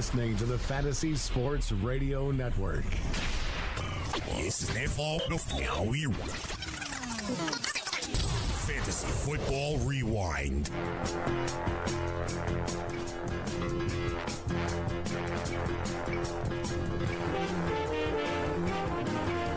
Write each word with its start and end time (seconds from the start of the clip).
You're 0.00 0.06
listening 0.06 0.36
to 0.38 0.46
the 0.46 0.58
Fantasy 0.58 1.14
Sports 1.14 1.72
Radio 1.72 2.30
Network. 2.30 2.86
It's 4.28 4.74
never 4.74 5.18
how 5.62 5.82
we 5.82 6.06
Fantasy 8.64 9.08
Football 9.08 9.76
Rewind. 9.80 10.70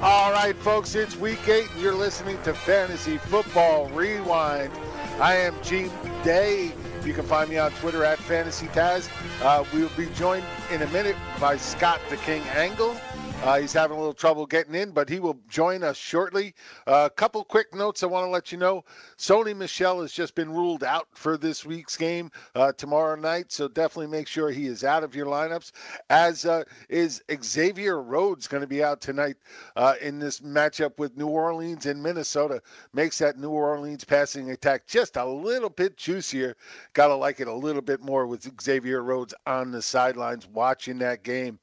All 0.01 0.33
right, 0.33 0.57
folks, 0.57 0.93
it's 0.95 1.15
week 1.15 1.47
eight, 1.47 1.71
and 1.71 1.81
you're 1.81 1.95
listening 1.95 2.37
to 2.43 2.53
Fantasy 2.53 3.17
Football 3.17 3.87
Rewind. 3.91 4.73
I 5.21 5.35
am 5.35 5.55
Gene 5.63 5.89
Day. 6.25 6.73
You 7.05 7.13
can 7.13 7.25
find 7.25 7.49
me 7.49 7.57
on 7.57 7.71
Twitter 7.73 8.05
at 8.05 8.17
Fantasy 8.17 8.67
Taz. 8.67 9.09
Uh, 9.41 9.65
we 9.73 9.81
will 9.81 9.91
be 9.97 10.07
joined 10.15 10.45
in 10.71 10.81
a 10.81 10.87
minute 10.87 11.17
by 11.39 11.57
Scott 11.57 11.99
the 12.09 12.15
King 12.17 12.41
Engel. 12.55 12.95
Uh, 13.41 13.59
he's 13.59 13.73
having 13.73 13.97
a 13.97 13.99
little 13.99 14.13
trouble 14.13 14.45
getting 14.45 14.73
in, 14.73 14.91
but 14.91 15.09
he 15.09 15.19
will 15.19 15.37
join 15.49 15.83
us 15.83 15.97
shortly. 15.97 16.55
A 16.87 16.91
uh, 16.91 17.09
couple 17.09 17.43
quick 17.43 17.75
notes 17.75 18.01
I 18.01 18.05
want 18.05 18.25
to 18.25 18.29
let 18.29 18.53
you 18.53 18.57
know. 18.57 18.85
Sony 19.17 19.55
Michel 19.55 20.01
has 20.01 20.13
just 20.13 20.33
been 20.33 20.49
ruled 20.49 20.83
out 20.83 21.07
for 21.13 21.35
this 21.37 21.65
week's 21.65 21.97
game 21.97 22.31
uh, 22.55 22.71
tomorrow 22.71 23.15
night, 23.15 23.51
so 23.51 23.67
definitely 23.67 24.07
make 24.07 24.27
sure 24.27 24.49
he 24.49 24.67
is 24.67 24.85
out 24.85 25.03
of 25.03 25.13
your 25.13 25.25
lineups. 25.25 25.73
As 26.09 26.45
uh, 26.45 26.63
is 26.87 27.21
Xavier 27.43 28.01
Rhodes 28.01 28.47
going 28.47 28.61
to 28.61 28.67
be 28.67 28.81
out 28.81 29.01
tonight 29.01 29.35
uh, 29.75 29.95
in 30.01 30.19
this 30.19 30.39
matchup 30.39 30.97
with 30.97 31.17
New 31.17 31.27
Orleans 31.27 31.85
and 31.85 32.01
Minnesota. 32.01 32.61
Makes 32.93 33.17
that 33.17 33.37
New 33.37 33.51
Orleans 33.51 34.05
passing 34.05 34.51
attack 34.51 34.87
just 34.87 35.17
a 35.17 35.25
little 35.25 35.69
bit 35.69 35.97
juicier. 35.97 36.55
Got 36.93 37.07
to 37.07 37.15
like 37.15 37.41
it 37.41 37.49
a 37.49 37.53
little 37.53 37.81
bit 37.81 38.01
more 38.01 38.25
with 38.25 38.49
Xavier 38.61 39.03
Rhodes 39.03 39.33
on 39.45 39.71
the 39.71 39.81
sidelines 39.81 40.47
watching 40.47 40.97
that 40.99 41.23
game. 41.23 41.59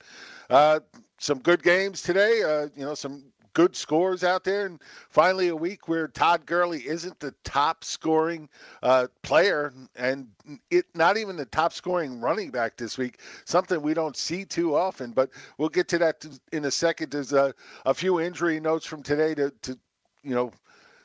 Some 1.21 1.39
good 1.41 1.63
games 1.63 2.01
today. 2.03 2.43
Uh, 2.43 2.69
you 2.75 2.85
know, 2.85 2.95
some 2.95 3.25
good 3.53 3.77
scores 3.77 4.25
out 4.25 4.43
there, 4.43 4.65
and 4.65 4.81
finally 5.11 5.49
a 5.49 5.57
week 5.57 5.87
where 5.87 6.09
Todd 6.09 6.47
Gurley 6.47 6.87
isn't 6.87 7.21
the 7.21 7.35
top 7.45 7.85
scoring 7.85 8.49
uh, 8.83 9.07
player, 9.23 9.75
and 9.97 10.29
it 10.71 10.87
not 10.95 11.19
even 11.19 11.37
the 11.37 11.45
top 11.45 11.75
scoring 11.75 12.23
running 12.23 12.51
back 12.51 12.79
this 12.79 12.97
week. 12.97 13.21
Something 13.45 13.83
we 13.83 13.93
don't 13.93 14.17
see 14.17 14.47
too 14.47 14.75
often, 14.75 15.11
but 15.11 15.29
we'll 15.59 15.69
get 15.69 15.89
to 15.89 15.99
that 15.99 16.25
in 16.53 16.65
a 16.65 16.71
second. 16.71 17.11
There's 17.11 17.35
a, 17.35 17.55
a 17.85 17.93
few 17.93 18.19
injury 18.19 18.59
notes 18.59 18.87
from 18.87 19.03
today 19.03 19.35
to, 19.35 19.53
to 19.63 19.79
you 20.23 20.35
know 20.35 20.53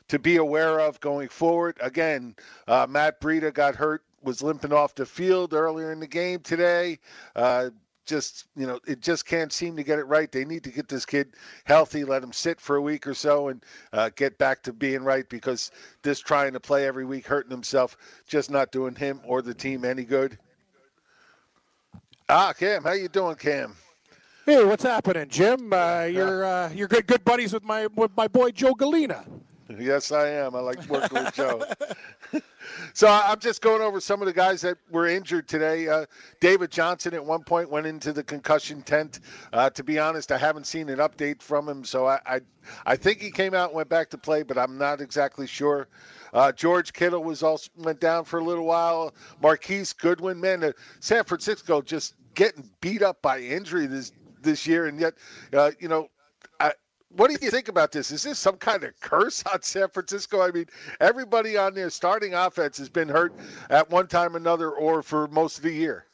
to 0.08 0.18
be 0.18 0.38
aware 0.38 0.80
of 0.80 0.98
going 1.02 1.28
forward. 1.28 1.78
Again, 1.82 2.36
uh, 2.70 2.88
Matt 2.90 3.20
Breida 3.20 3.54
got 3.54 3.76
hurt 3.76 4.02
was 4.24 4.42
limping 4.42 4.74
off 4.74 4.96
the 4.96 5.06
field 5.06 5.54
earlier 5.54 5.92
in 5.92 6.00
the 6.00 6.08
game 6.08 6.40
today. 6.40 7.00
Uh, 7.36 7.70
just 8.06 8.46
you 8.56 8.66
know 8.68 8.80
it 8.88 9.02
just 9.02 9.26
can't 9.26 9.52
seem 9.52 9.76
to 9.76 9.84
get 9.84 10.00
it 10.00 10.06
right. 10.06 10.32
They 10.32 10.46
need 10.46 10.64
to 10.64 10.72
get 10.72 10.88
this 10.88 11.06
kid 11.06 11.34
healthy, 11.66 12.04
let 12.04 12.24
him 12.24 12.34
sit 12.34 12.60
for 12.60 12.78
a 12.78 12.82
week 12.82 13.08
or 13.08 13.14
so, 13.14 13.50
and 13.50 13.64
uh, 13.94 14.10
get 14.16 14.38
back 14.38 14.62
to 14.64 14.74
being 14.74 15.04
right 15.04 15.28
because 15.30 15.72
this 16.02 16.20
trying 16.20 16.54
to 16.54 16.60
play 16.60 16.88
every 16.88 17.06
week, 17.06 17.28
hurting 17.28 17.52
himself, 17.52 17.98
just 18.28 18.50
not 18.50 18.72
doing 18.72 18.96
him 18.96 19.22
or 19.26 19.42
the 19.42 19.54
team 19.54 19.86
any 19.86 20.04
good. 20.04 20.38
Ah, 22.30 22.54
Cam, 22.54 22.84
how 22.84 22.94
you 22.94 23.08
doing, 23.08 23.36
Cam? 23.36 23.76
Hey, 24.46 24.64
what's 24.64 24.84
happening, 24.84 25.28
Jim? 25.28 25.74
Uh, 25.74 26.04
you're 26.04 26.46
uh, 26.46 26.70
you're 26.70 26.88
good 26.88 27.08
good 27.08 27.26
buddies 27.26 27.54
with 27.54 27.64
my 27.64 27.88
with 27.96 28.12
my 28.16 28.28
boy 28.28 28.52
Joe 28.52 28.74
Galena. 28.74 29.26
Yes, 29.68 30.12
I 30.12 30.30
am. 30.30 30.56
I 30.56 30.60
like 30.60 30.88
working 30.88 31.24
with 31.24 31.34
Joe. 31.34 31.64
so 32.94 33.08
I'm 33.08 33.40
just 33.40 33.62
going 33.62 33.82
over 33.82 34.00
some 34.00 34.22
of 34.22 34.28
the 34.28 34.34
guys 34.34 34.62
that 34.62 34.78
were 34.92 35.08
injured 35.08 35.48
today. 35.48 35.88
Uh, 35.88 36.06
David 36.40 36.70
Johnson 36.72 37.16
at 37.16 37.26
one 37.26 37.44
point 37.44 37.72
went 37.72 37.88
into 37.88 38.14
the 38.14 38.24
concussion 38.24 38.84
tent. 38.84 39.22
Uh, 39.54 39.72
to 39.72 39.84
be 39.84 39.98
honest, 39.98 40.32
I 40.32 40.38
haven't 40.38 40.68
seen 40.68 40.88
an 40.90 41.00
update 41.00 41.42
from 41.42 41.68
him, 41.68 41.84
so 41.84 42.06
I, 42.06 42.20
I, 42.28 42.42
I 42.86 42.96
think 42.96 43.20
he 43.20 43.32
came 43.32 43.56
out 43.56 43.70
and 43.70 43.76
went 43.76 43.90
back 43.90 44.10
to 44.12 44.20
play, 44.20 44.44
but 44.44 44.58
I'm 44.58 44.78
not 44.78 45.02
exactly 45.02 45.48
sure. 45.48 45.88
Uh, 46.34 46.52
George 46.52 46.94
Kittle 46.94 47.24
was 47.24 47.42
also 47.42 47.70
went 47.78 48.00
down 48.00 48.24
for 48.26 48.40
a 48.40 48.44
little 48.44 48.66
while. 48.66 49.16
Marquise 49.42 49.94
Goodwin, 49.94 50.40
man, 50.40 50.64
uh, 50.64 50.72
San 51.00 51.24
Francisco 51.24 51.82
just 51.82 52.14
getting 52.36 52.70
beat 52.82 53.02
up 53.02 53.20
by 53.24 53.40
injury 53.40 53.88
this 53.88 54.12
this 54.42 54.68
year, 54.68 54.86
and 54.86 55.00
yet, 55.00 55.16
uh, 55.54 55.72
you 55.80 55.88
know, 55.88 56.08
what 57.16 57.30
do 57.30 57.38
you 57.42 57.50
think 57.52 57.68
about 57.68 57.92
this? 57.92 58.12
Is 58.12 58.24
this 58.24 58.40
some 58.40 58.58
kind 58.58 58.84
of 58.84 59.00
curse 59.00 59.44
on 59.52 59.62
San 59.62 59.90
Francisco? 59.90 60.42
I 60.42 60.52
mean, 60.52 60.66
everybody 61.00 61.58
on 61.58 61.74
their 61.74 61.90
starting 61.90 62.34
offense 62.34 62.78
has 62.78 62.90
been 62.90 63.10
hurt 63.10 63.34
at 63.70 63.90
one 63.90 64.08
time 64.08 64.34
or 64.36 64.38
another 64.38 64.72
or 64.72 65.02
for 65.02 65.28
most 65.28 65.58
of 65.58 65.64
the 65.64 65.72
year. 65.72 66.06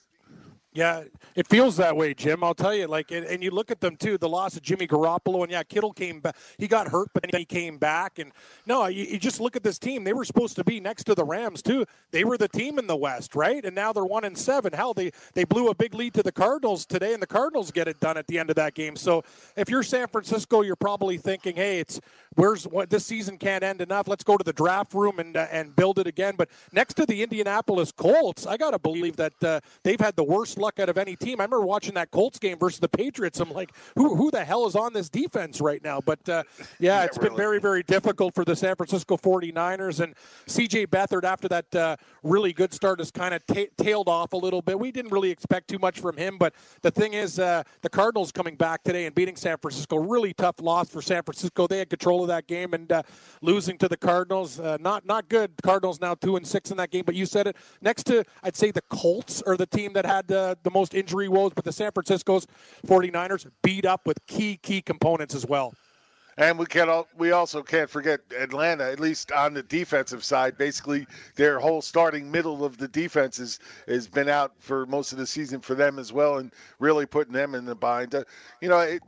Yeah, 0.73 1.03
it 1.35 1.47
feels 1.47 1.75
that 1.77 1.97
way, 1.97 2.13
Jim. 2.13 2.45
I'll 2.45 2.53
tell 2.53 2.73
you. 2.73 2.87
Like, 2.87 3.11
and, 3.11 3.25
and, 3.25 3.43
you 3.43 3.51
look 3.51 3.71
at 3.71 3.81
them 3.81 3.97
too. 3.97 4.17
The 4.17 4.29
loss 4.29 4.55
of 4.55 4.61
Jimmy 4.61 4.87
Garoppolo, 4.87 5.43
and 5.43 5.51
yeah, 5.51 5.63
Kittle 5.63 5.91
came 5.91 6.21
back. 6.21 6.37
He 6.57 6.65
got 6.65 6.87
hurt, 6.87 7.09
but 7.13 7.23
then 7.29 7.39
he 7.39 7.45
came 7.45 7.77
back. 7.77 8.19
And 8.19 8.31
no, 8.65 8.85
you, 8.87 9.03
you, 9.03 9.19
just 9.19 9.41
look 9.41 9.57
at 9.57 9.63
this 9.63 9.77
team. 9.77 10.05
They 10.05 10.13
were 10.13 10.23
supposed 10.23 10.55
to 10.55 10.63
be 10.63 10.79
next 10.79 11.03
to 11.05 11.15
the 11.15 11.25
Rams 11.25 11.61
too. 11.61 11.85
They 12.11 12.23
were 12.23 12.37
the 12.37 12.47
team 12.47 12.79
in 12.79 12.87
the 12.87 12.95
West, 12.95 13.35
right? 13.35 13.65
And 13.65 13.75
now 13.75 13.91
they're 13.91 14.05
one 14.05 14.23
and 14.23 14.37
seven. 14.37 14.71
Hell, 14.71 14.93
they 14.93 15.11
they 15.33 15.43
blew 15.43 15.67
a 15.67 15.75
big 15.75 15.93
lead 15.93 16.13
to 16.13 16.23
the 16.23 16.31
Cardinals 16.31 16.85
today, 16.85 17.13
and 17.13 17.21
the 17.21 17.27
Cardinals 17.27 17.69
get 17.71 17.89
it 17.89 17.99
done 17.99 18.17
at 18.17 18.27
the 18.27 18.39
end 18.39 18.49
of 18.49 18.55
that 18.55 18.73
game. 18.73 18.95
So 18.95 19.25
if 19.57 19.69
you're 19.69 19.83
San 19.83 20.07
Francisco, 20.07 20.61
you're 20.61 20.77
probably 20.77 21.17
thinking, 21.17 21.57
hey, 21.57 21.79
it's 21.81 21.99
where's 22.35 22.65
what 22.65 22.89
this 22.89 23.05
season 23.05 23.37
can't 23.37 23.63
end 23.63 23.81
enough. 23.81 24.07
Let's 24.07 24.23
go 24.23 24.37
to 24.37 24.43
the 24.43 24.53
draft 24.53 24.93
room 24.93 25.19
and 25.19 25.35
uh, 25.35 25.47
and 25.51 25.75
build 25.75 25.99
it 25.99 26.07
again. 26.07 26.35
But 26.37 26.47
next 26.71 26.93
to 26.93 27.05
the 27.05 27.21
Indianapolis 27.21 27.91
Colts, 27.91 28.47
I 28.47 28.55
got 28.55 28.71
to 28.71 28.79
believe 28.79 29.17
that 29.17 29.43
uh, 29.43 29.59
they've 29.83 29.99
had 29.99 30.15
the 30.15 30.23
worst 30.23 30.60
luck 30.61 30.79
out 30.79 30.89
of 30.89 30.97
any 30.97 31.15
team. 31.15 31.41
I 31.41 31.43
remember 31.43 31.65
watching 31.65 31.93
that 31.95 32.11
Colts 32.11 32.39
game 32.39 32.57
versus 32.57 32.79
the 32.79 32.89
Patriots. 32.89 33.39
I'm 33.39 33.51
like, 33.51 33.71
who 33.95 34.15
who 34.15 34.31
the 34.31 34.45
hell 34.45 34.65
is 34.67 34.75
on 34.75 34.93
this 34.93 35.09
defense 35.09 35.59
right 35.59 35.83
now? 35.83 35.99
But 35.99 36.27
uh, 36.29 36.43
yeah, 36.79 37.03
it's 37.03 37.17
really. 37.17 37.29
been 37.29 37.37
very 37.37 37.59
very 37.59 37.83
difficult 37.83 38.35
for 38.35 38.45
the 38.45 38.55
San 38.55 38.75
Francisco 38.75 39.17
49ers 39.17 39.99
and 39.99 40.15
CJ 40.47 40.87
Beathard 40.87 41.23
after 41.23 41.47
that 41.47 41.75
uh, 41.75 41.95
really 42.23 42.53
good 42.53 42.73
start 42.73 42.99
has 42.99 43.11
kind 43.11 43.33
of 43.33 43.45
ta- 43.45 43.71
tailed 43.77 44.07
off 44.07 44.33
a 44.33 44.37
little 44.37 44.61
bit. 44.61 44.79
We 44.79 44.91
didn't 44.91 45.11
really 45.11 45.31
expect 45.31 45.67
too 45.67 45.79
much 45.79 45.99
from 45.99 46.17
him, 46.17 46.37
but 46.37 46.53
the 46.81 46.91
thing 46.91 47.13
is, 47.13 47.39
uh, 47.39 47.63
the 47.81 47.89
Cardinals 47.89 48.31
coming 48.31 48.55
back 48.55 48.83
today 48.83 49.05
and 49.05 49.15
beating 49.15 49.35
San 49.35 49.57
Francisco, 49.57 49.97
really 49.97 50.33
tough 50.33 50.61
loss 50.61 50.89
for 50.89 51.01
San 51.01 51.23
Francisco. 51.23 51.67
They 51.67 51.79
had 51.79 51.89
control 51.89 52.21
of 52.21 52.27
that 52.27 52.47
game 52.47 52.73
and 52.73 52.91
uh, 52.91 53.03
losing 53.41 53.77
to 53.79 53.87
the 53.87 53.97
Cardinals, 53.97 54.59
uh, 54.59 54.77
not 54.79 55.05
not 55.05 55.29
good. 55.29 55.51
Cardinals 55.63 55.99
now 55.99 56.15
two 56.15 56.35
and 56.35 56.45
six 56.45 56.71
in 56.71 56.77
that 56.77 56.91
game, 56.91 57.03
but 57.05 57.15
you 57.15 57.25
said 57.25 57.47
it. 57.47 57.55
Next 57.81 58.03
to 58.07 58.23
I'd 58.43 58.55
say 58.55 58.71
the 58.71 58.81
Colts 58.83 59.41
are 59.41 59.57
the 59.57 59.65
team 59.65 59.93
that 59.93 60.05
had 60.05 60.31
uh, 60.31 60.50
the 60.63 60.71
most 60.71 60.93
injury 60.93 61.27
woes, 61.27 61.51
but 61.53 61.65
the 61.65 61.71
San 61.71 61.91
Francisco's 61.91 62.47
49ers 62.87 63.47
beat 63.61 63.85
up 63.85 64.05
with 64.05 64.17
key 64.27 64.57
key 64.57 64.81
components 64.81 65.35
as 65.35 65.45
well. 65.45 65.73
And 66.37 66.57
we 66.57 66.65
can 66.65 66.89
all, 66.89 67.07
we 67.17 67.33
also 67.33 67.61
can't 67.61 67.89
forget 67.89 68.21
Atlanta, 68.39 68.85
at 68.89 68.99
least 68.99 69.31
on 69.31 69.53
the 69.53 69.63
defensive 69.63 70.23
side. 70.23 70.57
Basically, 70.57 71.05
their 71.35 71.59
whole 71.59 71.81
starting 71.81 72.31
middle 72.31 72.63
of 72.63 72.77
the 72.77 72.87
defense 72.87 73.37
is, 73.37 73.59
has 73.87 74.07
been 74.07 74.29
out 74.29 74.53
for 74.57 74.85
most 74.85 75.11
of 75.11 75.17
the 75.17 75.27
season 75.27 75.59
for 75.59 75.75
them 75.75 75.99
as 75.99 76.13
well, 76.13 76.37
and 76.37 76.53
really 76.79 77.05
putting 77.05 77.33
them 77.33 77.53
in 77.53 77.65
the 77.65 77.75
bind. 77.75 78.15
Uh, 78.15 78.23
you 78.61 78.69
know, 78.69 78.79
it, 78.79 79.03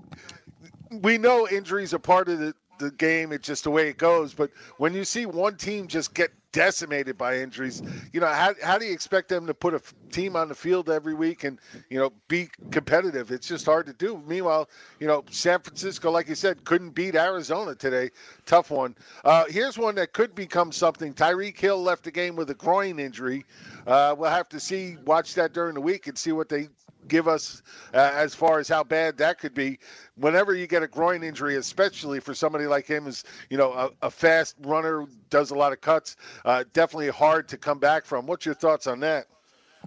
we 1.02 1.18
know 1.18 1.48
injuries 1.48 1.94
are 1.94 2.00
part 2.00 2.28
of 2.28 2.40
the, 2.40 2.54
the 2.84 2.92
game. 2.92 3.32
It's 3.32 3.48
just 3.48 3.64
the 3.64 3.72
way 3.72 3.90
it 3.90 3.98
goes. 3.98 4.34
But 4.34 4.52
when 4.78 4.94
you 4.94 5.04
see 5.04 5.26
one 5.26 5.58
team 5.58 5.88
just 5.88 6.14
get 6.14 6.32
decimated 6.52 7.18
by 7.18 7.40
injuries, 7.40 7.82
you 8.14 8.20
know, 8.20 8.28
how, 8.28 8.54
how 8.62 8.78
do 8.78 8.86
you 8.86 8.94
expect 8.94 9.28
them 9.30 9.48
to 9.48 9.54
put 9.54 9.74
a 9.74 9.82
team 10.12 10.36
on 10.36 10.48
the 10.48 10.56
field 10.56 10.90
every 10.90 11.16
week 11.16 11.44
and, 11.44 11.60
you 11.90 11.98
know, 11.98 12.12
be 12.28 12.50
competitive? 12.70 13.32
It's 13.32 13.48
just 13.48 13.66
hard 13.66 13.88
to 13.88 13.94
do. 13.94 14.22
Meanwhile, 14.28 14.70
you 15.00 15.08
know, 15.08 15.24
San 15.32 15.60
Francisco, 15.62 16.12
like 16.12 16.28
you 16.28 16.36
said, 16.36 16.64
couldn't 16.64 16.92
beat 16.92 17.16
Arizona 17.16 17.74
today. 17.74 18.12
Tough 18.46 18.70
one. 18.70 18.96
Uh, 19.26 19.46
here's 19.50 19.78
one 19.78 19.96
that 19.96 20.14
could 20.14 20.36
become 20.36 20.72
something. 20.72 21.14
Tyreek 21.14 21.58
Hill 21.58 21.82
left 21.82 22.04
the 22.04 22.12
game 22.12 22.36
with 22.36 22.50
a 22.52 22.56
groin 22.56 23.00
injury. 23.00 23.46
Uh, 23.88 24.16
we'll 24.18 24.30
have 24.30 24.50
to 24.50 24.60
see, 24.60 24.98
watch 25.06 25.34
that 25.34 25.54
during 25.54 25.74
the 25.74 25.82
week 25.82 26.08
and 26.08 26.18
see 26.18 26.32
what 26.32 26.50
they 26.50 26.70
give 27.08 27.28
us 27.28 27.62
uh, 27.94 28.12
as 28.14 28.36
far 28.36 28.60
as 28.60 28.68
how 28.68 28.84
bad 28.84 29.18
that 29.18 29.40
could 29.40 29.54
be. 29.54 29.80
Whenever 30.16 30.54
you 30.56 30.68
get 30.68 30.84
a 30.84 30.88
groin 30.88 31.24
injury, 31.24 31.56
especially 31.56 32.20
for 32.20 32.34
somebody 32.34 32.66
like 32.66 32.86
him, 32.86 33.08
is 33.08 33.24
you 33.50 33.58
know 33.58 33.74
a, 33.74 33.90
a 34.04 34.10
fast 34.10 34.56
runner, 34.62 35.06
does 35.30 35.52
a 35.52 35.56
lot 35.56 35.74
of 35.74 35.82
cuts, 35.82 36.16
uh, 36.46 36.64
definitely 36.74 37.10
hard 37.10 37.48
to 37.50 37.58
come 37.58 37.80
back 37.80 38.06
from. 38.06 38.26
What's 38.26 38.46
your 38.46 38.56
thoughts 38.56 38.88
on 38.88 39.00
that? 39.02 39.28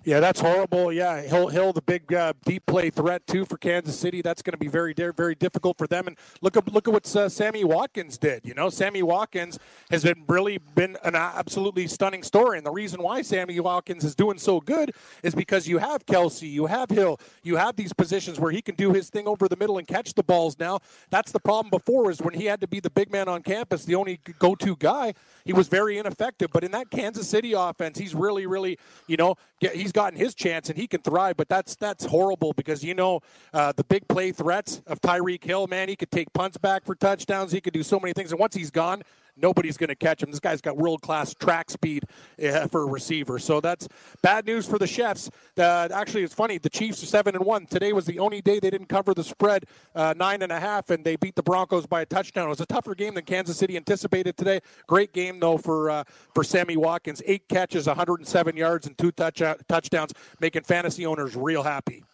Yeah, 0.06 0.20
that's 0.20 0.40
horrible. 0.40 0.92
Yeah, 0.92 1.20
Hill, 1.20 1.48
Hill, 1.48 1.72
the 1.72 1.82
big 1.82 2.14
uh, 2.14 2.32
deep 2.44 2.64
play 2.64 2.90
threat 2.90 3.26
too 3.26 3.44
for 3.44 3.58
Kansas 3.58 3.98
City. 3.98 4.22
That's 4.22 4.40
going 4.40 4.52
to 4.52 4.56
be 4.56 4.68
very, 4.68 4.94
very 4.94 5.34
difficult 5.34 5.76
for 5.76 5.88
them. 5.88 6.06
And 6.06 6.16
look 6.42 6.56
at 6.56 6.72
look 6.72 6.86
at 6.86 6.94
what 6.94 7.16
uh, 7.16 7.28
Sammy 7.28 7.64
Watkins 7.64 8.16
did. 8.16 8.46
You 8.46 8.54
know, 8.54 8.70
Sammy 8.70 9.02
Watkins 9.02 9.58
has 9.90 10.04
been 10.04 10.22
really 10.28 10.58
been 10.76 10.96
an 11.02 11.16
absolutely 11.16 11.88
stunning 11.88 12.22
story. 12.22 12.56
And 12.56 12.64
the 12.64 12.70
reason 12.70 13.02
why 13.02 13.20
Sammy 13.22 13.58
Watkins 13.58 14.04
is 14.04 14.14
doing 14.14 14.38
so 14.38 14.60
good 14.60 14.92
is 15.24 15.34
because 15.34 15.66
you 15.66 15.78
have 15.78 16.06
Kelce, 16.06 16.48
you 16.48 16.66
have 16.66 16.88
Hill, 16.88 17.18
you 17.42 17.56
have 17.56 17.74
these 17.74 17.92
positions 17.92 18.38
where 18.38 18.52
he 18.52 18.62
can 18.62 18.76
do 18.76 18.92
his 18.92 19.10
thing 19.10 19.26
over 19.26 19.48
the 19.48 19.56
middle 19.56 19.78
and 19.78 19.88
catch 19.88 20.14
the 20.14 20.22
balls. 20.22 20.56
Now, 20.56 20.78
that's 21.10 21.32
the 21.32 21.40
problem 21.40 21.68
before 21.68 22.12
is 22.12 22.22
when 22.22 22.34
he 22.34 22.44
had 22.44 22.60
to 22.60 22.68
be 22.68 22.78
the 22.78 22.90
big 22.90 23.10
man 23.10 23.28
on 23.28 23.42
campus, 23.42 23.84
the 23.84 23.96
only 23.96 24.20
go-to 24.38 24.76
guy. 24.76 25.14
He 25.44 25.52
was 25.52 25.66
very 25.66 25.98
ineffective. 25.98 26.50
But 26.52 26.62
in 26.62 26.70
that 26.70 26.90
Kansas 26.90 27.28
City 27.28 27.54
offense, 27.54 27.98
he's 27.98 28.14
really, 28.14 28.46
really, 28.46 28.78
you 29.08 29.16
know, 29.16 29.34
he's 29.58 29.92
gotten 29.96 30.18
his 30.18 30.34
chance 30.34 30.68
and 30.68 30.78
he 30.78 30.86
can 30.86 31.00
thrive. 31.00 31.36
But 31.36 31.48
that's 31.48 31.74
that's 31.74 32.04
horrible 32.04 32.52
because 32.52 32.84
you 32.84 32.94
know 32.94 33.20
uh, 33.52 33.72
the 33.72 33.82
big 33.84 34.06
play 34.06 34.30
threats 34.30 34.82
of 34.86 35.00
Tyreek 35.00 35.42
Hill. 35.42 35.66
Man, 35.66 35.88
he 35.88 35.96
could 35.96 36.10
take 36.10 36.32
punts 36.34 36.58
back 36.58 36.84
for 36.84 36.94
touchdowns. 36.94 37.50
He 37.50 37.60
could 37.60 37.72
do 37.72 37.82
so 37.82 37.98
many 37.98 38.12
things. 38.12 38.30
And 38.30 38.38
once 38.38 38.54
he's 38.54 38.70
gone, 38.70 39.02
nobody's 39.36 39.76
going 39.76 39.88
to 39.88 39.94
catch 39.94 40.22
him. 40.22 40.30
This 40.30 40.40
guy's 40.40 40.60
got 40.60 40.76
world 40.76 41.02
class 41.02 41.34
track 41.34 41.70
speed 41.70 42.04
uh, 42.42 42.66
for 42.68 42.82
a 42.82 42.86
receiver. 42.86 43.38
So 43.38 43.60
that's 43.60 43.88
bad 44.22 44.46
news 44.46 44.66
for 44.66 44.78
the 44.78 44.86
Chiefs. 44.86 45.30
Uh, 45.58 45.88
actually, 45.92 46.22
it's 46.22 46.34
funny. 46.34 46.58
The 46.58 46.70
Chiefs 46.70 47.02
are 47.02 47.06
seven 47.06 47.34
and 47.34 47.44
one. 47.44 47.66
Today 47.66 47.92
was 47.92 48.06
the 48.06 48.18
only 48.18 48.40
day 48.40 48.58
they 48.58 48.70
didn't 48.70 48.88
cover 48.88 49.14
the 49.14 49.24
spread, 49.24 49.64
uh, 49.94 50.14
nine 50.16 50.42
and 50.42 50.52
a 50.52 50.60
half, 50.60 50.90
and 50.90 51.04
they 51.04 51.16
beat 51.16 51.34
the 51.34 51.42
Broncos 51.42 51.86
by 51.86 52.02
a 52.02 52.06
touchdown. 52.06 52.46
It 52.46 52.50
was 52.50 52.60
a 52.60 52.66
tougher 52.66 52.94
game 52.94 53.14
than 53.14 53.24
Kansas 53.24 53.56
City 53.56 53.76
anticipated 53.76 54.36
today. 54.36 54.60
Great 54.86 55.12
game 55.12 55.40
though 55.40 55.58
for 55.58 55.90
uh, 55.90 56.04
for 56.34 56.42
Sammy 56.42 56.76
Watkins. 56.76 57.22
Eight 57.26 57.48
catches, 57.48 57.86
107 57.86 58.56
yards, 58.56 58.86
and 58.86 58.96
two 58.98 59.12
touch- 59.12 59.42
touchdowns, 59.68 60.12
making 60.40 60.62
fantasy 60.62 61.06
owners 61.06 61.36
real 61.36 61.62
happy. 61.62 62.04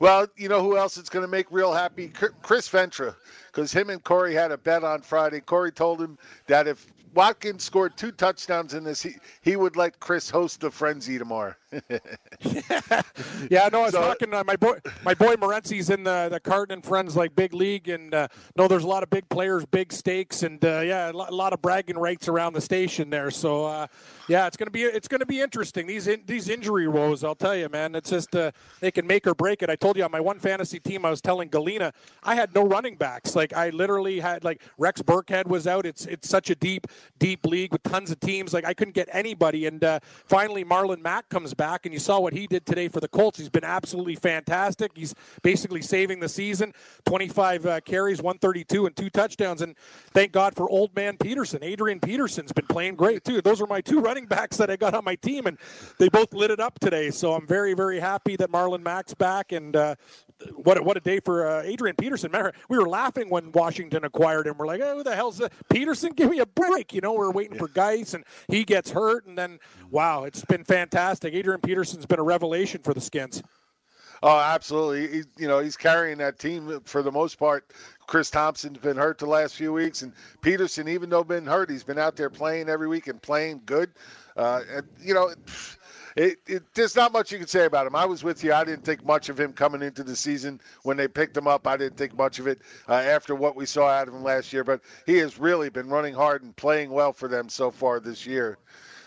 Well, 0.00 0.26
you 0.36 0.48
know 0.48 0.62
who 0.62 0.76
else 0.76 0.96
is 0.96 1.08
going 1.08 1.24
to 1.24 1.30
make 1.30 1.46
real 1.50 1.72
happy? 1.72 2.12
Chris 2.42 2.68
Ventura, 2.68 3.16
because 3.46 3.72
him 3.72 3.90
and 3.90 4.02
Corey 4.02 4.34
had 4.34 4.50
a 4.50 4.58
bet 4.58 4.84
on 4.84 5.02
Friday. 5.02 5.40
Corey 5.40 5.72
told 5.72 6.00
him 6.00 6.18
that 6.46 6.66
if 6.66 6.92
Watkins 7.14 7.64
scored 7.64 7.96
two 7.96 8.12
touchdowns 8.12 8.74
in 8.74 8.84
this, 8.84 9.02
he, 9.02 9.16
he 9.42 9.56
would 9.56 9.76
let 9.76 10.00
Chris 10.00 10.30
host 10.30 10.60
the 10.60 10.70
frenzy 10.70 11.18
tomorrow. 11.18 11.54
yeah, 13.50 13.68
no, 13.72 13.80
I 13.80 13.84
was 13.84 13.92
so, 13.92 14.00
talking. 14.00 14.32
Uh, 14.32 14.44
my 14.44 14.56
boy, 14.56 14.78
my 15.04 15.14
boy 15.14 15.34
Morency's 15.38 15.90
in 15.90 16.04
the 16.04 16.28
the 16.30 16.40
Carton 16.40 16.74
and 16.74 16.84
Friends 16.84 17.16
like 17.16 17.34
big 17.34 17.52
league, 17.52 17.88
and 17.88 18.14
uh, 18.14 18.28
no, 18.56 18.68
there's 18.68 18.84
a 18.84 18.88
lot 18.88 19.02
of 19.02 19.10
big 19.10 19.28
players, 19.28 19.64
big 19.66 19.92
stakes, 19.92 20.42
and 20.42 20.64
uh, 20.64 20.80
yeah, 20.80 21.10
a 21.10 21.12
lot 21.12 21.52
of 21.52 21.60
bragging 21.60 21.98
rights 21.98 22.28
around 22.28 22.52
the 22.52 22.60
station 22.60 23.10
there. 23.10 23.30
So 23.30 23.64
uh, 23.64 23.86
yeah, 24.28 24.46
it's 24.46 24.56
gonna 24.56 24.70
be 24.70 24.82
it's 24.82 25.08
gonna 25.08 25.26
be 25.26 25.40
interesting. 25.40 25.86
These 25.86 26.06
in, 26.06 26.22
these 26.26 26.48
injury 26.48 26.86
woes, 26.86 27.24
I'll 27.24 27.34
tell 27.34 27.56
you, 27.56 27.68
man. 27.68 27.94
It's 27.94 28.10
just 28.10 28.34
uh, 28.36 28.52
they 28.80 28.90
can 28.90 29.06
make 29.06 29.26
or 29.26 29.34
break 29.34 29.62
it. 29.62 29.70
I 29.70 29.76
told 29.76 29.96
you 29.96 30.04
on 30.04 30.10
my 30.10 30.20
one 30.20 30.38
fantasy 30.38 30.78
team, 30.78 31.04
I 31.04 31.10
was 31.10 31.20
telling 31.20 31.48
Galena, 31.48 31.92
I 32.22 32.34
had 32.34 32.54
no 32.54 32.64
running 32.64 32.96
backs. 32.96 33.34
Like 33.34 33.52
I 33.52 33.70
literally 33.70 34.20
had 34.20 34.44
like 34.44 34.62
Rex 34.78 35.02
Burkhead 35.02 35.46
was 35.46 35.66
out. 35.66 35.86
It's 35.86 36.06
it's 36.06 36.28
such 36.28 36.50
a 36.50 36.54
deep 36.54 36.86
deep 37.18 37.44
league 37.46 37.72
with 37.72 37.82
tons 37.82 38.10
of 38.10 38.20
teams. 38.20 38.52
Like 38.52 38.64
I 38.64 38.74
couldn't 38.74 38.94
get 38.94 39.08
anybody, 39.12 39.66
and 39.66 39.82
uh, 39.82 40.00
finally 40.26 40.64
Marlon 40.64 41.00
Mack 41.00 41.28
comes 41.28 41.54
back, 41.54 41.86
and 41.86 41.92
you 41.92 42.00
saw 42.00 42.20
what 42.20 42.32
he 42.32 42.46
did 42.46 42.66
today 42.66 42.88
for 42.88 43.00
the 43.00 43.08
Colts. 43.08 43.38
He's 43.38 43.48
been 43.48 43.64
absolutely 43.64 44.16
fantastic. 44.16 44.92
He's 44.94 45.14
basically 45.42 45.82
saving 45.82 46.20
the 46.20 46.28
season. 46.28 46.72
25 47.06 47.66
uh, 47.66 47.80
carries, 47.80 48.22
132, 48.22 48.86
and 48.86 48.96
two 48.96 49.10
touchdowns. 49.10 49.62
And 49.62 49.76
thank 50.12 50.32
God 50.32 50.54
for 50.54 50.68
old 50.68 50.94
man 50.94 51.16
Peterson. 51.16 51.62
Adrian 51.62 52.00
Peterson's 52.00 52.52
been 52.52 52.66
playing 52.66 52.96
great 52.96 53.24
too. 53.24 53.40
Those 53.40 53.60
are 53.60 53.66
my 53.66 53.80
two 53.80 54.00
running 54.00 54.26
backs 54.26 54.56
that 54.56 54.70
I 54.70 54.76
got 54.76 54.94
on 54.94 55.04
my 55.04 55.14
team, 55.16 55.46
and 55.46 55.58
they 55.98 56.08
both 56.08 56.32
lit 56.32 56.50
it 56.50 56.60
up 56.60 56.78
today. 56.78 57.10
So 57.10 57.34
I'm 57.34 57.46
very 57.46 57.74
very 57.74 58.00
happy 58.00 58.36
that 58.36 58.50
Marlon 58.50 58.82
Mack's 58.82 59.14
back, 59.14 59.52
and 59.52 59.74
uh, 59.76 59.94
what 60.54 60.82
what 60.84 60.96
a 60.96 61.00
day 61.00 61.20
for 61.20 61.48
uh, 61.48 61.62
Adrian 61.62 61.96
Peterson. 61.96 62.30
Remember, 62.30 62.52
we 62.68 62.78
were 62.78 62.88
laughing 62.88 63.28
when 63.30 63.52
Washington 63.52 64.04
acquired 64.04 64.46
him. 64.46 64.56
We're 64.58 64.66
like, 64.66 64.80
oh, 64.82 64.98
who 64.98 65.02
the 65.02 65.14
hell's 65.14 65.38
that? 65.38 65.52
Peterson? 65.68 66.12
Give 66.12 66.30
me 66.30 66.40
a 66.40 66.46
break. 66.46 66.93
You 66.94 67.00
know, 67.00 67.12
we're 67.12 67.32
waiting 67.32 67.58
for 67.58 67.68
Guice, 67.68 68.14
and 68.14 68.24
he 68.48 68.64
gets 68.64 68.90
hurt, 68.90 69.26
and 69.26 69.36
then 69.36 69.58
wow, 69.90 70.24
it's 70.24 70.44
been 70.44 70.64
fantastic. 70.64 71.34
Adrian 71.34 71.60
Peterson's 71.60 72.06
been 72.06 72.20
a 72.20 72.24
revelation 72.24 72.80
for 72.82 72.94
the 72.94 73.00
Skins. 73.00 73.42
Oh, 74.22 74.38
absolutely. 74.38 75.08
He, 75.08 75.22
you 75.36 75.48
know, 75.48 75.58
he's 75.58 75.76
carrying 75.76 76.16
that 76.18 76.38
team 76.38 76.80
for 76.84 77.02
the 77.02 77.12
most 77.12 77.38
part. 77.38 77.72
Chris 78.06 78.30
Thompson's 78.30 78.78
been 78.78 78.96
hurt 78.96 79.18
the 79.18 79.26
last 79.26 79.56
few 79.56 79.72
weeks, 79.72 80.02
and 80.02 80.12
Peterson, 80.40 80.88
even 80.88 81.10
though 81.10 81.24
been 81.24 81.44
hurt, 81.44 81.68
he's 81.68 81.84
been 81.84 81.98
out 81.98 82.16
there 82.16 82.30
playing 82.30 82.68
every 82.68 82.88
week 82.88 83.08
and 83.08 83.20
playing 83.20 83.60
good. 83.66 83.90
Uh, 84.36 84.60
and, 84.70 84.86
you 85.02 85.14
know. 85.14 85.34
It, 86.16 86.38
it, 86.46 86.62
there's 86.74 86.94
not 86.94 87.12
much 87.12 87.32
you 87.32 87.38
can 87.38 87.48
say 87.48 87.64
about 87.64 87.86
him. 87.86 87.96
I 87.96 88.04
was 88.04 88.22
with 88.22 88.44
you. 88.44 88.52
I 88.52 88.64
didn't 88.64 88.84
think 88.84 89.04
much 89.04 89.28
of 89.28 89.38
him 89.38 89.52
coming 89.52 89.82
into 89.82 90.04
the 90.04 90.14
season 90.14 90.60
when 90.82 90.96
they 90.96 91.08
picked 91.08 91.36
him 91.36 91.48
up. 91.48 91.66
I 91.66 91.76
didn't 91.76 91.96
think 91.96 92.16
much 92.16 92.38
of 92.38 92.46
it 92.46 92.60
uh, 92.88 92.94
after 92.94 93.34
what 93.34 93.56
we 93.56 93.66
saw 93.66 93.88
out 93.88 94.06
of 94.06 94.14
him 94.14 94.22
last 94.22 94.52
year. 94.52 94.62
But 94.62 94.80
he 95.06 95.16
has 95.18 95.38
really 95.38 95.70
been 95.70 95.88
running 95.88 96.14
hard 96.14 96.42
and 96.42 96.54
playing 96.54 96.90
well 96.90 97.12
for 97.12 97.28
them 97.28 97.48
so 97.48 97.70
far 97.70 97.98
this 97.98 98.24
year. 98.26 98.58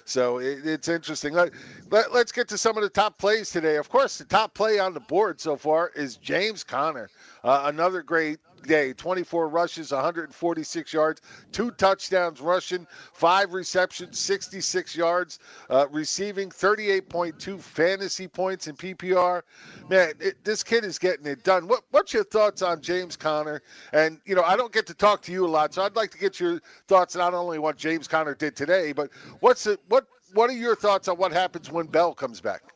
So 0.08 0.38
it, 0.38 0.66
it's 0.66 0.88
interesting. 0.88 1.34
Let, 1.34 1.52
let, 1.92 2.14
us 2.14 2.32
get 2.32 2.48
to 2.50 2.58
some 2.58 2.78
of 2.78 2.84
the 2.84 2.90
top 2.90 3.18
plays 3.18 3.52
today. 3.52 3.76
Of 3.76 3.90
course, 3.90 4.18
the 4.18 4.24
top 4.24 4.54
play 4.54 4.80
on 4.80 4.94
the 4.94 5.02
board 5.02 5.42
so 5.42 5.58
far 5.58 5.92
is 5.96 6.16
James 6.16 6.64
Conner. 6.64 7.10
Uh, 7.48 7.62
another 7.68 8.04
great 8.04 8.40
day 8.64 8.92
24 8.92 9.48
rushes, 9.48 9.94
146 9.94 10.92
yards, 10.92 11.22
two 11.54 11.72
touchdowns 11.72 12.42
rushing, 12.42 12.86
five 13.14 13.54
receptions, 13.54 14.20
66 14.20 14.98
yards, 14.98 15.40
uh, 15.70 15.86
receiving 15.90 16.50
38.2 16.50 17.58
fantasy 17.62 18.28
points 18.28 18.68
in 18.68 18.76
PPR. 18.76 19.44
Man, 19.90 20.12
it, 20.20 20.44
this 20.44 20.62
kid 20.62 20.84
is 20.84 21.00
getting 21.00 21.26
it 21.26 21.46
done. 21.46 21.70
What, 21.70 21.84
what's 21.92 22.14
your 22.14 22.26
thoughts 22.26 22.62
on 22.62 22.82
James 22.82 23.16
Conner? 23.16 23.62
And, 23.94 24.20
you 24.26 24.36
know, 24.36 24.44
I 24.44 24.58
don't 24.58 24.74
get 24.74 24.86
to 24.88 24.94
talk 24.94 25.22
to 25.22 25.32
you 25.32 25.46
a 25.46 25.48
lot, 25.48 25.74
so 25.74 25.84
I'd 25.84 25.96
like 25.96 26.12
to 26.12 26.18
get 26.18 26.42
your 26.42 26.60
thoughts 26.90 27.16
not 27.16 27.34
only 27.34 27.60
what 27.60 27.78
James 27.78 28.10
Conner 28.10 28.36
did 28.36 28.58
today, 28.58 28.92
but 28.92 29.10
what's 29.40 29.68
it, 29.68 29.80
what, 29.88 30.06
what 30.34 30.50
are 30.50 30.54
your 30.54 30.76
thoughts 30.76 31.08
on 31.08 31.16
what 31.16 31.32
happens 31.32 31.72
when 31.72 31.88
Bell 31.88 32.14
comes 32.14 32.42
back? 32.42 32.74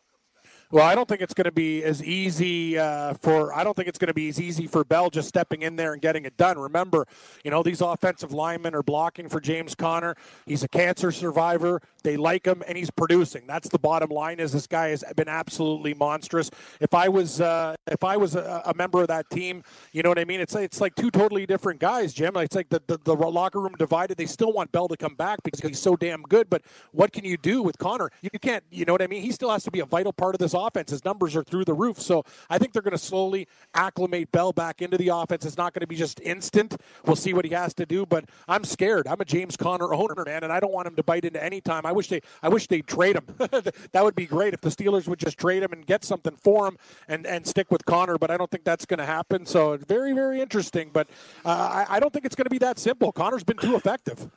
Well, 0.72 0.86
I 0.86 0.96
don't 0.96 1.06
think 1.06 1.20
it's 1.20 1.34
going 1.34 1.46
to 1.46 1.52
be 1.52 1.84
as 1.84 2.02
easy 2.02 2.78
uh, 2.78 3.16
for. 3.16 3.54
I 3.54 3.66
don't 3.66 3.76
think 3.76 3.90
it's 3.90 4.00
going 4.00 4.08
to 4.08 4.14
be 4.14 4.30
as 4.30 4.40
easy 4.40 4.68
for 4.68 4.86
Bell 4.86 5.10
just 5.10 5.28
stepping 5.28 5.64
in 5.64 5.76
there 5.76 5.92
and 5.92 6.02
getting 6.02 6.24
it 6.24 6.38
done. 6.38 6.58
Remember, 6.58 7.06
you 7.44 7.52
know 7.52 7.62
these 7.62 7.82
offensive 7.82 8.32
linemen 8.32 8.74
are 8.74 8.82
blocking 8.82 9.28
for 9.28 9.42
James 9.42 9.76
Conner. 9.76 10.16
He's 10.46 10.64
a 10.64 10.70
cancer 10.70 11.12
survivor. 11.12 11.82
They 12.04 12.16
like 12.16 12.48
him, 12.48 12.64
and 12.66 12.78
he's 12.78 12.90
producing. 12.90 13.46
That's 13.48 13.68
the 13.68 13.80
bottom 13.80 14.12
line. 14.12 14.40
Is 14.40 14.54
this 14.54 14.66
guy 14.66 14.90
has 14.90 15.04
been 15.18 15.28
absolutely 15.28 15.94
monstrous. 15.94 16.50
If 16.80 16.94
I 16.94 17.10
was 17.10 17.42
uh, 17.42 17.76
if 17.88 18.06
I 18.06 18.16
was 18.16 18.36
a, 18.38 18.62
a, 18.66 18.74
member 18.74 19.02
of 19.02 19.10
that 19.10 19.30
team, 19.30 19.64
you 19.92 20.04
know 20.04 20.10
what 20.10 20.20
I 20.20 20.26
mean. 20.26 20.40
It's 20.40 20.56
it's 20.56 20.80
like 20.80 20.96
two 20.96 21.12
totally 21.12 21.46
different 21.46 21.82
guys, 21.82 22.14
Jim. 22.14 22.38
It's 22.38 22.56
like 22.56 22.70
the, 22.70 22.82
the 22.88 22.98
the 23.04 23.14
locker 23.14 23.60
room 23.60 23.76
divided. 23.78 24.18
They 24.18 24.26
still 24.26 24.54
want 24.54 24.72
Bell 24.72 24.88
to 24.88 24.96
come 24.96 25.16
back 25.16 25.44
because 25.44 25.60
he's 25.60 25.80
so 25.80 25.98
damn 25.98 26.22
good. 26.24 26.50
But 26.50 26.62
what 26.94 27.12
can 27.12 27.26
you 27.26 27.36
do 27.36 27.62
with 27.62 27.78
Conner? 27.78 28.10
You 28.22 28.30
can't. 28.40 28.64
You 28.72 28.86
know 28.86 28.94
what 28.94 29.02
I 29.02 29.08
mean. 29.08 29.22
He 29.22 29.34
still 29.34 29.52
has 29.52 29.66
to 29.66 29.72
be 29.72 29.82
a 29.82 29.86
vital 29.86 30.14
part 30.14 30.34
of 30.34 30.40
this 30.40 30.54
offense. 30.66 30.92
His 30.92 31.06
numbers 31.06 31.36
are 31.36 31.44
through 31.44 31.66
the 31.66 31.74
roof. 31.74 32.00
So 32.00 32.24
I 32.50 32.58
think 32.58 32.74
they're 32.74 32.82
going 32.82 32.92
to 32.92 32.98
slowly 32.98 33.48
acclimate 33.74 34.32
Bell 34.32 34.52
back 34.52 34.82
into 34.82 34.98
the 34.98 35.10
offense. 35.10 35.46
It's 35.46 35.58
not 35.58 35.74
going 35.74 35.82
to 35.82 35.88
be 35.88 35.96
just 35.96 36.20
instant. 36.22 36.78
We'll 37.06 37.16
see 37.16 37.34
what 37.34 37.46
he 37.46 37.52
has 37.52 37.74
to 37.76 37.86
do. 37.86 38.06
But 38.06 38.26
I'm 38.48 38.64
scared. 38.64 39.08
I'm 39.08 39.22
a 39.22 39.26
James 39.26 39.58
Conner 39.58 39.94
owner, 39.94 40.24
man, 40.26 40.44
and 40.44 40.52
I 40.52 40.60
don't 40.60 40.74
want 40.74 40.88
him 40.88 40.96
to 40.96 41.04
bite 41.04 41.26
into 41.26 41.44
any 41.44 41.62
time. 41.62 41.86
I 41.86 41.92
wish 41.92 42.10
they 42.10 42.22
I 42.42 42.50
wish 42.50 42.68
they'd 42.68 42.88
trade 42.88 43.16
him. 43.16 43.26
that 43.38 44.04
would 44.04 44.16
be 44.16 44.26
great 44.26 44.54
if 44.54 44.62
the 44.62 44.70
Steelers 44.70 45.08
would 45.08 45.20
just 45.20 45.38
trade 45.38 45.64
him 45.64 45.74
and 45.74 45.86
get 45.86 46.04
something 46.04 46.36
for 46.36 46.68
him 46.68 46.78
and, 47.08 47.26
and 47.26 47.46
stick 47.46 47.72
with 47.72 47.86
Conner. 47.86 48.18
But 48.18 48.32
I 48.32 48.38
don't 48.38 48.50
think 48.50 48.64
that's 48.64 48.86
going 48.86 49.00
to 49.00 49.06
happen. 49.06 49.46
So 49.46 49.78
very, 49.78 50.14
very 50.14 50.42
interesting. 50.42 50.90
But 50.94 51.08
uh, 51.46 51.86
I, 51.88 51.98
I 51.98 52.00
don't 52.00 52.14
think 52.14 52.26
it's 52.26 52.36
going 52.36 52.46
to 52.46 52.52
be 52.52 52.60
that 52.60 52.80
simple. 52.80 53.12
Conner's 53.12 53.44
been 53.44 53.58
too 53.58 53.76
effective. 53.76 54.30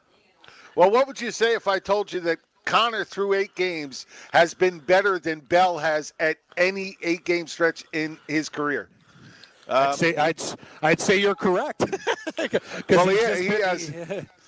Well, 0.77 0.91
what 0.91 1.07
would 1.07 1.21
you 1.21 1.31
say 1.31 1.55
if 1.55 1.69
I 1.69 1.79
told 1.79 2.13
you 2.13 2.21
that 2.21 2.39
Conner 2.65 3.05
through 3.05 3.35
eight 3.35 3.55
games 3.55 4.07
has 4.33 4.55
been 4.55 4.79
better 4.79 5.19
than 5.19 5.41
Bell 5.41 5.79
has 5.79 6.13
at 6.21 6.37
any 6.57 6.97
eight 7.03 7.25
game 7.25 7.47
stretch 7.47 7.85
in 7.93 8.19
his 8.29 8.49
career. 8.49 8.89
Um, 9.69 9.89
I'd 9.89 9.95
say 9.95 10.17
I'd, 10.17 10.43
I'd 10.83 11.01
say 11.01 11.19
you're 11.19 11.35
correct. 11.35 11.81
well, 12.89 13.13
yeah, 13.13 13.37
he 13.37 13.47
has. 13.47 13.93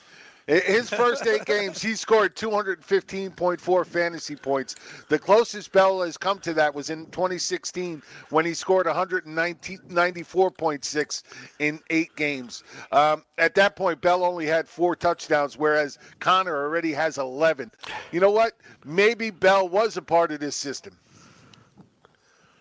His 0.47 0.89
first 0.89 1.27
eight 1.27 1.45
games, 1.45 1.83
he 1.83 1.97
scored 1.97 2.37
215.4 2.37 3.87
fantasy 3.87 4.37
points. 4.37 4.77
The 5.09 5.19
closest 5.19 5.73
Bell 5.73 6.03
has 6.03 6.17
come 6.17 6.39
to 6.41 6.55
that 6.55 6.73
was 6.73 6.89
in 6.89 7.07
2016 7.07 8.01
when 8.31 8.47
he 8.47 8.55
scored 8.55 8.87
194.6 8.87 11.23
in 11.59 11.81
eight 11.91 12.15
games. 12.15 12.63
Um, 12.93 13.25
at 13.39 13.57
that 13.57 13.75
point, 13.75 14.01
Bell 14.01 14.25
only 14.25 14.47
had 14.47 14.69
four 14.69 14.95
touchdowns, 14.95 15.59
whereas 15.59 15.99
Conner 16.21 16.55
already 16.55 16.93
has 16.93 17.19
11. 17.19 17.73
You 18.13 18.21
know 18.21 18.31
what? 18.31 18.53
Maybe 18.85 19.31
Bell 19.31 19.69
was 19.69 19.97
a 19.97 20.03
part 20.03 20.31
of 20.31 20.39
this 20.39 20.55
system. 20.55 20.97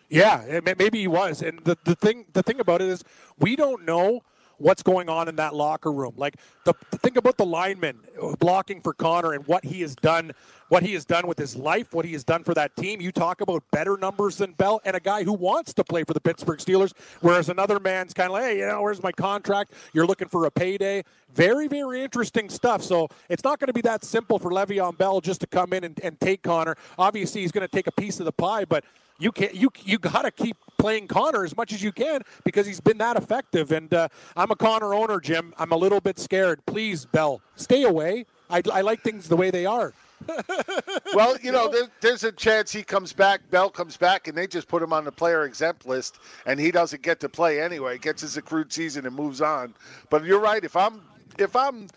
Yeah, 0.10 0.60
maybe 0.80 0.98
he 1.00 1.08
was. 1.08 1.44
And 1.44 1.60
the, 1.66 1.78
the 1.84 1.96
thing 1.96 2.26
the 2.34 2.44
thing 2.44 2.60
about 2.60 2.82
it 2.82 2.88
is 2.88 3.04
we 3.40 3.56
don't 3.56 3.86
know 3.86 4.22
what's 4.58 4.84
going 4.84 5.10
on 5.10 5.28
in 5.28 5.36
that 5.38 5.54
locker 5.54 5.92
room. 5.92 6.14
Like 6.18 6.38
the 6.64 6.74
think 6.98 7.18
about 7.18 7.38
the 7.38 7.46
lineman 7.46 8.00
blocking 8.40 8.82
for 8.82 8.94
Conner 8.94 9.34
and 9.34 9.46
what 9.48 9.64
he 9.64 9.82
has 9.82 9.96
done, 9.96 10.32
what 10.70 10.84
he 10.84 10.94
has 10.94 11.06
done 11.06 11.28
with 11.28 11.38
his 11.38 11.56
life, 11.56 11.94
what 11.94 12.06
he 12.06 12.14
has 12.14 12.24
done 12.24 12.44
for 12.44 12.54
that 12.54 12.76
team. 12.76 13.02
You 13.02 13.12
talk 13.12 13.42
about 13.42 13.64
better 13.72 13.98
numbers 13.98 14.38
than 14.38 14.54
Bell 14.54 14.82
and 14.86 14.96
a 14.96 15.00
guy 15.00 15.24
who 15.24 15.34
wants 15.34 15.74
to 15.76 15.84
play 15.84 16.04
for 16.04 16.14
the 16.14 16.22
Pittsburgh 16.22 16.60
Steelers, 16.60 16.94
whereas 17.22 17.50
another 17.50 17.80
man's 17.80 18.14
kind 18.14 18.28
of 18.28 18.34
like, 18.34 18.44
hey, 18.44 18.60
you 18.60 18.68
know, 18.68 18.82
where's 18.82 19.04
my 19.04 19.12
contract? 19.12 19.74
You're 19.94 20.08
looking 20.08 20.28
for 20.28 20.46
a 20.46 20.52
payday. 20.52 21.04
Very, 21.34 21.68
very 21.68 22.02
interesting 22.04 22.50
stuff. 22.50 22.82
So 22.82 23.10
it's 23.30 23.44
not 23.44 23.60
going 23.60 23.68
to 23.68 23.74
be 23.74 23.82
that 23.82 24.04
simple 24.04 24.40
for 24.40 24.52
Le'Veon 24.52 24.98
Bell 24.98 25.20
just 25.22 25.42
to 25.42 25.48
come 25.48 25.74
in 25.74 25.84
and, 25.84 26.00
and 26.02 26.20
take 26.20 26.44
Conner. 26.44 26.76
Obviously, 26.98 27.42
he's 27.42 27.52
going 27.52 27.68
to 27.68 27.72
take 27.72 27.88
a 27.88 27.92
piece 27.92 28.20
of 28.20 28.26
the 28.26 28.32
pie, 28.32 28.66
but 28.66 28.86
you 29.20 29.32
can't 29.32 29.56
you 29.56 29.70
you 29.84 29.98
got 29.98 30.24
to 30.24 30.32
keep 30.32 30.58
playing 30.78 31.08
Conner 31.08 31.44
as 31.44 31.56
much 31.56 31.74
as 31.74 31.82
you 31.82 31.92
can 31.92 32.22
because 32.44 32.66
he's 32.66 32.82
been 32.82 32.98
that 33.00 33.18
effective. 33.18 33.72
And 33.72 33.94
uh, 33.94 34.08
I'm 34.36 34.52
a 34.52 34.56
Conner 34.56 34.94
owner, 34.94 35.20
Jim. 35.20 35.54
I'm 35.58 35.72
a 35.72 35.78
little 35.78 36.02
bit 36.02 36.20
scared. 36.20 36.66
Please, 36.66 37.06
Bell, 37.06 37.42
stay 37.56 37.84
away. 37.84 38.26
I, 38.50 38.62
I 38.72 38.82
like 38.82 39.02
things 39.02 39.28
the 39.28 39.36
way 39.36 39.50
they 39.50 39.66
are. 39.66 39.94
well, 41.14 41.38
you 41.42 41.52
know, 41.52 41.70
there, 41.70 41.88
there's 42.02 42.24
a 42.24 42.32
chance 42.32 42.72
he 42.72 42.84
comes 42.84 43.12
back, 43.14 43.42
Bell 43.50 43.70
comes 43.70 43.98
back, 43.98 44.28
and 44.28 44.38
they 44.38 44.48
just 44.48 44.68
put 44.68 44.82
him 44.82 44.94
on 44.94 45.04
the 45.04 45.12
player 45.12 45.44
exempt 45.44 45.86
list, 45.86 46.20
and 46.46 46.60
he 46.60 46.72
doesn't 46.72 47.02
get 47.02 47.20
to 47.20 47.30
play 47.30 47.62
anyway. 47.62 47.98
Gets 47.98 48.22
his 48.22 48.38
accrued 48.38 48.72
season 48.72 49.06
and 49.06 49.16
moves 49.16 49.42
on. 49.42 49.74
But 50.10 50.24
you're 50.24 50.40
right. 50.40 50.64
If 50.64 50.76
I'm 50.76 51.02
if 51.38 51.56
I'm 51.56 51.88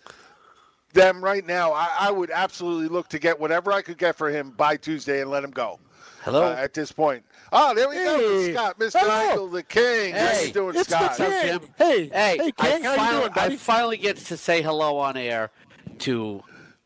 them 0.93 1.23
right 1.23 1.45
now, 1.45 1.71
I, 1.71 1.89
I 1.99 2.11
would 2.11 2.31
absolutely 2.31 2.87
look 2.87 3.07
to 3.09 3.19
get 3.19 3.39
whatever 3.39 3.71
I 3.71 3.81
could 3.81 3.97
get 3.97 4.15
for 4.15 4.29
him 4.29 4.51
by 4.51 4.75
Tuesday 4.75 5.21
and 5.21 5.29
let 5.29 5.43
him 5.43 5.51
go. 5.51 5.79
Hello. 6.23 6.47
Uh, 6.47 6.55
at 6.55 6.73
this 6.73 6.91
point. 6.91 7.23
Oh, 7.51 7.73
there 7.73 7.89
we 7.89 7.95
Hey. 7.95 8.03
go, 8.05 8.53
Scott, 8.53 8.79
Mr. 8.79 8.99
Hello. 8.99 9.27
Michael, 9.27 9.47
the 9.47 9.63
King. 9.63 10.13
How 10.13 10.27
Hey. 10.27 10.47
you 10.47 10.53
doing, 10.53 10.75
It's 10.75 10.89
the 10.89 10.95
Scott? 11.13 11.17
King. 11.17 11.41
Jim? 11.41 11.61
Hey, 11.77 12.07
Hey, 12.09 12.37
hey, 12.37 12.51
King, 12.51 12.51
I, 12.57 12.69
how 12.69 12.91
you 12.91 12.97
finally, 12.97 13.19
doing, 13.21 13.33
buddy? 13.33 13.53
I 13.53 13.57
finally 13.57 13.97
get 13.97 14.17
to 14.17 14.37
say 14.37 14.61
hello 14.61 14.97
on 14.97 15.17
air 15.17 15.49
to 15.99 16.43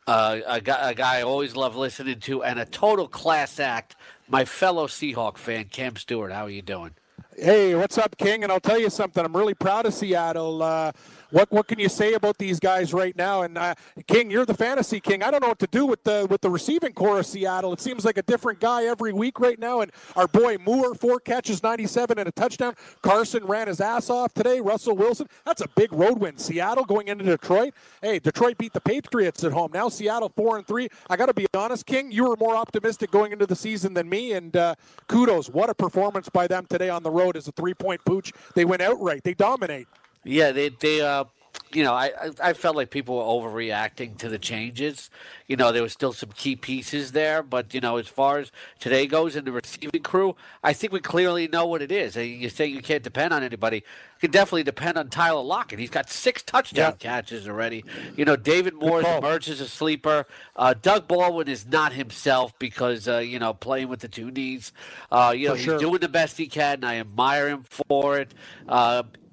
uh, 0.08 0.40
a, 0.48 0.62
guy, 0.62 0.92
a 0.92 0.94
guy 0.94 1.18
I 1.20 1.22
always 1.24 1.56
love 1.56 1.76
listening 1.76 2.20
to 2.22 2.44
and 2.44 2.60
a 2.60 2.66
total 2.66 3.08
class 3.08 3.60
act, 3.60 3.96
my 4.28 4.46
fellow 4.46 4.88
Seahawk 4.88 5.38
fan, 5.38 5.66
Cam 5.66 5.96
Stewart. 5.96 6.32
How 6.32 6.46
are 6.46 6.50
you 6.50 6.62
doing? 6.62 6.92
Hey, 7.38 7.74
what's 7.74 7.98
up, 7.98 8.16
King? 8.18 8.44
And 8.44 8.52
I'll 8.52 8.60
tell 8.60 8.78
you 8.80 8.90
something. 8.92 9.26
I'm 9.26 9.36
really 9.36 9.56
proud 9.56 9.86
of 9.88 9.94
Seattle. 9.94 10.62
Uh, 10.62 10.92
what 11.34 11.52
what 11.52 11.68
can 11.68 11.80
you 11.80 11.90
say 11.90 12.14
about 12.14 12.38
these 12.38 12.60
guys 12.60 12.94
right 12.94 13.16
now? 13.18 13.42
And 13.42 13.58
uh, 13.58 13.74
King, 14.06 14.30
you're 14.30 14.46
the 14.46 14.54
fantasy 14.54 15.00
king. 15.00 15.24
I 15.24 15.32
don't 15.32 15.42
know 15.42 15.48
what 15.48 15.60
to 15.60 15.68
do 15.68 15.88
with 15.88 16.04
the 16.04 16.28
with 16.30 16.42
the 16.42 16.50
receiving 16.50 16.94
corps 16.94 17.20
of 17.20 17.26
Seattle. 17.26 17.74
It 17.74 17.82
seems 17.82 18.06
like 18.06 18.20
a 18.20 18.22
different 18.22 18.60
guy 18.60 18.86
every 18.86 19.14
week 19.14 19.40
right 19.40 19.58
now. 19.58 19.82
And 19.82 19.92
our 20.16 20.28
boy 20.28 20.58
Moore, 20.60 20.94
four 20.94 21.20
catches, 21.20 21.64
97 21.64 22.20
and 22.20 22.30
a 22.30 22.32
touchdown. 22.32 22.76
Carson 23.02 23.44
ran 23.46 23.68
his 23.68 23.82
ass 23.82 24.12
off 24.12 24.32
today. 24.36 24.62
Russell 24.62 24.96
Wilson, 24.96 25.26
that's 25.44 25.62
a 25.62 25.68
big 25.76 25.92
road 25.92 26.20
win. 26.20 26.38
Seattle 26.38 26.86
going 26.86 27.08
into 27.08 27.24
Detroit. 27.24 27.74
Hey, 28.04 28.20
Detroit 28.20 28.60
beat 28.60 28.74
the 28.74 28.82
Patriots 28.82 29.44
at 29.44 29.52
home. 29.52 29.72
Now 29.74 29.90
Seattle 29.90 30.32
four 30.36 30.58
and 30.58 30.68
three. 30.68 30.88
I 31.10 31.18
got 31.18 31.26
to 31.26 31.34
be 31.34 31.48
honest, 31.56 31.88
King, 31.88 32.12
you 32.12 32.30
were 32.30 32.36
more 32.36 32.56
optimistic 32.56 33.10
going 33.10 33.32
into 33.32 33.48
the 33.48 33.56
season 33.56 33.96
than 33.96 34.08
me. 34.08 34.34
And 34.34 34.56
uh, 34.56 34.76
kudos, 35.08 35.50
what 35.50 35.72
a 35.72 35.74
performance 35.74 36.30
by 36.30 36.46
them 36.46 36.68
today 36.70 36.90
on 36.90 37.02
the 37.02 37.12
road 37.12 37.36
as 37.36 37.48
a 37.48 37.52
three 37.54 37.74
point 37.74 38.06
pooch. 38.06 38.32
They 38.54 38.66
went 38.66 38.84
outright. 38.84 39.24
They 39.24 39.34
dominate. 39.34 39.88
Yeah, 40.24 40.52
they 40.52 40.70
they 40.70 41.02
uh 41.02 41.26
you 41.72 41.84
know, 41.84 41.94
I 41.94 42.12
I 42.42 42.54
felt 42.54 42.76
like 42.76 42.90
people 42.92 43.16
were 43.18 43.24
overreacting 43.24 44.18
to 44.20 44.30
the 44.30 44.38
changes. 44.40 45.10
You 45.48 45.56
know, 45.56 45.72
there 45.72 45.82
was 45.84 45.92
still 45.94 46.14
some 46.14 46.30
key 46.36 46.56
pieces 46.56 47.12
there, 47.12 47.42
but 47.44 47.74
you 47.74 47.82
know, 47.82 47.98
as 47.98 48.08
far 48.08 48.40
as 48.40 48.52
today 48.80 49.06
goes 49.08 49.36
in 49.36 49.46
the 49.46 49.52
receiving 49.52 50.02
crew, 50.04 50.36
I 50.64 50.74
think 50.74 50.94
we 50.94 51.00
clearly 51.00 51.48
know 51.48 51.66
what 51.68 51.82
it 51.82 51.92
is. 51.92 52.16
And 52.16 52.28
You 52.28 52.50
say 52.50 52.66
you 52.68 52.82
can't 52.82 53.04
depend 53.04 53.34
on 53.34 53.44
anybody. 53.44 53.78
You 53.78 53.84
can 54.22 54.32
definitely 54.32 54.64
depend 54.64 54.98
on 54.98 55.10
Tyler 55.10 55.42
Lockett. 55.44 55.80
He's 55.80 55.90
got 55.90 56.10
six 56.10 56.42
touchdown 56.44 56.92
Yeah. 57.00 57.12
catches 57.12 57.48
already. 57.48 57.84
You 58.16 58.26
know, 58.26 58.36
David 58.36 58.74
Moore's 58.76 59.06
emerged 59.06 59.50
as 59.50 59.60
a 59.60 59.68
sleeper. 59.68 60.26
Uh, 60.56 60.74
Doug 60.80 61.08
Baldwin 61.08 61.48
is 61.48 61.68
not 61.68 61.94
himself 61.94 62.58
because 62.60 63.08
uh, 63.08 63.18
you 63.18 63.38
know 63.40 63.54
playing 63.54 63.90
with 63.90 64.00
the 64.00 64.08
two 64.08 64.32
knees. 64.32 64.74
Uh, 65.12 65.34
you 65.36 65.48
know, 65.48 65.54
For 65.54 65.58
he's 65.58 65.66
sure. 65.66 65.80
doing 65.80 66.00
the 66.00 66.10
best 66.10 66.38
he 66.38 66.48
can. 66.48 66.76
and 66.76 66.86
I 66.86 66.96
admire 66.98 67.50
him 67.50 67.64
for 67.90 68.18
it. 68.20 68.34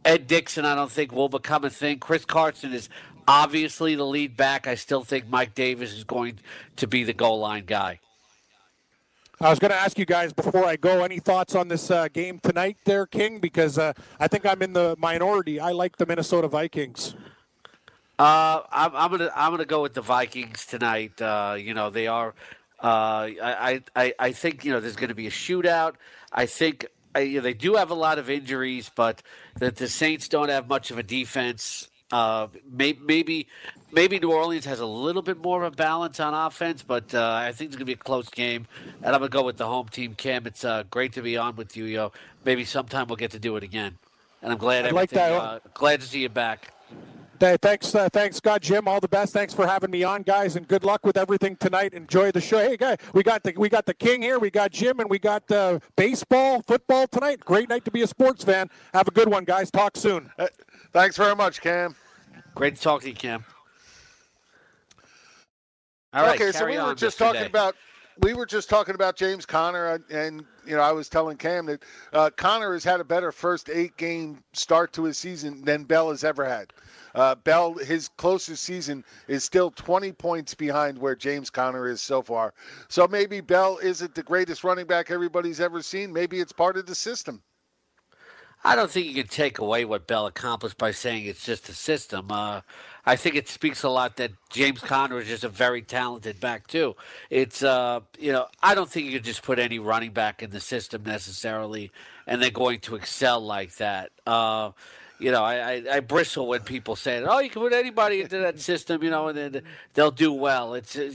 Ed 0.05 0.27
Dickson, 0.27 0.65
I 0.65 0.75
don't 0.75 0.91
think 0.91 1.13
will 1.13 1.29
become 1.29 1.65
a 1.65 1.71
thing. 1.71 1.99
Chris 1.99 2.25
Carson 2.25 2.73
is 2.73 2.89
obviously 3.29 3.95
the 3.95 4.05
lead 4.05 4.37
back. 4.37 4.67
I 4.67 4.75
still 4.75 5.03
think 5.03 5.29
Mike 5.29 5.55
Davis 5.55 5.93
is 5.93 6.05
going 6.05 6.39
to 6.77 6.87
be 6.87 7.05
the 7.05 7.13
goal 7.13 7.41
line 7.41 7.65
guy. 7.67 8.01
I 9.43 9.49
was 9.49 9.59
going 9.59 9.71
to 9.71 9.77
ask 9.77 9.99
you 9.99 10.05
guys 10.05 10.35
before 10.35 10.67
I 10.67 10.77
go, 10.77 11.03
any 11.03 11.19
thoughts 11.19 11.55
on 11.55 11.69
this 11.69 11.91
uh, 11.91 12.09
game 12.09 12.41
tonight, 12.41 12.77
there, 12.85 13.07
King? 13.07 13.39
Because 13.39 13.79
uh, 13.79 13.95
I 14.19 14.29
think 14.29 14.45
I'm 14.45 14.61
in 14.61 14.75
the 14.75 14.97
minority. 14.99 15.59
I 15.59 15.73
like 15.73 15.97
the 15.97 16.05
Minnesota 16.05 16.47
Vikings. 16.47 17.15
Uh, 18.19 18.61
I'm, 18.71 18.95
I'm 18.95 19.11
gonna 19.11 19.31
I'm 19.35 19.51
gonna 19.51 19.65
go 19.65 19.81
with 19.81 19.95
the 19.95 20.03
Vikings 20.03 20.67
tonight. 20.67 21.23
Uh, 21.23 21.57
you 21.59 21.73
know 21.73 21.89
they 21.89 22.07
are. 22.07 22.35
Uh, 22.79 23.33
I, 23.43 23.83
I 23.97 24.13
I 24.19 24.33
think 24.33 24.63
you 24.63 24.73
know 24.73 24.81
there's 24.81 24.97
going 24.97 25.09
to 25.09 25.15
be 25.15 25.27
a 25.27 25.31
shootout. 25.31 25.95
I 26.31 26.45
think 26.45 26.85
uh, 27.15 27.21
you 27.21 27.37
know, 27.39 27.43
they 27.43 27.55
do 27.55 27.75
have 27.75 27.91
a 27.91 27.95
lot 27.95 28.19
of 28.19 28.31
injuries, 28.31 28.91
but 28.95 29.23
the, 29.59 29.71
the 29.71 29.89
Saints 29.89 30.29
don't 30.29 30.49
have 30.49 30.69
much 30.69 30.91
of 30.91 30.99
a 30.99 31.03
defense. 31.03 31.89
Uh, 32.13 32.49
may, 32.71 32.97
maybe 33.01 33.47
maybe 33.93 34.19
New 34.19 34.33
Orleans 34.33 34.65
has 34.65 34.81
a 34.81 34.87
little 34.87 35.23
bit 35.23 35.39
more 35.39 35.63
of 35.63 35.73
a 35.73 35.77
balance 35.77 36.19
on 36.19 36.35
offense, 36.35 36.83
but 36.83 37.15
uh, 37.15 37.33
I 37.33 37.53
think 37.53 37.69
it's 37.69 37.77
going 37.77 37.81
to 37.81 37.85
be 37.85 37.93
a 37.93 37.97
close 37.97 38.29
game, 38.29 38.67
and 39.03 39.15
I'm 39.15 39.21
going 39.21 39.31
to 39.31 39.37
go 39.37 39.45
with 39.45 39.57
the 39.57 39.67
home 39.67 39.89
team. 39.89 40.15
Cam, 40.15 40.47
it's 40.47 40.65
uh, 40.65 40.85
great 40.91 41.13
to 41.15 41.23
be 41.23 41.37
on 41.37 41.57
with 41.57 41.77
you. 41.77 41.85
Yo, 41.85 42.13
maybe 42.45 42.65
sometime 42.65 43.07
we'll 43.07 43.17
get 43.17 43.31
to 43.33 43.39
do 43.39 43.57
it 43.57 43.63
again, 43.63 43.99
and 44.43 44.53
I'm 44.53 44.59
glad 44.59 44.87
I'd 44.87 44.93
like 44.93 45.13
everything. 45.13 45.39
that. 45.39 45.43
Uh, 45.43 45.59
glad 45.75 46.01
to 46.01 46.07
see 46.07 46.23
you 46.23 46.29
back. 46.29 46.73
Th- 47.41 47.59
Thanks, 47.61 47.95
uh, 47.95 48.09
thanks, 48.11 48.37
Scott, 48.37 48.61
Jim. 48.61 48.87
All 48.87 49.01
the 49.01 49.09
best. 49.09 49.33
Thanks 49.33 49.55
for 49.55 49.67
having 49.67 49.91
me 49.91 50.05
on, 50.05 50.23
guys, 50.23 50.57
and 50.57 50.69
good 50.69 50.85
luck 50.85 51.07
with 51.07 51.17
everything 51.17 51.57
tonight. 51.57 51.95
Enjoy 51.95 52.31
the 52.31 52.41
show. 52.41 52.59
Hey, 52.59 52.77
guy, 52.77 52.99
we 53.15 53.23
got 53.23 53.43
the 53.43 53.55
we 53.57 53.71
got 53.71 53.87
the 53.87 53.95
king 53.95 54.21
here. 54.21 54.39
We 54.39 54.51
got 54.51 54.71
Jim, 54.73 55.01
and 55.01 55.09
we 55.09 55.19
got 55.19 55.51
uh, 55.51 55.79
baseball, 55.97 56.61
football 56.67 57.07
tonight. 57.07 57.41
Great 57.41 57.71
night 57.71 57.87
to 57.87 57.91
be 57.91 58.03
a 58.03 58.07
sports 58.07 58.45
fan. 58.45 58.69
Have 58.93 59.09
a 59.09 59.11
good 59.11 59.29
one, 59.29 59.45
guys. 59.45 59.71
Talk 59.71 59.97
soon. 59.97 60.31
Uh, 60.39 60.49
Thanks 60.93 61.17
very 61.17 61.35
much, 61.35 61.61
Cam. 61.63 61.95
Great 62.55 62.77
to 62.77 62.83
talk 62.83 63.01
to 63.03 63.09
you, 63.09 63.15
Cam. 63.15 63.45
All 66.13 66.25
right, 66.25 66.35
okay, 66.35 66.51
so 66.53 66.59
carry 66.61 66.77
we 66.77 66.83
were 66.83 66.95
just 66.95 67.17
talking 67.17 67.43
Day. 67.43 67.47
about 67.47 67.77
we 68.21 68.35
were 68.35 68.47
just 68.47 68.69
talking 68.69 68.95
about 68.95 69.17
James 69.17 69.47
Conner, 69.47 70.01
and 70.11 70.45
you 70.67 70.77
know 70.77 70.83
I 70.83 70.93
was 70.93 71.09
telling 71.09 71.37
Cam 71.37 71.67
that 71.67 71.85
uh, 72.13 72.31
Conner 72.37 72.73
has 72.73 72.85
had 72.85 73.01
a 73.01 73.05
better 73.05 73.33
first 73.33 73.71
eight 73.71 73.97
game 73.97 74.43
start 74.53 74.93
to 74.95 75.05
his 75.05 75.19
season 75.19 75.63
than 75.65 75.85
Bell 75.85 76.11
has 76.11 76.25
ever 76.25 76.45
had. 76.45 76.73
Uh, 77.15 77.35
Bell, 77.35 77.75
his 77.75 78.09
closest 78.17 78.63
season 78.63 79.05
is 79.27 79.43
still 79.43 79.71
20 79.73 80.13
points 80.13 80.55
behind 80.55 80.97
where 80.99 81.17
James 81.17 81.51
Conner 81.51 81.89
is 81.89 82.01
so 82.01 82.23
far. 82.23 82.55
So 82.89 83.09
maybe 83.09 83.41
Bell 83.41 83.79
isn't 83.83 84.15
the 84.15 84.23
greatest 84.23 84.63
running 84.63 84.87
back 84.87 85.11
everybody's 85.11 85.61
ever 85.61 85.83
seen. 85.83 86.13
Maybe 86.13 86.39
it's 86.39 86.53
part 86.53 86.77
of 86.77 86.87
the 86.87 86.95
system. 86.95 87.43
I 88.63 88.77
don't 88.77 88.91
think 88.91 89.07
you 89.07 89.15
can 89.15 89.27
take 89.27 89.59
away 89.59 89.85
what 89.85 90.07
Bell 90.07 90.27
accomplished 90.27 90.77
by 90.77 90.91
saying 90.91 91.25
it's 91.25 91.45
just 91.45 91.69
a 91.69 91.75
system. 91.75 92.31
Uh, 92.31 92.61
I 93.07 93.17
think 93.17 93.35
it 93.35 93.49
speaks 93.49 93.83
a 93.83 93.89
lot 93.89 94.17
that 94.17 94.33
James 94.51 94.81
Conner 94.81 95.19
is 95.19 95.27
just 95.29 95.45
a 95.45 95.49
very 95.49 95.83
talented 95.83 96.39
back 96.41 96.67
too. 96.67 96.97
It's 97.31 97.63
uh, 97.63 98.01
you 98.19 98.33
know 98.33 98.47
I 98.63 98.75
don't 98.75 98.91
think 98.91 99.07
you 99.07 99.13
can 99.13 99.23
just 99.23 99.43
put 99.43 99.59
any 99.59 99.79
running 99.79 100.13
back 100.13 100.43
in 100.43 100.51
the 100.51 100.61
system 100.61 101.03
necessarily, 101.05 101.91
and 102.27 102.43
they're 102.43 102.51
going 102.51 102.81
to 102.81 102.97
excel 102.97 103.41
like 103.41 103.75
that. 103.77 104.11
Uh, 104.27 104.73
you 105.19 105.31
know, 105.31 105.43
I, 105.43 105.57
I, 105.73 105.85
I 105.97 106.01
bristle 106.01 106.47
when 106.47 106.61
people 106.61 106.97
say, 106.97 107.23
"Oh, 107.23 107.39
you 107.41 107.51
can 107.51 107.63
put 107.63 107.73
anybody 107.73 108.21
into 108.23 108.39
that 108.39 108.61
system," 108.71 109.03
you 109.03 109.11
know, 109.11 109.29
and 109.29 109.37
then 109.55 109.63
they'll 109.95 110.11
do 110.11 110.33
well. 110.33 110.75
It's 110.75 110.97
uh, 110.97 111.11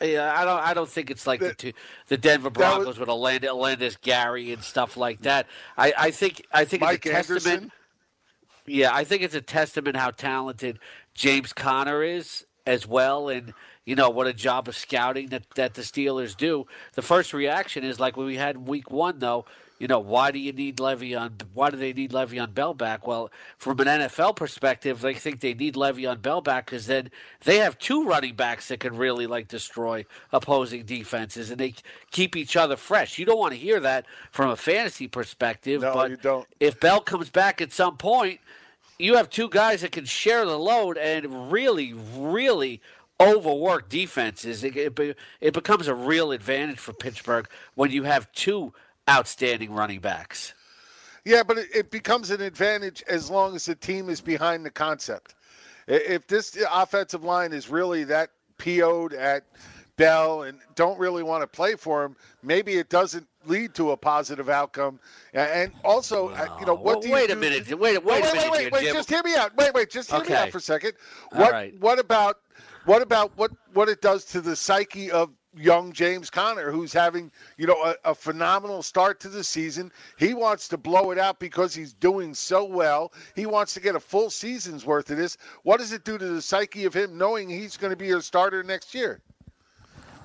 yeah, 0.00 0.32
I 0.36 0.44
don't. 0.44 0.60
I 0.60 0.74
don't 0.74 0.88
think 0.88 1.10
it's 1.10 1.26
like 1.26 1.40
the 1.40 1.54
two, 1.54 1.72
the 2.08 2.16
Denver 2.16 2.50
That 2.50 2.58
was- 2.58 2.84
Broncos 2.84 2.98
with 2.98 3.08
Aland- 3.08 3.44
Olandis 3.44 4.00
Gary 4.00 4.52
and 4.52 4.62
stuff 4.62 4.96
like 4.96 5.20
that. 5.22 5.46
I, 5.76 5.92
I 5.98 6.10
think. 6.10 6.46
I 6.52 6.64
think 6.64 6.82
Mike 6.82 7.04
it's 7.04 7.06
a 7.06 7.10
testament. 7.10 7.46
Anderson. 7.46 7.72
Yeah, 8.70 8.90
I 8.94 9.04
think 9.04 9.22
it's 9.22 9.34
a 9.34 9.40
testament 9.40 9.96
how 9.96 10.10
talented 10.10 10.78
James 11.18 11.52
Conner 11.52 12.04
is 12.04 12.46
as 12.64 12.86
well, 12.86 13.28
and 13.28 13.52
you 13.84 13.96
know 13.96 14.08
what 14.08 14.28
a 14.28 14.32
job 14.32 14.68
of 14.68 14.76
scouting 14.76 15.26
that 15.30 15.50
that 15.56 15.74
the 15.74 15.82
Steelers 15.82 16.36
do. 16.36 16.64
The 16.94 17.02
first 17.02 17.34
reaction 17.34 17.82
is 17.82 17.98
like 17.98 18.16
when 18.16 18.26
we 18.26 18.36
had 18.36 18.68
Week 18.68 18.88
One, 18.92 19.18
though. 19.18 19.44
You 19.80 19.88
know 19.88 19.98
why 19.98 20.30
do 20.30 20.38
you 20.38 20.52
need 20.52 20.78
Le'Veon? 20.78 21.40
Why 21.54 21.70
do 21.70 21.76
they 21.76 21.92
need 21.92 22.12
Le'Veon 22.12 22.54
Bell 22.54 22.72
back? 22.72 23.06
Well, 23.06 23.30
from 23.58 23.80
an 23.80 23.86
NFL 23.86 24.36
perspective, 24.36 25.00
they 25.00 25.14
think 25.14 25.40
they 25.40 25.54
need 25.54 25.74
Le'Veon 25.74 26.22
Bell 26.22 26.40
back 26.40 26.66
because 26.66 26.86
then 26.86 27.10
they 27.44 27.56
have 27.58 27.78
two 27.78 28.04
running 28.04 28.34
backs 28.36 28.68
that 28.68 28.78
can 28.80 28.96
really 28.96 29.26
like 29.26 29.48
destroy 29.48 30.04
opposing 30.32 30.84
defenses, 30.84 31.50
and 31.50 31.58
they 31.58 31.74
keep 32.12 32.36
each 32.36 32.56
other 32.56 32.76
fresh. 32.76 33.18
You 33.18 33.24
don't 33.24 33.38
want 33.38 33.54
to 33.54 33.58
hear 33.58 33.80
that 33.80 34.06
from 34.30 34.50
a 34.50 34.56
fantasy 34.56 35.08
perspective, 35.08 35.82
No, 35.82 35.92
but 35.94 36.10
you 36.10 36.16
don't. 36.16 36.46
if 36.60 36.78
Bell 36.78 37.00
comes 37.00 37.28
back 37.30 37.60
at 37.60 37.72
some 37.72 37.96
point, 37.96 38.40
you 38.98 39.16
have 39.16 39.30
two 39.30 39.48
guys 39.48 39.82
that 39.82 39.92
can 39.92 40.04
share 40.04 40.44
the 40.44 40.58
load 40.58 40.98
and 40.98 41.52
really, 41.52 41.94
really 42.16 42.80
overwork 43.20 43.88
defenses. 43.88 44.64
It, 44.64 44.76
it, 44.76 45.18
it 45.40 45.54
becomes 45.54 45.88
a 45.88 45.94
real 45.94 46.32
advantage 46.32 46.78
for 46.78 46.92
Pittsburgh 46.92 47.48
when 47.74 47.90
you 47.90 48.04
have 48.04 48.30
two 48.32 48.72
outstanding 49.08 49.72
running 49.72 50.00
backs. 50.00 50.54
Yeah, 51.24 51.42
but 51.42 51.58
it, 51.58 51.68
it 51.74 51.90
becomes 51.90 52.30
an 52.30 52.40
advantage 52.40 53.02
as 53.08 53.30
long 53.30 53.54
as 53.54 53.66
the 53.66 53.74
team 53.74 54.08
is 54.08 54.20
behind 54.20 54.64
the 54.64 54.70
concept. 54.70 55.34
If 55.86 56.26
this 56.26 56.56
offensive 56.70 57.24
line 57.24 57.52
is 57.52 57.68
really 57.68 58.04
that 58.04 58.30
PO'd 58.58 59.14
at 59.14 59.44
Bell 59.98 60.44
and 60.44 60.58
don't 60.74 60.98
really 60.98 61.22
want 61.22 61.42
to 61.42 61.46
play 61.46 61.74
for 61.74 62.02
him, 62.02 62.16
maybe 62.42 62.74
it 62.74 62.88
doesn't 62.88 63.26
lead 63.44 63.74
to 63.74 63.90
a 63.90 63.96
positive 63.96 64.48
outcome. 64.48 64.98
And 65.34 65.72
also, 65.84 66.30
uh, 66.30 66.56
you 66.58 66.64
know, 66.64 66.74
what 66.74 66.84
Well, 66.84 67.00
do 67.00 67.08
you 67.08 67.14
wait 67.14 67.30
a 67.30 67.36
minute. 67.36 67.68
Wait, 67.68 67.78
wait, 67.78 68.04
wait, 68.04 68.20
a 68.20 68.22
wait, 68.22 68.32
minute, 68.32 68.50
wait, 68.50 68.72
wait, 68.72 68.84
Jim. 68.84 68.94
Just 68.94 69.10
hear 69.10 69.22
me 69.22 69.34
out. 69.36 69.54
Wait, 69.56 69.74
wait. 69.74 69.90
Just 69.90 70.10
hear 70.10 70.24
me 70.24 70.32
out 70.32 70.50
for 70.50 70.58
a 70.58 70.62
second. 70.62 70.94
What 71.32 71.52
right. 71.52 71.78
what 71.80 71.98
about 71.98 72.38
what 72.86 73.02
about 73.02 73.36
what 73.36 73.50
what 73.74 73.88
it 73.88 74.00
does 74.00 74.24
to 74.26 74.40
the 74.40 74.56
psyche 74.56 75.10
of 75.10 75.30
young 75.56 75.92
James 75.92 76.30
Conner, 76.30 76.70
who's 76.70 76.92
having 76.92 77.30
you 77.56 77.66
know 77.66 77.82
a, 77.84 77.94
a 78.04 78.14
phenomenal 78.14 78.82
start 78.82 79.18
to 79.20 79.28
the 79.28 79.42
season. 79.42 79.90
He 80.16 80.32
wants 80.32 80.68
to 80.68 80.78
blow 80.78 81.10
it 81.10 81.18
out 81.18 81.40
because 81.40 81.74
he's 81.74 81.92
doing 81.92 82.34
so 82.34 82.64
well. 82.64 83.12
He 83.34 83.46
wants 83.46 83.74
to 83.74 83.80
get 83.80 83.96
a 83.96 84.00
full 84.00 84.30
season's 84.30 84.86
worth 84.86 85.10
of 85.10 85.16
this. 85.16 85.36
What 85.64 85.78
does 85.78 85.92
it 85.92 86.04
do 86.04 86.18
to 86.18 86.26
the 86.26 86.42
psyche 86.42 86.84
of 86.84 86.94
him 86.94 87.18
knowing 87.18 87.48
he's 87.48 87.76
going 87.76 87.90
to 87.90 87.96
be 87.96 88.06
your 88.06 88.20
starter 88.20 88.62
next 88.62 88.94
year? 88.94 89.20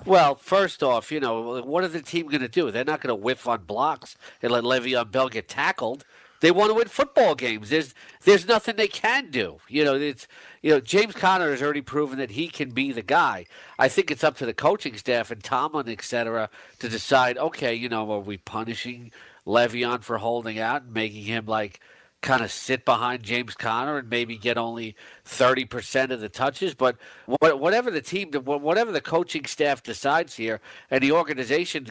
Well, 0.05 0.36
first 0.36 0.83
off, 0.83 1.12
you 1.13 1.22
know, 1.22 1.62
what 1.62 1.86
is 1.86 1.93
the 1.93 2.01
team 2.01 2.27
going 2.27 2.41
to 2.41 2.50
do? 2.50 2.72
They're 2.72 2.83
not 2.83 3.00
going 3.01 3.15
to 3.15 3.15
whiff 3.15 3.48
on 3.48 3.63
blocks 3.63 4.17
and 4.41 4.51
let 4.51 4.65
Le'Veon 4.65 5.10
Bell 5.10 5.29
get 5.29 5.48
tackled. 5.48 6.03
They 6.41 6.51
want 6.51 6.72
to 6.72 6.74
win 6.74 6.89
football 6.89 7.36
games. 7.36 7.69
There's 7.69 7.95
there's 8.25 8.45
nothing 8.45 8.75
they 8.75 8.89
can 8.89 9.31
do. 9.31 9.60
You 9.69 9.86
know, 9.86 9.95
it's 9.95 10.27
you 10.62 10.72
know 10.72 10.81
James 10.81 11.15
Conner 11.15 11.51
has 11.51 11.62
already 11.62 11.81
proven 11.81 12.17
that 12.17 12.31
he 12.31 12.50
can 12.50 12.72
be 12.72 12.91
the 12.91 13.01
guy. 13.01 13.45
I 13.79 13.88
think 13.88 14.12
it's 14.12 14.25
up 14.25 14.36
to 14.39 14.45
the 14.45 14.53
coaching 14.53 14.98
staff 14.98 15.31
and 15.31 15.41
Tomlin, 15.41 15.88
et 15.88 16.01
cetera, 16.01 16.50
to 16.79 16.89
decide. 16.89 17.38
Okay, 17.38 17.74
you 17.74 17.88
know, 17.88 18.12
are 18.12 18.19
we 18.19 18.36
punishing 18.36 19.13
Le'Veon 19.48 20.03
for 20.03 20.17
holding 20.17 20.60
out 20.60 20.83
and 20.83 20.93
making 20.93 21.24
him 21.24 21.45
like 21.45 21.79
kind 22.24 22.42
of 22.42 22.51
sit 22.51 22.86
behind 22.86 23.22
James 23.22 23.53
Conner 23.53 23.98
and 24.00 24.10
maybe 24.10 24.38
get 24.38 24.58
only 24.58 24.96
30% 25.25 26.10
of 26.10 26.22
the 26.22 26.30
touches. 26.30 26.74
But 26.74 26.98
whatever 27.27 27.92
the 27.92 28.01
team, 28.01 28.32
whatever 28.32 28.92
the 28.92 29.01
coaching 29.01 29.46
staff 29.46 29.84
decides 29.84 30.36
here 30.36 30.60
and 30.89 31.03
the 31.03 31.12
organization, 31.12 31.86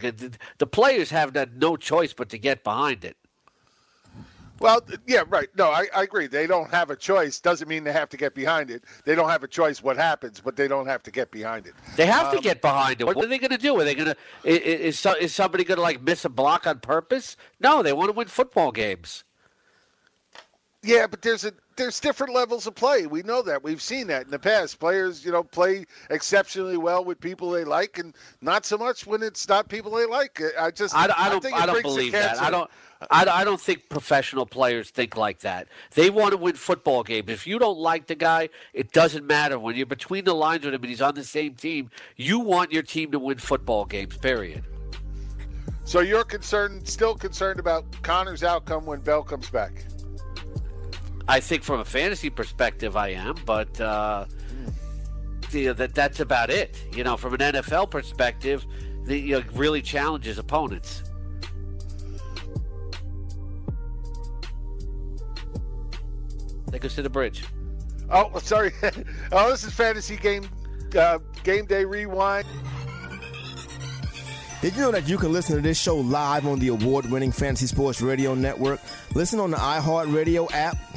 the 0.59 0.67
players 0.67 1.11
have 1.11 1.37
no 1.57 1.77
choice 1.77 2.13
but 2.13 2.31
to 2.31 2.39
get 2.39 2.65
behind 2.65 3.05
it. 3.05 3.17
Well, 4.61 4.81
yeah, 5.09 5.25
right. 5.29 5.49
No, 5.59 5.71
I, 5.71 5.89
I 5.95 6.05
agree. 6.05 6.29
They 6.29 6.47
don't 6.47 6.71
have 6.71 6.91
a 6.91 6.97
choice. 6.97 7.41
Doesn't 7.41 7.69
mean 7.69 7.83
they 7.83 7.93
have 7.93 8.09
to 8.11 8.17
get 8.17 8.33
behind 8.33 8.71
it. 8.71 8.85
They 9.05 9.17
don't 9.17 9.29
have 9.29 9.43
a 9.43 9.49
choice 9.49 9.83
what 9.83 9.97
happens, 9.97 10.41
but 10.41 10.55
they 10.55 10.69
don't 10.69 10.87
have 10.87 11.03
to 11.03 11.11
get 11.11 11.33
behind 11.33 11.67
it. 11.67 11.75
They 11.97 12.07
have 12.07 12.29
Um, 12.29 12.37
to 12.37 12.43
get 12.43 12.63
behind 12.63 13.01
it. 13.01 13.05
What 13.05 13.17
are 13.17 13.27
they 13.27 13.39
going 13.39 13.51
to 13.51 13.59
do? 13.59 13.79
Are 13.81 13.85
they 13.85 13.97
going 13.97 14.15
to 14.15 14.17
is, 14.45 15.03
is 15.03 15.07
is 15.21 15.35
somebody 15.35 15.65
going 15.65 15.77
to 15.79 15.83
like 15.83 16.01
miss 16.01 16.25
a 16.25 16.29
block 16.29 16.65
on 16.67 16.79
purpose? 16.79 17.37
No, 17.59 17.83
they 17.83 17.93
want 17.93 18.11
to 18.11 18.13
win 18.17 18.29
football 18.29 18.71
games. 18.71 19.25
Yeah, 20.83 21.07
but 21.07 21.23
there's 21.23 21.45
a 21.45 21.53
there's 21.77 22.01
different 22.01 22.35
levels 22.35 22.67
of 22.67 22.75
play. 22.75 23.07
We 23.07 23.23
know 23.23 23.41
that. 23.43 23.63
We've 23.63 23.81
seen 23.81 24.09
that 24.09 24.25
in 24.25 24.31
the 24.31 24.39
past. 24.39 24.81
Players, 24.81 25.25
you 25.25 25.31
know, 25.31 25.45
play 25.45 25.87
exceptionally 26.11 26.77
well 26.77 27.05
with 27.05 27.21
people 27.21 27.51
they 27.51 27.65
like, 27.65 27.99
and 27.99 28.15
not 28.41 28.67
so 28.67 28.77
much 28.77 29.07
when 29.07 29.23
it's 29.23 29.49
not 29.49 29.69
people 29.69 29.93
they 29.93 30.07
like. 30.07 30.43
I 30.59 30.73
just 30.73 30.95
I, 30.95 31.13
I 31.17 31.29
don't. 31.29 31.41
think 31.41 31.57
I, 31.57 31.67
don't 31.67 31.83
believe 31.83 32.13
that. 32.13 32.43
I 32.43 32.51
don't. 32.51 32.69
I, 33.11 33.25
I 33.25 33.45
don't 33.45 33.61
think 33.61 33.89
professional 33.89 34.45
players 34.45 34.91
think 34.91 35.17
like 35.17 35.41
that. 35.41 35.69
They 35.95 36.11
want 36.11 36.33
to 36.33 36.37
win 36.37 36.55
football 36.55 37.05
games. 37.05 37.31
If 37.31 37.47
you 37.47 37.61
don't 37.61 37.79
like 37.79 38.09
the 38.09 38.17
guy, 38.17 38.49
it 38.75 38.93
doesn't 38.93 39.27
matter. 39.27 39.59
When 39.59 39.77
you're 39.77 39.87
between 39.87 40.25
the 40.25 40.35
lines 40.35 40.65
with 40.65 40.75
him 40.75 40.83
and 40.83 40.91
he's 40.91 41.03
on 41.03 41.15
the 41.15 41.25
same 41.25 41.55
team, 41.55 41.91
you 42.17 42.41
want 42.41 42.73
your 42.73 42.83
team 42.83 43.13
to 43.13 43.21
win 43.21 43.39
football 43.39 43.85
games. 43.85 44.17
Period. 44.17 44.65
So 45.85 46.01
you're 46.01 46.25
concerned, 46.25 46.89
still 46.89 47.15
concerned 47.15 47.59
about 47.61 47.85
Conner's 48.03 48.45
outcome 48.45 48.85
when 48.87 49.01
Bell 49.01 49.23
comes 49.23 49.51
back. 49.51 49.85
I 51.33 51.41
think 51.41 51.63
from 51.63 51.81
a 51.81 51.85
fantasy 51.87 52.29
perspective, 52.29 52.95
I 52.95 53.09
am, 53.13 53.37
but 53.47 53.81
uh, 53.81 54.27
you 55.51 55.69
know, 55.69 55.73
that 55.73 55.95
that's 55.95 56.21
about 56.21 56.51
it. 56.51 56.77
You 56.95 57.05
know, 57.05 57.17
from 57.17 57.33
an 57.33 57.41
NFL 57.41 57.91
perspective, 57.91 58.67
the 59.05 59.19
you 59.19 59.41
know, 59.41 59.45
really 59.55 59.81
challenges 59.81 60.37
opponents. 60.37 61.03
Take 66.71 66.85
us 66.85 66.97
to 66.97 67.03
the 67.03 67.09
bridge. 67.09 67.45
Oh, 68.11 68.39
sorry. 68.41 68.73
oh, 69.33 69.51
this 69.53 69.65
is 69.65 69.73
fantasy 69.73 70.19
game 70.19 70.47
uh, 70.95 71.19
game 71.45 71.65
day 71.65 71.87
rewind. 71.87 72.47
Did 74.63 74.77
you 74.77 74.83
know 74.83 74.93
that 74.93 75.09
you 75.09 75.19
can 75.19 75.33
listen 75.33 75.57
to 75.57 75.61
this 75.61 75.77
show 75.77 75.97
live 75.97 76.47
on 76.47 76.61
the 76.61 76.69
award 76.69 77.11
winning 77.11 77.33
Fantasy 77.33 77.67
Sports 77.67 78.01
Radio 78.01 78.35
Network? 78.37 78.81
Listen 79.13 79.41
on 79.41 79.51
the 79.51 79.57
iHeartRadio 79.57 80.49
app, 80.53 80.77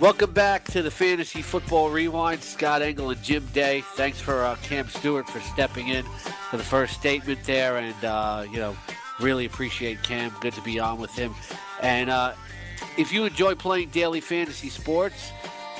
Welcome 0.00 0.30
back 0.30 0.64
to 0.66 0.82
the 0.82 0.92
Fantasy 0.92 1.42
Football 1.42 1.90
Rewind. 1.90 2.40
Scott 2.44 2.82
Engel 2.82 3.10
and 3.10 3.20
Jim 3.20 3.44
Day. 3.52 3.80
Thanks 3.80 4.20
for 4.20 4.44
uh, 4.44 4.54
Cam 4.62 4.88
Stewart 4.88 5.28
for 5.28 5.40
stepping 5.40 5.88
in 5.88 6.04
for 6.50 6.56
the 6.56 6.62
first 6.62 6.94
statement 6.94 7.42
there, 7.42 7.78
and 7.78 8.04
uh, 8.04 8.44
you 8.48 8.58
know, 8.58 8.76
really 9.18 9.44
appreciate 9.44 10.00
Cam. 10.04 10.32
Good 10.40 10.52
to 10.52 10.62
be 10.62 10.78
on 10.78 11.00
with 11.00 11.10
him. 11.16 11.34
And 11.82 12.10
uh, 12.10 12.34
if 12.96 13.12
you 13.12 13.24
enjoy 13.24 13.56
playing 13.56 13.88
daily 13.88 14.20
fantasy 14.20 14.68
sports, 14.68 15.32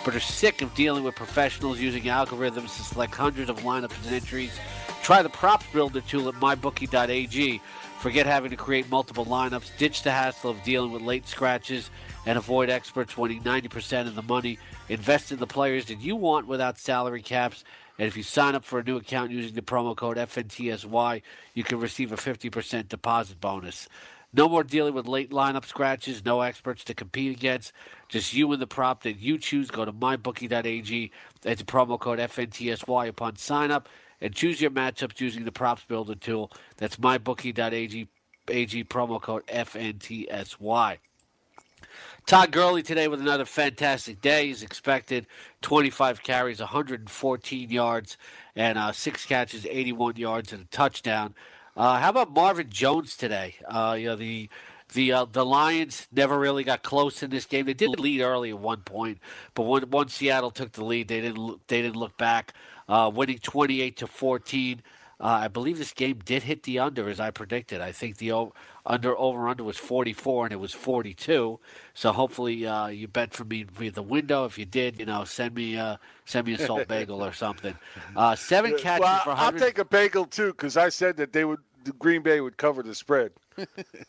but 0.05 0.17
are 0.17 0.21
sick 0.21 0.63
of 0.63 0.75
dealing 0.75 1.05
with 1.05 1.15
professionals 1.15 1.79
using 1.79 2.03
algorithms 2.03 2.77
to 2.77 2.83
select 2.83 3.15
hundreds 3.15 3.49
of 3.49 3.61
lineups 3.61 4.05
and 4.05 4.17
entries, 4.17 4.59
try 5.01 5.23
the 5.23 5.31
props 5.31 5.67
builder 5.73 6.01
tool 6.01 6.29
at 6.29 6.35
mybookie.ag. 6.35 7.61
Forget 7.99 8.27
having 8.27 8.53
to 8.53 8.57
create 8.57 8.89
multiple 8.89 9.27
lineups, 9.27 9.77
ditch 9.77 10.05
the 10.05 10.13
hassle 10.13 10.51
of 10.51 10.63
dealing 10.63 10.93
with 10.93 11.03
late 11.03 11.27
scratches, 11.27 11.91
and 12.27 12.39
avoid 12.39 12.71
experts 12.71 13.17
winning 13.17 13.43
90% 13.43 14.07
of 14.07 14.15
the 14.15 14.23
money. 14.23 14.61
Invest 14.89 15.33
in 15.33 15.41
the 15.41 15.49
players 15.49 15.87
that 15.87 16.01
you 16.01 16.15
want 16.15 16.47
without 16.47 16.79
salary 16.79 17.23
caps. 17.23 17.65
And 17.99 18.07
if 18.07 18.17
you 18.17 18.23
sign 18.23 18.55
up 18.55 18.65
for 18.65 18.79
a 18.79 18.85
new 18.85 18.99
account 18.99 19.33
using 19.33 19.55
the 19.55 19.63
promo 19.63 19.97
code 19.97 20.17
FNTSY, 20.17 21.23
you 21.55 21.65
can 21.65 21.81
receive 21.81 22.13
a 22.13 22.17
50% 22.17 22.89
deposit 22.89 23.41
bonus. 23.41 23.89
No 24.33 24.49
more 24.49 24.63
dealing 24.63 24.95
with 24.95 25.09
late 25.09 25.31
lineup 25.31 25.65
scratches, 25.65 26.25
no 26.25 26.43
experts 26.43 26.85
to 26.85 26.95
compete 26.95 27.37
against. 27.37 27.73
Just 28.09 28.33
you 28.33 28.53
and 28.53 28.63
the 28.63 28.67
prop 28.69 29.03
that 29.03 29.19
you 29.19 29.39
choose. 29.39 29.73
Go 29.73 29.85
to 29.85 29.93
mybookie.ag. 29.93 31.11
Enter 31.45 31.65
promo 31.65 31.99
code 31.99 32.21
FNTSY 32.21 33.09
upon 33.09 33.35
sign 33.37 33.73
up 33.73 33.89
and 34.21 34.35
choose 34.35 34.61
your 34.61 34.71
matchups 34.71 35.21
using 35.21 35.45
the 35.45 35.53
props 35.53 35.85
builder 35.85 36.15
tool. 36.15 36.51
That's 36.77 36.97
mybookie.ag 36.97 38.09
AG 38.51 38.85
promo 38.85 39.21
code 39.21 39.47
FNTSY. 39.47 40.99
Todd 42.27 42.51
Gurley 42.51 42.83
today 42.83 43.09
with 43.09 43.21
another 43.21 43.45
fantastic 43.45 44.21
day. 44.21 44.49
He's 44.49 44.63
expected 44.63 45.27
25 45.63 46.23
carries, 46.23 46.61
114 46.61 47.71
yards, 47.71 48.19
and 48.55 48.77
uh, 48.77 48.93
six 48.93 49.25
catches, 49.25 49.65
81 49.65 50.17
yards, 50.17 50.53
and 50.53 50.63
a 50.63 50.67
touchdown. 50.67 51.35
Uh, 51.77 51.99
how 51.99 52.11
about 52.11 52.33
Marvin 52.33 52.69
Jones 52.69 53.17
today? 53.17 53.55
Uh, 53.67 53.97
you 53.99 54.07
know 54.09 54.17
the 54.17 54.51
the 54.95 55.13
uh, 55.13 55.25
the 55.27 55.45
Lions 55.45 56.09
never 56.13 56.39
really 56.39 56.65
got 56.65 56.83
close 56.83 57.23
in 57.23 57.31
this 57.31 57.47
game. 57.47 57.67
They 57.67 57.75
did 57.75 57.99
lead 57.99 58.21
early 58.21 58.51
at 58.51 58.59
one 58.59 58.81
point, 58.81 59.19
but 59.55 59.63
when 59.63 59.89
once 59.91 60.15
Seattle 60.15 60.51
took 60.51 60.73
the 60.73 60.85
lead, 60.85 61.09
they 61.09 61.21
didn't 61.21 61.67
they 61.69 61.81
didn't 61.81 61.97
look 61.97 62.19
back, 62.19 62.53
uh, 62.89 63.11
winning 63.13 63.39
28 63.39 63.97
to 63.99 64.07
14. 64.07 64.83
Uh, 65.21 65.25
I 65.25 65.49
believe 65.49 65.79
this 65.79 65.93
game 65.93 66.21
did 66.25 66.45
hit 66.45 66.63
the 66.63 66.79
under 66.79 67.09
as 67.09 67.19
I 67.19 67.33
predicted. 67.33 67.81
I 67.81 67.91
think 67.91 68.19
the 68.19 68.31
o- 68.33 68.53
under 68.87 69.19
over 69.19 69.49
under 69.49 69.65
was 69.65 69.77
44 69.77 70.47
and 70.47 70.53
it 70.53 70.61
was 70.61 70.73
42. 70.73 71.59
So 71.93 72.13
hopefully 72.13 72.65
uh, 72.65 72.87
you 72.87 73.09
bet 73.09 73.35
for 73.35 73.45
me 73.45 73.65
via 73.65 73.91
the 73.91 74.03
window. 74.03 74.45
If 74.45 74.59
you 74.59 74.65
did, 74.65 75.01
you 75.01 75.07
know, 75.07 75.25
send 75.25 75.57
me 75.57 75.77
uh, 75.77 75.97
send 76.25 76.47
me 76.47 76.55
a 76.55 76.59
salt 76.59 76.87
bagel 76.89 77.25
or 77.25 77.33
something. 77.33 77.75
Uh, 78.15 78.37
seven 78.37 78.77
catches 78.79 79.01
Well, 79.01 79.21
for 79.25 79.31
I'll 79.33 79.53
take 79.53 79.79
a 79.79 79.85
bagel 79.85 80.25
too 80.25 80.49
because 80.49 80.77
I 80.77 80.89
said 80.89 81.17
that 81.17 81.33
they 81.33 81.45
would, 81.45 81.59
the 81.83 81.93
Green 81.95 82.23
Bay 82.23 82.41
would 82.41 82.57
cover 82.57 82.85
the 82.85 82.95
spread. 82.95 83.33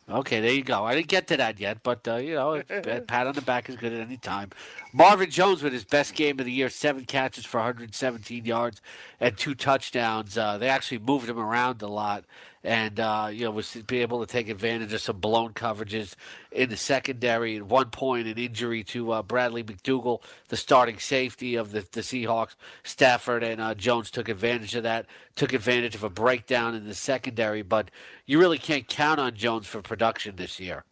Okay, 0.10 0.42
there 0.42 0.52
you 0.52 0.64
go. 0.64 0.86
I 0.86 0.96
didn't 0.96 1.08
get 1.08 1.28
to 1.28 1.38
that 1.38 1.60
yet, 1.60 1.84
but 1.84 2.08
uh, 2.08 2.16
you 2.16 2.34
know, 2.36 2.62
pat 3.08 3.28
on 3.28 3.36
the 3.36 3.42
back 3.42 3.70
is 3.70 3.76
good 3.76 3.94
at 3.94 4.02
any 4.02 4.18
time. 4.18 4.50
Marvin 4.92 5.30
Jones 5.30 5.62
with 5.62 5.72
his 5.72 5.86
best 5.86 6.16
game 6.16 6.40
of 6.40 6.46
the 6.46 6.52
year, 6.52 6.70
seven 6.70 7.06
catches 7.06 7.46
for 7.46 7.58
117 7.58 8.46
yards 8.46 8.82
and 9.20 9.38
two 9.38 9.54
touchdowns. 9.54 10.38
Uh, 10.38 10.58
they 10.58 10.68
actually 10.68 11.00
moved 11.00 11.30
him 11.30 11.38
around 11.38 11.82
a 11.84 11.88
lot, 11.88 12.26
and 12.64 13.00
uh, 13.00 13.30
you 13.32 13.46
know 13.46 13.52
was 13.52 13.76
be 13.88 14.02
able 14.02 14.20
to 14.20 14.32
take 14.32 14.50
advantage 14.50 14.94
of 14.94 15.02
some 15.02 15.20
blown 15.20 15.54
coverages 15.54 16.16
in 16.52 16.70
the 16.70 16.78
secondary. 16.78 17.56
At 17.58 17.64
one 17.64 17.92
point, 17.92 18.28
an 18.28 18.38
injury 18.38 18.84
to 18.86 19.12
uh, 19.12 19.22
Bradley 19.22 19.64
McDougald, 19.64 20.24
the 20.48 20.58
starting 20.58 20.98
safety 21.00 21.56
of 21.56 21.72
the, 21.72 21.82
the 21.92 22.02
Seahawks. 22.02 22.56
Stafford 22.84 23.44
and 23.44 23.62
uh, 23.62 23.76
Jones 23.76 24.10
took 24.12 24.28
advantage 24.28 24.76
of 24.76 24.84
that. 24.84 25.06
Took 25.36 25.54
advantage 25.54 25.96
of 25.96 26.04
a 26.04 26.10
breakdown 26.10 26.76
in 26.76 26.88
the 26.88 26.96
secondary, 26.96 27.62
but 27.62 27.92
you 28.30 28.40
really 28.40 28.60
can't 28.60 28.88
count 28.88 29.20
on 29.20 29.34
Jones 29.34 29.66
for 29.66 29.82
production 29.82 30.36
this 30.36 30.60
year. 30.60 30.84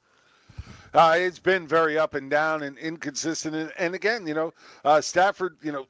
Uh, 0.91 1.13
it's 1.15 1.37
been 1.37 1.67
very 1.67 1.95
up 1.95 2.15
and 2.15 2.31
down 2.31 2.63
and 2.63 2.79
inconsistent. 2.79 3.53
And, 3.53 3.71
and 3.77 3.93
again, 3.93 4.25
you 4.25 4.33
know, 4.33 4.55
uh, 4.83 5.01
Stafford, 5.01 5.55
you 5.61 5.71
know, 5.71 5.85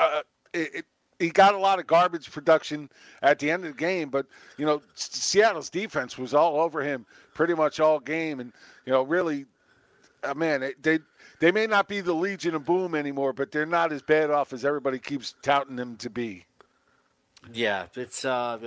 uh, 0.00 0.22
it, 0.52 0.74
it, 0.74 0.84
he 1.20 1.30
got 1.30 1.54
a 1.54 1.58
lot 1.58 1.78
of 1.78 1.86
garbage 1.86 2.32
production 2.32 2.90
at 3.22 3.38
the 3.38 3.48
end 3.52 3.64
of 3.64 3.70
the 3.70 3.78
game, 3.78 4.08
but 4.08 4.26
you 4.56 4.66
know 4.66 4.82
Seattle's 4.94 5.70
defense 5.70 6.18
was 6.18 6.34
all 6.34 6.58
over 6.58 6.82
him 6.82 7.06
pretty 7.34 7.54
much 7.54 7.78
all 7.78 8.00
game, 8.00 8.40
and 8.40 8.52
you 8.84 8.92
know 8.92 9.02
really, 9.02 9.44
uh, 10.24 10.34
man, 10.34 10.72
they 10.82 10.98
they 11.38 11.52
may 11.52 11.66
not 11.66 11.86
be 11.86 12.00
the 12.00 12.14
Legion 12.14 12.54
of 12.54 12.64
Boom 12.64 12.96
anymore, 12.96 13.32
but 13.32 13.52
they're 13.52 13.66
not 13.66 13.92
as 13.92 14.02
bad 14.02 14.30
off 14.30 14.52
as 14.52 14.64
everybody 14.64 14.98
keeps 14.98 15.34
touting 15.42 15.76
them 15.76 15.96
to 15.98 16.10
be. 16.10 16.46
Yeah, 17.52 17.84
it's 17.94 18.24
uh, 18.24 18.58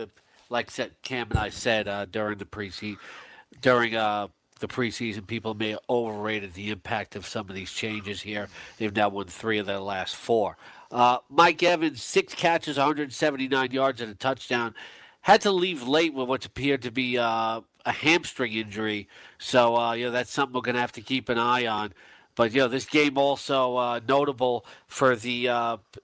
like 0.53 0.69
said, 0.71 0.91
Cam 1.01 1.31
and 1.31 1.39
I 1.39 1.49
said 1.49 1.87
uh, 1.87 2.05
during 2.05 2.37
the 2.37 2.45
preseason, 2.45 2.97
during 3.61 3.95
uh, 3.95 4.27
the 4.59 4.67
preseason, 4.67 5.25
people 5.25 5.55
may 5.55 5.71
have 5.71 5.79
overrated 5.89 6.53
the 6.53 6.69
impact 6.69 7.15
of 7.15 7.25
some 7.25 7.49
of 7.49 7.55
these 7.55 7.71
changes 7.71 8.21
here. 8.21 8.47
They've 8.77 8.95
now 8.95 9.09
won 9.09 9.25
three 9.25 9.57
of 9.57 9.65
their 9.65 9.79
last 9.79 10.15
four. 10.15 10.55
Uh, 10.91 11.17
Mike 11.27 11.63
Evans, 11.63 12.03
six 12.03 12.35
catches, 12.35 12.77
179 12.77 13.71
yards, 13.71 13.99
and 13.99 14.11
a 14.11 14.15
touchdown. 14.15 14.75
Had 15.21 15.41
to 15.41 15.51
leave 15.51 15.87
late 15.87 16.13
with 16.13 16.27
what 16.27 16.45
appeared 16.45 16.83
to 16.83 16.91
be 16.91 17.17
uh, 17.17 17.61
a 17.85 17.91
hamstring 17.91 18.53
injury. 18.53 19.07
So, 19.39 19.75
uh, 19.75 19.93
you 19.93 20.05
know, 20.05 20.11
that's 20.11 20.31
something 20.31 20.53
we're 20.53 20.61
going 20.61 20.75
to 20.75 20.81
have 20.81 20.91
to 20.93 21.01
keep 21.01 21.29
an 21.29 21.39
eye 21.39 21.65
on. 21.65 21.93
But, 22.35 22.53
you 22.53 22.59
know, 22.59 22.67
this 22.67 22.85
game 22.85 23.17
also 23.17 23.75
uh, 23.77 23.99
notable 24.07 24.65
for 24.87 25.15
the 25.15 25.45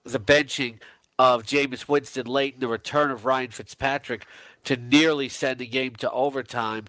the 0.04 0.20
benching 0.20 0.80
of 1.20 1.44
Jameis 1.44 1.88
Winston 1.88 2.26
late 2.26 2.56
and 2.56 2.64
the 2.64 2.68
return 2.68 3.12
of 3.12 3.26
Ryan 3.26 3.52
Fitzpatrick 3.52 4.26
to 4.64 4.76
nearly 4.76 5.30
send 5.30 5.60
the 5.60 5.68
game 5.68 5.96
to 5.98 6.10
overtime. 6.10 6.86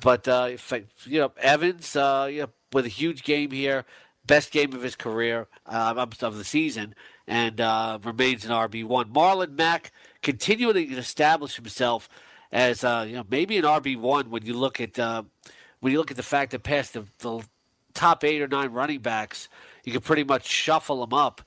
But, 0.00 0.26
uh, 0.26 0.56
you 1.04 1.20
know, 1.20 1.32
Evans, 1.36 1.94
you 1.94 2.00
know, 2.00 2.48
with 2.72 2.86
a 2.86 2.88
huge 2.88 3.22
game 3.22 3.50
here, 3.50 3.84
best 4.26 4.50
game 4.52 4.72
of 4.72 4.82
his 4.82 4.96
career, 4.96 5.48
of 5.66 6.18
the 6.18 6.44
season 6.44 6.94
and 7.26 7.60
uh, 7.60 7.98
remains 8.02 8.44
an 8.44 8.50
RB 8.50 8.84
one. 8.84 9.12
Marlon 9.12 9.56
Mack 9.56 9.92
continuing 10.22 10.74
to 10.74 10.96
establish 10.96 11.56
himself 11.56 12.08
as 12.50 12.84
uh, 12.84 13.04
you 13.08 13.16
know 13.16 13.24
maybe 13.30 13.56
an 13.56 13.64
RB 13.64 13.96
one 13.96 14.30
when 14.30 14.44
you 14.44 14.54
look 14.54 14.80
at 14.80 14.98
uh, 14.98 15.22
when 15.80 15.92
you 15.92 15.98
look 15.98 16.10
at 16.10 16.16
the 16.16 16.22
fact 16.22 16.50
that 16.52 16.62
past 16.62 16.92
the, 16.94 17.04
the, 17.18 17.42
top 17.94 18.24
eight 18.24 18.40
or 18.40 18.48
nine 18.48 18.72
running 18.72 19.00
backs, 19.00 19.50
you 19.84 19.92
can 19.92 20.00
pretty 20.00 20.24
much 20.24 20.46
shuffle 20.46 21.04
them 21.04 21.12
up. 21.12 21.42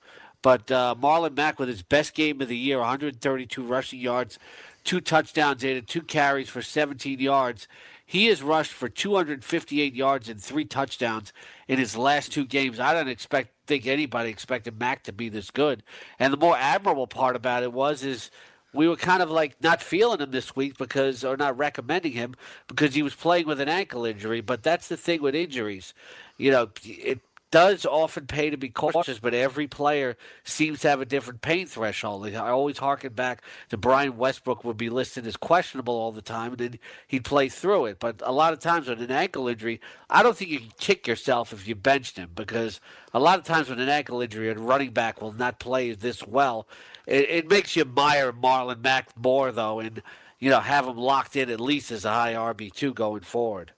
But 0.45 0.69
uh, 0.69 0.93
Marlon 1.01 1.35
Mack 1.35 1.57
with 1.57 1.69
his 1.69 1.81
best 1.81 2.13
game 2.13 2.39
of 2.39 2.47
the 2.47 2.55
year, 2.55 2.77
132 2.77 3.63
rushing 3.63 3.99
yards, 3.99 4.37
two 4.83 5.01
touchdowns, 5.01 5.63
added 5.63 5.87
two 5.87 6.03
carries 6.03 6.49
for 6.49 6.61
17 6.61 7.19
yards. 7.19 7.67
He 8.05 8.27
has 8.27 8.43
rushed 8.43 8.71
for 8.71 8.87
258 8.87 9.95
yards 9.95 10.29
and 10.29 10.39
three 10.39 10.65
touchdowns 10.65 11.33
in 11.67 11.79
his 11.79 11.97
last 11.97 12.31
two 12.31 12.45
games. 12.45 12.79
I 12.79 12.93
don't 12.93 13.07
expect 13.07 13.53
think 13.65 13.87
anybody 13.87 14.29
expected 14.29 14.79
Mack 14.79 15.01
to 15.05 15.11
be 15.11 15.29
this 15.29 15.49
good. 15.49 15.81
And 16.19 16.31
the 16.31 16.37
more 16.37 16.55
admirable 16.55 17.07
part 17.07 17.35
about 17.35 17.63
it 17.63 17.73
was 17.73 18.03
is 18.03 18.29
we 18.71 18.87
were 18.87 18.97
kind 18.97 19.23
of 19.23 19.31
like 19.31 19.55
not 19.63 19.81
feeling 19.81 20.19
him 20.19 20.29
this 20.29 20.55
week 20.55 20.77
because 20.77 21.23
or 21.23 21.37
not 21.37 21.57
recommending 21.57 22.11
him 22.11 22.35
because 22.67 22.93
he 22.93 23.01
was 23.01 23.15
playing 23.15 23.47
with 23.47 23.59
an 23.59 23.69
ankle 23.69 24.05
injury. 24.05 24.41
But 24.41 24.61
that's 24.61 24.89
the 24.89 24.97
thing 24.97 25.23
with 25.23 25.33
injuries. 25.33 25.95
You 26.37 26.51
know, 26.51 26.69
it 26.83 27.19
does 27.51 27.85
often 27.85 28.27
pay 28.27 28.49
to 28.49 28.57
be 28.57 28.69
cautious, 28.69 29.19
but 29.19 29.33
every 29.33 29.67
player 29.67 30.17
seems 30.43 30.81
to 30.81 30.89
have 30.89 31.01
a 31.01 31.05
different 31.05 31.41
pain 31.41 31.67
threshold. 31.67 32.27
I 32.27 32.49
always 32.49 32.77
harken 32.77 33.13
back 33.13 33.43
to 33.69 33.77
Brian 33.77 34.17
Westbrook 34.17 34.63
would 34.63 34.77
be 34.77 34.89
listed 34.89 35.25
as 35.25 35.37
questionable 35.37 35.93
all 35.93 36.11
the 36.11 36.21
time, 36.21 36.51
and 36.51 36.57
then 36.57 36.79
he'd 37.07 37.23
play 37.23 37.49
through 37.49 37.85
it. 37.85 37.99
But 37.99 38.21
a 38.25 38.31
lot 38.31 38.53
of 38.53 38.59
times 38.59 38.87
with 38.87 39.01
an 39.01 39.11
ankle 39.11 39.47
injury, 39.47 39.79
I 40.09 40.23
don't 40.23 40.35
think 40.35 40.51
you 40.51 40.59
can 40.59 40.71
kick 40.79 41.07
yourself 41.07 41.53
if 41.53 41.67
you 41.67 41.75
benched 41.75 42.17
him 42.17 42.31
because 42.35 42.81
a 43.13 43.19
lot 43.19 43.39
of 43.39 43.45
times 43.45 43.69
with 43.69 43.79
an 43.79 43.89
ankle 43.89 44.21
injury, 44.21 44.49
a 44.49 44.55
running 44.55 44.91
back 44.91 45.21
will 45.21 45.31
not 45.31 45.59
play 45.59 45.93
this 45.93 46.25
well. 46.27 46.67
It, 47.07 47.29
it 47.29 47.49
makes 47.49 47.75
you 47.75 47.83
admire 47.83 48.33
Marlon 48.33 48.81
Mack 48.81 49.17
more, 49.17 49.51
though, 49.51 49.79
and 49.79 50.01
you 50.39 50.49
know 50.49 50.59
have 50.59 50.87
him 50.87 50.97
locked 50.97 51.35
in 51.35 51.49
at 51.49 51.61
least 51.61 51.91
as 51.91 52.05
a 52.05 52.11
high 52.11 52.33
RB 52.33 52.73
two 52.73 52.93
going 52.93 53.21
forward. 53.21 53.71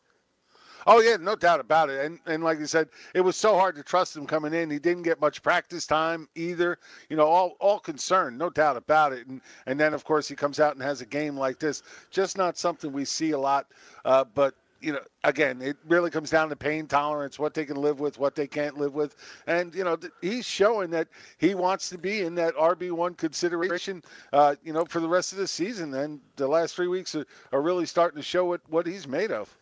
Oh 0.89 1.01
yeah, 1.01 1.17
no 1.17 1.35
doubt 1.35 1.59
about 1.59 1.89
it. 1.89 2.05
And 2.05 2.17
and 2.25 2.43
like 2.43 2.59
you 2.59 2.65
said, 2.65 2.87
it 3.13 3.19
was 3.19 3.35
so 3.35 3.55
hard 3.55 3.75
to 3.75 3.83
trust 3.83 4.15
him 4.15 4.25
coming 4.25 4.53
in. 4.53 4.71
He 4.71 4.79
didn't 4.79 5.03
get 5.03 5.19
much 5.19 5.43
practice 5.43 5.85
time 5.85 6.29
either. 6.33 6.79
You 7.09 7.17
know, 7.17 7.27
all 7.27 7.57
all 7.59 7.77
concerned, 7.77 8.37
no 8.37 8.49
doubt 8.49 8.77
about 8.77 9.11
it. 9.11 9.27
And 9.27 9.41
and 9.65 9.77
then 9.77 9.93
of 9.93 10.05
course 10.05 10.29
he 10.29 10.35
comes 10.35 10.61
out 10.61 10.75
and 10.75 10.81
has 10.81 11.01
a 11.01 11.05
game 11.05 11.35
like 11.35 11.59
this. 11.59 11.83
Just 12.09 12.37
not 12.37 12.57
something 12.57 12.93
we 12.93 13.03
see 13.03 13.31
a 13.31 13.37
lot. 13.37 13.67
Uh, 14.05 14.23
but 14.33 14.55
you 14.79 14.93
know, 14.93 15.01
again, 15.25 15.61
it 15.61 15.75
really 15.89 16.09
comes 16.09 16.29
down 16.29 16.47
to 16.49 16.55
pain 16.55 16.87
tolerance, 16.87 17.37
what 17.37 17.53
they 17.53 17.65
can 17.65 17.77
live 17.77 17.99
with, 17.99 18.17
what 18.17 18.35
they 18.35 18.47
can't 18.47 18.77
live 18.77 18.93
with, 18.93 19.15
and 19.47 19.73
you 19.75 19.83
know, 19.83 19.97
he's 20.21 20.45
showing 20.45 20.89
that 20.91 21.07
he 21.39 21.55
wants 21.55 21.89
to 21.89 21.97
be 21.97 22.21
in 22.21 22.35
that 22.35 22.55
RB 22.55 22.91
one 22.91 23.15
consideration, 23.15 24.03
uh, 24.33 24.55
you 24.63 24.71
know, 24.71 24.85
for 24.85 24.99
the 24.99 25.09
rest 25.09 25.33
of 25.33 25.39
the 25.39 25.47
season. 25.47 25.93
And 25.95 26.21
the 26.35 26.47
last 26.47 26.75
three 26.75 26.87
weeks 26.87 27.15
are, 27.15 27.25
are 27.51 27.61
really 27.61 27.87
starting 27.87 28.17
to 28.17 28.23
show 28.23 28.45
what 28.45 28.61
what 28.69 28.85
he's 28.85 29.07
made 29.07 29.31
of. 29.31 29.53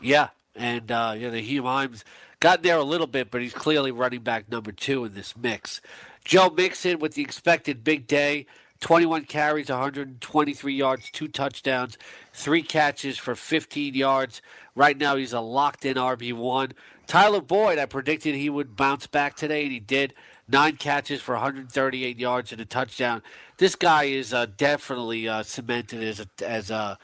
Yeah, 0.00 0.28
and 0.54 0.90
uh, 0.90 1.14
you 1.16 1.22
know, 1.22 1.30
the 1.30 1.58
Himes 1.58 2.02
got 2.40 2.62
there 2.62 2.76
a 2.76 2.84
little 2.84 3.06
bit, 3.06 3.30
but 3.30 3.40
he's 3.40 3.54
clearly 3.54 3.90
running 3.90 4.20
back 4.20 4.50
number 4.50 4.72
two 4.72 5.04
in 5.04 5.14
this 5.14 5.36
mix. 5.36 5.80
Joe 6.24 6.50
Mixon 6.50 6.98
with 6.98 7.14
the 7.14 7.22
expected 7.22 7.84
big 7.84 8.06
day. 8.06 8.46
21 8.80 9.24
carries, 9.24 9.70
123 9.70 10.74
yards, 10.74 11.10
two 11.10 11.28
touchdowns, 11.28 11.96
three 12.34 12.62
catches 12.62 13.16
for 13.16 13.34
15 13.34 13.94
yards. 13.94 14.42
Right 14.74 14.98
now, 14.98 15.16
he's 15.16 15.32
a 15.32 15.40
locked 15.40 15.86
in 15.86 15.96
RB1. 15.96 16.72
Tyler 17.06 17.40
Boyd, 17.40 17.78
I 17.78 17.86
predicted 17.86 18.34
he 18.34 18.50
would 18.50 18.76
bounce 18.76 19.06
back 19.06 19.34
today, 19.34 19.62
and 19.62 19.72
he 19.72 19.80
did. 19.80 20.12
Nine 20.48 20.76
catches 20.76 21.20
for 21.20 21.34
138 21.34 22.18
yards 22.18 22.52
and 22.52 22.60
a 22.60 22.64
touchdown. 22.64 23.22
This 23.58 23.74
guy 23.74 24.04
is 24.04 24.32
uh, 24.32 24.46
definitely 24.56 25.28
uh, 25.28 25.42
cemented 25.42 26.04
as 26.04 26.20
a, 26.20 26.48
as 26.48 26.70
a 26.70 26.98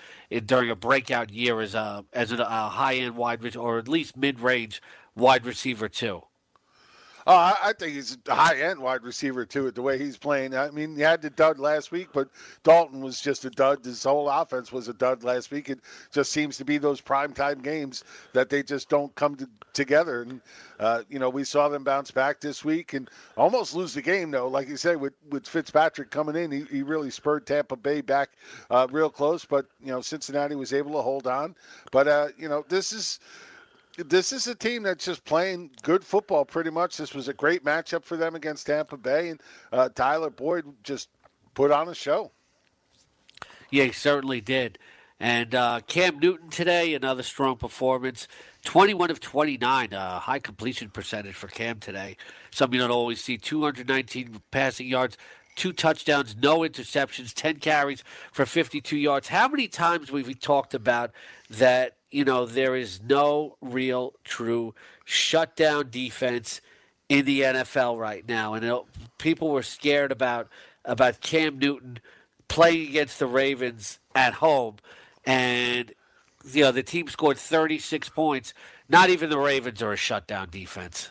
during 0.44 0.70
a 0.70 0.76
breakout 0.76 1.31
year 1.31 1.61
as 1.61 1.74
a 1.74 2.05
as 2.12 2.31
a, 2.31 2.37
a 2.37 2.68
high 2.68 2.94
end 2.96 3.16
wide 3.16 3.57
or 3.57 3.78
at 3.78 3.88
least 3.88 4.16
mid 4.16 4.38
range 4.38 4.81
wide 5.16 5.44
receiver 5.44 5.88
too. 5.88 6.22
I, 7.26 7.56
I 7.62 7.72
think 7.72 7.94
he's 7.94 8.18
a 8.26 8.35
high 8.35 8.56
end 8.56 8.80
wide 8.80 9.02
receiver 9.02 9.46
too. 9.46 9.66
At 9.66 9.74
the 9.74 9.82
way 9.82 9.98
he's 9.98 10.16
playing, 10.16 10.56
I 10.56 10.70
mean, 10.70 10.96
he 10.96 11.02
had 11.02 11.22
the 11.22 11.30
dud 11.30 11.58
last 11.58 11.92
week, 11.92 12.08
but 12.12 12.28
Dalton 12.64 13.00
was 13.00 13.20
just 13.20 13.44
a 13.44 13.50
dud. 13.50 13.85
His 13.85 14.02
whole 14.02 14.28
offense 14.28 14.72
was 14.72 14.88
a 14.88 14.94
dud 14.94 15.22
last 15.22 15.50
week. 15.50 15.70
It 15.70 15.80
just 16.12 16.32
seems 16.32 16.56
to 16.58 16.64
be 16.64 16.78
those 16.78 17.00
prime 17.00 17.32
time 17.32 17.61
games 17.61 18.04
that 18.32 18.48
they 18.48 18.62
just 18.62 18.88
don't 18.88 19.14
come 19.14 19.37
to, 19.37 19.48
together. 19.72 20.22
And 20.22 20.40
uh, 20.80 21.02
you 21.08 21.18
know, 21.18 21.30
we 21.30 21.44
saw 21.44 21.68
them 21.68 21.85
bounce 21.85 22.11
back 22.11 22.40
this 22.40 22.64
week 22.64 22.92
and 22.94 23.08
almost 23.37 23.74
lose 23.74 23.94
the 23.94 24.02
game 24.02 24.30
though. 24.30 24.48
Like 24.48 24.68
you 24.68 24.76
said, 24.76 25.00
with 25.00 25.14
with 25.30 25.46
Fitzpatrick 25.46 26.11
coming 26.11 26.37
in, 26.37 26.50
he, 26.50 26.64
he 26.70 26.82
really 26.82 27.11
spurred 27.11 27.46
Tampa 27.46 27.76
Bay 27.76 28.00
back 28.00 28.30
uh, 28.70 28.87
real 28.90 29.11
close. 29.11 29.44
But 29.44 29.66
you 29.80 29.92
know, 29.92 30.00
Cincinnati 30.00 30.56
was 30.56 30.72
able 30.72 30.92
to 30.92 31.02
hold 31.02 31.26
on. 31.26 31.54
But 31.92 32.08
uh, 32.08 32.28
you 32.37 32.48
know, 32.48 32.64
this 32.68 32.92
is 32.92 33.20
this 33.96 34.33
is 34.33 34.46
a 34.46 34.55
team 34.55 34.83
that's 34.83 35.05
just 35.05 35.24
playing 35.24 35.70
good 35.83 36.05
football 36.05 36.44
pretty 36.44 36.70
much. 36.70 36.96
This 36.96 37.14
was 37.14 37.28
a 37.28 37.35
great 37.35 37.64
matchup 37.64 38.05
for 38.05 38.16
them 38.16 38.35
against 38.35 38.66
Tampa 38.66 38.96
Bay, 38.96 39.31
and 39.31 39.40
uh, 39.72 39.88
Tyler 39.90 40.31
Boyd 40.31 40.64
just 40.83 41.09
put 41.55 41.70
on 41.70 41.88
a 41.88 41.94
show. 41.94 42.31
Yeah, 43.70 43.85
he 43.85 43.92
certainly 43.92 44.40
did. 44.40 44.78
And 45.18 45.55
uh, 45.55 45.81
Cam 45.87 46.18
Newton 46.18 46.50
today, 46.50 46.94
another 46.94 47.22
strong 47.22 47.57
performance. 47.57 48.26
21 48.64 49.11
of 49.11 49.20
29, 49.20 49.94
uh, 49.94 50.18
high 50.18 50.40
completion 50.40 50.90
percentage 50.90 51.35
for 51.35 51.46
Cam 51.46 51.78
today. 51.78 52.16
Something 52.50 52.81
you 52.81 52.81
don't 52.81 52.90
always 52.90 53.22
see. 53.22 53.38
219 53.38 54.42
passing 54.50 54.88
yards, 54.88 55.16
two 55.55 55.72
touchdowns, 55.72 56.37
no 56.37 56.61
interceptions, 56.61 57.33
10 57.35 57.57
carries 57.57 58.02
for 58.33 58.44
52 58.44 58.96
yards. 58.96 59.28
How 59.28 59.48
many 59.48 59.68
times 59.68 60.11
we've 60.11 60.26
we 60.26 60.35
talked 60.35 60.74
about 60.74 61.12
that 61.50 61.96
you 62.12 62.25
know, 62.25 62.46
there 62.46 62.77
is 62.77 63.01
no 63.03 63.57
real 63.61 64.14
true 64.25 64.75
shutdown 65.05 65.90
defense 65.90 66.61
in 67.09 67.25
the 67.25 67.40
NFL 67.40 67.98
right 67.98 68.27
now, 68.29 68.55
and 68.55 68.64
it, 68.64 68.83
people 69.18 69.51
were 69.51 69.62
scared 69.62 70.12
about 70.12 70.48
about 70.85 71.20
Cam 71.20 71.59
Newton 71.59 71.98
playing 72.48 72.88
against 72.88 73.18
the 73.18 73.27
Ravens 73.27 73.98
at 74.14 74.35
home, 74.35 74.77
and 75.25 75.92
you 76.53 76.62
know 76.62 76.72
the 76.72 76.83
team 76.83 77.09
scored 77.09 77.38
36 77.38 78.09
points. 78.11 78.55
Not 78.88 79.11
even 79.11 79.31
the 79.31 79.38
Ravens 79.38 79.83
are 79.83 79.92
a 79.92 79.96
shutdown 79.96 80.48
defense. 80.51 81.11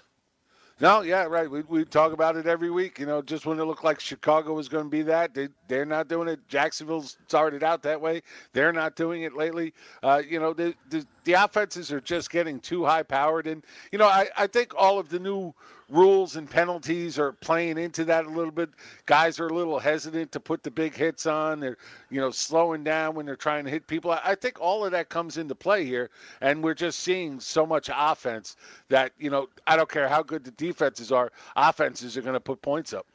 No, 0.81 1.01
yeah, 1.01 1.25
right. 1.25 1.49
We, 1.49 1.61
we 1.61 1.85
talk 1.85 2.11
about 2.11 2.37
it 2.37 2.47
every 2.47 2.71
week. 2.71 2.97
You 2.97 3.05
know, 3.05 3.21
just 3.21 3.45
when 3.45 3.59
it 3.59 3.65
looked 3.65 3.83
like 3.83 3.99
Chicago 3.99 4.53
was 4.53 4.67
going 4.67 4.85
to 4.85 4.89
be 4.89 5.03
that, 5.03 5.35
they, 5.35 5.49
they're 5.67 5.85
not 5.85 6.07
doing 6.07 6.27
it. 6.27 6.39
Jacksonville's 6.47 7.17
started 7.27 7.63
out 7.63 7.83
that 7.83 8.01
way. 8.01 8.23
They're 8.53 8.73
not 8.73 8.95
doing 8.95 9.21
it 9.21 9.35
lately. 9.35 9.75
Uh, 10.01 10.23
you 10.27 10.39
know, 10.39 10.53
the, 10.53 10.73
the, 10.89 11.05
the 11.25 11.33
offenses 11.33 11.91
are 11.93 12.01
just 12.01 12.31
getting 12.31 12.59
too 12.59 12.83
high 12.83 13.03
powered. 13.03 13.45
And, 13.45 13.63
you 13.91 13.99
know, 13.99 14.07
I, 14.07 14.27
I 14.35 14.47
think 14.47 14.73
all 14.75 14.97
of 14.97 15.09
the 15.09 15.19
new 15.19 15.53
rules 15.91 16.35
and 16.35 16.49
penalties 16.49 17.19
are 17.19 17.33
playing 17.33 17.77
into 17.77 18.05
that 18.05 18.25
a 18.25 18.29
little 18.29 18.51
bit. 18.51 18.69
Guys 19.05 19.39
are 19.39 19.47
a 19.47 19.53
little 19.53 19.79
hesitant 19.79 20.31
to 20.31 20.39
put 20.39 20.63
the 20.63 20.71
big 20.71 20.95
hits 20.95 21.25
on. 21.25 21.59
They're, 21.59 21.77
you 22.09 22.19
know, 22.19 22.31
slowing 22.31 22.83
down 22.83 23.15
when 23.15 23.25
they're 23.25 23.35
trying 23.35 23.65
to 23.65 23.69
hit 23.69 23.87
people. 23.87 24.11
I 24.11 24.35
think 24.35 24.59
all 24.59 24.85
of 24.85 24.91
that 24.91 25.09
comes 25.09 25.37
into 25.37 25.55
play 25.55 25.85
here, 25.85 26.09
and 26.41 26.63
we're 26.63 26.73
just 26.73 26.99
seeing 26.99 27.39
so 27.39 27.65
much 27.65 27.89
offense 27.93 28.55
that 28.89 29.11
you 29.19 29.29
know 29.29 29.49
I 29.67 29.75
don't 29.75 29.89
care 29.89 30.07
how 30.07 30.23
good 30.23 30.43
the 30.43 30.51
defenses 30.51 31.11
are, 31.11 31.31
offenses 31.55 32.17
are 32.17 32.21
going 32.21 32.33
to 32.33 32.39
put 32.39 32.61
points 32.61 32.93
up. 32.93 33.05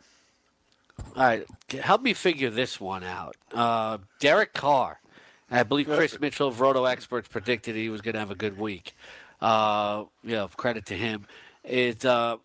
All 1.15 1.23
right, 1.23 1.47
help 1.71 2.03
me 2.03 2.15
figure 2.15 2.51
this 2.51 2.81
one 2.81 3.05
out. 3.05 3.37
Uh, 3.53 3.99
Derek 4.21 4.53
Carr. 4.55 5.01
I 5.51 5.63
believe 5.63 5.87
Chris 5.87 6.19
Mitchell 6.19 6.49
of 6.49 6.61
Roto 6.61 6.87
Experts 6.87 7.29
predicted 7.29 7.77
he 7.77 7.89
was 7.89 8.01
going 8.01 8.15
to 8.15 8.19
have 8.19 8.33
a 8.33 8.37
good 8.37 8.59
week. 8.59 8.97
Uh, 9.41 10.05
yeah, 10.25 10.49
credit 10.57 10.87
to 10.87 10.95
him. 10.95 11.27
It's 11.63 12.05
uh, 12.05 12.37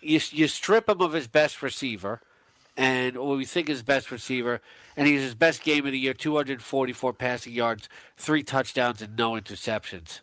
you, 0.00 0.20
you 0.30 0.48
strip 0.48 0.88
him 0.88 1.00
of 1.00 1.12
his 1.12 1.26
best 1.26 1.62
receiver, 1.62 2.20
and 2.76 3.16
what 3.16 3.36
we 3.36 3.44
think 3.44 3.68
is 3.68 3.82
best 3.82 4.10
receiver, 4.10 4.60
and 4.96 5.06
he's 5.06 5.22
his 5.22 5.34
best 5.34 5.62
game 5.62 5.84
of 5.86 5.92
the 5.92 5.98
year 5.98 6.14
244 6.14 7.12
passing 7.12 7.52
yards, 7.52 7.88
three 8.16 8.42
touchdowns, 8.42 9.02
and 9.02 9.16
no 9.16 9.32
interceptions. 9.32 10.20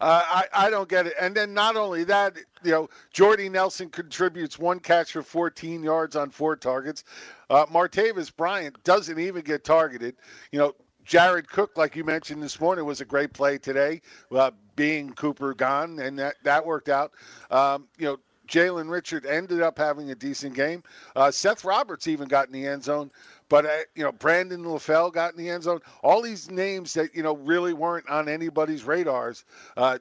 Uh, 0.00 0.24
I, 0.26 0.66
I 0.66 0.70
don't 0.70 0.88
get 0.88 1.06
it. 1.06 1.12
And 1.20 1.34
then 1.34 1.52
not 1.52 1.76
only 1.76 2.04
that, 2.04 2.36
you 2.64 2.70
know, 2.70 2.88
Jordy 3.12 3.50
Nelson 3.50 3.90
contributes 3.90 4.58
one 4.58 4.80
catch 4.80 5.12
for 5.12 5.22
14 5.22 5.82
yards 5.82 6.16
on 6.16 6.30
four 6.30 6.56
targets. 6.56 7.04
Uh, 7.50 7.66
Martavis 7.66 8.34
Bryant 8.34 8.82
doesn't 8.82 9.18
even 9.18 9.42
get 9.42 9.62
targeted. 9.62 10.16
You 10.52 10.58
know, 10.58 10.74
Jared 11.04 11.48
Cook, 11.50 11.76
like 11.76 11.96
you 11.96 12.04
mentioned 12.04 12.42
this 12.42 12.60
morning, 12.60 12.86
was 12.86 13.02
a 13.02 13.04
great 13.04 13.34
play 13.34 13.58
today, 13.58 14.00
uh, 14.32 14.52
being 14.74 15.12
Cooper 15.12 15.52
gone, 15.52 15.98
and 15.98 16.18
that, 16.18 16.36
that 16.44 16.64
worked 16.64 16.88
out. 16.88 17.12
Um, 17.50 17.86
you 17.98 18.06
know, 18.06 18.18
Jalen 18.50 18.90
Richard 18.90 19.24
ended 19.24 19.62
up 19.62 19.78
having 19.78 20.10
a 20.10 20.14
decent 20.14 20.54
game. 20.54 20.82
Uh, 21.16 21.30
Seth 21.30 21.64
Roberts 21.64 22.08
even 22.08 22.28
got 22.28 22.48
in 22.48 22.52
the 22.52 22.66
end 22.66 22.84
zone. 22.84 23.10
But 23.48 23.66
uh, 23.66 23.78
you 23.94 24.02
know, 24.02 24.12
Brandon 24.12 24.62
LaFell 24.62 25.12
got 25.12 25.32
in 25.32 25.38
the 25.38 25.48
end 25.48 25.62
zone. 25.62 25.80
All 26.02 26.20
these 26.20 26.50
names 26.50 26.92
that 26.94 27.14
you 27.14 27.22
know 27.22 27.36
really 27.36 27.72
weren't 27.72 28.08
on 28.08 28.28
anybody's 28.28 28.84
radars 28.84 29.44
uh, 29.76 29.98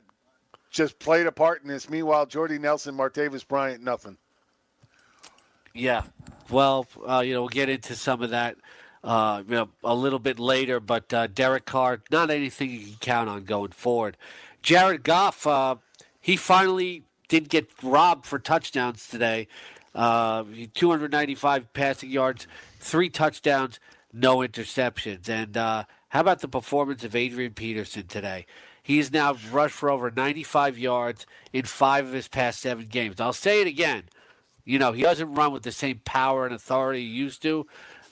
just 0.70 1.00
played 1.00 1.28
a 1.28 1.32
part 1.32 1.62
in 1.62 1.68
this. 1.70 1.90
Meanwhile, 1.90 2.26
Jordy 2.26 2.60
Nelson, 2.60 2.96
Martavis 2.96 3.48
Bryant, 3.48 3.84
nothing. 3.84 4.18
Yeah, 5.74 6.04
well, 6.50 6.88
uh, 7.08 7.20
you 7.20 7.34
know, 7.34 7.42
we'll 7.42 7.50
get 7.50 7.70
into 7.70 7.96
some 7.96 8.22
of 8.22 8.32
that 8.32 8.58
uh, 9.04 9.44
you 9.48 9.56
know, 9.56 9.70
a 9.84 9.96
little 9.96 10.20
bit 10.20 10.40
later. 10.40 10.80
But 10.80 11.14
uh, 11.14 11.28
Derek 11.28 11.66
Carr, 11.66 12.02
not 12.12 12.30
anything 12.30 12.72
you 12.72 12.80
can 12.80 12.96
count 13.00 13.30
on 13.30 13.44
going 13.44 13.72
forward. 13.72 14.18
Jared 14.62 15.04
Goff, 15.04 15.48
uh, 15.48 15.76
he 16.20 16.36
finally 16.36 17.04
did 17.30 17.48
get 17.48 17.70
robbed 17.82 18.26
for 18.26 18.38
touchdowns 18.38 19.08
today. 19.08 19.48
Uh, 19.96 20.44
295 20.74 21.74
passing 21.74 22.10
yards, 22.10 22.48
three 22.80 23.10
touchdowns, 23.10 23.80
no 24.12 24.38
interceptions. 24.38 25.30
And 25.30 25.56
uh, 25.56 25.86
how 26.10 26.20
about 26.20 26.42
the 26.42 26.48
performance 26.48 27.04
of 27.04 27.16
Adrian 27.16 27.54
Peterson 27.54 28.08
today? 28.08 28.46
He's 28.84 29.12
now 29.12 29.38
rushed 29.52 29.76
for 29.76 29.90
over 29.90 30.12
95 30.12 30.78
yards 30.78 31.26
in 31.54 31.66
five 31.66 32.08
of 32.08 32.14
his 32.14 32.28
past 32.28 32.60
seven 32.60 32.88
games. 32.88 33.20
I'll 33.20 33.34
say 33.34 33.62
it 33.62 33.68
again. 33.68 34.04
You 34.66 34.80
know, 34.80 34.92
he 34.92 35.04
doesn't 35.04 35.34
run 35.34 35.52
with 35.52 35.64
the 35.64 35.72
same 35.72 36.02
power 36.06 36.46
and 36.46 36.54
authority 36.54 37.02
he 37.02 37.08
used 37.08 37.42
to, 37.44 37.68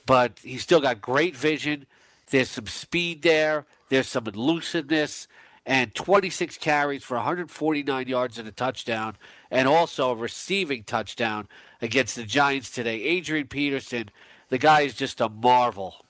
but 0.06 0.40
he's 0.44 0.64
still 0.64 0.82
got 0.82 1.02
great 1.02 1.36
vision. 1.36 1.86
There's 2.30 2.50
some 2.50 2.68
speed 2.68 3.22
there. 3.22 3.66
There's 3.90 4.08
some 4.08 4.28
elusiveness 4.28 5.28
and 5.68 5.94
26 5.94 6.58
carries 6.58 7.04
for 7.04 7.18
149 7.18 8.08
yards 8.08 8.40
and 8.40 8.48
a 8.48 8.52
touchdown, 8.54 9.18
and 9.52 9.68
also 9.68 10.12
a 10.12 10.16
receiving 10.16 10.84
touchdown 10.84 11.48
against 11.82 12.16
the 12.16 12.24
Giants 12.24 12.72
today. 12.72 13.04
Adrian 13.04 13.48
Peterson, 13.48 14.10
the 14.48 14.58
guy 14.58 14.82
is 14.82 14.94
just 14.94 15.20
a 15.20 15.28
marvel. 15.28 16.07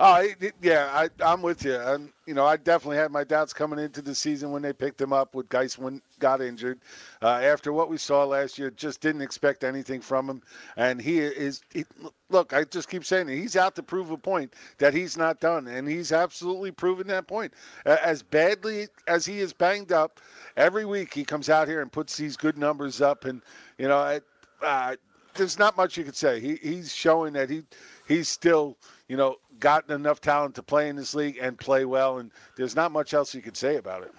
Oh, 0.00 0.24
yeah, 0.62 0.90
I, 0.92 1.08
I'm 1.24 1.42
with 1.42 1.64
you. 1.64 1.74
And, 1.74 2.12
you 2.24 2.32
know, 2.32 2.46
I 2.46 2.56
definitely 2.56 2.98
had 2.98 3.10
my 3.10 3.24
doubts 3.24 3.52
coming 3.52 3.80
into 3.80 4.00
the 4.00 4.14
season 4.14 4.52
when 4.52 4.62
they 4.62 4.72
picked 4.72 5.00
him 5.00 5.12
up 5.12 5.34
with 5.34 5.48
Guice 5.48 5.76
when 5.76 6.00
got 6.20 6.40
injured. 6.40 6.78
Uh, 7.20 7.30
after 7.30 7.72
what 7.72 7.90
we 7.90 7.96
saw 7.96 8.24
last 8.24 8.60
year, 8.60 8.70
just 8.70 9.00
didn't 9.00 9.22
expect 9.22 9.64
anything 9.64 10.00
from 10.00 10.30
him. 10.30 10.42
And 10.76 11.02
he 11.02 11.18
is, 11.18 11.62
he, 11.72 11.84
look, 12.30 12.52
I 12.52 12.62
just 12.62 12.88
keep 12.88 13.04
saying 13.04 13.28
it. 13.28 13.38
He's 13.38 13.56
out 13.56 13.74
to 13.74 13.82
prove 13.82 14.12
a 14.12 14.16
point 14.16 14.54
that 14.78 14.94
he's 14.94 15.16
not 15.16 15.40
done. 15.40 15.66
And 15.66 15.88
he's 15.88 16.12
absolutely 16.12 16.70
proven 16.70 17.08
that 17.08 17.26
point. 17.26 17.52
As 17.84 18.22
badly 18.22 18.86
as 19.08 19.26
he 19.26 19.40
is 19.40 19.52
banged 19.52 19.90
up, 19.90 20.20
every 20.56 20.84
week 20.84 21.12
he 21.12 21.24
comes 21.24 21.50
out 21.50 21.66
here 21.66 21.82
and 21.82 21.90
puts 21.90 22.16
these 22.16 22.36
good 22.36 22.56
numbers 22.56 23.00
up. 23.00 23.24
And, 23.24 23.42
you 23.78 23.88
know, 23.88 24.20
uh, 24.62 24.94
there's 25.34 25.58
not 25.58 25.76
much 25.76 25.96
you 25.96 26.04
could 26.04 26.16
say. 26.16 26.40
He, 26.40 26.56
he's 26.56 26.94
showing 26.94 27.32
that 27.32 27.50
he 27.50 27.62
he's 28.08 28.28
still, 28.28 28.76
you 29.06 29.16
know, 29.16 29.36
gotten 29.60 29.94
enough 29.94 30.20
talent 30.20 30.54
to 30.56 30.62
play 30.62 30.88
in 30.88 30.96
this 30.96 31.14
league 31.14 31.38
and 31.40 31.56
play 31.58 31.84
well, 31.84 32.18
and 32.18 32.32
there's 32.56 32.74
not 32.74 32.90
much 32.90 33.14
else 33.14 33.34
you 33.34 33.42
could 33.42 33.56
say 33.56 33.76
about 33.76 34.02
it. 34.02 34.12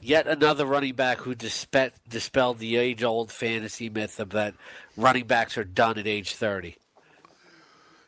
Yet 0.00 0.26
another 0.26 0.66
running 0.66 0.94
back 0.94 1.18
who 1.18 1.34
dispe- 1.34 1.92
dispelled 2.08 2.58
the 2.58 2.76
age-old 2.76 3.30
fantasy 3.30 3.88
myth 3.88 4.18
of 4.18 4.30
that 4.30 4.54
running 4.96 5.26
backs 5.26 5.56
are 5.56 5.64
done 5.64 5.98
at 5.98 6.06
age 6.06 6.34
30. 6.34 6.76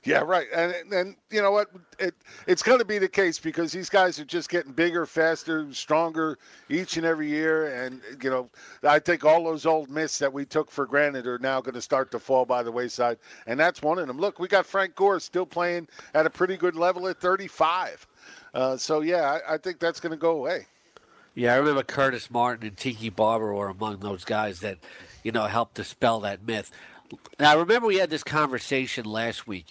Yeah, 0.07 0.21
right. 0.21 0.47
And 0.55 0.93
and 0.93 1.17
you 1.31 1.43
know 1.43 1.51
what? 1.51 1.69
It 1.99 2.15
it's 2.47 2.63
going 2.63 2.79
to 2.79 2.85
be 2.85 2.99
the 2.99 3.09
case 3.09 3.41
because 3.41 3.73
these 3.73 3.91
guys 3.91 4.21
are 4.21 4.25
just 4.25 4.49
getting 4.49 4.73
bigger, 4.73 5.05
faster, 5.05 5.67
stronger 5.73 6.39
each 6.69 6.97
and 6.97 7.05
every 7.05 7.29
year. 7.29 7.85
And 7.85 8.01
you 8.23 8.31
know, 8.31 8.49
I 8.85 9.01
think 9.01 9.25
all 9.25 9.45
those 9.45 9.67
old 9.67 9.91
myths 9.91 10.19
that 10.21 10.33
we 10.33 10.45
took 10.45 10.71
for 10.71 10.87
granted 10.87 11.27
are 11.27 11.41
now 11.41 11.61
going 11.61 11.75
to 11.75 11.83
start 11.83 12.13
to 12.13 12.21
fall 12.21 12.45
by 12.45 12.63
the 12.63 12.71
wayside. 12.71 13.19
And 13.49 13.59
that's 13.59 13.83
one 13.83 13.99
of 13.99 14.07
them. 14.07 14.19
Look, 14.19 14.39
we 14.39 14.47
got 14.47 14.65
Frank 14.65 14.95
Gore 14.95 15.19
still 15.19 15.47
playing 15.47 15.89
at 16.15 16.25
a 16.25 16.31
pretty 16.31 16.57
good 16.57 16.77
level 16.77 17.09
at 17.09 17.21
35. 17.21 18.07
Uh, 18.55 18.77
so 18.77 19.01
yeah, 19.01 19.39
I, 19.49 19.55
I 19.55 19.59
think 19.59 19.81
that's 19.81 19.99
going 19.99 20.13
to 20.13 20.17
go 20.17 20.31
away. 20.31 20.67
Yeah, 21.35 21.53
I 21.53 21.57
remember 21.57 21.83
Curtis 21.83 22.31
Martin 22.31 22.67
and 22.67 22.77
Tiki 22.77 23.11
Barber 23.11 23.53
were 23.53 23.69
among 23.69 23.99
those 23.99 24.25
guys 24.25 24.61
that, 24.61 24.79
you 25.23 25.33
know, 25.33 25.45
helped 25.45 25.75
dispel 25.75 26.21
that 26.21 26.47
myth. 26.47 26.71
Now, 27.39 27.51
I 27.51 27.55
remember 27.55 27.89
we 27.89 27.99
had 27.99 28.09
this 28.09 28.25
conversation 28.25 29.05
last 29.05 29.47
week 29.47 29.67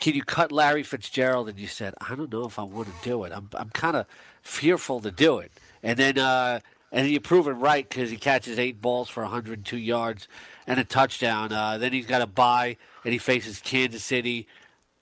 can 0.00 0.14
you 0.14 0.22
cut 0.22 0.52
Larry 0.52 0.82
Fitzgerald? 0.82 1.48
And 1.48 1.58
you 1.58 1.66
said, 1.66 1.94
I 2.00 2.14
don't 2.14 2.32
know 2.32 2.46
if 2.46 2.58
I 2.58 2.62
want 2.62 2.88
to 2.88 3.08
do 3.08 3.24
it. 3.24 3.32
I'm, 3.34 3.48
I'm 3.54 3.70
kind 3.70 3.96
of 3.96 4.06
fearful 4.42 5.00
to 5.00 5.10
do 5.10 5.38
it. 5.38 5.52
And 5.82 5.98
then, 5.98 6.18
uh, 6.18 6.60
and 6.92 7.08
you 7.08 7.20
prove 7.20 7.48
it 7.48 7.52
right 7.52 7.88
because 7.88 8.10
he 8.10 8.16
catches 8.16 8.58
eight 8.58 8.80
balls 8.80 9.08
for 9.08 9.22
102 9.22 9.76
yards 9.76 10.28
and 10.66 10.78
a 10.78 10.84
touchdown. 10.84 11.52
Uh, 11.52 11.78
then 11.78 11.92
he's 11.92 12.06
got 12.06 12.22
a 12.22 12.26
bye, 12.26 12.76
and 13.04 13.12
he 13.12 13.18
faces 13.18 13.60
Kansas 13.60 14.04
City 14.04 14.46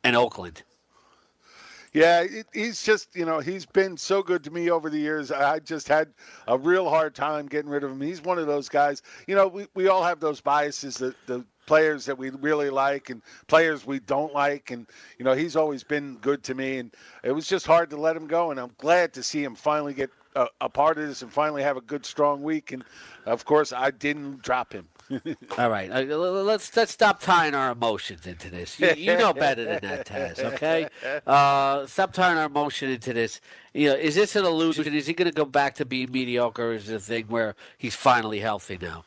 and 0.03 0.17
Oakland. 0.17 0.63
Yeah, 1.93 2.25
he's 2.55 2.83
just, 2.83 3.15
you 3.15 3.27
know, 3.27 3.41
he's 3.41 3.67
been 3.67 3.99
so 3.99 4.23
good 4.23 4.43
to 4.45 4.51
me 4.51 4.71
over 4.71 4.89
the 4.89 4.99
years. 4.99 5.31
I 5.31 5.59
just 5.59 5.89
had 5.89 6.09
a 6.49 6.57
real 6.57 6.89
hard 6.89 7.15
time 7.15 7.47
getting 7.47 7.71
rid 7.71 7.85
of 7.85 7.91
him. 7.91 8.01
He's 8.01 8.23
one 8.23 8.39
of 8.39 8.47
those 8.47 8.71
guys, 8.71 9.03
you 9.27 9.35
know, 9.35 9.47
we, 9.47 9.67
we 9.75 9.89
all 9.89 10.03
have 10.03 10.19
those 10.19 10.41
biases, 10.41 10.97
the, 10.97 11.15
the 11.27 11.45
players 11.73 12.05
that 12.05 12.19
we 12.19 12.29
really 12.29 12.69
like 12.69 13.09
and 13.09 13.23
players 13.47 13.87
we 13.87 13.99
don't 13.99 14.35
like. 14.35 14.71
And, 14.71 14.87
you 15.19 15.25
know, 15.25 15.33
he's 15.33 15.57
always 15.57 15.83
been 15.83 16.17
good 16.17 16.43
to 16.43 16.55
me. 16.55 16.77
And 16.77 16.95
it 17.25 17.33
was 17.33 17.47
just 17.47 17.67
hard 17.67 17.89
to 17.91 17.97
let 17.97 18.15
him 18.15 18.27
go. 18.27 18.51
And 18.51 18.61
I'm 18.61 18.73
glad 18.77 19.15
to 19.15 19.23
see 19.23 19.43
him 19.43 19.55
finally 19.55 19.95
get 19.95 20.11
a, 20.37 20.49
a 20.61 20.69
part 20.69 20.99
of 20.99 21.09
this 21.09 21.23
and 21.23 21.33
finally 21.33 21.63
have 21.63 21.79
a 21.79 21.81
good, 21.81 22.05
strong 22.05 22.43
week. 22.43 22.73
And, 22.73 22.85
of 23.25 23.47
course, 23.47 23.73
I 23.73 23.91
didn't 23.91 24.43
drop 24.43 24.71
him. 24.71 24.87
All 25.59 25.71
right, 25.71 25.91
uh, 25.91 26.03
let's 26.17 26.75
let's 26.77 26.93
stop 26.93 27.21
tying 27.21 27.55
our 27.55 27.73
emotions 27.73 28.27
into 28.27 28.49
this. 28.51 28.79
You, 28.79 28.93
you 28.97 29.17
know 29.17 29.35
better 29.35 29.65
than 29.65 29.81
that, 29.83 30.07
Taz. 30.07 30.39
Okay, 30.55 30.89
uh, 31.27 31.85
stop 31.87 32.15
tying 32.15 32.39
our 32.39 32.47
emotion 32.47 32.89
into 32.89 33.13
this. 33.13 33.41
You 33.75 33.89
know, 33.89 33.95
is 33.95 34.15
this 34.15 34.37
an 34.37 34.45
illusion? 34.45 34.95
Is 34.95 35.07
he 35.07 35.13
going 35.13 35.31
to 35.31 35.35
go 35.35 35.45
back 35.45 35.75
to 35.77 35.85
being 35.85 36.11
mediocre? 36.11 36.71
Or 36.71 36.73
is 36.75 36.89
it 36.89 36.95
a 36.95 37.01
thing 37.01 37.27
where 37.27 37.57
he's 37.77 37.95
finally 37.95 38.41
healthy 38.41 38.79
now? 38.81 39.05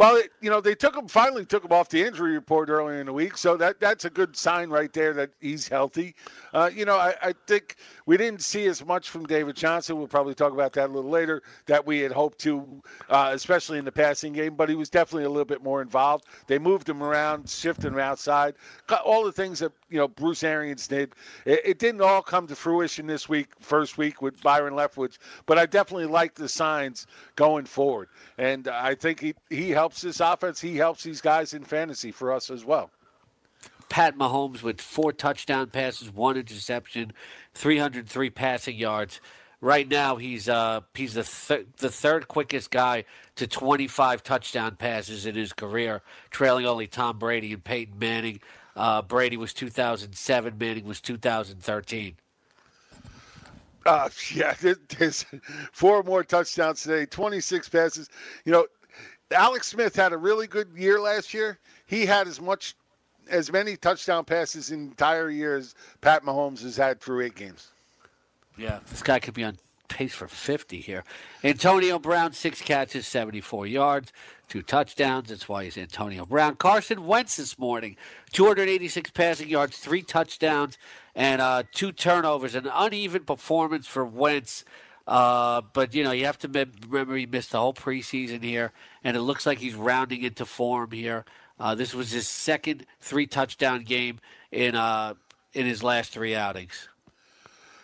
Well, 0.00 0.22
you 0.40 0.48
know, 0.48 0.62
they 0.62 0.74
took 0.74 0.96
him 0.96 1.08
finally 1.08 1.44
took 1.44 1.62
him 1.62 1.72
off 1.72 1.90
the 1.90 2.02
injury 2.02 2.32
report 2.32 2.70
earlier 2.70 3.00
in 3.00 3.06
the 3.06 3.12
week, 3.12 3.36
so 3.36 3.58
that 3.58 3.80
that's 3.80 4.06
a 4.06 4.10
good 4.10 4.34
sign 4.34 4.70
right 4.70 4.90
there 4.94 5.12
that 5.12 5.28
he's 5.40 5.68
healthy. 5.68 6.14
Uh, 6.54 6.70
you 6.74 6.86
know, 6.86 6.96
I, 6.96 7.14
I 7.22 7.34
think 7.46 7.76
we 8.06 8.16
didn't 8.16 8.40
see 8.40 8.66
as 8.66 8.82
much 8.82 9.10
from 9.10 9.26
David 9.26 9.56
Johnson. 9.56 9.98
We'll 9.98 10.08
probably 10.08 10.34
talk 10.34 10.54
about 10.54 10.72
that 10.72 10.88
a 10.88 10.92
little 10.92 11.10
later 11.10 11.42
that 11.66 11.86
we 11.86 11.98
had 11.98 12.12
hoped 12.12 12.38
to, 12.38 12.82
uh, 13.10 13.32
especially 13.34 13.76
in 13.76 13.84
the 13.84 13.92
passing 13.92 14.32
game. 14.32 14.54
But 14.54 14.70
he 14.70 14.74
was 14.74 14.88
definitely 14.88 15.24
a 15.24 15.28
little 15.28 15.44
bit 15.44 15.62
more 15.62 15.82
involved. 15.82 16.24
They 16.46 16.58
moved 16.58 16.88
him 16.88 17.02
around, 17.02 17.50
shifted 17.50 17.92
him 17.92 17.98
outside, 17.98 18.54
got 18.86 19.02
all 19.02 19.22
the 19.22 19.32
things 19.32 19.58
that 19.58 19.72
you 19.90 19.98
know 19.98 20.08
Bruce 20.08 20.42
Arians 20.42 20.88
did. 20.88 21.12
It, 21.44 21.60
it 21.62 21.78
didn't 21.78 22.00
all 22.00 22.22
come 22.22 22.46
to 22.46 22.56
fruition 22.56 23.06
this 23.06 23.28
week, 23.28 23.48
first 23.60 23.98
week 23.98 24.22
with 24.22 24.40
Byron 24.42 24.72
Leftwich, 24.72 25.18
but 25.44 25.58
I 25.58 25.66
definitely 25.66 26.06
like 26.06 26.34
the 26.34 26.48
signs 26.48 27.06
going 27.36 27.66
forward, 27.66 28.08
and 28.38 28.66
I 28.66 28.94
think 28.94 29.20
he 29.20 29.34
he 29.50 29.68
helped 29.68 29.89
helps 29.90 30.02
this 30.02 30.20
offense. 30.20 30.60
He 30.60 30.76
helps 30.76 31.02
these 31.02 31.20
guys 31.20 31.52
in 31.52 31.64
fantasy 31.64 32.12
for 32.12 32.32
us 32.32 32.48
as 32.48 32.64
well. 32.64 32.90
Pat 33.88 34.16
Mahomes 34.16 34.62
with 34.62 34.80
four 34.80 35.12
touchdown 35.12 35.66
passes, 35.68 36.12
one 36.12 36.36
interception, 36.36 37.12
303 37.54 38.30
passing 38.30 38.76
yards. 38.76 39.20
Right 39.60 39.88
now, 39.88 40.14
he's 40.14 40.48
uh, 40.48 40.82
he's 40.94 41.14
the 41.14 41.24
th- 41.24 41.66
the 41.78 41.90
third 41.90 42.28
quickest 42.28 42.70
guy 42.70 43.04
to 43.34 43.48
25 43.48 44.22
touchdown 44.22 44.76
passes 44.76 45.26
in 45.26 45.34
his 45.34 45.52
career, 45.52 46.02
trailing 46.30 46.66
only 46.66 46.86
Tom 46.86 47.18
Brady 47.18 47.52
and 47.52 47.64
Peyton 47.64 47.98
Manning. 47.98 48.38
Uh, 48.76 49.02
Brady 49.02 49.36
was 49.36 49.52
2007, 49.52 50.54
Manning 50.56 50.84
was 50.84 51.00
2013. 51.00 52.14
Uh, 53.84 54.08
yeah, 54.34 54.54
there's 54.96 55.26
four 55.72 56.04
more 56.04 56.22
touchdowns 56.22 56.84
today, 56.84 57.06
26 57.06 57.68
passes. 57.68 58.08
You 58.44 58.52
know, 58.52 58.66
Alex 59.32 59.68
Smith 59.68 59.94
had 59.94 60.12
a 60.12 60.16
really 60.16 60.46
good 60.46 60.68
year 60.76 61.00
last 61.00 61.32
year. 61.32 61.58
He 61.86 62.06
had 62.06 62.26
as 62.26 62.40
much 62.40 62.74
as 63.28 63.52
many 63.52 63.76
touchdown 63.76 64.24
passes 64.24 64.70
in 64.70 64.80
entire 64.80 65.30
year 65.30 65.56
as 65.56 65.74
Pat 66.00 66.24
Mahomes 66.24 66.62
has 66.62 66.76
had 66.76 67.00
through 67.00 67.24
eight 67.24 67.34
games. 67.34 67.68
Yeah, 68.56 68.80
this 68.90 69.02
guy 69.02 69.20
could 69.20 69.34
be 69.34 69.44
on 69.44 69.58
pace 69.88 70.14
for 70.14 70.28
50 70.28 70.80
here. 70.80 71.04
Antonio 71.44 71.98
Brown, 71.98 72.32
six 72.32 72.60
catches, 72.60 73.06
74 73.06 73.66
yards, 73.66 74.12
two 74.48 74.62
touchdowns. 74.62 75.28
That's 75.28 75.48
why 75.48 75.64
he's 75.64 75.76
Antonio 75.76 76.24
Brown. 76.24 76.56
Carson 76.56 77.06
Wentz 77.06 77.36
this 77.36 77.58
morning, 77.58 77.96
286 78.32 79.10
passing 79.10 79.48
yards, 79.48 79.76
three 79.76 80.02
touchdowns, 80.02 80.78
and 81.14 81.42
uh, 81.42 81.64
two 81.72 81.92
turnovers. 81.92 82.54
An 82.54 82.70
uneven 82.72 83.24
performance 83.24 83.86
for 83.86 84.04
Wentz. 84.04 84.64
Uh, 85.10 85.60
but 85.72 85.92
you 85.92 86.04
know, 86.04 86.12
you 86.12 86.24
have 86.24 86.38
to 86.38 86.68
remember 86.88 87.16
he 87.16 87.26
missed 87.26 87.50
the 87.50 87.58
whole 87.58 87.74
preseason 87.74 88.44
here, 88.44 88.70
and 89.02 89.16
it 89.16 89.22
looks 89.22 89.44
like 89.44 89.58
he's 89.58 89.74
rounding 89.74 90.22
into 90.22 90.46
form 90.46 90.92
here. 90.92 91.24
Uh, 91.58 91.74
this 91.74 91.92
was 91.92 92.12
his 92.12 92.28
second 92.28 92.86
three 93.00 93.26
touchdown 93.26 93.82
game 93.82 94.20
in 94.52 94.76
uh, 94.76 95.14
in 95.52 95.66
his 95.66 95.82
last 95.82 96.12
three 96.12 96.36
outings. 96.36 96.88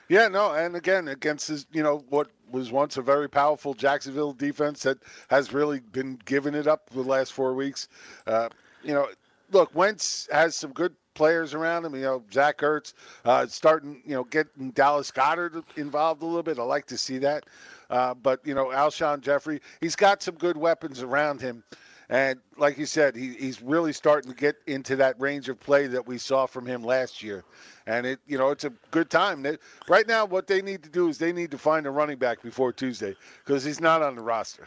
Yeah, 0.09 0.29
no, 0.29 0.53
and 0.53 0.77
again 0.77 1.09
against 1.09 1.49
his, 1.49 1.67
you 1.73 1.83
know, 1.83 2.05
what 2.11 2.29
was 2.53 2.71
once 2.71 2.97
a 2.97 3.03
very 3.03 3.29
powerful 3.29 3.75
Jacksonville 3.75 4.33
defense 4.33 4.85
that 4.85 4.99
has 5.29 5.53
really 5.53 5.81
been 5.81 6.21
giving 6.27 6.55
it 6.55 6.69
up 6.69 6.89
the 6.91 7.03
last 7.03 7.33
four 7.33 7.55
weeks. 7.55 7.89
Uh, 8.29 8.49
you 8.85 8.95
know, 8.95 9.09
look, 9.51 9.75
Wentz 9.75 10.29
has 10.31 10.55
some 10.55 10.73
good 10.73 10.95
players 11.17 11.55
around 11.55 11.85
him. 11.85 11.97
You 11.97 12.03
know, 12.03 12.23
Zach 12.33 12.59
Ertz 12.59 12.93
uh, 13.25 13.47
starting, 13.49 14.01
you 14.07 14.15
know, 14.15 14.23
getting 14.23 14.71
Dallas 14.71 15.11
Goedert 15.11 15.65
involved 15.77 16.23
a 16.23 16.27
little 16.27 16.45
bit. 16.45 16.61
I 16.61 16.63
like 16.63 16.87
to 16.87 16.99
see 16.99 17.19
that. 17.19 17.47
Uh, 17.91 18.15
but 18.15 18.41
you 18.45 18.55
know, 18.55 18.67
Alshon 18.67 19.21
Jeffery, 19.21 19.61
he's 19.81 19.97
got 19.97 20.23
some 20.23 20.37
good 20.37 20.57
weapons 20.57 21.03
around 21.03 21.41
him. 21.41 21.65
And 22.09 22.39
like 22.57 22.79
you 22.79 22.87
said, 22.87 23.17
he, 23.17 23.35
he's 23.35 23.61
really 23.61 23.93
starting 23.93 24.31
to 24.31 24.37
get 24.37 24.57
into 24.69 24.95
that 24.97 25.21
range 25.21 25.49
of 25.49 25.59
play 25.59 25.89
that 25.89 26.07
we 26.07 26.19
saw 26.19 26.47
from 26.47 26.65
him 26.65 26.85
last 26.85 27.21
year. 27.21 27.43
And 27.87 28.07
it, 28.07 28.21
you 28.29 28.39
know, 28.39 28.51
it's 28.51 28.65
a 28.65 28.73
good 28.93 29.11
time. 29.11 29.43
They, 29.43 29.59
right 29.89 30.07
now, 30.07 30.25
what 30.25 30.47
they 30.47 30.63
need 30.63 30.85
to 30.85 30.89
do 30.89 31.09
is 31.09 31.19
they 31.19 31.33
need 31.33 31.51
to 31.51 31.59
find 31.59 31.85
a 31.85 31.91
running 31.91 32.19
back 32.19 32.43
before 32.43 32.73
Tuesday 32.73 33.17
because 33.45 33.65
he's 33.65 33.81
not 33.81 34.03
on 34.03 34.15
the 34.15 34.23
roster. 34.23 34.67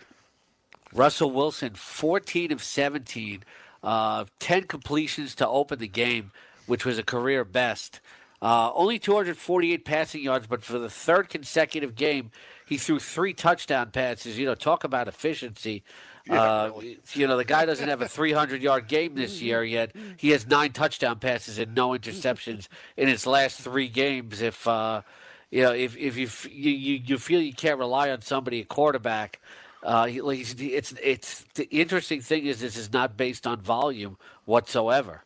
Russell 0.93 1.31
Wilson, 1.31 1.75
14 1.75 2.51
of 2.51 2.63
17, 2.63 3.43
uh, 3.83 4.25
10 4.39 4.63
completions 4.63 5.35
to 5.35 5.47
open 5.47 5.79
the 5.79 5.87
game, 5.87 6.31
which 6.65 6.85
was 6.85 6.97
a 6.97 7.03
career 7.03 7.43
best. 7.43 7.99
Uh, 8.41 8.71
only 8.73 8.99
248 8.99 9.83
passing 9.83 10.23
yards, 10.23 10.47
but 10.47 10.63
for 10.63 10.79
the 10.79 10.89
third 10.89 11.27
consecutive 11.27 11.95
game, 11.95 12.31
he 12.65 12.77
threw 12.77 12.99
three 12.99 13.33
touchdown 13.33 13.91
passes. 13.91 14.37
You 14.37 14.45
know, 14.45 14.55
talk 14.55 14.83
about 14.85 15.07
efficiency. 15.09 15.83
Yeah, 16.25 16.41
uh, 16.41 16.67
really. 16.69 16.99
You 17.13 17.27
know, 17.27 17.35
the 17.35 17.43
guy 17.43 17.65
doesn't 17.65 17.89
have 17.89 18.01
a 18.01 18.07
300 18.07 18.61
yard 18.61 18.87
game 18.87 19.15
this 19.15 19.41
year 19.41 19.63
yet. 19.63 19.91
He 20.15 20.29
has 20.29 20.47
nine 20.47 20.71
touchdown 20.71 21.19
passes 21.19 21.57
and 21.59 21.75
no 21.75 21.89
interceptions 21.89 22.67
in 22.95 23.09
his 23.09 23.27
last 23.27 23.59
three 23.59 23.89
games. 23.89 24.41
If 24.41 24.65
uh, 24.67 25.01
you 25.51 25.63
know, 25.63 25.73
if 25.73 25.97
if 25.97 26.15
you, 26.17 26.29
you 26.49 27.01
you 27.05 27.17
feel 27.17 27.41
you 27.41 27.53
can't 27.53 27.79
rely 27.79 28.11
on 28.11 28.21
somebody, 28.21 28.61
a 28.61 28.65
quarterback, 28.65 29.41
uh, 29.83 30.07
like 30.21 30.39
it's 30.39 30.93
it's 31.01 31.45
the 31.55 31.65
interesting 31.65 32.21
thing 32.21 32.45
is 32.45 32.59
this 32.59 32.77
is 32.77 32.91
not 32.91 33.17
based 33.17 33.47
on 33.47 33.61
volume 33.61 34.17
whatsoever. 34.45 35.23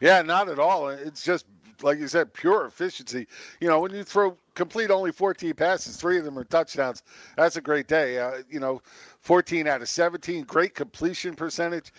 Yeah, 0.00 0.22
not 0.22 0.48
at 0.48 0.58
all. 0.58 0.88
It's 0.88 1.24
just 1.24 1.46
like 1.82 1.98
you 1.98 2.08
said, 2.08 2.32
pure 2.32 2.66
efficiency. 2.66 3.26
You 3.60 3.68
know, 3.68 3.80
when 3.80 3.92
you 3.92 4.04
throw 4.04 4.36
complete 4.54 4.90
only 4.90 5.12
14 5.12 5.54
passes, 5.54 5.96
three 5.96 6.18
of 6.18 6.24
them 6.24 6.38
are 6.38 6.44
touchdowns. 6.44 7.02
That's 7.36 7.56
a 7.56 7.60
great 7.60 7.88
day. 7.88 8.18
Uh, 8.18 8.42
you 8.50 8.60
know, 8.60 8.82
14 9.20 9.66
out 9.66 9.82
of 9.82 9.88
17, 9.88 10.44
great 10.44 10.74
completion 10.74 11.34
percentage 11.34 11.92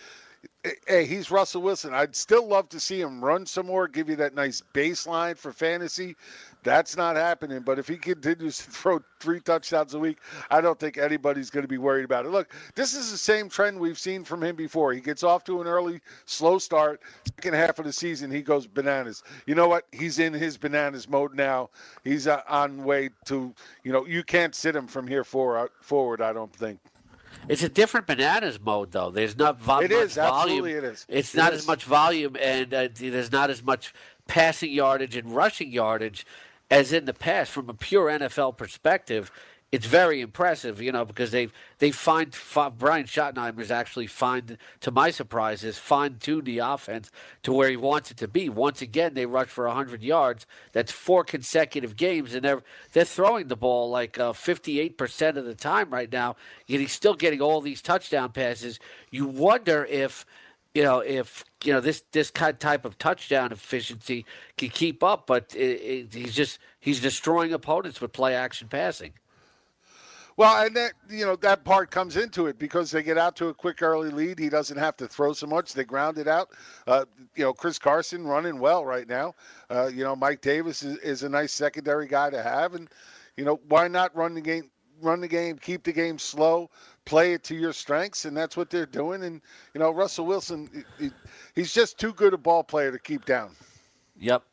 hey, 0.87 1.05
he's 1.05 1.31
Russell 1.31 1.61
Wilson. 1.61 1.93
I'd 1.93 2.15
still 2.15 2.47
love 2.47 2.69
to 2.69 2.79
see 2.79 3.01
him 3.01 3.23
run 3.23 3.45
some 3.45 3.67
more, 3.67 3.87
give 3.87 4.09
you 4.09 4.15
that 4.17 4.35
nice 4.35 4.61
baseline 4.73 5.37
for 5.37 5.51
fantasy. 5.51 6.15
That's 6.63 6.95
not 6.95 7.15
happening. 7.15 7.59
But 7.59 7.77
if 7.77 7.87
he 7.87 7.97
continues 7.97 8.57
to 8.57 8.71
throw 8.71 9.01
three 9.19 9.39
touchdowns 9.39 9.93
a 9.93 9.99
week, 9.99 10.19
I 10.49 10.61
don't 10.61 10.79
think 10.79 10.97
anybody's 10.97 11.49
going 11.49 11.63
to 11.63 11.67
be 11.67 11.77
worried 11.77 12.05
about 12.05 12.25
it. 12.25 12.29
Look, 12.29 12.53
this 12.75 12.93
is 12.93 13.11
the 13.11 13.17
same 13.17 13.49
trend 13.49 13.79
we've 13.79 13.99
seen 13.99 14.23
from 14.23 14.43
him 14.43 14.55
before. 14.55 14.93
He 14.93 15.01
gets 15.01 15.23
off 15.23 15.43
to 15.45 15.61
an 15.61 15.67
early, 15.67 15.99
slow 16.25 16.57
start. 16.57 17.01
Second 17.35 17.55
half 17.55 17.79
of 17.79 17.85
the 17.85 17.93
season, 17.93 18.31
he 18.31 18.41
goes 18.41 18.65
bananas. 18.65 19.23
You 19.45 19.55
know 19.55 19.67
what? 19.67 19.85
He's 19.91 20.19
in 20.19 20.33
his 20.33 20.57
bananas 20.57 21.09
mode 21.09 21.35
now. 21.35 21.69
He's 22.03 22.27
uh, 22.27 22.41
on 22.47 22.83
way 22.83 23.09
to, 23.25 23.53
you 23.83 23.91
know, 23.91 24.05
you 24.05 24.23
can't 24.23 24.55
sit 24.55 24.75
him 24.75 24.87
from 24.87 25.07
here 25.07 25.23
forward, 25.23 25.69
forward 25.81 26.21
I 26.21 26.33
don't 26.33 26.53
think. 26.53 26.79
It's 27.49 27.63
a 27.63 27.69
different 27.69 28.07
bananas 28.07 28.59
mode, 28.59 28.91
though. 28.91 29.11
There's 29.11 29.37
not 29.37 29.59
vo- 29.59 29.79
it 29.79 29.91
much 29.91 29.99
is, 29.99 30.15
volume. 30.15 30.65
It 30.65 30.83
is. 30.83 31.05
It's 31.09 31.33
it 31.33 31.37
not 31.37 31.53
is. 31.53 31.61
as 31.61 31.67
much 31.67 31.83
volume, 31.83 32.37
and 32.39 32.73
uh, 32.73 32.87
there's 32.93 33.31
not 33.31 33.49
as 33.49 33.61
much 33.61 33.93
passing 34.27 34.71
yardage 34.71 35.15
and 35.17 35.35
rushing 35.35 35.71
yardage 35.71 36.25
as 36.69 36.93
in 36.93 37.05
the 37.05 37.13
past. 37.13 37.51
From 37.51 37.69
a 37.69 37.73
pure 37.73 38.07
NFL 38.07 38.57
perspective, 38.57 39.31
it's 39.73 39.87
very 39.87 40.21
impressive, 40.21 40.79
you 40.79 40.91
know, 40.91 41.03
because 41.03 41.31
they 41.31 41.47
they 41.79 41.89
find 41.89 42.37
Brian 42.77 43.05
Schottenheimer's 43.05 43.71
actually 43.71 44.05
find, 44.05 44.59
to 44.81 44.91
my 44.91 45.09
surprise, 45.09 45.63
is 45.63 45.79
fine 45.79 46.17
tuned 46.19 46.45
the 46.45 46.59
offense 46.59 47.09
to 47.41 47.51
where 47.51 47.71
he 47.71 47.75
wants 47.75 48.11
it 48.11 48.17
to 48.17 48.27
be. 48.27 48.49
Once 48.49 48.83
again, 48.83 49.15
they 49.15 49.25
rush 49.25 49.47
for 49.47 49.67
hundred 49.67 50.03
yards. 50.03 50.45
That's 50.73 50.91
four 50.91 51.23
consecutive 51.23 51.95
games, 51.95 52.35
and 52.35 52.45
they're 52.45 52.61
they're 52.91 53.03
throwing 53.03 53.47
the 53.47 53.55
ball 53.55 53.89
like 53.89 54.19
uh, 54.19 54.33
fifty 54.33 54.79
eight 54.79 54.95
percent 54.95 55.39
of 55.39 55.45
the 55.45 55.55
time 55.55 55.89
right 55.89 56.11
now. 56.11 56.35
Yet 56.67 56.79
he's 56.79 56.91
still 56.91 57.15
getting 57.15 57.41
all 57.41 57.59
these 57.59 57.81
touchdown 57.81 58.31
passes. 58.31 58.79
You 59.09 59.25
wonder 59.25 59.85
if 59.85 60.23
you 60.73 60.83
know 60.83 60.99
if 60.99 61.43
you 61.63 61.73
know 61.73 61.79
this 61.79 62.03
this 62.11 62.31
kind 62.31 62.59
type 62.59 62.85
of 62.85 62.97
touchdown 62.97 63.51
efficiency 63.51 64.25
can 64.57 64.69
keep 64.69 65.03
up, 65.03 65.27
but 65.27 65.55
it, 65.55 65.81
it, 65.81 66.13
he's 66.13 66.33
just 66.33 66.59
he's 66.79 66.99
destroying 66.99 67.53
opponents 67.53 68.01
with 68.01 68.11
play 68.11 68.35
action 68.35 68.67
passing. 68.67 69.13
Well, 70.35 70.65
and 70.65 70.75
that 70.75 70.93
you 71.09 71.25
know 71.25 71.35
that 71.37 71.63
part 71.63 71.91
comes 71.91 72.17
into 72.17 72.47
it 72.47 72.57
because 72.57 72.89
they 72.89 73.03
get 73.03 73.17
out 73.17 73.35
to 73.35 73.49
a 73.49 73.53
quick 73.53 73.81
early 73.81 74.09
lead. 74.09 74.39
He 74.39 74.49
doesn't 74.49 74.77
have 74.77 74.97
to 74.97 75.07
throw 75.07 75.33
so 75.33 75.45
much. 75.45 75.73
They 75.73 75.83
ground 75.83 76.17
it 76.17 76.27
out. 76.27 76.49
Uh, 76.87 77.05
you 77.35 77.43
know, 77.43 77.53
Chris 77.53 77.77
Carson 77.77 78.25
running 78.25 78.57
well 78.57 78.83
right 78.83 79.07
now. 79.07 79.35
Uh, 79.69 79.91
you 79.93 80.03
know, 80.03 80.15
Mike 80.15 80.41
Davis 80.41 80.81
is, 80.81 80.97
is 80.99 81.23
a 81.23 81.29
nice 81.29 81.53
secondary 81.53 82.07
guy 82.07 82.31
to 82.31 82.41
have, 82.41 82.73
and 82.73 82.89
you 83.37 83.45
know 83.45 83.59
why 83.69 83.87
not 83.87 84.15
run 84.15 84.33
the 84.33 84.41
game? 84.41 84.71
Run 85.01 85.21
the 85.21 85.27
game, 85.27 85.57
keep 85.57 85.83
the 85.83 85.91
game 85.91 86.17
slow, 86.17 86.69
play 87.05 87.33
it 87.33 87.43
to 87.45 87.55
your 87.55 87.73
strengths, 87.73 88.25
and 88.25 88.35
that's 88.35 88.55
what 88.55 88.69
they're 88.69 88.85
doing. 88.85 89.23
And 89.23 89.41
you 89.73 89.79
know, 89.79 89.91
Russell 89.91 90.25
Wilson, 90.25 90.85
he, 90.99 91.11
he's 91.55 91.73
just 91.73 91.99
too 91.99 92.13
good 92.13 92.33
a 92.33 92.37
ball 92.37 92.63
player 92.63 92.91
to 92.91 92.99
keep 92.99 93.25
down. 93.25 93.51
Yep. 94.19 94.43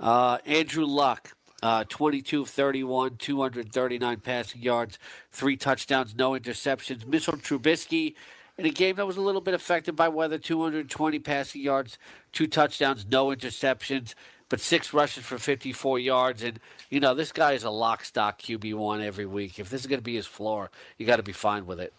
Uh, 0.00 0.38
Andrew 0.44 0.84
Luck, 0.84 1.32
uh, 1.62 1.84
22 1.88 2.42
of 2.42 2.48
31, 2.48 3.16
239 3.16 4.20
passing 4.20 4.60
yards, 4.60 4.98
three 5.30 5.56
touchdowns, 5.56 6.14
no 6.14 6.32
interceptions. 6.32 7.06
Mitchell 7.06 7.34
Trubisky 7.34 8.14
in 8.58 8.66
a 8.66 8.70
game 8.70 8.96
that 8.96 9.06
was 9.06 9.16
a 9.16 9.20
little 9.20 9.40
bit 9.40 9.54
affected 9.54 9.96
by 9.96 10.08
weather, 10.08 10.38
220 10.38 11.18
passing 11.20 11.62
yards, 11.62 11.98
two 12.32 12.46
touchdowns, 12.46 13.06
no 13.08 13.26
interceptions, 13.26 14.14
but 14.48 14.60
six 14.60 14.92
rushes 14.92 15.24
for 15.24 15.38
54 15.38 15.98
yards. 15.98 16.42
And, 16.42 16.60
you 16.90 17.00
know, 17.00 17.14
this 17.14 17.32
guy 17.32 17.52
is 17.52 17.64
a 17.64 17.70
lock 17.70 18.04
stock 18.04 18.40
QB1 18.40 19.04
every 19.04 19.26
week. 19.26 19.58
If 19.58 19.70
this 19.70 19.80
is 19.80 19.86
going 19.86 20.00
to 20.00 20.04
be 20.04 20.16
his 20.16 20.26
floor, 20.26 20.70
you 20.98 21.06
got 21.06 21.16
to 21.16 21.22
be 21.22 21.32
fine 21.32 21.66
with 21.66 21.80
it. 21.80 21.92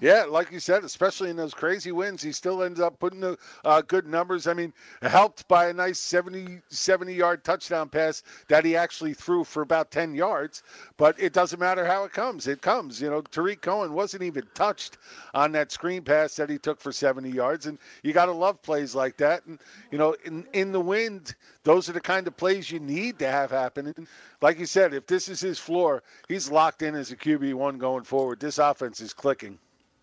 Yeah, 0.00 0.24
like 0.28 0.52
you 0.52 0.60
said, 0.60 0.84
especially 0.84 1.28
in 1.28 1.36
those 1.36 1.52
crazy 1.52 1.90
wins, 1.90 2.22
he 2.22 2.30
still 2.30 2.62
ends 2.62 2.78
up 2.78 3.00
putting 3.00 3.18
the 3.18 3.36
uh, 3.64 3.82
good 3.82 4.06
numbers. 4.06 4.46
I 4.46 4.54
mean, 4.54 4.72
helped 5.02 5.48
by 5.48 5.68
a 5.68 5.72
nice 5.72 5.98
70, 5.98 6.60
70 6.68 7.14
yard 7.14 7.42
touchdown 7.42 7.88
pass 7.88 8.22
that 8.46 8.64
he 8.64 8.76
actually 8.76 9.12
threw 9.12 9.42
for 9.42 9.62
about 9.62 9.90
10 9.90 10.14
yards. 10.14 10.62
But 10.98 11.18
it 11.18 11.32
doesn't 11.32 11.58
matter 11.58 11.84
how 11.84 12.04
it 12.04 12.12
comes. 12.12 12.46
It 12.46 12.62
comes. 12.62 13.02
You 13.02 13.10
know, 13.10 13.22
Tarik 13.22 13.60
Cohen 13.60 13.92
wasn't 13.92 14.22
even 14.22 14.44
touched 14.54 14.98
on 15.34 15.50
that 15.52 15.72
screen 15.72 16.02
pass 16.02 16.36
that 16.36 16.48
he 16.48 16.58
took 16.58 16.80
for 16.80 16.92
70 16.92 17.30
yards. 17.30 17.66
And 17.66 17.76
you 18.04 18.12
got 18.12 18.26
to 18.26 18.32
love 18.32 18.62
plays 18.62 18.94
like 18.94 19.16
that. 19.16 19.44
And, 19.46 19.58
you 19.90 19.98
know, 19.98 20.14
in, 20.24 20.46
in 20.52 20.70
the 20.70 20.80
wind, 20.80 21.34
those 21.64 21.88
are 21.88 21.92
the 21.92 22.00
kind 22.00 22.28
of 22.28 22.36
plays 22.36 22.70
you 22.70 22.78
need 22.78 23.18
to 23.18 23.28
have 23.28 23.50
happen. 23.50 23.92
And 23.96 24.06
like 24.42 24.60
you 24.60 24.66
said, 24.66 24.94
if 24.94 25.08
this 25.08 25.28
is 25.28 25.40
his 25.40 25.58
floor, 25.58 26.04
he's 26.28 26.50
locked 26.50 26.82
in 26.82 26.94
as 26.94 27.10
a 27.10 27.16
QB1 27.16 27.78
going 27.78 28.04
forward. 28.04 28.38
This 28.38 28.58
offense 28.58 29.00
is 29.00 29.12
clicking. 29.12 29.58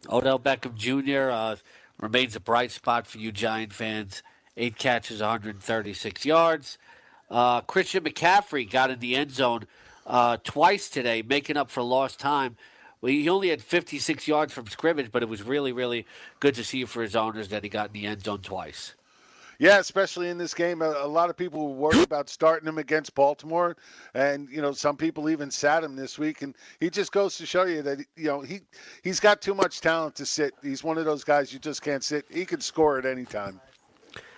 Odell 0.09 0.39
Beckham 0.39 0.75
Jr. 0.75 1.31
Uh, 1.31 1.55
remains 1.99 2.35
a 2.35 2.39
bright 2.39 2.71
spot 2.71 3.07
for 3.07 3.17
you 3.17 3.31
Giant 3.31 3.73
fans. 3.73 4.23
Eight 4.57 4.77
catches, 4.77 5.19
136 5.19 6.25
yards. 6.25 6.77
Uh, 7.29 7.61
Christian 7.61 8.03
McCaffrey 8.03 8.69
got 8.69 8.89
in 8.91 8.99
the 8.99 9.15
end 9.15 9.31
zone 9.31 9.65
uh, 10.05 10.37
twice 10.43 10.89
today, 10.89 11.21
making 11.21 11.57
up 11.57 11.69
for 11.69 11.83
lost 11.83 12.19
time. 12.19 12.55
Well, 13.01 13.11
he 13.11 13.27
only 13.29 13.49
had 13.49 13.61
56 13.61 14.27
yards 14.27 14.53
from 14.53 14.67
scrimmage, 14.67 15.11
but 15.11 15.23
it 15.23 15.29
was 15.29 15.43
really, 15.43 15.71
really 15.71 16.05
good 16.39 16.55
to 16.55 16.63
see 16.63 16.85
for 16.85 17.01
his 17.01 17.15
owners 17.15 17.49
that 17.49 17.63
he 17.63 17.69
got 17.69 17.87
in 17.87 17.93
the 17.93 18.07
end 18.07 18.23
zone 18.23 18.41
twice. 18.41 18.95
Yeah, 19.59 19.79
especially 19.79 20.29
in 20.29 20.37
this 20.37 20.53
game, 20.53 20.81
a, 20.81 20.89
a, 20.89 21.07
lot 21.07 21.29
of 21.29 21.37
people 21.37 21.67
were 21.67 21.75
worried 21.75 22.03
about 22.03 22.29
starting 22.29 22.67
him 22.67 22.77
against 22.77 23.15
Baltimore, 23.15 23.77
and 24.13 24.49
you 24.49 24.61
know 24.61 24.73
some 24.73 24.97
people 24.97 25.29
even 25.29 25.49
sat 25.49 25.83
him 25.83 25.95
this 25.95 26.19
week. 26.19 26.41
And 26.41 26.55
he 26.79 26.89
just 26.89 27.11
goes 27.11 27.37
to 27.37 27.45
show 27.45 27.63
you 27.63 27.81
that 27.83 27.99
you 28.15 28.25
know 28.25 28.41
he 28.41 28.61
he's 29.03 29.19
got 29.19 29.41
too 29.41 29.55
much 29.55 29.81
talent 29.81 30.15
to 30.15 30.25
sit. 30.25 30.53
He's 30.61 30.83
one 30.83 30.97
of 30.97 31.05
those 31.05 31.23
guys 31.23 31.53
you 31.53 31.59
just 31.59 31.81
can't 31.81 32.03
sit. 32.03 32.25
He 32.29 32.45
can 32.45 32.61
score 32.61 32.97
at 32.97 33.05
any 33.05 33.25
time. 33.25 33.61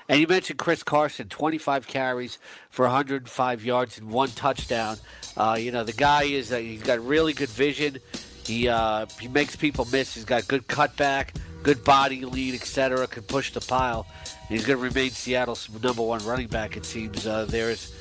And 0.09 0.21
you 0.21 0.27
mentioned 0.27 0.57
Chris 0.57 0.83
Carson, 0.83 1.27
25 1.27 1.85
carries 1.85 2.39
for 2.69 2.83
105 2.85 3.65
yards 3.65 3.97
and 3.97 4.09
one 4.09 4.29
touchdown. 4.29 4.97
Uh, 5.35 5.57
you 5.59 5.71
know 5.71 5.83
the 5.83 5.93
guy 5.93 6.23
is 6.23 6.51
uh, 6.51 6.57
he's 6.57 6.83
got 6.83 7.03
really 7.03 7.33
good 7.33 7.49
vision. 7.49 7.97
He 8.45 8.69
uh, 8.69 9.07
he 9.19 9.27
makes 9.27 9.55
people 9.55 9.85
miss. 9.91 10.13
He's 10.13 10.25
got 10.25 10.47
good 10.47 10.67
cutback, 10.67 11.35
good 11.63 11.83
body 11.83 12.23
lead, 12.23 12.55
etc. 12.55 13.07
Can 13.07 13.23
push 13.23 13.51
the 13.51 13.61
pile. 13.61 14.05
He's 14.49 14.65
going 14.65 14.77
to 14.79 14.83
remain 14.83 15.11
Seattle's 15.11 15.69
number 15.81 16.01
one 16.01 16.23
running 16.25 16.47
back. 16.47 16.77
It 16.77 16.85
seems 16.85 17.27
uh, 17.27 17.45
there's 17.45 17.93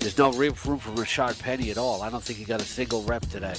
there's 0.00 0.18
no 0.18 0.32
room 0.32 0.52
for 0.52 0.76
Rashaad 0.76 1.38
Penny 1.38 1.70
at 1.70 1.78
all. 1.78 2.02
I 2.02 2.10
don't 2.10 2.22
think 2.22 2.38
he 2.38 2.44
got 2.44 2.60
a 2.60 2.64
single 2.64 3.02
rep 3.02 3.22
today. 3.28 3.54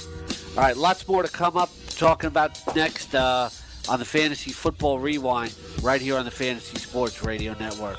All 0.56 0.62
right, 0.62 0.76
lots 0.76 1.08
more 1.08 1.22
to 1.22 1.30
come 1.30 1.56
up. 1.56 1.70
Talking 1.96 2.28
about 2.28 2.60
next 2.76 3.14
uh, 3.14 3.48
on 3.88 3.98
the 3.98 4.04
Fantasy 4.04 4.50
Football 4.50 4.98
Rewind, 4.98 5.54
right 5.82 6.00
here 6.00 6.16
on 6.16 6.24
the 6.26 6.30
Fantasy 6.30 6.78
Sports 6.78 7.24
Radio 7.24 7.54
Network. 7.58 7.98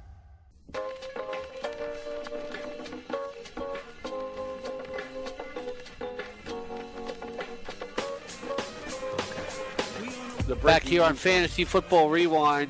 Back 10.55 10.83
here 10.83 11.01
on 11.03 11.15
Fantasy 11.15 11.63
Football 11.63 12.09
Rewind, 12.09 12.69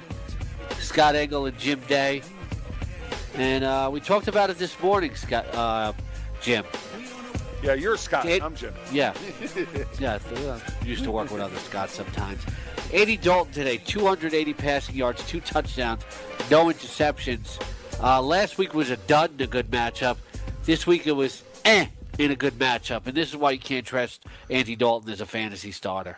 Scott 0.78 1.16
Engel 1.16 1.48
and 1.48 1.58
Jim 1.58 1.80
Day. 1.88 2.22
And 3.36 3.64
uh, 3.64 3.90
we 3.92 4.00
talked 4.00 4.28
about 4.28 4.50
it 4.50 4.58
this 4.58 4.80
morning, 4.82 5.16
Scott, 5.16 5.46
uh, 5.56 5.94
Jim. 6.42 6.64
Yeah, 7.64 7.74
you're 7.74 7.98
Scott. 7.98 8.26
It, 8.26 8.44
I'm 8.44 8.56
Jim. 8.56 8.74
Yeah. 8.92 9.14
yeah, 10.00 10.20
I 10.36 10.86
used 10.86 11.04
to 11.06 11.12
work 11.12 11.32
with 11.32 11.42
other 11.42 11.58
Scotts 11.58 11.94
sometimes. 11.94 12.42
Andy 12.94 13.18
Dalton 13.18 13.54
today, 13.54 13.78
280 13.78 14.54
passing 14.54 14.96
yards, 14.96 15.26
two 15.28 15.42
touchdowns, 15.42 16.04
no 16.50 16.66
interceptions. 16.66 17.62
Uh, 18.02 18.22
last 18.22 18.58
week 18.58 18.74
was 18.74 18.90
a 18.90 18.98
dud 18.98 19.32
in 19.38 19.42
a 19.42 19.48
good 19.48 19.72
matchup. 19.72 20.18
This 20.64 20.86
week 20.86 21.08
it 21.08 21.14
was 21.14 21.44
eh 21.66 21.88
in 22.20 22.32
a 22.32 22.36
good 22.36 22.54
matchup. 22.54 23.08
And 23.08 23.16
this 23.16 23.30
is 23.30 23.38
why 23.38 23.52
you 23.52 23.60
can't 23.60 23.86
trust 23.86 24.26
Andy 24.50 24.76
Dalton 24.76 25.12
as 25.12 25.22
a 25.22 25.26
fantasy 25.26 25.72
starter. 25.72 26.18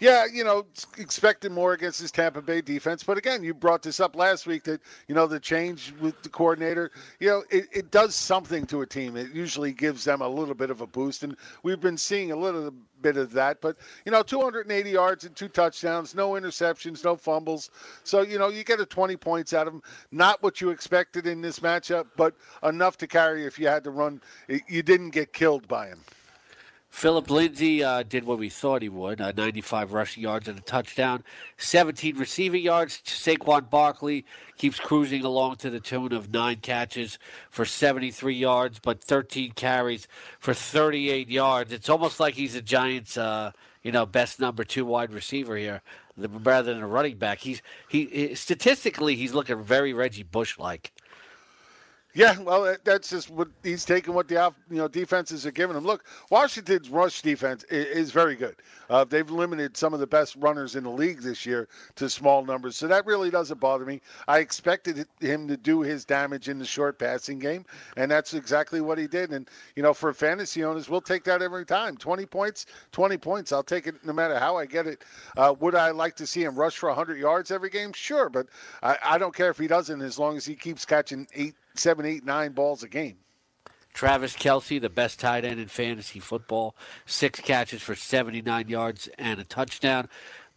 Yeah, 0.00 0.26
you 0.32 0.44
know, 0.44 0.64
expected 0.96 1.50
more 1.50 1.72
against 1.72 2.00
this 2.00 2.12
Tampa 2.12 2.40
Bay 2.40 2.60
defense. 2.60 3.02
But 3.02 3.18
again, 3.18 3.42
you 3.42 3.52
brought 3.52 3.82
this 3.82 3.98
up 3.98 4.14
last 4.14 4.46
week 4.46 4.62
that, 4.64 4.80
you 5.08 5.14
know, 5.14 5.26
the 5.26 5.40
change 5.40 5.92
with 6.00 6.22
the 6.22 6.28
coordinator, 6.28 6.92
you 7.18 7.28
know, 7.28 7.42
it, 7.50 7.66
it 7.72 7.90
does 7.90 8.14
something 8.14 8.64
to 8.66 8.82
a 8.82 8.86
team. 8.86 9.16
It 9.16 9.32
usually 9.32 9.72
gives 9.72 10.04
them 10.04 10.22
a 10.22 10.28
little 10.28 10.54
bit 10.54 10.70
of 10.70 10.82
a 10.82 10.86
boost. 10.86 11.24
And 11.24 11.36
we've 11.64 11.80
been 11.80 11.98
seeing 11.98 12.30
a 12.30 12.36
little 12.36 12.72
bit 13.02 13.16
of 13.16 13.32
that. 13.32 13.60
But, 13.60 13.76
you 14.04 14.12
know, 14.12 14.22
280 14.22 14.88
yards 14.88 15.24
and 15.24 15.34
two 15.34 15.48
touchdowns, 15.48 16.14
no 16.14 16.30
interceptions, 16.32 17.04
no 17.04 17.16
fumbles. 17.16 17.70
So, 18.04 18.22
you 18.22 18.38
know, 18.38 18.50
you 18.50 18.62
get 18.62 18.80
a 18.80 18.86
20 18.86 19.16
points 19.16 19.52
out 19.52 19.66
of 19.66 19.72
them. 19.72 19.82
Not 20.12 20.40
what 20.44 20.60
you 20.60 20.70
expected 20.70 21.26
in 21.26 21.40
this 21.40 21.58
matchup, 21.58 22.06
but 22.16 22.34
enough 22.62 22.98
to 22.98 23.08
carry 23.08 23.46
if 23.46 23.58
you 23.58 23.66
had 23.66 23.82
to 23.82 23.90
run. 23.90 24.20
You 24.68 24.84
didn't 24.84 25.10
get 25.10 25.32
killed 25.32 25.66
by 25.66 25.88
him. 25.88 26.00
Phillip 26.90 27.30
Lindsay 27.30 27.84
uh, 27.84 28.02
did 28.02 28.24
what 28.24 28.38
we 28.38 28.48
thought 28.48 28.82
he 28.82 28.88
would 28.88 29.20
uh, 29.20 29.32
95 29.36 29.92
rushing 29.92 30.22
yards 30.22 30.48
and 30.48 30.58
a 30.58 30.62
touchdown, 30.62 31.22
17 31.58 32.16
receiving 32.16 32.62
yards. 32.62 33.00
Saquon 33.04 33.70
Barkley 33.70 34.24
keeps 34.56 34.80
cruising 34.80 35.24
along 35.24 35.56
to 35.56 35.70
the 35.70 35.80
tune 35.80 36.12
of 36.12 36.32
nine 36.32 36.56
catches 36.56 37.18
for 37.50 37.64
73 37.64 38.34
yards, 38.34 38.78
but 38.80 39.02
13 39.02 39.52
carries 39.52 40.08
for 40.38 40.54
38 40.54 41.28
yards. 41.28 41.72
It's 41.72 41.88
almost 41.88 42.18
like 42.18 42.34
he's 42.34 42.54
a 42.54 42.62
Giants, 42.62 43.16
uh, 43.16 43.52
you 43.82 43.92
know, 43.92 44.06
best 44.06 44.40
number 44.40 44.64
two 44.64 44.84
wide 44.84 45.12
receiver 45.12 45.56
here 45.56 45.82
rather 46.18 46.72
than 46.72 46.82
a 46.82 46.86
running 46.86 47.16
back. 47.16 47.38
He's 47.38 47.62
he 47.88 48.34
statistically 48.34 49.14
he's 49.14 49.34
looking 49.34 49.62
very 49.62 49.92
Reggie 49.92 50.24
Bush 50.24 50.58
like. 50.58 50.92
Yeah, 52.18 52.36
well, 52.40 52.76
that's 52.82 53.10
just 53.10 53.30
what 53.30 53.46
he's 53.62 53.84
taking 53.84 54.12
what 54.12 54.26
the 54.26 54.52
you 54.68 54.78
know 54.78 54.88
defenses 54.88 55.46
are 55.46 55.52
giving 55.52 55.76
him. 55.76 55.84
Look, 55.84 56.04
Washington's 56.30 56.90
rush 56.90 57.22
defense 57.22 57.62
is, 57.70 58.10
very 58.10 58.34
good. 58.34 58.56
Uh, 58.90 59.04
they've 59.04 59.30
limited 59.30 59.76
some 59.76 59.94
of 59.94 60.00
the 60.00 60.06
best 60.06 60.34
runners 60.34 60.74
in 60.74 60.82
the 60.82 60.90
league 60.90 61.20
this 61.20 61.46
year 61.46 61.68
to 61.94 62.10
small 62.10 62.44
numbers, 62.44 62.74
so 62.74 62.88
that 62.88 63.06
really 63.06 63.30
doesn't 63.30 63.60
bother 63.60 63.84
me. 63.84 64.00
I 64.26 64.40
expected 64.40 65.06
him 65.20 65.46
to 65.46 65.56
do 65.56 65.80
his 65.82 66.04
damage 66.04 66.48
in 66.48 66.58
the 66.58 66.64
short 66.64 66.98
passing 66.98 67.38
game, 67.38 67.64
and 67.96 68.10
that's 68.10 68.34
exactly 68.34 68.80
what 68.80 68.98
he 68.98 69.06
did. 69.06 69.30
And 69.30 69.48
you 69.76 69.84
know, 69.84 69.94
for 69.94 70.12
fantasy 70.12 70.64
owners, 70.64 70.88
we'll 70.88 71.00
take 71.00 71.22
that 71.22 71.40
every 71.40 71.64
time. 71.64 71.96
Twenty 71.96 72.26
points, 72.26 72.66
twenty 72.90 73.16
points. 73.16 73.52
I'll 73.52 73.62
take 73.62 73.86
it 73.86 73.94
no 74.04 74.12
matter 74.12 74.40
how 74.40 74.56
I 74.56 74.66
get 74.66 74.88
it. 74.88 75.04
Uh, 75.36 75.54
would 75.60 75.76
I 75.76 75.92
like 75.92 76.16
to 76.16 76.26
see 76.26 76.42
him 76.42 76.56
rush 76.56 76.78
for 76.78 76.92
hundred 76.92 77.18
yards 77.18 77.52
every 77.52 77.70
game? 77.70 77.92
Sure, 77.92 78.28
but 78.28 78.48
I, 78.82 78.96
I 79.04 79.18
don't 79.18 79.36
care 79.36 79.50
if 79.50 79.58
he 79.58 79.68
doesn't, 79.68 80.02
as 80.02 80.18
long 80.18 80.36
as 80.36 80.44
he 80.44 80.56
keeps 80.56 80.84
catching 80.84 81.28
eight 81.34 81.54
seven, 81.78 82.06
eight, 82.06 82.24
nine 82.24 82.52
balls 82.52 82.82
a 82.82 82.88
game. 82.88 83.16
Travis 83.94 84.36
Kelce, 84.36 84.80
the 84.80 84.88
best 84.88 85.18
tight 85.18 85.44
end 85.44 85.58
in 85.58 85.66
fantasy 85.66 86.20
football, 86.20 86.76
six 87.04 87.40
catches 87.40 87.82
for 87.82 87.94
79 87.94 88.68
yards 88.68 89.08
and 89.18 89.40
a 89.40 89.44
touchdown. 89.44 90.08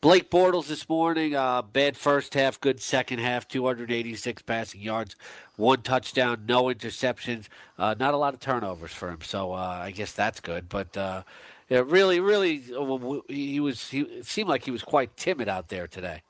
Blake 0.01 0.31
Bortles 0.31 0.67
this 0.67 0.89
morning, 0.89 1.35
uh, 1.35 1.61
bad 1.61 1.95
first 1.95 2.33
half, 2.33 2.59
good 2.59 2.81
second 2.81 3.19
half, 3.19 3.47
286 3.47 4.41
passing 4.41 4.81
yards, 4.81 5.15
one 5.57 5.83
touchdown, 5.83 6.43
no 6.47 6.65
interceptions, 6.65 7.47
uh, 7.77 7.93
not 7.99 8.15
a 8.15 8.17
lot 8.17 8.33
of 8.33 8.39
turnovers 8.39 8.91
for 8.91 9.09
him. 9.09 9.19
So 9.21 9.53
uh, 9.53 9.57
I 9.57 9.91
guess 9.91 10.11
that's 10.11 10.39
good. 10.39 10.69
But 10.69 10.97
uh, 10.97 11.21
yeah, 11.69 11.83
really, 11.85 12.19
really, 12.19 12.63
uh, 12.75 13.21
he 13.27 13.59
was. 13.59 13.89
He 13.89 14.23
seemed 14.23 14.49
like 14.49 14.65
he 14.65 14.71
was 14.71 14.81
quite 14.81 15.15
timid 15.17 15.47
out 15.47 15.69
there 15.69 15.87
today. 15.87 16.23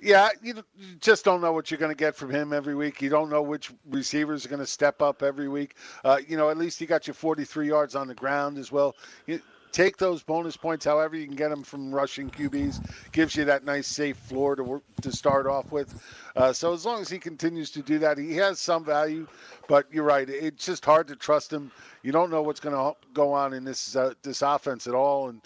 Yeah, 0.00 0.28
you 0.42 0.62
just 1.00 1.24
don't 1.24 1.40
know 1.40 1.52
what 1.52 1.70
you're 1.70 1.78
going 1.78 1.92
to 1.92 1.96
get 1.96 2.14
from 2.16 2.30
him 2.30 2.52
every 2.52 2.74
week. 2.74 3.00
You 3.00 3.08
don't 3.08 3.30
know 3.30 3.42
which 3.42 3.70
receivers 3.88 4.44
are 4.44 4.48
going 4.48 4.60
to 4.60 4.66
step 4.66 5.00
up 5.00 5.22
every 5.22 5.48
week. 5.48 5.76
Uh, 6.04 6.18
you 6.26 6.36
know, 6.36 6.50
at 6.50 6.58
least 6.58 6.78
he 6.78 6.86
got 6.86 7.06
you 7.06 7.14
43 7.14 7.68
yards 7.68 7.94
on 7.94 8.08
the 8.08 8.14
ground 8.14 8.58
as 8.58 8.70
well. 8.72 8.96
You, 9.26 9.40
take 9.74 9.96
those 9.96 10.22
bonus 10.22 10.56
points 10.56 10.84
however 10.84 11.16
you 11.16 11.26
can 11.26 11.34
get 11.34 11.48
them 11.48 11.64
from 11.64 11.92
rushing 11.92 12.30
QBs. 12.30 12.80
Gives 13.12 13.34
you 13.34 13.44
that 13.46 13.64
nice 13.64 13.88
safe 13.88 14.16
floor 14.16 14.54
to 14.54 14.62
work, 14.62 14.82
to 15.02 15.10
start 15.10 15.46
off 15.46 15.72
with. 15.72 16.00
Uh, 16.36 16.52
so 16.52 16.72
as 16.72 16.86
long 16.86 17.00
as 17.00 17.10
he 17.10 17.18
continues 17.18 17.70
to 17.72 17.82
do 17.82 17.98
that, 17.98 18.16
he 18.16 18.36
has 18.36 18.60
some 18.60 18.84
value. 18.84 19.26
But 19.68 19.86
you're 19.92 20.04
right; 20.04 20.28
it's 20.30 20.64
just 20.64 20.84
hard 20.84 21.08
to 21.08 21.16
trust 21.16 21.52
him. 21.52 21.72
You 22.02 22.12
don't 22.12 22.30
know 22.30 22.42
what's 22.42 22.60
going 22.60 22.76
to 22.76 22.96
go 23.12 23.32
on 23.32 23.52
in 23.52 23.64
this 23.64 23.96
uh, 23.96 24.14
this 24.22 24.42
offense 24.42 24.86
at 24.86 24.94
all. 24.94 25.28
And 25.28 25.40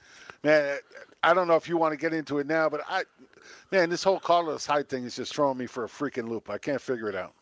man, 0.45 0.79
I 1.23 1.33
don't 1.33 1.49
know 1.49 1.57
if 1.57 1.69
you 1.69 1.79
want 1.79 1.93
to 1.93 1.99
get 1.99 2.13
into 2.13 2.39
it 2.39 2.47
now, 2.47 2.69
but 2.69 2.83
I, 2.89 3.05
man, 3.71 3.91
this 3.91 4.03
whole 4.03 4.21
Carlos 4.21 4.67
Hyde 4.67 4.89
thing 4.89 5.05
is 5.05 5.17
just 5.17 5.35
throwing 5.35 5.59
me 5.59 5.67
for 5.67 5.85
a 5.85 5.89
freaking 5.89 6.29
loop. 6.29 6.51
I 6.51 6.59
can't 6.59 6.81
figure 6.81 7.09
it 7.09 7.15
out. 7.15 7.35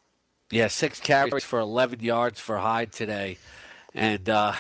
Yeah, 0.51 0.69
six 0.69 1.01
carries 1.01 1.45
for 1.45 1.59
11 1.59 2.01
yards 2.01 2.39
for 2.39 2.59
Hyde 2.59 2.93
today, 2.93 3.39
and 3.95 4.29
uh, 4.29 4.53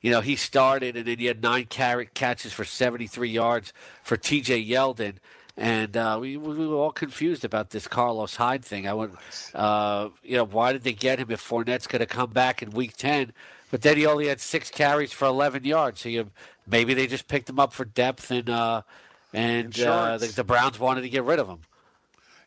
you 0.00 0.10
know 0.10 0.20
he 0.20 0.36
started, 0.36 0.96
and 0.96 1.06
then 1.06 1.18
he 1.18 1.26
had 1.26 1.42
nine 1.42 1.64
carry 1.64 2.06
catches 2.06 2.52
for 2.52 2.64
73 2.64 3.28
yards 3.28 3.72
for 4.02 4.16
T.J. 4.16 4.64
Yeldon. 4.64 5.14
And 5.56 5.96
uh, 5.96 6.18
we, 6.20 6.36
we 6.36 6.68
were 6.68 6.76
all 6.76 6.92
confused 6.92 7.44
about 7.44 7.70
this 7.70 7.88
Carlos 7.88 8.36
Hyde 8.36 8.64
thing. 8.64 8.86
I 8.86 8.94
went, 8.94 9.14
uh, 9.56 10.10
you 10.22 10.36
know, 10.36 10.44
why 10.44 10.72
did 10.72 10.84
they 10.84 10.92
get 10.92 11.18
him 11.18 11.32
if 11.32 11.40
Fournette's 11.40 11.88
going 11.88 11.98
to 11.98 12.06
come 12.06 12.30
back 12.30 12.62
in 12.62 12.70
Week 12.70 12.96
10? 12.96 13.32
But 13.72 13.82
then 13.82 13.96
he 13.96 14.06
only 14.06 14.28
had 14.28 14.40
six 14.40 14.70
carries 14.70 15.12
for 15.12 15.24
11 15.24 15.64
yards. 15.64 16.00
So 16.00 16.10
you, 16.10 16.30
maybe 16.64 16.94
they 16.94 17.08
just 17.08 17.26
picked 17.26 17.50
him 17.50 17.58
up 17.58 17.72
for 17.72 17.84
depth, 17.84 18.30
and 18.30 18.48
uh, 18.48 18.82
and 19.32 19.78
uh, 19.80 20.18
the, 20.18 20.26
the, 20.26 20.44
Browns 20.44 20.78
wanted 20.78 21.02
to 21.02 21.08
get 21.08 21.24
rid 21.24 21.38
of 21.38 21.48
him. 21.48 21.60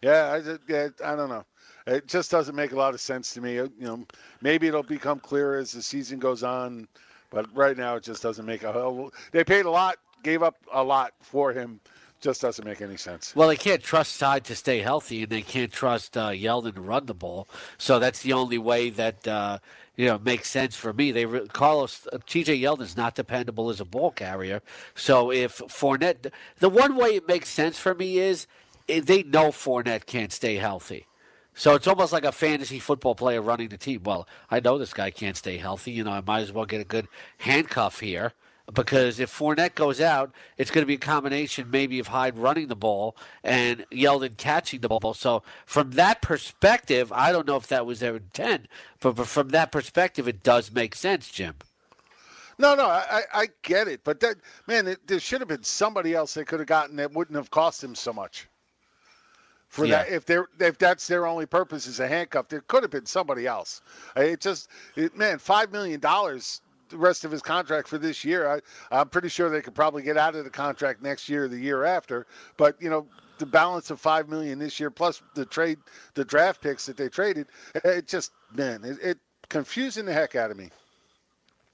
Yeah, 0.02 0.40
I, 0.42 0.58
yeah, 0.68 0.88
I 1.04 1.16
don't 1.16 1.30
know. 1.30 1.46
It 1.88 2.08
just 2.08 2.32
doesn't 2.32 2.56
make 2.56 2.72
a 2.72 2.76
lot 2.76 2.94
of 2.94 3.02
sense 3.02 3.34
to 3.34 3.42
me. 3.42 3.56
You 3.56 3.72
know, 3.80 4.06
maybe 4.42 4.68
it'll 4.68 4.84
become 4.84 5.20
clear 5.20 5.58
as 5.58 5.72
the 5.72 5.82
season 5.82 6.20
goes 6.20 6.44
on, 6.44 6.88
but 7.30 7.48
right 7.56 7.78
now 7.78 7.96
it 7.96 8.04
just 8.04 8.22
doesn't 8.22 8.46
make 8.46 8.64
a 8.64 8.72
whole. 8.72 9.12
They 9.32 9.44
paid 9.44 9.66
a 9.66 9.72
lot, 9.72 9.98
gave 10.24 10.44
up 10.44 10.58
a 10.72 10.84
lot 10.84 11.14
for 11.22 11.54
him. 11.54 11.80
Just 12.20 12.40
doesn't 12.42 12.66
make 12.66 12.82
any 12.82 12.98
sense. 12.98 13.36
Well, 13.36 13.48
they 13.48 13.56
can't 13.56 13.82
trust 13.82 14.20
Hyde 14.20 14.46
to 14.46 14.56
stay 14.56 14.80
healthy, 14.82 15.24
and 15.24 15.32
they 15.32 15.42
can't 15.42 15.72
trust 15.72 16.16
uh, 16.16 16.30
Yeldon 16.30 16.76
to 16.76 16.82
run 16.82 17.08
the 17.08 17.16
ball. 17.16 17.48
So 17.80 17.98
that's 17.98 18.22
the 18.22 18.34
only 18.34 18.60
way 18.60 18.92
that 18.92 19.28
uh, 19.28 19.58
you 19.96 20.06
know 20.06 20.18
makes 20.18 20.50
sense 20.50 20.76
for 20.76 20.94
me. 20.94 21.12
They 21.12 21.26
Carlos 21.26 22.08
uh, 22.12 22.18
T.J. 22.26 22.60
Yeldon 22.60 22.82
is 22.82 22.98
not 22.98 23.16
dependable 23.16 23.70
as 23.70 23.80
a 23.80 23.86
ball 23.86 24.12
carrier. 24.12 24.62
So 24.96 25.32
if 25.32 25.58
Fournette, 25.60 26.32
the 26.60 26.70
one 26.70 26.96
way 26.96 27.16
it 27.16 27.28
makes 27.28 27.50
sense 27.50 27.78
for 27.78 27.94
me 27.94 28.18
is 28.18 28.48
eh, 28.90 29.02
they 29.04 29.24
know 29.24 29.50
Fournette 29.50 30.06
can't 30.06 30.32
stay 30.32 30.56
healthy. 30.56 31.08
So 31.54 31.76
it's 31.76 31.88
almost 31.88 32.14
like 32.14 32.24
a 32.24 32.32
fantasy 32.32 32.80
football 32.80 33.14
player 33.14 33.42
running 33.42 33.70
the 33.70 33.78
team. 33.78 34.04
Well, 34.04 34.28
I 34.50 34.62
know 34.62 34.78
this 34.78 34.94
guy 34.94 35.12
can't 35.12 35.36
stay 35.36 35.58
healthy. 35.58 35.92
You 35.92 36.06
know, 36.06 36.12
I 36.12 36.22
might 36.22 36.42
as 36.42 36.54
well 36.54 36.66
get 36.66 36.80
a 36.80 36.86
good 36.86 37.08
handcuff 37.40 38.00
here 38.00 38.34
because 38.74 39.20
if 39.20 39.38
Fournette 39.38 39.76
goes 39.76 40.00
out, 40.00 40.32
it's 40.58 40.72
going 40.72 40.84
to 40.84 40.88
be 40.88 40.96
a 40.96 41.00
combination 41.00 41.70
maybe 41.70 42.00
of 42.00 42.08
Hyde 42.08 42.38
running 42.38 42.68
the 42.68 42.76
ball 42.76 43.16
and 43.44 43.86
Yeldon 43.92 44.38
catching 44.38 44.82
the 44.82 44.88
ball. 44.88 45.14
So 45.14 45.44
from 45.66 45.92
that 45.92 46.22
perspective, 46.22 47.12
I 47.12 47.32
don't 47.32 47.48
know 47.48 47.58
if 47.58 47.68
that 47.68 47.86
was 47.86 48.00
their 48.00 48.18
intent, 48.18 48.68
but, 49.00 49.16
from 49.28 49.50
that 49.50 49.72
perspective, 49.72 50.28
it 50.28 50.44
does 50.44 50.72
make 50.72 50.96
sense, 50.96 51.30
Jim. 51.30 51.56
No, 52.58 52.76
no, 52.76 52.86
I, 52.86 53.24
I 53.34 53.48
get 53.64 53.88
it, 53.88 54.02
but 54.04 54.20
that 54.20 54.36
man, 54.68 54.88
it, 54.88 55.08
there 55.08 55.20
should 55.20 55.42
have 55.42 55.48
been 55.48 55.64
somebody 55.64 56.14
else 56.14 56.34
they 56.36 56.44
could 56.44 56.60
have 56.60 56.68
gotten 56.68 56.96
that 56.98 57.12
wouldn't 57.12 57.36
have 57.36 57.50
cost 57.50 57.84
him 57.84 57.96
so 57.96 58.14
much 58.14 58.48
for 59.72 59.86
yeah. 59.86 60.04
that 60.04 60.12
if 60.12 60.26
they're 60.26 60.48
if 60.60 60.78
that's 60.78 61.08
their 61.08 61.26
only 61.26 61.46
purpose 61.46 61.88
is 61.88 62.02
a 62.02 62.08
handcuff 62.08 62.50
there 62.50 62.60
could 62.68 62.84
have 62.84 62.92
been 62.92 63.06
somebody 63.06 63.48
else 63.48 63.82
it 64.18 64.42
just 64.42 64.70
it, 64.98 65.16
man 65.16 65.40
five 65.40 65.72
million 65.72 66.00
dollars 66.00 66.62
the 66.92 66.98
rest 66.98 67.26
of 67.26 67.32
his 67.32 67.42
contract 67.42 67.88
for 67.88 67.98
this 67.98 68.24
year. 68.24 68.48
I, 68.48 68.60
i'm 68.92 69.10
pretty 69.10 69.30
sure 69.30 69.50
they 69.50 69.62
could 69.62 69.76
probably 69.76 70.04
get 70.04 70.18
out 70.18 70.36
of 70.36 70.44
the 70.44 70.50
contract 70.50 71.02
next 71.02 71.28
year 71.28 71.46
or 71.46 71.48
the 71.48 71.58
year 71.58 71.84
after. 71.84 72.28
But 72.58 72.82
you 72.82 72.90
know 72.90 73.08
the 73.40 73.46
balance 73.48 73.90
of 73.90 74.00
five 74.00 74.30
million 74.30 74.60
this 74.60 74.80
year 74.80 74.92
plus 74.92 75.22
the 75.34 75.46
trade 75.46 75.80
the 76.14 76.24
draft 76.24 76.62
picks 76.62 76.86
that 76.86 76.96
they 76.96 77.10
traded 77.10 77.48
it 77.84 78.08
just 78.08 78.32
man 78.54 78.84
it, 78.84 79.00
it 79.02 79.18
confusing 79.50 80.06
the 80.06 80.14
heck 80.14 80.36
out 80.36 80.52
of 80.52 80.58
me. 80.58 80.70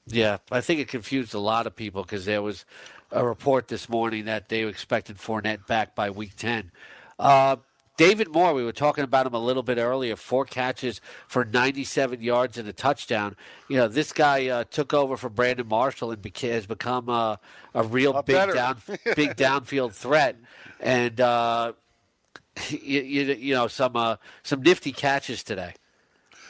Yeah 0.06 0.38
i 0.50 0.62
think 0.62 0.80
it 0.80 0.88
confused 0.88 1.34
a 1.34 1.40
lot 1.40 1.68
of 1.68 1.76
people 1.76 2.04
because 2.04 2.24
there 2.24 2.42
was 2.42 2.64
a 3.12 3.26
report 3.26 3.68
this 3.68 3.90
morning 3.90 4.26
that 4.26 4.48
they 4.48 4.64
expected 4.64 5.18
Fournette 5.18 5.68
back 5.68 5.94
by 5.94 6.10
week 6.10 6.36
10 6.38 6.72
uh, 7.20 7.58
David 7.98 8.28
Moore, 8.30 8.54
we 8.54 8.64
were 8.64 8.72
talking 8.72 9.04
about 9.04 9.26
him 9.26 9.34
a 9.34 9.40
little 9.40 9.64
bit 9.64 9.80
earlier. 9.80 10.16
Four 10.16 10.46
catches 10.46 11.02
for 11.28 11.44
97 11.44 12.22
yards 12.22 12.60
and 12.60 12.70
a 12.70 12.74
touchdown. 12.74 13.36
You 13.68 13.78
know, 13.78 13.88
this 13.88 14.14
guy 14.14 14.48
uh, 14.48 14.66
took 14.66 14.94
over 14.94 15.18
for 15.18 15.30
Brandon 15.30 15.68
Marshall 15.68 16.12
and 16.12 16.22
beca- 16.22 16.52
has 16.52 16.68
become 16.68 17.10
a, 17.10 17.40
a 17.74 17.84
real 17.84 18.16
a 18.16 18.22
big 18.22 18.54
down, 18.54 18.78
big 19.16 19.36
downfield 19.36 19.94
threat. 19.94 20.38
And 20.80 21.20
uh, 21.20 21.74
you, 22.70 23.02
you, 23.02 23.24
you, 23.34 23.56
know 23.56 23.68
some 23.68 23.96
uh, 23.96 24.18
some 24.44 24.62
nifty 24.62 24.92
catches 24.92 25.44
today. 25.44 25.74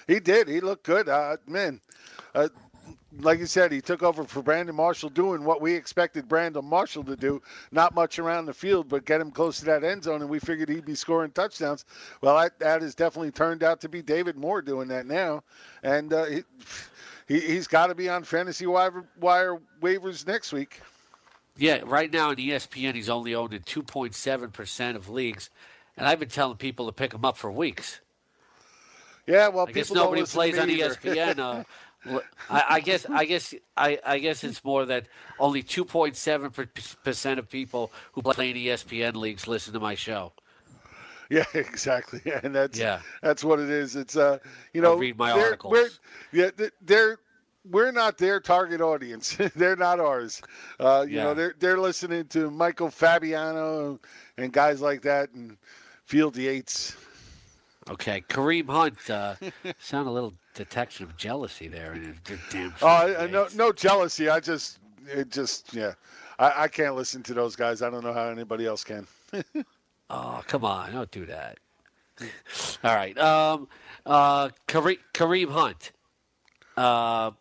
He 0.05 0.19
did. 0.19 0.49
He 0.49 0.59
looked 0.59 0.83
good. 0.83 1.07
Uh, 1.07 1.37
man, 1.47 1.79
uh, 2.35 2.49
like 3.21 3.39
you 3.39 3.45
said, 3.45 3.71
he 3.71 3.81
took 3.81 4.03
over 4.03 4.23
for 4.25 4.41
Brandon 4.41 4.75
Marshall, 4.75 5.09
doing 5.09 5.43
what 5.43 5.61
we 5.61 5.73
expected 5.73 6.27
Brandon 6.27 6.63
Marshall 6.63 7.03
to 7.05 7.15
do. 7.15 7.41
Not 7.71 7.95
much 7.95 8.19
around 8.19 8.45
the 8.45 8.53
field, 8.53 8.89
but 8.89 9.05
get 9.05 9.21
him 9.21 9.31
close 9.31 9.59
to 9.59 9.65
that 9.65 9.83
end 9.83 10.03
zone, 10.03 10.21
and 10.21 10.29
we 10.29 10.39
figured 10.39 10.69
he'd 10.69 10.85
be 10.85 10.95
scoring 10.95 11.31
touchdowns. 11.31 11.85
Well, 12.21 12.37
that, 12.37 12.59
that 12.59 12.81
has 12.81 12.95
definitely 12.95 13.31
turned 13.31 13.63
out 13.63 13.79
to 13.81 13.89
be 13.89 14.01
David 14.01 14.35
Moore 14.35 14.61
doing 14.61 14.87
that 14.89 15.05
now, 15.05 15.43
and 15.83 16.11
uh, 16.11 16.25
he, 16.25 16.43
he 17.27 17.55
has 17.55 17.67
got 17.67 17.87
to 17.87 17.95
be 17.95 18.09
on 18.09 18.23
fantasy 18.23 18.67
wire, 18.67 19.05
wire 19.19 19.59
waivers 19.81 20.27
next 20.27 20.51
week. 20.51 20.81
Yeah, 21.57 21.81
right 21.85 22.11
now 22.11 22.31
in 22.31 22.37
ESPN, 22.37 22.93
he's 22.93 23.09
only 23.09 23.33
owned 23.33 23.53
in 23.53 23.61
2.7 23.63 24.53
percent 24.53 24.97
of 24.97 25.09
leagues, 25.09 25.49
and 25.95 26.05
I've 26.05 26.19
been 26.19 26.29
telling 26.29 26.57
people 26.57 26.85
to 26.85 26.91
pick 26.91 27.13
him 27.13 27.25
up 27.25 27.37
for 27.37 27.51
weeks. 27.51 28.01
Yeah, 29.25 29.49
well, 29.49 29.67
I 29.67 29.71
guess 29.73 29.91
nobody 29.91 30.23
plays 30.23 30.57
on 30.57 30.69
ESPN. 30.69 31.39
Uh, 31.39 31.63
I, 32.49 32.63
I, 32.69 32.79
guess 32.79 33.05
I 33.09 33.25
guess 33.25 33.53
I, 33.75 33.99
I, 34.05 34.19
guess 34.19 34.43
it's 34.43 34.63
more 34.63 34.85
that 34.85 35.07
only 35.39 35.63
2.7 35.63 37.03
percent 37.03 37.39
of 37.39 37.49
people 37.49 37.91
who 38.13 38.21
play 38.21 38.51
in 38.51 38.55
ESPN 38.55 39.15
leagues 39.15 39.47
listen 39.47 39.73
to 39.73 39.79
my 39.79 39.95
show. 39.95 40.31
Yeah, 41.29 41.43
exactly, 41.53 42.21
and 42.43 42.55
that's 42.55 42.79
yeah. 42.79 43.01
that's 43.21 43.43
what 43.43 43.59
it 43.59 43.69
is. 43.69 43.95
It's 43.95 44.15
uh, 44.15 44.37
you 44.73 44.81
know, 44.81 44.91
I'll 44.91 44.97
read 44.97 45.17
my 45.17 45.31
articles. 45.31 45.71
We're, 45.71 45.89
yeah, 46.31 46.67
they're 46.81 47.19
we're 47.69 47.91
not 47.91 48.17
their 48.17 48.39
target 48.39 48.81
audience. 48.81 49.37
they're 49.55 49.75
not 49.75 49.99
ours. 49.99 50.41
Uh, 50.79 51.05
you 51.07 51.17
yeah. 51.17 51.23
know, 51.23 51.33
they're 51.33 51.55
they're 51.59 51.79
listening 51.79 52.25
to 52.27 52.49
Michael 52.49 52.89
Fabiano 52.89 53.99
and 54.37 54.53
guys 54.53 54.81
like 54.81 55.01
that, 55.01 55.31
and 55.31 55.57
Field 56.05 56.37
Yates. 56.37 56.95
Okay, 57.89 58.21
Kareem 58.29 58.69
Hunt. 58.69 59.09
Uh, 59.09 59.35
sound 59.79 60.07
a 60.07 60.11
little 60.11 60.33
detection 60.57 61.05
of 61.05 61.15
jealousy 61.15 61.67
there. 61.67 61.93
And 61.93 62.19
damn. 62.51 62.73
Oh, 62.81 63.27
no, 63.31 63.47
no 63.55 63.71
jealousy. 63.71 64.29
I 64.29 64.39
just, 64.39 64.79
it 65.07 65.29
just, 65.29 65.73
yeah. 65.73 65.93
I, 66.39 66.63
I 66.63 66.67
can't 66.67 66.95
listen 66.95 67.23
to 67.23 67.33
those 67.33 67.55
guys. 67.55 67.81
I 67.81 67.89
don't 67.89 68.03
know 68.03 68.13
how 68.13 68.27
anybody 68.27 68.65
else 68.65 68.83
can. 68.83 69.07
oh, 70.09 70.41
come 70.47 70.65
on! 70.65 70.93
Don't 70.93 71.11
do 71.11 71.25
that. 71.25 71.57
All 72.83 72.95
right. 72.95 73.17
Um, 73.17 73.67
uh, 74.05 74.49
Kareem, 74.67 74.99
Kareem 75.13 75.49
Hunt. 75.49 75.91
Uh, 76.75 77.31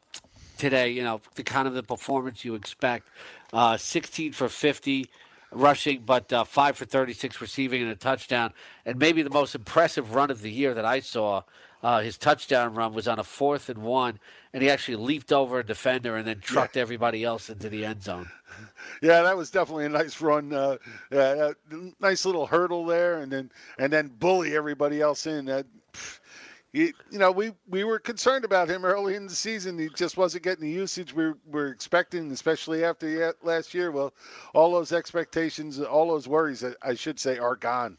today, 0.56 0.90
you 0.90 1.02
know, 1.02 1.20
the 1.34 1.42
kind 1.42 1.68
of 1.68 1.74
the 1.74 1.82
performance 1.82 2.44
you 2.44 2.54
expect. 2.54 3.08
Uh, 3.52 3.76
16 3.76 4.32
for 4.32 4.48
50 4.48 5.10
rushing, 5.52 6.02
but 6.04 6.32
uh, 6.32 6.44
5 6.44 6.76
for 6.76 6.84
36 6.84 7.40
receiving 7.40 7.82
and 7.82 7.90
a 7.90 7.94
touchdown. 7.94 8.52
And 8.84 8.98
maybe 8.98 9.22
the 9.22 9.30
most 9.30 9.54
impressive 9.54 10.14
run 10.14 10.30
of 10.30 10.42
the 10.42 10.50
year 10.50 10.74
that 10.74 10.84
I 10.84 11.00
saw 11.00 11.42
uh, 11.86 12.00
his 12.00 12.18
touchdown 12.18 12.74
run 12.74 12.92
was 12.92 13.06
on 13.06 13.20
a 13.20 13.22
fourth 13.22 13.68
and 13.68 13.78
one, 13.78 14.18
and 14.52 14.60
he 14.60 14.68
actually 14.68 14.96
leaped 14.96 15.30
over 15.30 15.60
a 15.60 15.64
defender 15.64 16.16
and 16.16 16.26
then 16.26 16.40
trucked 16.40 16.74
yeah. 16.74 16.82
everybody 16.82 17.22
else 17.22 17.48
into 17.48 17.68
the 17.68 17.84
end 17.84 18.02
zone. 18.02 18.28
Yeah, 19.02 19.22
that 19.22 19.36
was 19.36 19.50
definitely 19.50 19.84
a 19.84 19.90
nice 19.90 20.20
run. 20.22 20.50
Uh, 20.50 20.78
uh, 21.12 21.52
nice 22.00 22.24
little 22.24 22.46
hurdle 22.46 22.86
there, 22.86 23.18
and 23.18 23.30
then 23.30 23.50
and 23.78 23.92
then 23.92 24.06
bully 24.08 24.56
everybody 24.56 25.02
else 25.02 25.26
in. 25.26 25.44
That 25.44 25.66
you, 26.72 26.94
you 27.10 27.18
know, 27.18 27.30
we, 27.30 27.52
we 27.68 27.84
were 27.84 27.98
concerned 27.98 28.46
about 28.46 28.70
him 28.70 28.86
early 28.86 29.14
in 29.14 29.26
the 29.26 29.34
season. 29.34 29.78
He 29.78 29.90
just 29.94 30.16
wasn't 30.16 30.44
getting 30.44 30.64
the 30.64 30.70
usage 30.70 31.12
we 31.12 31.32
were, 31.46 31.68
expecting, 31.68 32.30
especially 32.32 32.84
after 32.84 33.34
last 33.42 33.74
year. 33.74 33.90
Well, 33.90 34.14
all 34.54 34.72
those 34.72 34.92
expectations, 34.92 35.78
all 35.80 36.08
those 36.08 36.28
worries, 36.28 36.64
I 36.82 36.94
should 36.94 37.20
say, 37.20 37.36
are 37.36 37.56
gone. 37.56 37.98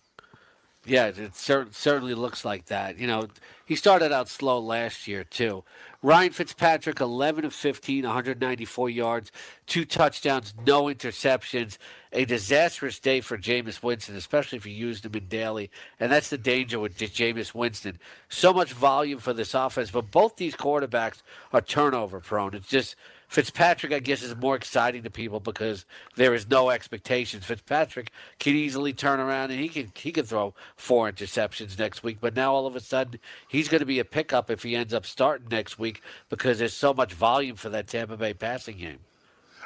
Yeah, 0.87 1.07
it 1.07 1.35
cer- 1.35 1.67
certainly 1.71 2.13
looks 2.13 2.45
like 2.45 2.67
that. 2.67 2.97
You 2.97 3.07
know, 3.07 3.27
he 3.65 3.75
started 3.75 4.13
out 4.13 4.29
slow 4.29 4.59
last 4.59 5.05
year 5.05 5.25
too. 5.25 5.65
Ryan 6.01 6.31
Fitzpatrick, 6.31 7.01
11 7.01 7.43
of 7.43 7.53
15, 7.53 8.05
194 8.05 8.89
yards, 8.89 9.31
two 9.65 9.83
touchdowns, 9.83 10.53
no 10.65 10.85
interceptions. 10.85 11.77
A 12.13 12.23
disastrous 12.23 12.99
day 12.99 13.19
for 13.19 13.37
Jameis 13.37 13.83
Winston, 13.83 14.15
especially 14.15 14.57
if 14.57 14.65
you 14.65 14.71
used 14.71 15.05
him 15.05 15.13
in 15.15 15.27
daily. 15.27 15.69
And 15.99 16.09
that's 16.09 16.29
the 16.29 16.37
danger 16.37 16.79
with 16.79 16.97
Jameis 16.97 17.53
Winston. 17.53 17.99
So 18.29 18.53
much 18.53 18.71
volume 18.71 19.19
for 19.19 19.33
this 19.33 19.53
offense, 19.53 19.91
but 19.91 20.09
both 20.09 20.37
these 20.37 20.55
quarterbacks 20.55 21.21
are 21.51 21.61
turnover 21.61 22.21
prone. 22.21 22.53
It's 22.53 22.67
just 22.67 22.95
Fitzpatrick, 23.27 23.91
I 23.91 23.99
guess, 23.99 24.23
is 24.23 24.35
more 24.35 24.55
exciting 24.55 25.03
to 25.03 25.09
people 25.09 25.39
because 25.39 25.85
there 26.15 26.33
is 26.33 26.49
no 26.49 26.69
expectations. 26.69 27.45
Fitzpatrick 27.45 28.11
can 28.39 28.55
easily 28.55 28.93
turn 28.93 29.19
around 29.19 29.51
and 29.51 29.59
he 29.59 29.67
can 29.67 29.91
he 29.95 30.11
can 30.11 30.25
throw 30.25 30.53
four 30.75 31.11
interceptions 31.11 31.77
next 31.77 32.03
week. 32.03 32.19
But 32.21 32.35
now 32.35 32.53
all 32.53 32.65
of 32.65 32.75
a 32.75 32.79
sudden 32.79 33.19
he's 33.49 33.67
going 33.67 33.81
to 33.81 33.85
be 33.85 33.99
a 33.99 34.05
pickup 34.05 34.49
if 34.49 34.63
he 34.63 34.75
ends 34.75 34.93
up 34.93 35.05
starting 35.05 35.47
next 35.49 35.77
week 35.77 36.01
because 36.29 36.59
there's 36.59 36.73
so 36.73 36.93
much 36.93 37.13
volume 37.13 37.57
for 37.57 37.69
that 37.69 37.87
Tampa 37.87 38.15
Bay 38.15 38.33
passing 38.33 38.77
game 38.77 38.99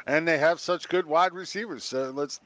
and 0.08 0.28
they 0.28 0.38
have 0.38 0.60
such 0.60 0.90
good 0.90 1.06
wide 1.06 1.34
receivers. 1.34 1.94
Uh, 1.94 2.12
let's 2.14 2.40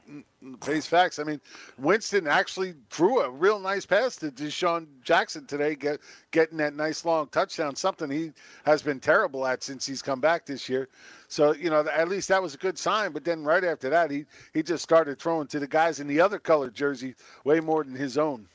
face 0.62 0.86
facts. 0.86 1.18
I 1.18 1.24
mean, 1.24 1.40
Winston 1.78 2.26
actually 2.26 2.74
threw 2.90 3.20
a 3.20 3.30
real 3.30 3.58
nice 3.58 3.86
pass 3.86 4.16
to 4.16 4.30
DeSean 4.30 4.86
Jackson 5.02 5.46
today, 5.46 5.74
get, 5.74 6.00
getting 6.30 6.58
that 6.58 6.74
nice 6.74 7.04
long 7.04 7.28
touchdown. 7.28 7.76
Something 7.76 8.10
he 8.10 8.32
has 8.64 8.82
been 8.82 9.00
terrible 9.00 9.46
at 9.46 9.62
since 9.62 9.86
he's 9.86 10.02
come 10.02 10.20
back 10.20 10.46
this 10.46 10.68
year. 10.68 10.88
So 11.28 11.52
you 11.54 11.70
know, 11.70 11.86
at 11.92 12.08
least 12.08 12.28
that 12.28 12.42
was 12.42 12.54
a 12.54 12.58
good 12.58 12.78
sign. 12.78 13.12
But 13.12 13.24
then 13.24 13.44
right 13.44 13.64
after 13.64 13.90
that, 13.90 14.10
he 14.10 14.26
he 14.54 14.62
just 14.62 14.82
started 14.82 15.18
throwing 15.18 15.46
to 15.48 15.58
the 15.58 15.66
guys 15.66 16.00
in 16.00 16.06
the 16.06 16.20
other 16.20 16.38
colored 16.38 16.74
jersey 16.74 17.14
way 17.44 17.60
more 17.60 17.84
than 17.84 17.94
his 17.94 18.18
own. 18.18 18.46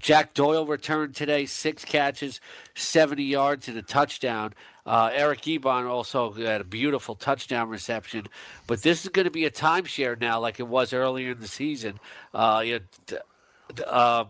Jack 0.00 0.34
Doyle 0.34 0.66
returned 0.66 1.14
today, 1.14 1.46
six 1.46 1.82
catches, 1.82 2.40
70 2.74 3.22
yards, 3.24 3.68
and 3.68 3.78
a 3.78 3.82
touchdown. 3.82 4.52
Uh, 4.86 5.10
Eric 5.12 5.42
Ebron 5.42 5.88
also 5.88 6.32
had 6.32 6.60
a 6.60 6.64
beautiful 6.64 7.14
touchdown 7.14 7.68
reception. 7.68 8.26
But 8.66 8.82
this 8.82 9.04
is 9.04 9.08
going 9.08 9.24
to 9.24 9.30
be 9.30 9.46
a 9.46 9.50
timeshare 9.50 10.20
now, 10.20 10.40
like 10.40 10.60
it 10.60 10.68
was 10.68 10.92
earlier 10.92 11.32
in 11.32 11.40
the 11.40 11.48
season. 11.48 11.98
Uh, 12.32 12.62
you 12.64 12.80
know, 13.10 13.18
uh, 13.86 14.24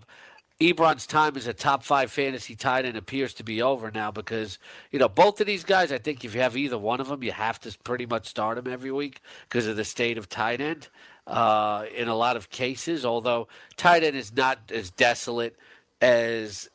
Ebron's 0.60 1.06
time 1.06 1.36
as 1.36 1.48
a 1.48 1.52
top 1.52 1.82
five 1.82 2.10
fantasy 2.12 2.54
tight 2.54 2.84
end 2.84 2.96
appears 2.96 3.34
to 3.34 3.42
be 3.42 3.60
over 3.60 3.90
now 3.90 4.12
because 4.12 4.58
you 4.92 4.98
know 5.00 5.08
both 5.08 5.40
of 5.40 5.46
these 5.46 5.64
guys. 5.64 5.90
I 5.90 5.98
think 5.98 6.24
if 6.24 6.34
you 6.34 6.40
have 6.40 6.56
either 6.56 6.78
one 6.78 7.00
of 7.00 7.08
them, 7.08 7.22
you 7.24 7.32
have 7.32 7.60
to 7.60 7.76
pretty 7.82 8.06
much 8.06 8.28
start 8.28 8.56
them 8.56 8.72
every 8.72 8.92
week 8.92 9.20
because 9.48 9.66
of 9.66 9.76
the 9.76 9.84
state 9.84 10.16
of 10.16 10.28
tight 10.28 10.60
end. 10.60 10.88
Uh, 11.26 11.86
in 11.96 12.06
a 12.06 12.14
lot 12.14 12.36
of 12.36 12.50
cases, 12.50 13.04
although 13.04 13.48
tight 13.76 14.04
end 14.04 14.14
is 14.14 14.36
not 14.36 14.58
as 14.70 14.90
desolate 14.90 15.56
as 16.02 16.68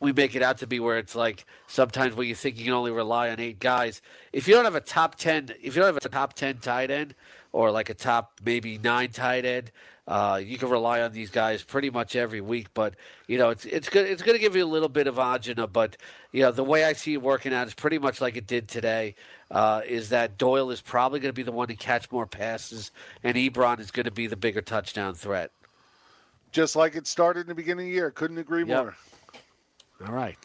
we 0.00 0.12
make 0.12 0.34
it 0.34 0.42
out 0.42 0.58
to 0.58 0.66
be 0.66 0.80
where 0.80 0.98
it's 0.98 1.14
like 1.14 1.44
sometimes 1.66 2.14
when 2.14 2.28
you 2.28 2.34
think 2.34 2.58
you 2.58 2.64
can 2.64 2.74
only 2.74 2.90
rely 2.90 3.30
on 3.30 3.40
eight 3.40 3.58
guys. 3.58 4.00
If 4.32 4.46
you 4.46 4.54
don't 4.54 4.64
have 4.64 4.74
a 4.74 4.80
top 4.80 5.16
ten, 5.16 5.50
if 5.62 5.74
you 5.74 5.82
don't 5.82 5.94
have 5.94 5.96
a 5.96 6.08
top 6.08 6.34
ten 6.34 6.58
tight 6.58 6.90
end 6.90 7.14
or 7.52 7.70
like 7.70 7.90
a 7.90 7.94
top 7.94 8.40
maybe 8.44 8.78
nine 8.78 9.10
tight 9.10 9.44
end, 9.44 9.72
uh, 10.06 10.40
you 10.42 10.56
can 10.56 10.70
rely 10.70 11.02
on 11.02 11.12
these 11.12 11.30
guys 11.30 11.62
pretty 11.62 11.90
much 11.90 12.16
every 12.16 12.40
week. 12.40 12.68
But 12.74 12.94
you 13.26 13.38
know, 13.38 13.50
it's 13.50 13.64
it's 13.64 13.88
good. 13.88 14.06
It's 14.06 14.22
going 14.22 14.36
to 14.36 14.40
give 14.40 14.56
you 14.56 14.64
a 14.64 14.66
little 14.66 14.88
bit 14.88 15.06
of 15.06 15.16
agina. 15.16 15.70
But 15.70 15.96
you 16.32 16.42
know, 16.42 16.52
the 16.52 16.64
way 16.64 16.84
I 16.84 16.92
see 16.92 17.14
it 17.14 17.22
working 17.22 17.52
out 17.52 17.66
is 17.66 17.74
pretty 17.74 17.98
much 17.98 18.20
like 18.20 18.36
it 18.36 18.46
did 18.46 18.68
today. 18.68 19.14
Uh, 19.50 19.80
is 19.86 20.10
that 20.10 20.36
Doyle 20.36 20.70
is 20.70 20.80
probably 20.80 21.20
going 21.20 21.30
to 21.30 21.34
be 21.34 21.42
the 21.42 21.52
one 21.52 21.68
to 21.68 21.74
catch 21.74 22.10
more 22.12 22.26
passes, 22.26 22.90
and 23.22 23.36
Ebron 23.36 23.80
is 23.80 23.90
going 23.90 24.04
to 24.04 24.10
be 24.10 24.26
the 24.26 24.36
bigger 24.36 24.60
touchdown 24.60 25.14
threat. 25.14 25.50
Just 26.52 26.76
like 26.76 26.96
it 26.96 27.06
started 27.06 27.40
in 27.40 27.46
the 27.48 27.54
beginning 27.54 27.86
of 27.86 27.90
the 27.90 27.94
year. 27.94 28.10
Couldn't 28.10 28.38
agree 28.38 28.64
yep. 28.64 28.84
more. 28.84 28.96
All 30.06 30.12
right. 30.12 30.38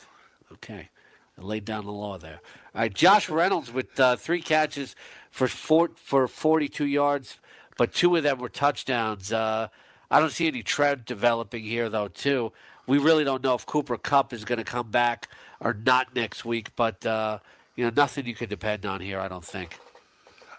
Okay. 0.52 0.90
I 1.38 1.42
laid 1.42 1.66
down 1.66 1.86
the 1.86 1.92
law 1.92 2.18
there. 2.18 2.40
All 2.76 2.82
right. 2.82 2.94
Josh 2.94 3.30
Reynolds 3.30 3.72
with 3.72 4.00
uh, 4.00 4.16
three 4.16 4.42
catches 4.42 4.96
for 5.32 5.48
four, 5.48 5.92
for 5.96 6.28
42 6.28 6.86
yards, 6.86 7.38
but 7.78 7.94
two 7.94 8.16
of 8.16 8.24
them 8.24 8.40
were 8.40 8.50
touchdowns. 8.50 9.32
Uh, 9.32 9.68
I 10.12 10.20
don't 10.20 10.32
see 10.32 10.48
any 10.48 10.64
trend 10.64 11.06
developing 11.06 11.64
here, 11.64 11.90
though, 11.90 12.08
too. 12.08 12.52
We 12.86 12.98
really 12.98 13.24
don't 13.24 13.44
know 13.44 13.56
if 13.56 13.66
Cooper 13.66 13.98
Kupp 13.98 14.34
is 14.34 14.46
going 14.46 14.58
to 14.58 14.64
come 14.64 14.92
back 14.92 15.30
or 15.60 15.74
not 15.74 16.14
next 16.16 16.46
week, 16.46 16.76
but, 16.76 17.06
uh, 17.06 17.40
you 17.76 17.86
know, 17.86 17.92
nothing 17.96 18.26
you 18.26 18.36
can 18.36 18.50
depend 18.50 18.86
on 18.86 19.02
here, 19.02 19.20
I 19.20 19.28
don't 19.28 19.46
think. 19.46 19.80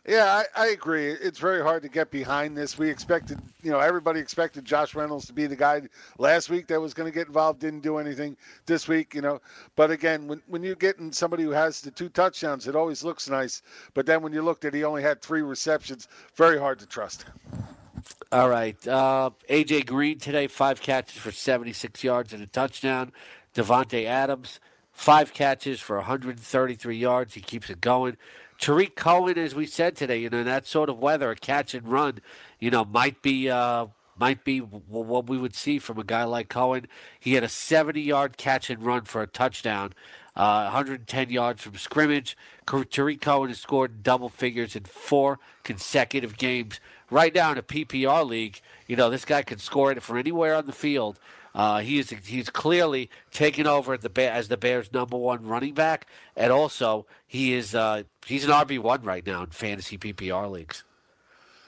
Yeah, 0.06 0.44
I, 0.56 0.64
I, 0.64 0.66
agree. 0.68 1.08
It's 1.08 1.38
very 1.38 1.62
hard 1.62 1.82
to 1.82 1.88
get 1.88 2.10
behind 2.10 2.54
this. 2.54 2.76
We 2.76 2.90
expected, 2.90 3.38
you 3.62 3.70
know, 3.70 3.80
everybody 3.80 4.20
expected 4.20 4.66
Josh 4.66 4.94
Reynolds 4.94 5.26
to 5.26 5.32
be 5.32 5.46
the 5.46 5.56
guy 5.56 5.80
last 6.18 6.50
week 6.50 6.66
that 6.66 6.78
was 6.78 6.92
going 6.92 7.10
to 7.10 7.14
get 7.14 7.26
involved, 7.26 7.60
didn't 7.60 7.80
do 7.80 7.96
anything 7.96 8.36
this 8.66 8.86
week, 8.86 9.14
you 9.14 9.22
know. 9.22 9.40
But 9.76 9.90
again, 9.90 10.28
when, 10.28 10.42
when 10.46 10.62
you're 10.62 10.74
getting 10.74 11.10
somebody 11.10 11.42
who 11.42 11.52
has 11.52 11.80
the 11.80 11.90
two 11.90 12.10
touchdowns, 12.10 12.68
it 12.68 12.76
always 12.76 13.02
looks 13.02 13.30
nice. 13.30 13.62
But 13.94 14.04
then 14.04 14.20
when 14.20 14.34
you 14.34 14.42
looked 14.42 14.66
at 14.66 14.74
he 14.74 14.84
only 14.84 15.02
had 15.02 15.22
three 15.22 15.40
receptions, 15.40 16.06
very 16.34 16.58
hard 16.58 16.78
to 16.80 16.86
trust. 16.86 17.24
All 18.30 18.50
right. 18.50 18.86
Uh, 18.86 19.30
A.J. 19.48 19.82
Green 19.82 20.18
today, 20.18 20.48
five 20.48 20.82
catches 20.82 21.16
for 21.16 21.32
76 21.32 22.04
yards 22.04 22.34
and 22.34 22.42
a 22.42 22.46
touchdown. 22.46 23.10
Davante 23.54 24.04
Adams, 24.04 24.60
five 24.92 25.32
catches 25.32 25.80
for 25.80 25.96
133 25.96 26.96
yards. 26.96 27.32
He 27.32 27.40
keeps 27.40 27.70
it 27.70 27.80
going. 27.80 28.18
Tarik 28.58 28.96
Cohen, 28.96 29.38
as 29.38 29.54
we 29.54 29.66
said 29.66 29.96
today, 29.96 30.18
you 30.18 30.30
know, 30.30 30.38
in 30.38 30.46
that 30.46 30.66
sort 30.66 30.88
of 30.88 30.98
weather, 30.98 31.30
a 31.30 31.36
catch 31.36 31.74
and 31.74 31.86
run, 31.88 32.20
you 32.58 32.70
know, 32.70 32.84
might 32.84 33.20
be 33.22 33.50
uh, 33.50 33.86
might 34.16 34.44
be 34.44 34.58
what 34.58 35.28
we 35.28 35.36
would 35.36 35.54
see 35.54 35.78
from 35.78 35.98
a 35.98 36.04
guy 36.04 36.24
like 36.24 36.48
Cohen. 36.48 36.86
He 37.18 37.34
had 37.34 37.42
a 37.42 37.48
70-yard 37.48 38.36
catch 38.36 38.70
and 38.70 38.82
run 38.82 39.04
for 39.04 39.22
a 39.22 39.26
touchdown, 39.26 39.92
uh, 40.36 40.62
110 40.64 41.30
yards 41.30 41.62
from 41.62 41.76
scrimmage. 41.76 42.36
Tarik 42.66 43.20
Cohen 43.20 43.48
has 43.48 43.60
scored 43.60 44.02
double 44.02 44.28
figures 44.28 44.76
in 44.76 44.84
four 44.84 45.40
consecutive 45.64 46.36
games. 46.36 46.80
Right 47.10 47.34
now 47.34 47.52
in 47.52 47.58
a 47.58 47.62
PPR 47.62 48.26
league, 48.26 48.60
you 48.86 48.96
know, 48.96 49.10
this 49.10 49.24
guy 49.24 49.42
can 49.42 49.58
score 49.58 49.90
it 49.92 50.02
from 50.02 50.18
anywhere 50.18 50.54
on 50.54 50.66
the 50.66 50.72
field. 50.72 51.18
Uh, 51.54 51.80
he 51.80 51.98
is 51.98 52.10
he's 52.24 52.50
clearly 52.50 53.10
taken 53.30 53.66
over 53.66 53.96
the 53.96 54.32
as 54.32 54.48
the 54.48 54.56
Bears' 54.56 54.92
number 54.92 55.16
one 55.16 55.46
running 55.46 55.74
back, 55.74 56.06
and 56.36 56.50
also 56.50 57.06
he 57.26 57.52
is 57.54 57.74
uh, 57.74 58.02
he's 58.26 58.44
an 58.44 58.50
RB 58.50 58.78
one 58.78 59.02
right 59.02 59.24
now 59.24 59.42
in 59.42 59.50
fantasy 59.50 59.96
PPR 59.96 60.50
leagues. 60.50 60.84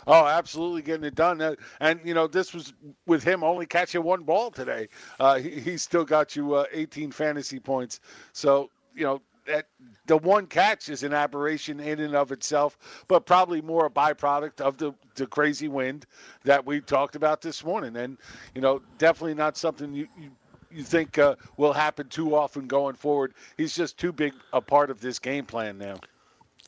Oh, 0.08 0.26
absolutely 0.26 0.82
getting 0.82 1.04
it 1.04 1.16
done. 1.16 1.40
Uh, 1.40 1.56
and, 1.80 1.98
you 2.04 2.14
know, 2.14 2.28
this 2.28 2.54
was 2.54 2.72
with 3.06 3.24
him 3.24 3.42
only 3.42 3.66
catching 3.66 4.04
one 4.04 4.22
ball 4.22 4.52
today. 4.52 4.88
Uh, 5.18 5.38
he, 5.38 5.58
he, 5.58 5.76
still 5.76 6.04
got 6.04 6.36
you 6.36 6.54
uh, 6.54 6.64
18 6.72 7.10
fantasy 7.10 7.58
points. 7.58 7.98
So, 8.32 8.70
you 8.94 9.02
know, 9.02 9.20
that 9.46 9.66
the 10.06 10.16
one 10.16 10.46
catch 10.46 10.88
is 10.88 11.02
an 11.02 11.12
aberration 11.12 11.80
in 11.80 12.00
and 12.00 12.14
of 12.14 12.32
itself, 12.32 12.78
but 13.08 13.26
probably 13.26 13.60
more 13.60 13.86
a 13.86 13.90
byproduct 13.90 14.60
of 14.60 14.76
the, 14.76 14.92
the 15.14 15.26
crazy 15.26 15.68
wind 15.68 16.06
that 16.44 16.64
we 16.64 16.80
talked 16.80 17.16
about 17.16 17.40
this 17.40 17.64
morning. 17.64 17.96
And, 17.96 18.18
you 18.54 18.60
know, 18.60 18.82
definitely 18.98 19.34
not 19.34 19.56
something 19.56 19.94
you, 19.94 20.08
you, 20.18 20.30
you 20.70 20.82
think 20.82 21.18
uh, 21.18 21.36
will 21.56 21.72
happen 21.72 22.08
too 22.08 22.34
often 22.34 22.66
going 22.66 22.94
forward. 22.94 23.34
He's 23.56 23.74
just 23.74 23.98
too 23.98 24.12
big 24.12 24.34
a 24.52 24.60
part 24.60 24.90
of 24.90 25.00
this 25.00 25.18
game 25.18 25.46
plan 25.46 25.78
now. 25.78 25.96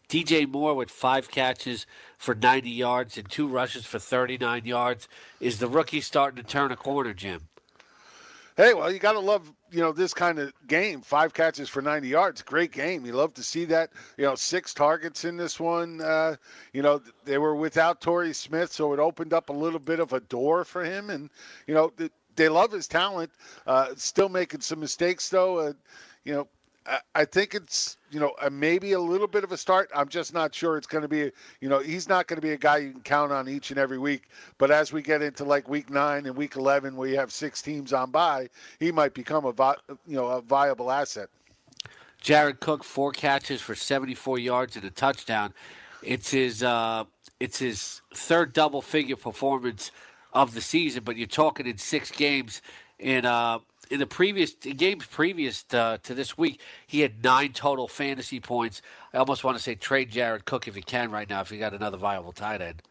DJ 0.08 0.48
Moore 0.48 0.74
with 0.74 0.90
five 0.90 1.30
catches 1.30 1.86
for 2.16 2.34
90 2.34 2.70
yards 2.70 3.18
and 3.18 3.28
two 3.28 3.46
rushes 3.46 3.84
for 3.84 3.98
39 3.98 4.64
yards. 4.64 5.06
Is 5.38 5.58
the 5.58 5.68
rookie 5.68 6.00
starting 6.00 6.42
to 6.42 6.48
turn 6.48 6.72
a 6.72 6.76
corner, 6.76 7.12
Jim? 7.12 7.48
Hey, 8.58 8.74
well, 8.74 8.90
you 8.90 8.98
got 8.98 9.12
to 9.12 9.20
love 9.20 9.52
you 9.70 9.78
know 9.78 9.92
this 9.92 10.12
kind 10.12 10.40
of 10.40 10.52
game. 10.66 11.00
Five 11.00 11.32
catches 11.32 11.68
for 11.68 11.80
90 11.80 12.08
yards, 12.08 12.42
great 12.42 12.72
game. 12.72 13.06
You 13.06 13.12
love 13.12 13.32
to 13.34 13.42
see 13.44 13.64
that. 13.66 13.90
You 14.16 14.24
know, 14.24 14.34
six 14.34 14.74
targets 14.74 15.24
in 15.24 15.36
this 15.36 15.60
one. 15.60 16.00
Uh, 16.00 16.34
you 16.72 16.82
know, 16.82 17.00
they 17.24 17.38
were 17.38 17.54
without 17.54 18.00
Torrey 18.00 18.32
Smith, 18.32 18.72
so 18.72 18.92
it 18.92 18.98
opened 18.98 19.32
up 19.32 19.50
a 19.50 19.52
little 19.52 19.78
bit 19.78 20.00
of 20.00 20.12
a 20.12 20.18
door 20.18 20.64
for 20.64 20.82
him. 20.82 21.08
And 21.10 21.30
you 21.68 21.74
know, 21.74 21.92
they 22.34 22.48
love 22.48 22.72
his 22.72 22.88
talent. 22.88 23.30
Uh, 23.64 23.90
still 23.94 24.28
making 24.28 24.62
some 24.62 24.80
mistakes 24.80 25.28
though. 25.28 25.58
Uh, 25.58 25.72
you 26.24 26.34
know, 26.34 26.48
I 27.14 27.24
think 27.24 27.54
it's 27.54 27.96
you 28.10 28.20
know 28.20 28.32
maybe 28.50 28.92
a 28.92 29.00
little 29.00 29.26
bit 29.26 29.44
of 29.44 29.52
a 29.52 29.56
start. 29.56 29.90
I'm 29.94 30.08
just 30.08 30.32
not 30.32 30.54
sure 30.54 30.76
it's 30.76 30.86
going 30.86 31.02
to 31.02 31.08
be. 31.08 31.30
You 31.60 31.68
know, 31.68 31.80
he's 31.80 32.08
not 32.08 32.26
going 32.26 32.36
to 32.36 32.42
be 32.42 32.52
a 32.52 32.56
guy 32.56 32.78
you 32.78 32.92
can 32.92 33.02
count 33.02 33.32
on 33.32 33.48
each 33.48 33.70
and 33.70 33.78
every 33.78 33.98
week. 33.98 34.28
But 34.56 34.70
as 34.70 34.92
we 34.92 35.02
get 35.02 35.20
into 35.22 35.44
like 35.44 35.68
week 35.68 35.90
nine 35.90 36.26
and 36.26 36.36
week 36.36 36.56
eleven, 36.56 36.96
where 36.96 37.08
you 37.08 37.16
have 37.16 37.32
six 37.32 37.60
teams 37.60 37.92
on 37.92 38.10
by, 38.10 38.48
he 38.80 38.90
might 38.92 39.14
become 39.14 39.44
a 39.44 39.52
vi- 39.52 39.76
you 40.06 40.16
know 40.16 40.28
a 40.28 40.40
viable 40.40 40.90
asset. 40.90 41.28
Jared 42.20 42.60
Cook 42.60 42.82
four 42.82 43.12
catches 43.12 43.60
for 43.60 43.74
74 43.74 44.38
yards 44.38 44.74
and 44.76 44.84
a 44.84 44.90
touchdown. 44.90 45.54
It's 46.02 46.30
his 46.30 46.62
uh, 46.62 47.04
it's 47.40 47.58
his 47.58 48.02
third 48.14 48.52
double 48.52 48.82
figure 48.82 49.16
performance 49.16 49.90
of 50.32 50.54
the 50.54 50.60
season. 50.60 51.02
But 51.04 51.16
you're 51.16 51.26
talking 51.26 51.66
in 51.66 51.78
six 51.78 52.10
games 52.10 52.62
in 52.98 53.24
uh, 53.24 53.58
in 53.90 54.00
the 54.00 54.06
previous 54.06 54.52
games 54.52 55.06
previous 55.06 55.62
to, 55.64 56.00
to, 56.02 56.14
this 56.14 56.36
week, 56.38 56.60
he 56.86 57.00
had 57.00 57.22
nine 57.22 57.52
total 57.52 57.88
fantasy 57.88 58.40
points. 58.40 58.82
I 59.12 59.18
almost 59.18 59.44
want 59.44 59.56
to 59.56 59.62
say 59.62 59.74
trade 59.74 60.10
Jared 60.10 60.44
Cook 60.44 60.68
if 60.68 60.76
you 60.76 60.82
can 60.82 61.10
right 61.10 61.28
now 61.28 61.40
if 61.40 61.50
you 61.50 61.58
got 61.58 61.74
another 61.74 61.96
viable 61.96 62.32
tight 62.32 62.60
end. 62.60 62.82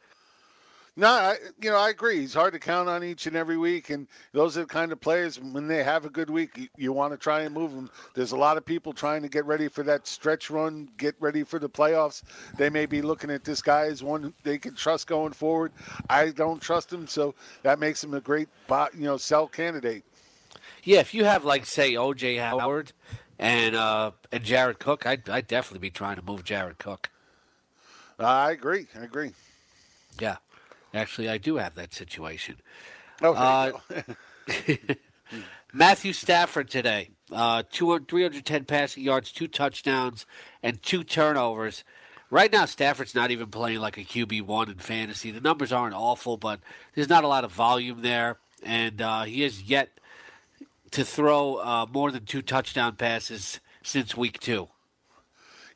No, 1.00 1.10
I, 1.10 1.36
you 1.62 1.70
know, 1.70 1.78
I 1.78 1.89
agree. 1.89 2.22
He's 2.22 2.34
hard 2.34 2.54
to 2.54 2.60
count 2.60 2.89
on 2.89 3.04
each 3.04 3.28
and 3.28 3.36
every 3.36 3.56
week, 3.56 3.91
and 3.91 4.08
those 4.32 4.58
are 4.58 4.62
the 4.62 4.66
kind 4.66 4.91
of 4.91 5.00
players 5.00 5.39
when 5.39 5.68
they 5.68 5.84
have 5.84 6.06
a 6.06 6.10
good 6.10 6.28
week, 6.28 6.58
you, 6.58 6.68
you 6.76 6.91
want 6.91 7.14
to 7.14 7.18
try 7.18 7.41
and 7.41 7.54
move 7.54 7.72
them. 7.72 7.91
There's 8.16 8.32
a 8.32 8.38
lot 8.38 8.58
of 8.58 8.66
people 8.66 8.93
trying 8.93 9.22
to 9.22 9.30
get 9.30 9.45
ready 9.45 9.68
for 9.68 9.84
that 9.84 10.08
stretch 10.08 10.50
run, 10.50 10.89
get 10.98 11.14
ready 11.20 11.43
for 11.43 11.60
the 11.60 11.70
playoffs. 11.70 12.24
They 12.58 12.72
may 12.72 12.88
be 12.88 13.04
looking 13.04 13.30
at 13.30 13.43
this 13.43 13.62
guy 13.62 13.86
as 13.86 14.02
one 14.02 14.34
they 14.41 14.58
can 14.58 14.74
trust 14.74 15.06
going 15.06 15.34
forward. 15.34 15.72
I 16.10 16.30
don't 16.30 16.60
trust 16.60 16.91
him, 16.91 17.06
so 17.06 17.36
that 17.62 17.78
makes 17.78 18.04
him 18.04 18.16
a 18.16 18.20
great, 18.20 18.50
you 18.68 19.04
know, 19.06 19.18
sell 19.18 19.45
candidate. 19.45 20.04
Yeah, 20.88 20.99
if 20.99 21.13
you 21.13 21.25
have 21.25 21.43
like 21.43 21.65
say 21.65 21.97
O.J. 21.97 22.38
Howard 22.38 22.93
and 23.38 23.75
uh, 23.75 24.11
and 24.31 24.41
Jared 24.41 24.79
Cook, 24.79 25.05
I'd, 25.05 25.29
I'd 25.29 25.45
definitely 25.45 25.85
be 25.85 25.89
trying 25.89 26.15
to 26.15 26.21
move 26.21 26.45
Jared 26.45 26.77
Cook. 26.77 27.09
I 28.17 28.51
agree. 28.51 28.88
I 28.97 29.03
agree. 29.03 29.33
Yeah. 30.17 30.38
Actually, 30.93 31.27
I 31.27 31.39
do 31.39 31.57
have 31.57 31.75
that 31.75 31.93
situation. 31.93 32.55
Oh, 33.21 33.33
uh, 33.33 33.73
Matthew 35.73 36.13
Stafford 36.13 36.69
today, 36.69 37.09
uh, 37.33 37.63
310 37.69 38.63
passing 38.63 39.03
yards, 39.03 39.33
two 39.33 39.49
touchdowns, 39.49 40.25
and 40.63 40.81
two 40.81 41.03
turnovers. 41.03 41.83
Right 42.29 42.51
now, 42.51 42.63
Stafford's 42.63 43.13
not 43.13 43.29
even 43.29 43.47
playing 43.47 43.79
like 43.79 43.97
a 43.97 44.05
QB 44.05 44.43
one 44.43 44.69
in 44.69 44.77
fantasy. 44.77 45.31
The 45.31 45.41
numbers 45.41 45.73
aren't 45.73 45.95
awful, 45.95 46.38
but 46.38 46.61
there's 46.95 47.09
not 47.09 47.25
a 47.25 47.27
lot 47.27 47.43
of 47.43 47.51
volume 47.51 48.03
there, 48.03 48.38
and 48.63 49.01
uh, 49.01 49.23
he 49.23 49.41
has 49.41 49.63
yet 49.63 49.89
to 50.91 51.03
throw 51.03 51.55
uh, 51.55 51.85
more 51.91 52.11
than 52.11 52.25
two 52.25 52.41
touchdown 52.41 52.95
passes 52.95 53.59
since 53.83 54.15
week 54.15 54.39
two. 54.39 54.69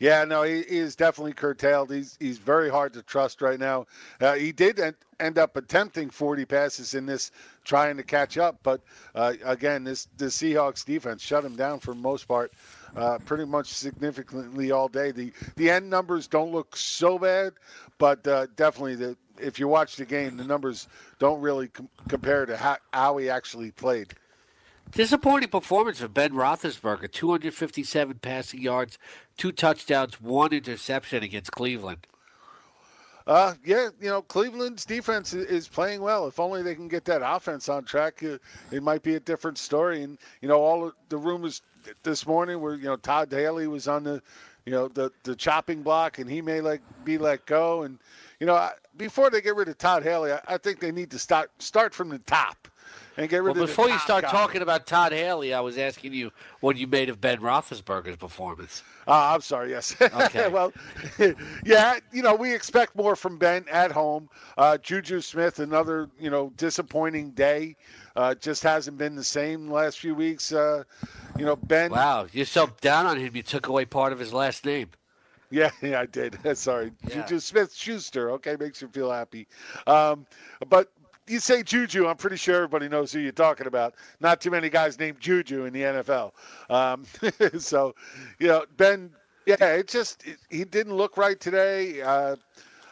Yeah, 0.02 0.26
no, 0.26 0.42
he, 0.42 0.64
he, 0.64 0.80
is 0.80 0.96
definitely 0.96 1.34
curtailed. 1.34 1.92
He's 1.92 2.18
he's 2.20 2.40
very 2.40 2.72
hard 2.72 2.92
to 2.94 3.04
trust 3.04 3.40
right 3.40 3.60
now. 3.60 3.86
Uh, 4.20 4.34
he 4.34 4.52
did 4.52 4.80
en- 4.80 4.96
end 5.20 5.38
up 5.38 5.56
attempting 5.56 6.10
40 6.10 6.44
passes 6.46 6.96
in 6.96 7.06
this, 7.06 7.30
trying 7.64 7.98
to 7.98 8.04
catch 8.04 8.40
up, 8.40 8.58
but 8.64 8.82
uh, 9.14 9.34
again, 9.44 9.84
this 9.84 10.08
the 10.18 10.26
Seahawks 10.26 10.84
defense 10.84 11.22
shut 11.22 11.46
him 11.46 11.56
down 11.56 11.80
for 11.80 11.94
most 11.94 12.28
part, 12.28 12.52
uh, 12.96 13.20
pretty 13.26 13.46
much 13.46 13.68
significantly 13.68 14.72
all 14.72 14.88
day. 14.88 15.12
The 15.12 15.32
the 15.56 15.70
end 15.70 15.88
numbers 15.88 16.26
don't 16.28 16.52
look 16.52 16.76
so 16.76 17.20
bad, 17.20 17.54
but 18.00 18.26
uh, 18.26 18.48
definitely 18.56 18.96
the 18.96 19.16
if 19.38 19.60
you 19.60 19.68
watch 19.68 19.98
the 19.98 20.06
game, 20.06 20.36
the 20.36 20.44
numbers 20.44 20.88
don't 21.20 21.42
really 21.42 21.68
com- 21.68 21.90
compare 22.08 22.48
to 22.48 22.58
how, 22.58 22.78
how 22.92 23.18
he 23.18 23.30
actually 23.30 23.70
played. 23.70 24.16
Disappointing 24.92 25.50
performance 25.50 26.00
for 26.00 26.10
Ben 26.10 26.32
Roethlisberger. 26.32 27.10
257 27.10 28.20
passing 28.20 28.62
yards, 28.62 28.98
two 29.38 29.54
touchdowns, 29.54 30.20
one 30.20 30.52
interception 30.52 31.24
against 31.24 31.52
Cleveland. 31.52 32.06
Uh, 33.26 33.54
yeah, 33.64 33.90
you 34.02 34.10
know, 34.10 34.22
Cleveland's 34.22 34.84
defense 34.84 35.34
is 35.34 35.68
playing 35.68 36.02
well. 36.02 36.28
If 36.28 36.40
only 36.40 36.62
they 36.62 36.76
can 36.76 36.90
get 36.90 37.06
that 37.06 37.22
offense 37.24 37.70
on 37.70 37.86
track, 37.86 38.22
uh, 38.24 38.38
it 38.72 38.84
might 38.84 39.04
be 39.04 39.16
a 39.16 39.20
different 39.20 39.58
story. 39.58 40.04
And, 40.04 40.18
you 40.42 40.50
know, 40.50 40.62
all 40.62 40.92
the 41.08 41.18
rumors 41.18 41.62
this 42.04 42.28
morning 42.28 42.60
were, 42.60 42.76
you 42.76 42.86
know, 42.86 42.98
Todd 42.98 43.32
Haley 43.32 43.68
was 43.68 43.88
on 43.88 44.04
the, 44.04 44.22
you 44.66 44.74
know, 44.74 44.90
the, 44.90 45.12
the 45.24 45.36
chopping 45.36 45.84
block 45.84 46.20
and 46.20 46.30
he 46.30 46.42
may 46.42 46.60
like 46.60 46.82
be 47.06 47.18
let 47.18 47.46
go. 47.46 47.84
And, 47.84 47.98
you 48.42 48.48
know, 48.48 48.70
before 48.98 49.30
they 49.30 49.40
get 49.40 49.56
rid 49.56 49.70
of 49.70 49.78
Todd 49.78 50.04
Haley, 50.04 50.34
I, 50.34 50.42
I 50.48 50.58
think 50.58 50.80
they 50.80 50.92
need 50.92 51.12
to 51.12 51.20
start, 51.20 51.52
start 51.60 51.94
from 51.94 52.10
the 52.10 52.20
top 52.20 52.68
and 53.22 53.30
get 53.30 53.44
rid 53.44 53.56
well, 53.56 53.64
of 53.64 53.70
before 53.70 53.90
you 53.90 54.00
start 54.00 54.24
guy. 54.24 54.32
talking 54.32 54.62
about 54.62 54.88
Todd 54.88 55.12
Haley, 55.12 55.54
I 55.54 55.60
was 55.60 55.78
asking 55.78 56.14
you 56.14 56.32
what 56.60 56.76
you 56.76 56.88
made 56.88 57.08
of 57.08 57.22
Ben 57.22 57.38
Roethlisberger's 57.38 58.18
performance. 58.18 58.84
Uh, 59.08 59.34
I'm 59.36 59.42
sorry. 59.42 59.70
Yes. 59.70 59.96
Okay. 60.02 60.48
well, 60.52 60.74
yeah. 61.66 62.00
You 62.12 62.24
know, 62.24 62.34
we 62.34 62.54
expect 62.54 62.96
more 62.96 63.16
from 63.16 63.38
Ben 63.38 63.66
at 63.72 63.92
home. 63.92 64.28
Uh, 64.58 64.78
Juju 64.78 65.22
Smith, 65.22 65.60
another 65.60 66.10
you 66.20 66.30
know 66.30 66.52
disappointing 66.58 67.32
day. 67.32 67.76
Uh, 68.16 68.34
just 68.36 68.64
hasn't 68.64 68.98
been 68.98 69.16
the 69.16 69.24
same 69.24 69.70
last 69.70 70.00
few 70.00 70.16
weeks. 70.16 70.52
Uh, 70.52 70.84
you 71.38 71.46
know, 71.46 71.56
Ben. 71.56 71.92
Wow, 71.92 72.28
you're 72.32 72.46
so 72.46 72.70
down 72.82 73.06
on 73.06 73.18
him. 73.18 73.36
You 73.36 73.44
took 73.44 73.68
away 73.68 73.86
part 73.86 74.14
of 74.14 74.20
his 74.20 74.34
last 74.34 74.66
name. 74.66 74.90
Yeah, 75.52 75.70
yeah, 75.82 76.00
I 76.00 76.06
did. 76.08 76.38
Sorry, 76.58 76.92
Yeah. 77.08 77.22
Juju 77.22 77.40
Smith 77.40 77.76
Schuster. 77.76 78.32
Okay, 78.32 78.56
makes 78.60 78.82
you 78.82 78.88
feel 78.88 79.12
happy. 79.12 79.48
Um, 79.86 80.26
but 80.70 80.92
you 81.28 81.40
say 81.40 81.64
Juju, 81.64 82.08
I'm 82.08 82.18
pretty 82.18 82.36
sure 82.36 82.56
everybody 82.56 82.90
knows 82.90 83.12
who 83.12 83.20
you're 83.20 83.32
talking 83.32 83.68
about. 83.68 83.96
Not 84.20 84.42
too 84.42 84.52
many 84.52 84.70
guys 84.70 85.00
named 85.00 85.20
Juju 85.20 85.66
in 85.66 85.74
the 85.74 85.82
NFL. 85.82 86.32
Um, 86.70 87.06
so, 87.60 87.96
you 88.40 88.48
know, 88.48 88.66
Ben, 88.78 89.12
yeah, 89.46 89.64
it 89.74 89.88
just 89.88 90.26
it, 90.26 90.38
he 90.50 90.64
didn't 90.64 90.96
look 90.96 91.18
right 91.18 91.40
today. 91.40 92.02
Uh, 92.02 92.36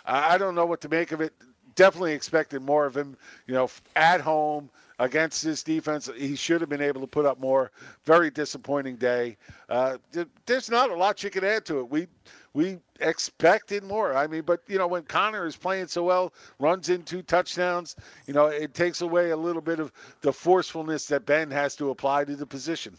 I 0.05 0.37
don't 0.37 0.55
know 0.55 0.65
what 0.65 0.81
to 0.81 0.89
make 0.89 1.11
of 1.11 1.21
it. 1.21 1.33
Definitely 1.75 2.13
expected 2.13 2.61
more 2.61 2.85
of 2.85 2.95
him. 2.95 3.15
You 3.47 3.53
know, 3.53 3.69
at 3.95 4.21
home 4.21 4.69
against 4.97 5.43
this 5.43 5.63
defense, 5.63 6.09
he 6.17 6.35
should 6.35 6.61
have 6.61 6.69
been 6.69 6.81
able 6.81 7.01
to 7.01 7.07
put 7.07 7.25
up 7.25 7.39
more. 7.39 7.71
Very 8.05 8.29
disappointing 8.31 8.95
day. 8.95 9.37
Uh, 9.69 9.97
there's 10.45 10.69
not 10.69 10.89
a 10.89 10.95
lot 10.95 11.23
you 11.23 11.29
can 11.29 11.43
add 11.43 11.65
to 11.65 11.79
it. 11.79 11.89
We 11.89 12.07
we 12.53 12.79
expected 12.99 13.83
more. 13.83 14.15
I 14.15 14.27
mean, 14.27 14.41
but 14.41 14.61
you 14.67 14.77
know, 14.77 14.87
when 14.87 15.03
Conner 15.03 15.45
is 15.45 15.55
playing 15.55 15.87
so 15.87 16.03
well, 16.03 16.33
runs 16.59 16.89
in 16.89 17.03
two 17.03 17.21
touchdowns, 17.21 17.95
you 18.27 18.33
know, 18.33 18.47
it 18.47 18.73
takes 18.73 19.01
away 19.01 19.31
a 19.31 19.37
little 19.37 19.61
bit 19.61 19.79
of 19.79 19.91
the 20.21 20.33
forcefulness 20.33 21.05
that 21.07 21.25
Ben 21.25 21.51
has 21.51 21.75
to 21.77 21.89
apply 21.89 22.25
to 22.25 22.35
the 22.35 22.45
position. 22.45 22.97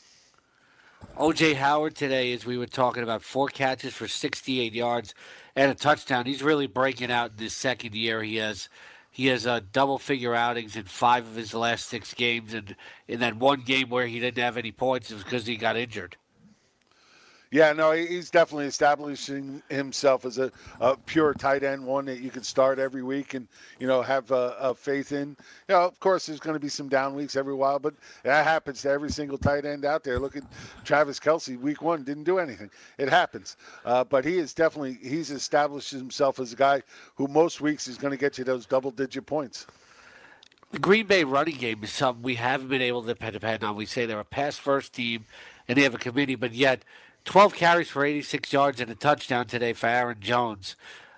OJ 1.17 1.55
Howard 1.55 1.95
today, 1.95 2.33
as 2.33 2.45
we 2.45 2.59
were 2.59 2.67
talking 2.67 3.03
about, 3.03 3.23
four 3.23 3.49
catches 3.49 3.95
for 3.95 4.07
68 4.07 4.75
yards 4.75 5.15
and 5.57 5.71
a 5.71 5.75
touchdown. 5.75 6.27
He's 6.27 6.43
really 6.43 6.67
breaking 6.67 7.11
out 7.11 7.33
in 7.33 7.37
this 7.39 7.55
second 7.55 7.95
year. 7.95 8.23
He 8.23 8.37
has 8.37 8.69
he 9.11 9.27
has 9.27 9.47
uh, 9.47 9.61
double 9.73 9.99
figure 9.99 10.35
outings 10.35 10.77
in 10.77 10.85
five 10.85 11.27
of 11.27 11.35
his 11.35 11.53
last 11.53 11.89
six 11.89 12.15
games, 12.15 12.55
and 12.55 12.77
in 13.09 13.21
that 13.21 13.37
one 13.37 13.61
game 13.61 13.89
where 13.89 14.07
he 14.07 14.21
didn't 14.21 14.43
have 14.43 14.57
any 14.57 14.71
points, 14.71 15.11
it 15.11 15.15
was 15.15 15.25
because 15.25 15.47
he 15.47 15.57
got 15.57 15.77
injured. 15.77 16.17
Yeah, 17.53 17.73
no, 17.73 17.91
he's 17.91 18.31
definitely 18.31 18.67
establishing 18.67 19.61
himself 19.69 20.25
as 20.25 20.39
a, 20.39 20.53
a, 20.79 20.97
pure 20.97 21.35
tight 21.35 21.65
end, 21.65 21.85
one 21.85 22.05
that 22.05 22.21
you 22.21 22.31
can 22.31 22.45
start 22.45 22.79
every 22.79 23.03
week 23.03 23.35
and 23.35 23.49
you 23.81 23.89
know 23.89 24.03
have 24.03 24.31
a, 24.31 24.57
a 24.61 24.73
faith 24.73 25.11
in. 25.11 25.31
You 25.69 25.75
know, 25.75 25.81
of 25.81 25.99
course, 25.99 26.27
there's 26.27 26.39
going 26.39 26.55
to 26.55 26.61
be 26.61 26.69
some 26.69 26.89
down 26.89 27.17
weeks 27.17 27.35
every 27.35 27.55
while, 27.55 27.81
but 27.81 27.95
that 28.23 28.45
happens 28.45 28.83
to 28.83 28.91
every 28.91 29.11
single 29.11 29.37
tight 29.37 29.65
end 29.65 29.85
out 29.85 30.05
there. 30.05 30.21
Look 30.21 30.37
at 30.37 30.45
Travis 30.85 31.19
Kelce, 31.19 31.59
week 31.59 31.83
one 31.83 32.05
didn't 32.05 32.23
do 32.23 32.39
anything. 32.39 32.71
It 32.99 33.09
happens, 33.09 33.57
uh, 33.85 34.05
but 34.05 34.25
he 34.25 34.39
is 34.39 34.55
definitely 34.55 34.99
he's 35.03 35.33
established 35.33 35.91
himself 35.91 36.39
as 36.39 36.53
a 36.53 36.57
guy 36.57 36.85
who 37.17 37.27
most 37.27 37.61
weeks 37.61 37.89
is 37.89 37.99
going 37.99 38.13
to 38.13 38.17
get 38.17 38.39
you 38.39 38.45
those 38.45 38.65
double-digit 38.65 39.27
points. 39.27 39.67
The 40.71 40.79
Green 40.79 41.09
Bay 41.09 41.25
running 41.25 41.57
game 41.57 41.83
is 41.83 41.91
something 41.91 42.23
we 42.23 42.37
haven't 42.37 42.69
been 42.69 42.81
able 42.81 43.03
to 43.03 43.15
depend 43.15 43.65
on. 43.65 43.75
We 43.75 43.87
say 43.87 44.07
they're 44.07 44.21
a 44.21 44.25
pass-first 44.25 44.93
team, 44.93 45.25
and 45.67 45.77
they 45.77 45.83
have 45.83 45.97
a 45.97 45.99
committee, 45.99 46.37
but 46.37 46.55
yet 46.55 46.85
12 47.25 47.55
carries 47.55 47.89
for 47.89 48.05
86 48.05 48.53
yards 48.53 48.81
and 48.81 48.91
a 48.91 48.95
touchdown 48.95 49.47
today 49.47 49.73
for 49.73 49.87
Aaron 49.87 50.19
Jones. 50.21 50.77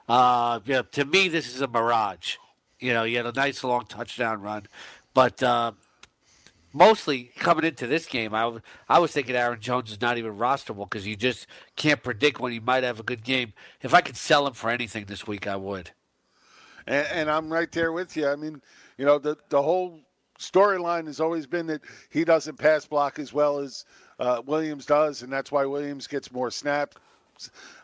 Uh, 0.09 0.61
you 0.65 0.75
know, 0.75 0.83
to 0.83 1.05
me, 1.05 1.29
this 1.29 1.55
is 1.55 1.61
a 1.61 1.69
mirage. 1.69 2.37
You 2.81 2.93
know, 2.93 3.05
he 3.05 3.15
had 3.15 3.27
a 3.27 3.33
nice 3.33 3.63
long 3.63 3.87
touchdown 3.87 4.43
run, 4.43 4.67
but 5.15 5.43
uh, 5.43 5.73
mostly 6.73 7.31
coming 7.37 7.65
into 7.65 7.87
this 7.87 8.07
game, 8.07 8.35
I, 8.35 8.59
I 8.89 8.99
was 8.99 9.13
thinking 9.13 9.37
Aaron 9.37 9.61
Jones 9.61 9.93
is 9.93 10.01
not 10.01 10.19
even 10.19 10.37
rosterable 10.37 10.91
because 10.91 11.07
you 11.07 11.17
just 11.17 11.47
can't 11.77 12.03
predict 12.03 12.41
when 12.41 12.53
he 12.53 12.61
might 12.61 12.83
have 12.83 12.99
a 12.99 13.05
good 13.05 13.23
game. 13.23 13.53
If 13.81 13.95
I 13.95 14.01
could 14.01 14.17
sell 14.17 14.47
him 14.47 14.55
for 14.55 14.71
anything 14.71 15.05
this 15.05 15.27
week, 15.27 15.47
I 15.47 15.57
would. 15.57 15.91
And, 16.87 17.07
and 17.13 17.31
I'm 17.31 17.53
right 17.53 17.71
there 17.71 17.93
with 17.93 18.17
you. 18.17 18.29
I 18.29 18.37
mean, 18.37 18.61
you 18.99 19.05
know, 19.05 19.19
the 19.19 19.37
the 19.49 19.63
whole 19.63 20.01
storyline 20.39 21.07
has 21.07 21.21
always 21.21 21.47
been 21.47 21.67
that 21.69 21.83
he 22.11 22.25
doesn't 22.25 22.59
pass 22.59 22.85
block 22.85 23.19
as 23.19 23.33
well 23.33 23.59
as 23.59 23.85
uh, 24.23 24.41
Williams 24.47 24.87
does, 24.87 25.23
and 25.23 25.33
that's 25.33 25.51
why 25.51 25.65
Williams 25.65 26.07
gets 26.07 26.31
more 26.31 26.51
snaps 26.51 26.97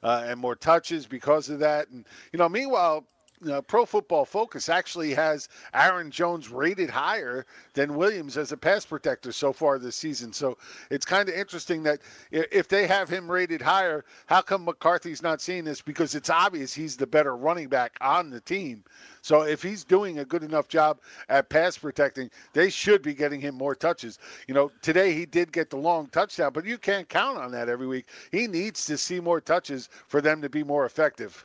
uh, 0.05 0.25
and 0.25 0.39
more 0.39 0.55
touches 0.55 1.05
because 1.05 1.49
of 1.49 1.59
that. 1.59 1.89
And 1.89 2.07
you 2.33 2.39
know, 2.39 2.49
meanwhile, 2.49 3.05
uh, 3.51 3.61
Pro 3.63 3.85
Football 3.85 4.25
Focus 4.25 4.69
actually 4.69 5.15
has 5.15 5.49
Aaron 5.75 6.11
Jones 6.11 6.51
rated 6.51 6.91
higher 6.91 7.47
than 7.75 7.97
Williams 7.97 8.37
as 8.37 8.53
a 8.53 8.57
pass 8.57 8.85
protector 8.85 9.33
so 9.33 9.53
far 9.53 9.79
this 9.79 9.97
season. 9.97 10.33
So 10.33 10.59
it's 10.91 11.07
kind 11.07 11.29
of 11.29 11.35
interesting 11.35 11.83
that 11.85 12.01
if 12.31 12.69
they 12.69 12.87
have 12.87 13.09
him 13.09 13.31
rated 13.31 13.63
higher, 13.63 14.05
how 14.27 14.43
come 14.43 14.65
McCarthy's 14.65 15.23
not 15.23 15.41
seeing 15.41 15.65
this? 15.65 15.83
Because 15.83 16.15
it's 16.15 16.31
obvious 16.31 16.75
he's 16.75 16.97
the 16.97 17.07
better 17.07 17.37
running 17.37 17.69
back 17.69 17.97
on 18.01 18.31
the 18.31 18.41
team. 18.41 18.85
So 19.23 19.43
if 19.43 19.63
he's 19.63 19.85
doing 19.85 20.19
a 20.19 20.25
good 20.25 20.43
enough 20.43 20.69
job 20.69 21.01
at 21.29 21.49
pass 21.49 21.77
protecting, 21.77 22.31
they 22.55 22.71
should 22.71 23.03
be 23.03 23.15
getting 23.15 23.41
him 23.41 23.55
more 23.55 23.75
touches. 23.75 24.19
You 24.47 24.55
know, 24.55 24.71
today 24.83 25.13
he 25.13 25.27
did 25.27 25.53
get 25.53 25.71
the 25.71 25.77
long 25.77 26.07
touchdown, 26.09 26.53
but 26.53 26.65
you 26.65 26.79
can't 26.79 27.09
count 27.09 27.39
on 27.39 27.53
that 27.53 27.69
every 27.69 27.87
week. 27.87 28.07
He 28.33 28.47
needs 28.47 28.87
to 28.87 28.97
see 28.97 29.21
more 29.21 29.41
touches 29.41 29.89
for 30.07 30.21
them 30.21 30.41
to 30.43 30.49
be 30.49 30.63
more 30.63 30.87
effective. 30.87 31.45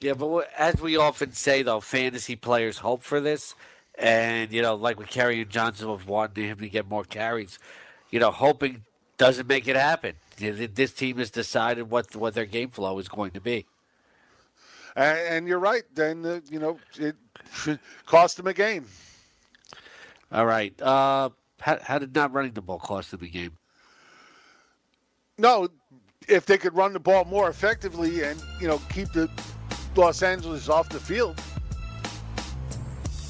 Yeah, 0.00 0.14
but 0.14 0.48
as 0.56 0.80
we 0.80 0.96
often 0.96 1.32
say, 1.32 1.62
though, 1.62 1.80
fantasy 1.80 2.36
players 2.36 2.78
hope 2.78 3.02
for 3.02 3.20
this. 3.20 3.54
And, 3.96 4.52
you 4.52 4.62
know, 4.62 4.76
like 4.76 4.96
with 4.98 5.08
Kerryon 5.08 5.48
Johnson, 5.48 5.88
of 5.88 6.06
wanting 6.06 6.44
him 6.44 6.58
to 6.58 6.68
get 6.68 6.88
more 6.88 7.02
carries, 7.02 7.58
you 8.10 8.20
know, 8.20 8.30
hoping 8.30 8.84
doesn't 9.16 9.48
make 9.48 9.66
it 9.66 9.76
happen. 9.76 10.14
This 10.38 10.92
team 10.92 11.18
has 11.18 11.30
decided 11.30 11.90
what 11.90 12.14
what 12.14 12.34
their 12.34 12.46
game 12.46 12.70
flow 12.70 12.98
is 13.00 13.08
going 13.08 13.32
to 13.32 13.40
be. 13.40 13.66
And, 14.94 15.18
and 15.18 15.48
you're 15.48 15.58
right. 15.58 15.82
Then 15.94 16.24
uh, 16.24 16.40
you 16.48 16.60
know 16.60 16.78
it 16.96 17.16
cost 18.06 18.36
them 18.36 18.46
a 18.46 18.54
game. 18.54 18.86
All 20.30 20.46
right. 20.46 20.80
Uh, 20.80 21.30
how, 21.60 21.78
how 21.82 21.98
did 21.98 22.14
not 22.14 22.32
running 22.32 22.52
the 22.52 22.62
ball 22.62 22.78
cost 22.78 23.10
them 23.10 23.22
a 23.24 23.26
game? 23.26 23.58
No, 25.38 25.68
if 26.28 26.46
they 26.46 26.58
could 26.58 26.74
run 26.76 26.92
the 26.92 27.00
ball 27.00 27.24
more 27.24 27.48
effectively 27.48 28.22
and 28.22 28.40
you 28.60 28.68
know 28.68 28.80
keep 28.90 29.12
the 29.12 29.28
Los 29.98 30.22
Angeles 30.22 30.68
off 30.68 30.88
the 30.88 31.00
field, 31.00 31.40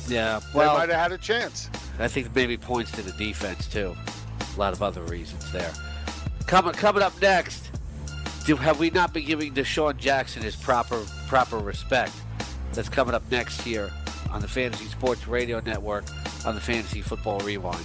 Yeah. 0.06 0.40
Well, 0.54 0.74
they 0.74 0.78
might 0.80 0.88
have 0.90 1.00
had 1.00 1.12
a 1.12 1.18
chance. 1.18 1.70
I 1.98 2.08
think 2.08 2.34
maybe 2.34 2.56
points 2.56 2.90
to 2.92 3.02
the 3.02 3.12
defense 3.12 3.66
too. 3.66 3.96
A 4.54 4.58
lot 4.58 4.72
of 4.74 4.82
other 4.82 5.02
reasons 5.02 5.50
there. 5.50 5.72
Coming 6.46 6.72
coming 6.74 7.02
up 7.02 7.18
next, 7.22 7.70
do 8.44 8.54
have 8.56 8.78
we 8.78 8.90
not 8.90 9.12
been 9.14 9.24
giving 9.24 9.54
DeSean 9.54 9.96
Jackson 9.96 10.42
his 10.42 10.56
proper 10.56 11.02
proper 11.26 11.58
respect? 11.58 12.12
That's 12.74 12.88
coming 12.88 13.14
up 13.14 13.22
next 13.30 13.62
here 13.62 13.90
on 14.30 14.40
the 14.42 14.48
Fantasy 14.48 14.84
Sports 14.86 15.26
Radio 15.26 15.60
Network 15.60 16.04
on 16.44 16.54
the 16.54 16.60
Fantasy 16.60 17.00
Football 17.00 17.40
Rewind. 17.40 17.84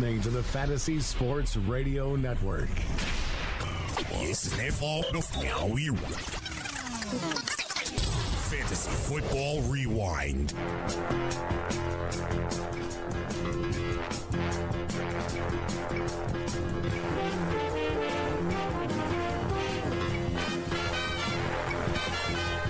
You're 0.00 0.08
listening 0.08 0.22
to 0.22 0.30
the 0.30 0.42
Fantasy 0.42 0.98
Sports 1.00 1.56
Radio 1.58 2.16
Network. 2.16 2.70
Yes, 4.12 4.46
it's 4.46 4.56
their. 4.56 5.04
Now 5.42 5.66
we 5.66 5.90
Fantasy 8.48 8.90
Football 8.90 9.60
Rewind. 9.62 10.54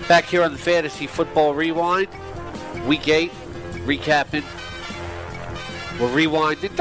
Back 0.08 0.24
here 0.24 0.42
on 0.42 0.50
the 0.50 0.58
Fantasy 0.58 1.06
Football 1.06 1.54
Rewind, 1.54 2.08
Week 2.88 3.06
8, 3.06 3.30
recapping. 3.84 4.42
We're 5.98 6.08
rewinding 6.08 6.74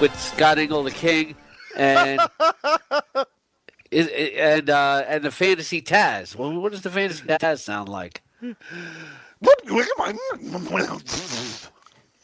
with 0.00 0.14
Scott 0.20 0.58
Engel, 0.58 0.82
the 0.84 0.90
King, 0.92 1.34
and 1.76 2.20
is- 3.90 4.08
and 4.36 4.70
uh, 4.70 5.04
and 5.08 5.24
the 5.24 5.30
Fantasy 5.32 5.82
Taz. 5.82 6.36
Well, 6.36 6.52
what 6.60 6.70
does 6.72 6.82
the 6.82 6.90
Fantasy 6.90 7.24
Taz 7.24 7.58
sound 7.60 7.88
like? 7.88 8.22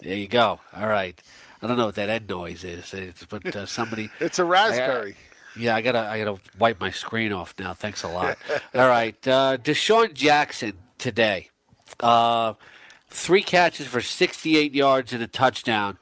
There 0.00 0.14
you 0.16 0.28
go. 0.28 0.60
All 0.76 0.86
right. 0.88 1.20
I 1.62 1.66
don't 1.66 1.76
know 1.78 1.86
what 1.86 1.94
that 1.96 2.08
end 2.10 2.28
noise 2.28 2.62
is, 2.62 2.92
it's, 2.94 3.24
but 3.24 3.44
uh, 3.56 3.66
somebody. 3.66 4.10
It's 4.20 4.38
a 4.38 4.44
raspberry. 4.44 5.16
Yeah, 5.56 5.74
I 5.74 5.80
gotta 5.80 6.00
I 6.00 6.18
gotta 6.22 6.38
wipe 6.58 6.78
my 6.80 6.90
screen 6.90 7.32
off 7.32 7.54
now. 7.58 7.72
Thanks 7.72 8.02
a 8.04 8.08
lot. 8.08 8.38
All 8.74 8.88
right, 8.88 9.16
uh, 9.26 9.56
DeSean 9.56 10.12
Jackson 10.14 10.74
today, 10.98 11.48
uh, 12.00 12.52
three 13.16 13.42
catches 13.42 13.86
for 13.86 14.00
68 14.00 14.74
yards 14.74 15.12
and 15.12 15.22
a 15.22 15.26
touchdown. 15.26 15.98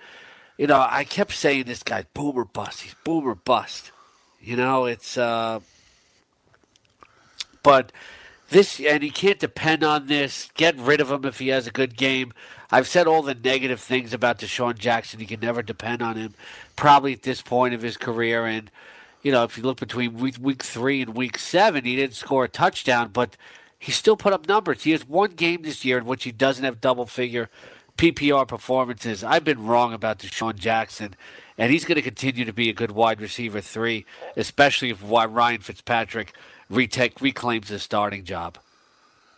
You 0.59 0.67
know, 0.67 0.87
I 0.89 1.05
kept 1.05 1.33
saying 1.33 1.65
this 1.65 1.83
guy's 1.83 2.05
boomer 2.12 2.45
bust. 2.45 2.83
He's 2.83 2.95
boomer 3.05 3.35
bust. 3.35 3.93
You 4.41 4.57
know, 4.57 4.85
it's 4.85 5.17
uh, 5.17 5.61
but 7.62 7.93
this 8.51 8.79
and 8.79 9.03
he 9.03 9.11
can't 9.11 9.39
depend 9.39 9.83
on 9.83 10.07
this. 10.07 10.51
Get 10.55 10.77
rid 10.77 11.01
of 11.01 11.11
him 11.11 11.25
if 11.25 11.39
he 11.39 11.49
has 11.49 11.67
a 11.67 11.71
good 11.71 11.97
game. 11.97 12.33
I've 12.71 12.89
said 12.89 13.07
all 13.07 13.23
the 13.23 13.35
negative 13.35 13.81
things 13.81 14.12
about 14.12 14.39
DeSean 14.39 14.77
Jackson. 14.77 15.21
You 15.21 15.27
can 15.27 15.41
never 15.41 15.62
depend 15.62 16.03
on 16.03 16.17
him. 16.17 16.35
Probably 16.77 17.12
at 17.12 17.23
this 17.23 17.41
point 17.41 17.75
of 17.75 17.83
his 17.83 17.97
career, 17.97 18.45
and 18.45 18.71
you 19.23 19.33
know, 19.33 19.45
if 19.45 19.57
you 19.57 19.62
look 19.62 19.81
between 19.81 20.15
week, 20.15 20.37
week 20.41 20.62
three 20.62 21.01
and 21.01 21.17
week 21.17 21.39
seven, 21.39 21.85
he 21.85 21.97
didn't 21.97 22.15
score 22.15 22.45
a 22.45 22.49
touchdown, 22.49 23.11
but 23.12 23.37
he 23.85 23.93
still 23.93 24.16
put 24.16 24.32
up 24.32 24.49
numbers. 24.49 24.82
He 24.82 24.93
has 24.93 25.07
one 25.07 25.32
game 25.32 25.61
this 25.61 25.85
year 25.85 25.99
in 25.99 26.07
which 26.07 26.24
he 26.24 26.32
doesn't 26.32 26.64
have 26.64 26.80
double 26.80 27.05
figure 27.05 27.51
PPR 27.99 28.49
performances. 28.49 29.22
I've 29.22 29.45
been 29.45 29.66
wrong 29.66 29.93
about 29.93 30.20
DeSean 30.20 30.55
Jackson, 30.55 31.14
and 31.59 31.70
he's 31.70 31.85
going 31.85 31.97
to 31.97 32.03
continue 32.03 32.47
to 32.47 32.53
be 32.55 32.70
a 32.70 32.72
good 32.72 32.93
wide 32.93 33.20
receiver 33.20 33.61
three, 33.61 34.07
especially 34.39 34.89
if 34.89 35.03
Ryan 35.03 35.61
Fitzpatrick 35.61 36.32
retake 36.70 37.20
reclaims 37.20 37.68
his 37.68 37.82
starting 37.82 38.24
job. 38.24 38.57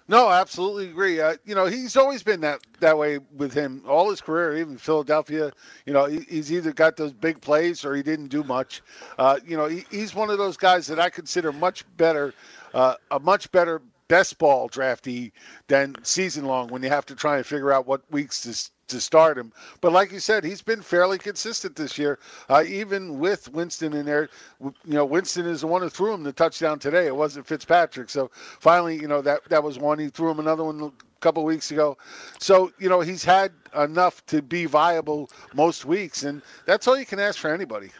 No, 0.06 0.30
absolutely 0.30 0.90
agree. 0.90 1.20
Uh, 1.20 1.34
you 1.44 1.56
know, 1.56 1.66
he's 1.66 1.96
always 1.96 2.22
been 2.22 2.40
that 2.42 2.60
that 2.78 2.96
way 2.96 3.18
with 3.36 3.52
him 3.52 3.82
all 3.84 4.08
his 4.10 4.20
career, 4.20 4.56
even 4.58 4.78
Philadelphia. 4.78 5.50
You 5.86 5.92
know, 5.92 6.04
he, 6.04 6.20
he's 6.28 6.52
either 6.52 6.72
got 6.72 6.96
those 6.96 7.12
big 7.12 7.40
plays 7.40 7.84
or 7.84 7.96
he 7.96 8.04
didn't 8.04 8.28
do 8.28 8.44
much. 8.44 8.80
Uh, 9.18 9.40
you 9.44 9.56
know, 9.56 9.66
he, 9.66 9.84
he's 9.90 10.14
one 10.14 10.30
of 10.30 10.38
those 10.38 10.56
guys 10.56 10.86
that 10.86 11.00
I 11.00 11.10
consider 11.10 11.52
much 11.52 11.84
better, 11.96 12.32
uh, 12.74 12.94
a 13.10 13.18
much 13.18 13.50
better 13.50 13.82
best 14.08 14.38
ball 14.38 14.68
draftee 14.68 15.32
than 15.68 15.94
season 16.02 16.44
long 16.44 16.68
when 16.68 16.82
you 16.82 16.88
have 16.88 17.06
to 17.06 17.14
try 17.14 17.36
and 17.36 17.46
figure 17.46 17.72
out 17.72 17.86
what 17.86 18.02
weeks 18.10 18.42
to 18.42 18.70
to 18.88 19.00
start 19.00 19.36
him. 19.36 19.52
But 19.80 19.92
like 19.92 20.12
you 20.12 20.20
said, 20.20 20.44
he's 20.44 20.62
been 20.62 20.80
fairly 20.80 21.18
consistent 21.18 21.74
this 21.74 21.98
year, 21.98 22.18
uh, 22.48 22.62
even 22.66 23.18
with 23.18 23.52
Winston 23.52 23.92
in 23.92 24.06
there. 24.06 24.28
You 24.60 24.72
know, 24.84 25.04
Winston 25.04 25.46
is 25.46 25.62
the 25.62 25.66
one 25.66 25.82
who 25.82 25.88
threw 25.88 26.14
him 26.14 26.22
the 26.22 26.32
touchdown 26.32 26.78
today. 26.78 27.06
It 27.06 27.16
wasn't 27.16 27.46
Fitzpatrick. 27.46 28.10
So 28.10 28.30
finally, 28.60 28.96
you 28.96 29.08
know 29.08 29.22
that 29.22 29.44
that 29.48 29.62
was 29.62 29.78
one. 29.78 29.98
He 29.98 30.08
threw 30.08 30.30
him 30.30 30.38
another 30.38 30.64
one 30.64 30.80
a 30.80 31.20
couple 31.20 31.44
weeks 31.44 31.70
ago. 31.70 31.98
So 32.38 32.72
you 32.78 32.88
know 32.88 33.00
he's 33.00 33.24
had 33.24 33.52
enough 33.76 34.24
to 34.26 34.42
be 34.42 34.66
viable 34.66 35.30
most 35.54 35.84
weeks, 35.84 36.22
and 36.22 36.42
that's 36.64 36.86
all 36.86 36.98
you 36.98 37.06
can 37.06 37.18
ask 37.18 37.38
for 37.38 37.52
anybody. 37.52 37.90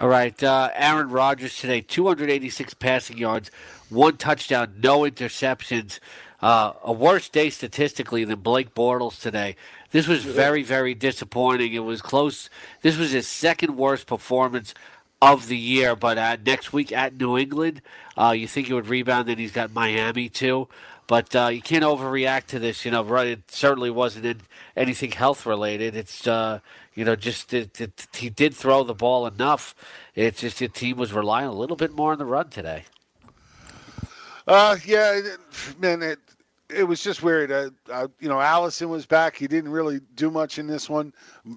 All 0.00 0.08
right, 0.08 0.40
uh, 0.44 0.70
Aaron 0.76 1.10
Rodgers 1.10 1.58
today, 1.58 1.80
286 1.80 2.74
passing 2.74 3.18
yards, 3.18 3.50
one 3.88 4.16
touchdown, 4.16 4.74
no 4.80 5.00
interceptions. 5.00 5.98
Uh, 6.40 6.74
a 6.84 6.92
worse 6.92 7.28
day 7.28 7.50
statistically 7.50 8.22
than 8.24 8.38
Blake 8.38 8.76
Bortles 8.76 9.20
today. 9.20 9.56
This 9.90 10.06
was 10.06 10.24
very, 10.24 10.62
very 10.62 10.94
disappointing. 10.94 11.72
It 11.72 11.80
was 11.80 12.00
close. 12.00 12.48
This 12.82 12.96
was 12.96 13.10
his 13.10 13.26
second 13.26 13.76
worst 13.76 14.06
performance 14.06 14.72
of 15.20 15.48
the 15.48 15.56
year. 15.56 15.96
But 15.96 16.16
uh, 16.16 16.36
next 16.46 16.72
week 16.72 16.92
at 16.92 17.16
New 17.16 17.36
England, 17.36 17.82
uh, 18.16 18.30
you 18.36 18.46
think 18.46 18.68
he 18.68 18.74
would 18.74 18.86
rebound, 18.86 19.28
and 19.28 19.40
he's 19.40 19.50
got 19.50 19.72
Miami 19.72 20.28
too. 20.28 20.68
But 21.08 21.34
uh, 21.34 21.48
you 21.48 21.60
can't 21.60 21.82
overreact 21.82 22.46
to 22.48 22.60
this. 22.60 22.84
You 22.84 22.92
know, 22.92 23.02
right? 23.02 23.26
It 23.26 23.50
certainly 23.50 23.90
wasn't 23.90 24.26
in 24.26 24.42
anything 24.76 25.10
health 25.10 25.44
related. 25.44 25.96
It's 25.96 26.24
uh, 26.28 26.60
you 26.98 27.04
know, 27.04 27.14
just 27.14 27.54
it, 27.54 27.80
it, 27.80 28.08
he 28.12 28.28
did 28.28 28.52
throw 28.52 28.82
the 28.82 28.92
ball 28.92 29.24
enough. 29.24 29.72
It's 30.16 30.40
just 30.40 30.58
the 30.58 30.66
team 30.66 30.96
was 30.96 31.12
relying 31.12 31.46
a 31.46 31.52
little 31.52 31.76
bit 31.76 31.92
more 31.92 32.10
on 32.10 32.18
the 32.18 32.24
run 32.24 32.48
today. 32.48 32.86
Uh, 34.48 34.76
yeah, 34.84 35.20
man, 35.78 36.02
it 36.02 36.18
it 36.68 36.82
was 36.82 37.00
just 37.00 37.22
weird. 37.22 37.52
Uh, 37.52 37.70
uh, 37.88 38.08
you 38.18 38.28
know, 38.28 38.40
Allison 38.40 38.88
was 38.88 39.06
back. 39.06 39.36
He 39.36 39.46
didn't 39.46 39.70
really 39.70 40.00
do 40.16 40.28
much 40.28 40.58
in 40.58 40.66
this 40.66 40.90
one. 40.90 41.14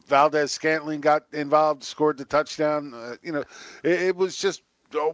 Valdes-Scantling 0.07 1.01
got 1.01 1.23
involved, 1.33 1.83
scored 1.83 2.19
the 2.19 2.25
touchdown. 2.25 2.93
Uh, 2.93 3.15
you 3.23 3.31
know, 3.31 3.43
it, 3.83 3.99
it 3.99 4.15
was 4.15 4.37
just 4.37 4.61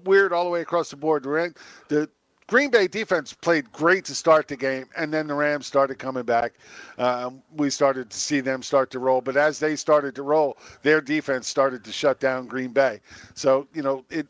weird 0.03 0.33
all 0.33 0.43
the 0.43 0.49
way 0.49 0.59
across 0.59 0.89
the 0.89 0.97
board. 0.97 1.23
The 1.23 2.09
Green 2.47 2.69
Bay 2.69 2.87
defense 2.87 3.33
played 3.33 3.71
great 3.73 4.05
to 4.05 4.15
start 4.15 4.47
the 4.47 4.55
game, 4.55 4.85
and 4.95 5.13
then 5.13 5.27
the 5.27 5.33
Rams 5.33 5.67
started 5.67 5.99
coming 5.99 6.23
back. 6.23 6.53
Um, 6.97 7.43
we 7.55 7.69
started 7.69 8.09
to 8.09 8.17
see 8.17 8.39
them 8.39 8.63
start 8.63 8.89
to 8.91 8.99
roll, 8.99 9.19
but 9.21 9.35
as 9.35 9.59
they 9.59 9.75
started 9.75 10.15
to 10.15 10.23
roll, 10.23 10.57
their 10.81 11.01
defense 11.01 11.47
started 11.47 11.83
to 11.83 11.91
shut 11.91 12.19
down 12.19 12.47
Green 12.47 12.71
Bay. 12.71 13.01
So 13.33 13.67
you 13.73 13.81
know, 13.81 14.05
it 14.09 14.27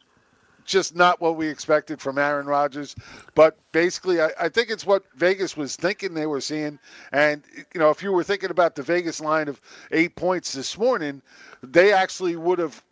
just 0.67 0.95
not 0.95 1.19
what 1.19 1.37
we 1.37 1.47
expected 1.47 1.99
from 1.99 2.19
Aaron 2.19 2.45
Rodgers. 2.45 2.95
But 3.33 3.57
basically, 3.71 4.21
I, 4.21 4.29
I 4.39 4.49
think 4.49 4.69
it's 4.69 4.85
what 4.85 5.03
Vegas 5.15 5.57
was 5.57 5.75
thinking 5.75 6.13
they 6.13 6.27
were 6.27 6.41
seeing. 6.41 6.77
And, 7.13 7.41
you 7.73 7.79
know, 7.79 7.89
if 7.89 8.03
you 8.03 8.11
were 8.11 8.23
thinking 8.23 8.51
about 8.51 8.75
the 8.75 8.83
Vegas 8.83 9.19
line 9.19 9.47
of 9.47 9.59
eight 9.91 10.15
points 10.15 10.51
this 10.51 10.77
morning, 10.77 11.21
they 11.63 11.93
actually 11.93 12.35
would 12.35 12.59
have 12.59 12.83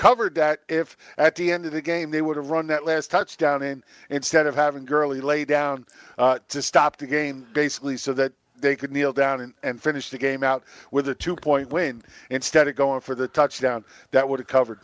covered 0.00 0.34
that 0.34 0.60
if 0.70 0.96
at 1.18 1.34
the 1.34 1.52
end 1.52 1.66
of 1.66 1.72
the 1.72 1.82
game 1.82 2.10
they 2.10 2.22
would 2.22 2.38
have 2.38 2.48
run 2.48 2.66
that 2.66 2.86
last 2.86 3.10
touchdown 3.10 3.62
in 3.62 3.84
instead 4.08 4.46
of 4.46 4.54
having 4.54 4.86
Gurley 4.86 5.20
lay 5.20 5.44
down 5.44 5.84
uh, 6.16 6.38
to 6.48 6.62
stop 6.62 6.96
the 6.96 7.06
game, 7.06 7.46
basically, 7.52 7.98
so 7.98 8.14
that 8.14 8.32
they 8.58 8.76
could 8.76 8.92
kneel 8.92 9.12
down 9.12 9.42
and, 9.42 9.52
and 9.62 9.82
finish 9.82 10.08
the 10.08 10.16
game 10.16 10.42
out 10.42 10.64
with 10.90 11.06
a 11.10 11.14
two 11.14 11.36
point 11.36 11.68
win 11.70 12.02
instead 12.30 12.66
of 12.66 12.76
going 12.76 13.02
for 13.02 13.14
the 13.14 13.28
touchdown 13.28 13.84
that 14.10 14.26
would 14.26 14.40
have 14.40 14.48
covered. 14.48 14.78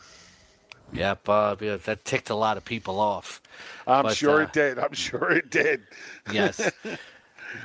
Yep, 0.93 1.27
uh, 1.27 1.55
yeah, 1.59 1.77
that 1.77 2.05
ticked 2.05 2.29
a 2.29 2.35
lot 2.35 2.55
of 2.55 2.63
people 2.63 2.99
off. 2.99 3.41
I'm 3.87 4.03
But, 4.03 4.15
sure 4.15 4.41
uh, 4.41 4.43
it 4.43 4.53
did. 4.53 4.77
I'm 4.77 4.93
sure 4.93 5.31
it 5.31 5.49
did. 5.49 5.81
Yes. 6.31 6.71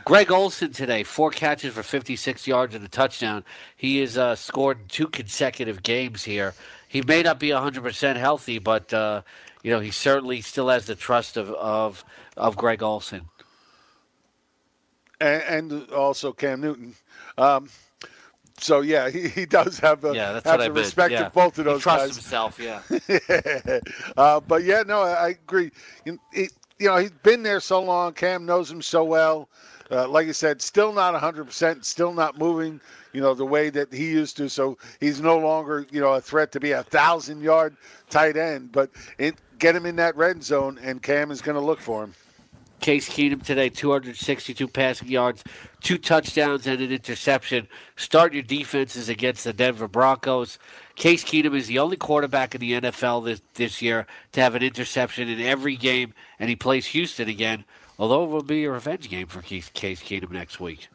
Greg 0.05 0.31
Olsen 0.31 0.73
today, 0.73 1.03
four 1.03 1.31
catches 1.31 1.75
for 1.75 1.83
56 1.83 2.47
yards 2.47 2.75
and 2.75 2.85
a 2.85 2.89
touchdown. 2.89 3.45
He 3.77 3.99
has 3.99 4.17
uh, 4.17 4.37
scored 4.37 4.81
in 4.81 4.87
two 4.87 5.09
consecutive 5.09 5.83
games 5.83 6.23
here. 6.23 6.55
He 6.93 7.01
may 7.03 7.23
not 7.23 7.39
be 7.41 7.49
100% 7.49 8.17
healthy, 8.17 8.59
but 8.59 8.93
uh, 8.93 9.23
you 9.63 9.71
know 9.73 9.81
he 9.81 9.91
certainly 9.91 10.43
still 10.43 10.69
has 10.69 10.85
the 10.87 10.95
trust 10.95 11.37
of 11.39 11.51
of, 11.53 12.05
of 12.37 12.57
Greg 12.57 12.83
Olsen. 12.83 13.23
and, 15.21 15.73
and 15.73 15.91
also 15.91 16.33
Cam 16.33 16.61
Newton. 16.61 16.95
Um, 17.39 17.69
so 18.59 18.81
yeah, 18.83 19.09
he, 19.11 19.29
he 19.29 19.47
does 19.47 19.79
have, 19.79 20.05
a, 20.05 20.15
Yeah, 20.15 20.33
that's 20.33 20.45
have 20.47 20.61
what 20.61 20.67
the 20.67 20.73
respect 20.73 21.13
yeah. 21.13 21.27
of 21.27 21.33
both 21.33 21.59
of 21.59 21.65
he 21.67 21.73
those 21.73 21.83
trusts 21.83 22.09
guys. 22.09 22.17
himself. 22.17 22.61
Yeah. 22.61 23.81
uh, 24.17 24.41
but 24.41 24.65
yeah, 24.65 24.83
no, 24.87 25.03
I 25.03 25.13
I 25.13 25.29
agree. 25.31 25.71
You, 26.05 26.19
it- 26.33 26.53
you 26.79 26.89
know, 26.89 26.97
he's 26.97 27.13
been 27.13 27.45
there 27.45 27.61
so 27.61 27.81
long. 27.81 28.13
Cam 28.13 28.45
knows 28.45 28.69
him 28.69 28.83
so 28.83 29.05
well. 29.05 29.49
Uh, 29.89 30.09
like 30.09 30.27
I 30.27 30.33
said, 30.33 30.61
still 30.61 30.93
not 30.93 31.15
100%, 31.15 31.85
still 31.85 32.13
not 32.13 32.39
moving, 32.39 32.81
you 33.13 33.21
know, 33.21 33.35
the 33.35 33.47
way 33.47 33.71
that 33.71 33.93
he 33.93 34.11
used 34.11 34.37
to. 34.39 34.49
So 34.49 34.79
he's 35.01 35.21
no 35.21 35.39
longer, 35.39 35.87
you 35.91 36.01
know, 36.01 36.15
a 36.15 36.21
threat 36.21 36.53
to 36.53 36.61
be 36.61 36.73
a 36.73 36.83
thousand 36.83 37.43
yard 37.43 37.77
tight 38.11 38.37
end. 38.37 38.73
But 38.73 38.91
it, 39.19 39.37
get 39.59 39.77
him 39.77 39.87
in 39.87 39.97
that 39.97 40.17
red 40.17 40.43
zone, 40.43 40.79
and 40.83 41.03
Cam 41.03 41.31
is 41.31 41.41
going 41.41 41.57
to 41.57 41.65
look 41.65 41.81
for 41.81 42.05
him. 42.05 42.15
Case 42.83 43.09
Keenum 43.09 43.45
today, 43.45 43.69
262 43.69 44.67
passing 44.67 45.07
yards, 45.07 45.45
two 45.83 45.97
touchdowns, 45.97 46.67
and 46.67 46.81
an 46.81 46.91
interception. 46.91 47.69
Start 47.95 48.35
your 48.35 48.43
defenses 48.43 49.09
against 49.09 49.45
the 49.45 49.53
Denver 49.53 49.87
Broncos. 49.87 50.59
Case 50.97 51.23
Keenum 51.23 51.55
is 51.55 51.69
the 51.69 51.79
only 51.79 51.97
quarterback 51.97 52.57
in 52.57 52.61
the 52.61 52.73
NFL 52.73 53.25
this, 53.25 53.41
this 53.55 53.81
year 53.81 54.09
to 54.33 54.41
have 54.41 54.57
an 54.57 54.65
interception 54.65 55.29
in 55.29 55.41
every 55.41 55.77
game, 55.77 56.13
and 56.41 56.51
he 56.51 56.57
plays 56.57 56.87
Houston 56.87 57.29
again, 57.29 57.65
although 58.01 58.25
it 58.25 58.31
will 58.31 58.43
be 58.43 58.65
a 58.65 58.71
revenge 58.73 59.09
game 59.09 59.29
for 59.29 59.43
Case, 59.43 59.71
Case 59.73 60.03
Keenum 60.03 60.33
next 60.33 60.59
week. 60.59 60.89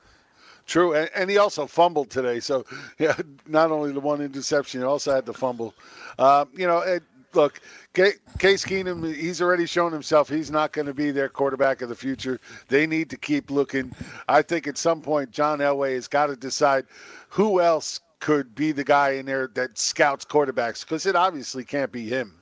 True, 0.67 0.93
and, 0.93 1.09
and 1.15 1.29
he 1.29 1.37
also 1.37 1.65
fumbled 1.65 2.09
today. 2.09 2.39
So, 2.39 2.65
yeah, 2.99 3.15
not 3.47 3.71
only 3.71 3.91
the 3.91 3.99
one 3.99 4.21
interception, 4.21 4.81
he 4.81 4.85
also 4.85 5.15
had 5.15 5.25
the 5.25 5.33
fumble. 5.33 5.73
Uh, 6.19 6.45
you 6.53 6.67
know, 6.67 6.79
it, 6.79 7.03
look, 7.33 7.61
Ca- 7.93 8.19
Case 8.37 8.65
Keenum, 8.65 9.15
he's 9.15 9.41
already 9.41 9.65
shown 9.65 9.91
himself 9.91 10.29
he's 10.29 10.51
not 10.51 10.73
going 10.73 10.87
to 10.87 10.93
be 10.93 11.11
their 11.11 11.29
quarterback 11.29 11.81
of 11.81 11.89
the 11.89 11.95
future. 11.95 12.39
They 12.67 12.85
need 12.85 13.09
to 13.09 13.17
keep 13.17 13.49
looking. 13.49 13.93
I 14.27 14.41
think 14.41 14.67
at 14.67 14.77
some 14.77 15.01
point, 15.01 15.31
John 15.31 15.59
Elway 15.59 15.95
has 15.95 16.07
got 16.07 16.27
to 16.27 16.35
decide 16.35 16.85
who 17.29 17.61
else 17.61 18.01
could 18.19 18.53
be 18.55 18.71
the 18.71 18.83
guy 18.83 19.11
in 19.11 19.25
there 19.25 19.47
that 19.53 19.77
scouts 19.77 20.25
quarterbacks 20.25 20.81
because 20.81 21.05
it 21.05 21.15
obviously 21.15 21.63
can't 21.63 21.91
be 21.91 22.07
him. 22.07 22.33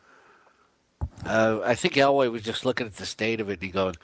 Uh, 1.26 1.60
I 1.64 1.76
think 1.76 1.96
Elway 1.96 2.32
was 2.32 2.44
just 2.44 2.66
looking 2.66 2.88
at 2.88 2.96
the 2.96 3.06
state 3.06 3.40
of 3.40 3.50
it 3.50 3.54
and 3.54 3.64
he 3.64 3.70
going, 3.70 3.96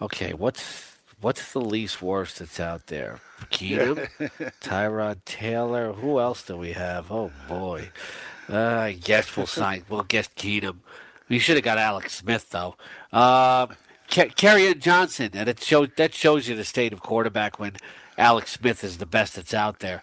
okay, 0.00 0.32
what's 0.32 0.92
what's 1.20 1.52
the 1.52 1.60
least 1.60 2.02
worst 2.02 2.38
that's 2.38 2.60
out 2.60 2.86
there? 2.88 3.20
Keenum, 3.50 4.08
Tyrod 4.60 5.24
Taylor. 5.24 5.92
Who 5.92 6.18
else 6.18 6.44
do 6.44 6.56
we 6.56 6.72
have? 6.72 7.10
Oh 7.10 7.30
boy, 7.48 7.90
uh, 8.48 8.58
I 8.58 8.92
guess 8.92 9.36
we'll 9.36 9.46
sign. 9.46 9.84
We'll 9.88 10.02
guess 10.02 10.28
Keenum. 10.28 10.78
We 11.28 11.38
should 11.38 11.56
have 11.56 11.64
got 11.64 11.78
Alex 11.78 12.14
Smith 12.14 12.50
though. 12.50 12.76
Uh, 13.12 13.68
Kerryon 14.08 14.80
Johnson, 14.80 15.30
and 15.34 15.48
it 15.48 15.62
shows 15.62 15.88
that 15.96 16.14
shows 16.14 16.48
you 16.48 16.54
the 16.54 16.64
state 16.64 16.92
of 16.92 17.00
quarterback 17.00 17.58
when 17.58 17.72
Alex 18.18 18.52
Smith 18.52 18.84
is 18.84 18.98
the 18.98 19.06
best 19.06 19.36
that's 19.36 19.54
out 19.54 19.80
there. 19.80 20.02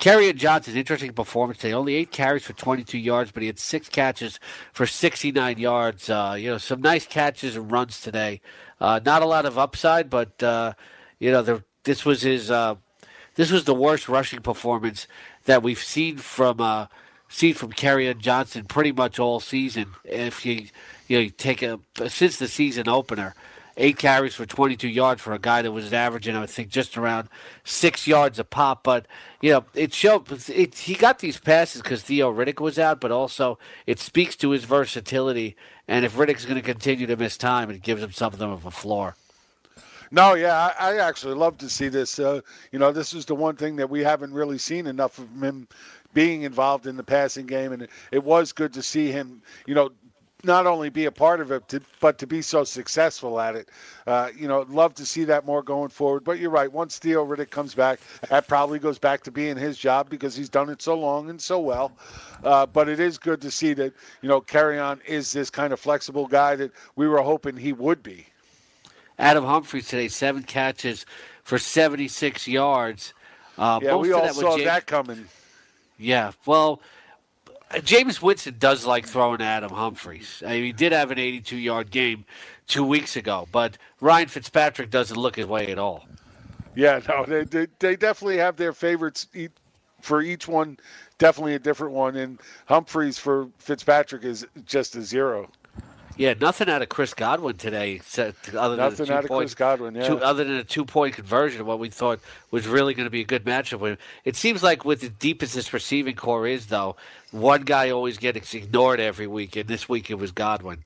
Kerryon 0.00 0.36
Johnson, 0.36 0.76
interesting 0.76 1.12
performance 1.12 1.58
today. 1.58 1.74
Only 1.74 1.94
eight 1.94 2.10
carries 2.10 2.44
for 2.44 2.54
22 2.54 2.96
yards, 2.96 3.32
but 3.32 3.42
he 3.42 3.48
had 3.48 3.58
six 3.58 3.86
catches 3.86 4.40
for 4.72 4.86
69 4.86 5.58
yards. 5.58 6.08
Uh, 6.08 6.36
you 6.38 6.50
know, 6.50 6.56
some 6.56 6.80
nice 6.80 7.06
catches 7.06 7.54
and 7.54 7.70
runs 7.70 8.00
today. 8.00 8.40
Uh, 8.80 8.98
not 9.04 9.20
a 9.20 9.26
lot 9.26 9.44
of 9.44 9.58
upside, 9.58 10.08
but 10.08 10.42
uh, 10.42 10.72
you 11.18 11.30
know, 11.30 11.42
the, 11.42 11.62
this 11.84 12.04
was 12.04 12.22
his. 12.22 12.50
Uh, 12.50 12.76
this 13.36 13.50
was 13.50 13.64
the 13.64 13.74
worst 13.74 14.08
rushing 14.08 14.40
performance 14.40 15.06
that 15.44 15.62
we've 15.62 15.82
seen 15.82 16.18
from 16.18 16.60
uh, 16.60 16.86
seen 17.28 17.54
from 17.54 17.72
Kerryon 17.72 18.18
Johnson 18.18 18.64
pretty 18.64 18.92
much 18.92 19.18
all 19.18 19.40
season. 19.40 19.94
If 20.04 20.44
you 20.44 20.66
you 21.08 21.16
know 21.16 21.22
you 21.22 21.30
take 21.30 21.62
a 21.62 21.80
since 22.08 22.38
the 22.38 22.48
season 22.48 22.88
opener, 22.88 23.34
eight 23.76 23.98
carries 23.98 24.34
for 24.34 24.44
22 24.44 24.88
yards 24.88 25.22
for 25.22 25.32
a 25.32 25.38
guy 25.38 25.62
that 25.62 25.72
was 25.72 25.92
averaging 25.92 26.36
I 26.36 26.40
would 26.40 26.50
think 26.50 26.68
just 26.68 26.98
around 26.98 27.28
six 27.64 28.06
yards 28.06 28.38
a 28.38 28.44
pop. 28.44 28.82
But 28.82 29.06
you 29.40 29.52
know 29.52 29.64
it 29.74 29.94
showed 29.94 30.30
it, 30.50 30.76
he 30.76 30.94
got 30.94 31.20
these 31.20 31.38
passes 31.38 31.82
because 31.82 32.02
Theo 32.02 32.32
Riddick 32.32 32.60
was 32.60 32.78
out, 32.78 33.00
but 33.00 33.12
also 33.12 33.58
it 33.86 33.98
speaks 34.00 34.36
to 34.36 34.50
his 34.50 34.64
versatility. 34.64 35.56
And 35.88 36.04
if 36.04 36.16
Riddick's 36.16 36.44
going 36.44 36.56
to 36.56 36.62
continue 36.62 37.06
to 37.06 37.16
miss 37.16 37.36
time, 37.36 37.70
it 37.70 37.82
gives 37.82 38.02
him 38.02 38.12
something 38.12 38.42
of 38.42 38.66
a 38.66 38.70
floor. 38.70 39.16
No, 40.12 40.34
yeah, 40.34 40.72
I, 40.78 40.94
I 40.94 40.96
actually 40.98 41.34
love 41.34 41.56
to 41.58 41.68
see 41.68 41.88
this. 41.88 42.18
Uh, 42.18 42.40
you 42.72 42.78
know, 42.78 42.90
this 42.90 43.14
is 43.14 43.24
the 43.24 43.34
one 43.34 43.56
thing 43.56 43.76
that 43.76 43.88
we 43.88 44.00
haven't 44.00 44.32
really 44.32 44.58
seen 44.58 44.86
enough 44.86 45.18
of 45.18 45.28
him 45.40 45.68
being 46.14 46.42
involved 46.42 46.86
in 46.86 46.96
the 46.96 47.04
passing 47.04 47.46
game, 47.46 47.72
and 47.72 47.82
it, 47.82 47.90
it 48.10 48.24
was 48.24 48.52
good 48.52 48.72
to 48.72 48.82
see 48.82 49.12
him. 49.12 49.40
You 49.66 49.74
know, 49.76 49.90
not 50.42 50.66
only 50.66 50.88
be 50.88 51.04
a 51.04 51.12
part 51.12 51.40
of 51.40 51.52
it, 51.52 51.68
to, 51.68 51.80
but 52.00 52.18
to 52.18 52.26
be 52.26 52.42
so 52.42 52.64
successful 52.64 53.38
at 53.40 53.54
it. 53.54 53.68
Uh, 54.06 54.30
you 54.36 54.48
know, 54.48 54.66
love 54.68 54.94
to 54.94 55.06
see 55.06 55.24
that 55.24 55.46
more 55.46 55.62
going 55.62 55.90
forward. 55.90 56.24
But 56.24 56.40
you're 56.40 56.50
right. 56.50 56.72
Once 56.72 56.98
Theo 56.98 57.24
Riddick 57.24 57.50
comes 57.50 57.74
back, 57.74 58.00
that 58.28 58.48
probably 58.48 58.78
goes 58.78 58.98
back 58.98 59.22
to 59.24 59.30
being 59.30 59.56
his 59.56 59.78
job 59.78 60.08
because 60.10 60.34
he's 60.34 60.48
done 60.48 60.70
it 60.70 60.82
so 60.82 60.98
long 60.98 61.30
and 61.30 61.40
so 61.40 61.60
well. 61.60 61.92
Uh, 62.42 62.66
but 62.66 62.88
it 62.88 62.98
is 63.00 63.18
good 63.18 63.40
to 63.42 63.50
see 63.50 63.74
that 63.74 63.92
you 64.22 64.28
know, 64.28 64.40
Kerryon 64.40 64.98
is 65.06 65.32
this 65.32 65.50
kind 65.50 65.72
of 65.72 65.78
flexible 65.78 66.26
guy 66.26 66.56
that 66.56 66.72
we 66.96 67.06
were 67.06 67.22
hoping 67.22 67.56
he 67.56 67.72
would 67.72 68.02
be. 68.02 68.26
Adam 69.20 69.44
Humphries 69.44 69.86
today, 69.86 70.08
seven 70.08 70.42
catches 70.42 71.04
for 71.44 71.58
76 71.58 72.48
yards. 72.48 73.12
Uh, 73.58 73.78
Yeah, 73.82 73.96
we 73.96 74.12
all 74.12 74.22
that 74.22 74.34
saw 74.34 74.56
James- 74.56 74.64
that 74.64 74.86
coming. 74.86 75.26
Yeah, 75.98 76.32
well, 76.46 76.80
Jameis 77.72 78.22
Winston 78.22 78.56
does 78.58 78.86
like 78.86 79.06
throwing 79.06 79.42
Adam 79.42 79.70
Humphries. 79.70 80.42
I 80.44 80.52
mean, 80.52 80.64
he 80.64 80.72
did 80.72 80.92
have 80.92 81.10
an 81.10 81.18
82 81.18 81.56
yard 81.56 81.90
game 81.90 82.24
two 82.66 82.84
weeks 82.84 83.16
ago, 83.16 83.46
but 83.52 83.76
Ryan 84.00 84.28
Fitzpatrick 84.28 84.90
doesn't 84.90 85.16
look 85.18 85.36
his 85.36 85.46
way 85.46 85.70
at 85.70 85.78
all. 85.78 86.06
Yeah, 86.74 87.00
no, 87.08 87.24
they, 87.26 87.44
they, 87.44 87.66
they 87.78 87.96
definitely 87.96 88.38
have 88.38 88.56
their 88.56 88.72
favorites 88.72 89.26
for 90.00 90.22
each 90.22 90.48
one. 90.48 90.78
Definitely 91.18 91.56
a 91.56 91.58
different 91.58 91.92
one, 91.92 92.16
and 92.16 92.40
Humphries 92.66 93.18
for 93.18 93.48
Fitzpatrick 93.58 94.24
is 94.24 94.46
just 94.64 94.96
a 94.96 95.02
zero. 95.02 95.50
Yeah, 96.20 96.34
nothing 96.38 96.68
out 96.68 96.82
of 96.82 96.90
Chris 96.90 97.14
Godwin 97.14 97.56
today, 97.56 98.02
other 98.18 98.76
than 98.76 98.76
Nothing 98.76 99.04
a 99.04 99.06
two 99.06 99.12
out 99.14 99.24
of 99.24 99.28
point, 99.28 99.40
Chris 99.44 99.54
Godwin, 99.54 99.94
yeah. 99.94 100.06
two, 100.06 100.18
other 100.18 100.44
than 100.44 100.56
a 100.56 100.64
two 100.64 100.84
point 100.84 101.14
conversion 101.14 101.62
of 101.62 101.66
what 101.66 101.78
we 101.78 101.88
thought 101.88 102.20
was 102.50 102.68
really 102.68 102.92
going 102.92 103.06
to 103.06 103.10
be 103.10 103.22
a 103.22 103.24
good 103.24 103.46
matchup. 103.46 103.80
with 103.80 103.92
him. 103.92 103.98
It 104.26 104.36
seems 104.36 104.62
like 104.62 104.84
with 104.84 105.00
the 105.00 105.08
deep 105.08 105.42
as 105.42 105.54
this 105.54 105.72
receiving 105.72 106.16
corps 106.16 106.46
is, 106.46 106.66
though, 106.66 106.96
one 107.30 107.62
guy 107.62 107.88
always 107.88 108.18
gets 108.18 108.52
ignored 108.52 109.00
every 109.00 109.26
week, 109.26 109.56
and 109.56 109.66
this 109.66 109.88
week 109.88 110.10
it 110.10 110.16
was 110.16 110.30
Godwin. 110.30 110.84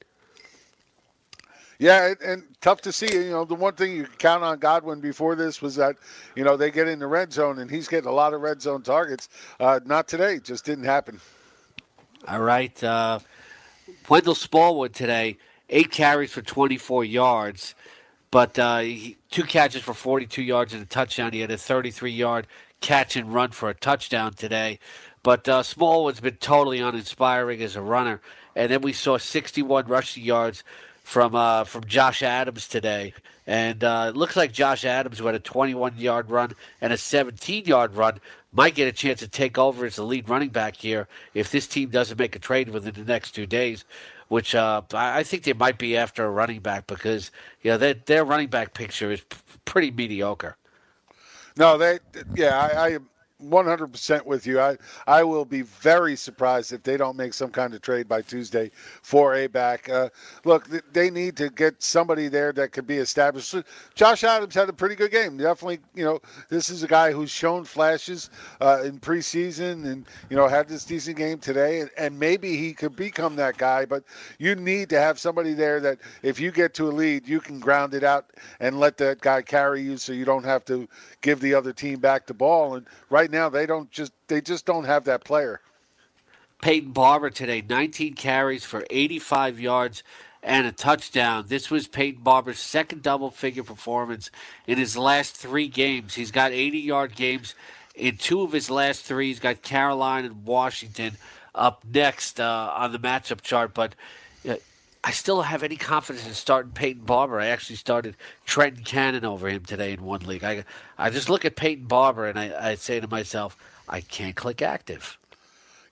Yeah, 1.80 2.10
and, 2.10 2.20
and 2.20 2.42
tough 2.60 2.82
to 2.82 2.92
see. 2.92 3.12
You 3.12 3.30
know, 3.30 3.44
the 3.44 3.56
one 3.56 3.74
thing 3.74 3.90
you 3.90 4.04
could 4.04 4.20
count 4.20 4.44
on 4.44 4.60
Godwin 4.60 5.00
before 5.00 5.34
this 5.34 5.60
was 5.60 5.74
that, 5.74 5.96
you 6.36 6.44
know, 6.44 6.56
they 6.56 6.70
get 6.70 6.86
in 6.86 7.00
the 7.00 7.08
red 7.08 7.32
zone, 7.32 7.58
and 7.58 7.68
he's 7.68 7.88
getting 7.88 8.08
a 8.08 8.14
lot 8.14 8.34
of 8.34 8.40
red 8.40 8.62
zone 8.62 8.82
targets. 8.82 9.28
Uh, 9.58 9.80
not 9.84 10.06
today, 10.06 10.38
just 10.38 10.64
didn't 10.64 10.84
happen. 10.84 11.20
All 12.28 12.40
right. 12.40 12.84
Uh, 12.84 13.18
Wendell 14.08 14.34
Smallwood 14.34 14.94
today, 14.94 15.38
eight 15.68 15.90
carries 15.90 16.32
for 16.32 16.42
24 16.42 17.04
yards, 17.04 17.74
but 18.30 18.58
uh, 18.58 18.78
he, 18.78 19.16
two 19.30 19.44
catches 19.44 19.82
for 19.82 19.94
42 19.94 20.42
yards 20.42 20.72
and 20.72 20.82
a 20.82 20.86
touchdown. 20.86 21.32
He 21.32 21.40
had 21.40 21.50
a 21.50 21.58
33 21.58 22.10
yard 22.10 22.46
catch 22.80 23.16
and 23.16 23.32
run 23.32 23.50
for 23.50 23.68
a 23.70 23.74
touchdown 23.74 24.34
today. 24.34 24.78
But 25.22 25.48
uh, 25.48 25.62
Smallwood's 25.62 26.20
been 26.20 26.36
totally 26.36 26.80
uninspiring 26.80 27.62
as 27.62 27.76
a 27.76 27.80
runner. 27.80 28.20
And 28.54 28.70
then 28.70 28.82
we 28.82 28.92
saw 28.92 29.16
61 29.16 29.86
rushing 29.86 30.22
yards 30.22 30.62
from 31.02 31.34
uh, 31.34 31.64
from 31.64 31.84
Josh 31.84 32.22
Adams 32.22 32.68
today. 32.68 33.14
And 33.46 33.84
uh, 33.84 34.06
it 34.08 34.16
looks 34.16 34.36
like 34.36 34.52
Josh 34.52 34.84
Adams, 34.84 35.18
who 35.18 35.26
had 35.26 35.34
a 35.34 35.40
21 35.40 35.96
yard 35.96 36.30
run 36.30 36.52
and 36.80 36.92
a 36.92 36.96
17 36.96 37.64
yard 37.64 37.94
run, 37.94 38.20
might 38.54 38.74
get 38.74 38.88
a 38.88 38.92
chance 38.92 39.20
to 39.20 39.28
take 39.28 39.58
over 39.58 39.84
as 39.84 39.96
the 39.96 40.04
lead 40.04 40.28
running 40.28 40.48
back 40.48 40.76
here 40.76 41.08
if 41.34 41.50
this 41.50 41.66
team 41.66 41.90
doesn't 41.90 42.18
make 42.18 42.34
a 42.34 42.38
trade 42.38 42.70
within 42.70 42.94
the 42.94 43.04
next 43.04 43.32
two 43.32 43.46
days. 43.46 43.84
Which 44.28 44.54
uh, 44.54 44.82
I 44.94 45.22
think 45.22 45.42
they 45.42 45.52
might 45.52 45.76
be 45.76 45.96
after 45.98 46.24
a 46.24 46.30
running 46.30 46.60
back 46.60 46.86
because 46.86 47.30
you 47.60 47.70
know 47.70 47.76
their, 47.76 47.94
their 47.94 48.24
running 48.24 48.48
back 48.48 48.72
picture 48.72 49.12
is 49.12 49.20
p- 49.20 49.36
pretty 49.66 49.90
mediocre. 49.90 50.56
No, 51.56 51.76
they, 51.76 51.98
yeah, 52.34 52.58
I, 52.58 52.86
I 52.86 52.98
100% 53.50 54.24
with 54.26 54.46
you. 54.46 54.60
I, 54.60 54.76
I 55.06 55.22
will 55.24 55.44
be 55.44 55.62
very 55.62 56.16
surprised 56.16 56.72
if 56.72 56.82
they 56.82 56.96
don't 56.96 57.16
make 57.16 57.34
some 57.34 57.50
kind 57.50 57.74
of 57.74 57.82
trade 57.82 58.08
by 58.08 58.22
Tuesday 58.22 58.70
for 59.02 59.34
a 59.34 59.46
back. 59.46 59.88
Uh, 59.88 60.08
look, 60.44 60.68
they 60.92 61.10
need 61.10 61.36
to 61.36 61.50
get 61.50 61.82
somebody 61.82 62.28
there 62.28 62.52
that 62.52 62.72
could 62.72 62.86
be 62.86 62.98
established. 62.98 63.54
Josh 63.94 64.24
Adams 64.24 64.54
had 64.54 64.68
a 64.68 64.72
pretty 64.72 64.94
good 64.94 65.10
game. 65.10 65.36
Definitely, 65.36 65.80
you 65.94 66.04
know, 66.04 66.20
this 66.48 66.70
is 66.70 66.82
a 66.82 66.88
guy 66.88 67.12
who's 67.12 67.30
shown 67.30 67.64
flashes 67.64 68.30
uh, 68.60 68.82
in 68.84 68.98
preseason 68.98 69.84
and, 69.84 70.06
you 70.30 70.36
know, 70.36 70.48
had 70.48 70.68
this 70.68 70.84
decent 70.84 71.16
game 71.16 71.38
today. 71.38 71.80
And, 71.80 71.90
and 71.96 72.18
maybe 72.18 72.56
he 72.56 72.72
could 72.72 72.96
become 72.96 73.36
that 73.36 73.56
guy, 73.58 73.84
but 73.84 74.04
you 74.38 74.54
need 74.54 74.88
to 74.90 75.00
have 75.00 75.18
somebody 75.18 75.54
there 75.54 75.80
that 75.80 75.98
if 76.22 76.40
you 76.40 76.50
get 76.50 76.74
to 76.74 76.88
a 76.88 76.92
lead, 76.92 77.26
you 77.26 77.40
can 77.40 77.60
ground 77.60 77.94
it 77.94 78.04
out 78.04 78.30
and 78.60 78.80
let 78.80 78.96
that 78.98 79.20
guy 79.20 79.42
carry 79.42 79.82
you 79.82 79.96
so 79.96 80.12
you 80.12 80.24
don't 80.24 80.44
have 80.44 80.64
to 80.66 80.88
give 81.20 81.40
the 81.40 81.54
other 81.54 81.72
team 81.72 81.98
back 81.98 82.26
the 82.26 82.34
ball. 82.34 82.74
And 82.74 82.86
right 83.10 83.30
now 83.34 83.48
they 83.48 83.66
don't 83.66 83.90
just 83.90 84.12
they 84.28 84.40
just 84.40 84.64
don't 84.64 84.84
have 84.84 85.04
that 85.04 85.24
player. 85.24 85.60
Peyton 86.62 86.92
Barber 86.92 87.28
today, 87.28 87.62
19 87.68 88.14
carries 88.14 88.64
for 88.64 88.86
85 88.88 89.60
yards 89.60 90.02
and 90.42 90.66
a 90.66 90.72
touchdown. 90.72 91.44
This 91.48 91.70
was 91.70 91.86
Peyton 91.86 92.22
Barber's 92.22 92.58
second 92.58 93.02
double 93.02 93.30
figure 93.30 93.64
performance 93.64 94.30
in 94.66 94.78
his 94.78 94.96
last 94.96 95.36
three 95.36 95.68
games. 95.68 96.14
He's 96.14 96.30
got 96.30 96.52
80 96.52 96.78
yard 96.78 97.16
games 97.16 97.54
in 97.94 98.16
two 98.16 98.42
of 98.42 98.52
his 98.52 98.70
last 98.70 99.04
three. 99.04 99.28
He's 99.28 99.40
got 99.40 99.60
Carolina 99.62 100.28
and 100.28 100.46
Washington 100.46 101.18
up 101.54 101.84
next 101.92 102.40
uh, 102.40 102.72
on 102.74 102.92
the 102.92 102.98
matchup 102.98 103.42
chart, 103.42 103.74
but. 103.74 103.94
Uh, 104.48 104.56
I 105.06 105.10
still 105.10 105.42
have 105.42 105.62
any 105.62 105.76
confidence 105.76 106.26
in 106.26 106.32
starting 106.32 106.72
Peyton 106.72 107.04
Barber. 107.04 107.38
I 107.38 107.48
actually 107.48 107.76
started 107.76 108.16
Trenton 108.46 108.84
Cannon 108.84 109.26
over 109.26 109.48
him 109.48 109.62
today 109.62 109.92
in 109.92 110.02
one 110.02 110.22
league. 110.22 110.42
I, 110.42 110.64
I 110.96 111.10
just 111.10 111.28
look 111.28 111.44
at 111.44 111.56
Peyton 111.56 111.84
Barber 111.84 112.26
and 112.26 112.38
I, 112.38 112.70
I 112.70 112.74
say 112.76 113.00
to 113.00 113.06
myself, 113.06 113.54
I 113.86 114.00
can't 114.00 114.34
click 114.34 114.62
active. 114.62 115.18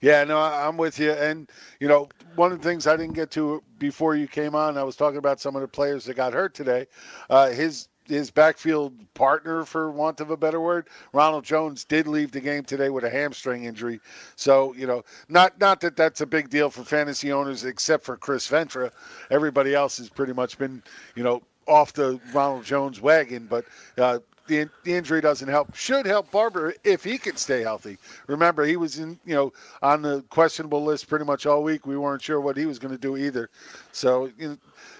Yeah, 0.01 0.23
no, 0.23 0.39
I'm 0.39 0.77
with 0.77 0.99
you. 0.99 1.11
And, 1.11 1.47
you 1.79 1.87
know, 1.87 2.09
one 2.35 2.51
of 2.51 2.59
the 2.59 2.67
things 2.67 2.87
I 2.87 2.97
didn't 2.97 3.13
get 3.13 3.29
to 3.31 3.61
before 3.77 4.15
you 4.15 4.27
came 4.27 4.55
on, 4.55 4.79
I 4.79 4.83
was 4.83 4.95
talking 4.95 5.19
about 5.19 5.39
some 5.39 5.55
of 5.55 5.61
the 5.61 5.67
players 5.67 6.05
that 6.05 6.15
got 6.15 6.33
hurt 6.33 6.55
today. 6.55 6.87
Uh, 7.29 7.51
his 7.51 7.87
his 8.07 8.31
backfield 8.31 8.93
partner, 9.13 9.65
for 9.65 9.91
want 9.91 10.19
of 10.19 10.29
a 10.29 10.37
better 10.37 10.59
word, 10.59 10.87
Ronald 11.13 11.43
Jones, 11.43 11.83
did 11.83 12.07
leave 12.07 12.31
the 12.31 12.41
game 12.41 12.63
today 12.63 12.89
with 12.89 13.03
a 13.03 13.09
hamstring 13.09 13.65
injury. 13.65 13.99
So 14.35 14.73
you 14.73 14.87
know, 14.87 15.03
not 15.29 15.59
not 15.59 15.81
that 15.81 15.95
that's 15.95 16.21
a 16.21 16.25
big 16.25 16.49
deal 16.49 16.69
for 16.69 16.83
fantasy 16.83 17.31
owners, 17.31 17.63
except 17.65 18.03
for 18.03 18.17
Chris 18.17 18.47
Ventra. 18.49 18.91
Everybody 19.29 19.73
else 19.73 19.97
has 19.97 20.09
pretty 20.09 20.33
much 20.33 20.57
been 20.57 20.83
you 21.15 21.23
know 21.23 21.41
off 21.67 21.93
the 21.93 22.19
Ronald 22.33 22.65
Jones 22.65 23.01
wagon, 23.01 23.47
but. 23.49 23.65
Uh, 23.97 24.19
the, 24.47 24.69
the 24.83 24.93
injury 24.93 25.21
doesn't 25.21 25.47
help. 25.47 25.73
Should 25.73 26.05
help 26.05 26.29
Barber 26.29 26.73
if 26.83 27.03
he 27.03 27.17
can 27.17 27.37
stay 27.37 27.61
healthy. 27.61 27.97
Remember, 28.27 28.65
he 28.65 28.75
was 28.75 28.99
in 28.99 29.17
you 29.25 29.35
know 29.35 29.53
on 29.81 30.01
the 30.01 30.21
questionable 30.23 30.83
list 30.83 31.07
pretty 31.07 31.25
much 31.25 31.45
all 31.45 31.63
week. 31.63 31.85
We 31.87 31.97
weren't 31.97 32.21
sure 32.21 32.41
what 32.41 32.57
he 32.57 32.65
was 32.65 32.79
going 32.79 32.93
to 32.93 32.99
do 32.99 33.15
either. 33.15 33.49
So 33.91 34.29
you 34.37 34.49
know, 34.49 34.57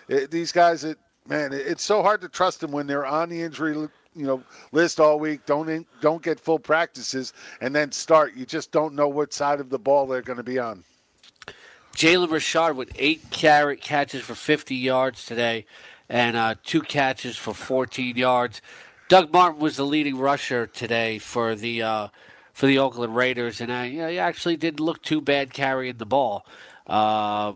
it, 0.07 0.31
these 0.31 0.51
guys 0.51 0.83
that 0.83 0.97
man, 1.27 1.53
it's 1.53 1.83
so 1.83 2.01
hard 2.01 2.21
to 2.21 2.29
trust 2.29 2.59
them 2.59 2.71
when 2.71 2.87
they're 2.87 3.05
on 3.05 3.29
the 3.29 3.41
injury 3.41 3.73
you 4.15 4.25
know 4.25 4.43
list 4.71 4.99
all 4.99 5.19
week. 5.19 5.45
Don't 5.45 5.69
in, 5.69 5.85
don't 6.01 6.21
get 6.21 6.39
full 6.39 6.59
practices 6.59 7.33
and 7.61 7.75
then 7.75 7.91
start. 7.91 8.35
You 8.35 8.45
just 8.45 8.71
don't 8.71 8.93
know 8.93 9.07
what 9.07 9.33
side 9.33 9.59
of 9.59 9.69
the 9.69 9.79
ball 9.79 10.07
they're 10.07 10.21
going 10.21 10.37
to 10.37 10.43
be 10.43 10.59
on. 10.59 10.83
Jalen 11.95 12.31
Richard 12.31 12.73
with 12.75 12.91
eight 12.95 13.29
carrot 13.29 13.79
catches 13.79 14.23
for 14.23 14.33
50 14.33 14.75
yards 14.75 15.25
today, 15.25 15.65
and 16.09 16.35
uh, 16.35 16.55
two 16.63 16.81
catches 16.81 17.37
for 17.37 17.53
14 17.53 18.15
yards. 18.15 18.61
Doug 19.09 19.31
Martin 19.31 19.59
was 19.59 19.77
the 19.77 19.85
leading 19.85 20.17
rusher 20.17 20.65
today 20.65 21.19
for 21.19 21.55
the 21.55 21.83
uh, 21.83 22.07
for 22.53 22.65
the 22.67 22.79
Oakland 22.79 23.15
Raiders, 23.15 23.61
and 23.61 23.71
uh, 23.71 23.83
he 23.83 24.19
actually 24.19 24.57
didn't 24.57 24.79
look 24.79 25.01
too 25.03 25.21
bad 25.21 25.53
carrying 25.53 25.97
the 25.97 26.05
ball. 26.05 26.45
Uh, 26.87 27.53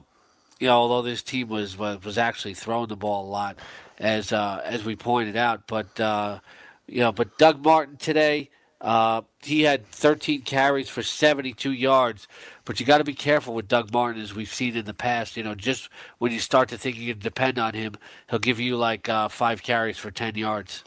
you 0.59 0.67
know, 0.67 0.77
although 0.77 1.01
this 1.01 1.23
team 1.23 1.49
was 1.49 1.77
was 1.77 2.17
actually 2.17 2.53
throwing 2.53 2.87
the 2.87 2.95
ball 2.95 3.27
a 3.27 3.29
lot, 3.29 3.57
as 3.99 4.31
uh, 4.31 4.61
as 4.63 4.83
we 4.83 4.95
pointed 4.95 5.35
out. 5.35 5.67
But 5.67 5.99
uh, 5.99 6.39
you 6.87 6.99
know, 6.99 7.11
but 7.11 7.37
Doug 7.37 7.63
Martin 7.63 7.97
today, 7.97 8.49
uh, 8.81 9.21
he 9.41 9.63
had 9.63 9.87
13 9.87 10.41
carries 10.41 10.89
for 10.89 11.03
72 11.03 11.71
yards. 11.71 12.27
But 12.65 12.79
you 12.79 12.85
got 12.85 12.97
to 12.99 13.03
be 13.03 13.13
careful 13.13 13.53
with 13.53 13.67
Doug 13.67 13.91
Martin, 13.93 14.21
as 14.21 14.35
we've 14.35 14.53
seen 14.53 14.75
in 14.75 14.85
the 14.85 14.93
past. 14.93 15.37
You 15.37 15.43
know, 15.43 15.55
just 15.55 15.89
when 16.17 16.31
you 16.31 16.39
start 16.39 16.69
to 16.69 16.77
think 16.77 16.97
you 16.97 17.13
can 17.13 17.21
depend 17.21 17.59
on 17.59 17.73
him, 17.73 17.95
he'll 18.29 18.39
give 18.39 18.59
you 18.59 18.77
like 18.77 19.09
uh, 19.09 19.29
five 19.29 19.63
carries 19.63 19.97
for 19.97 20.11
10 20.11 20.35
yards. 20.35 20.83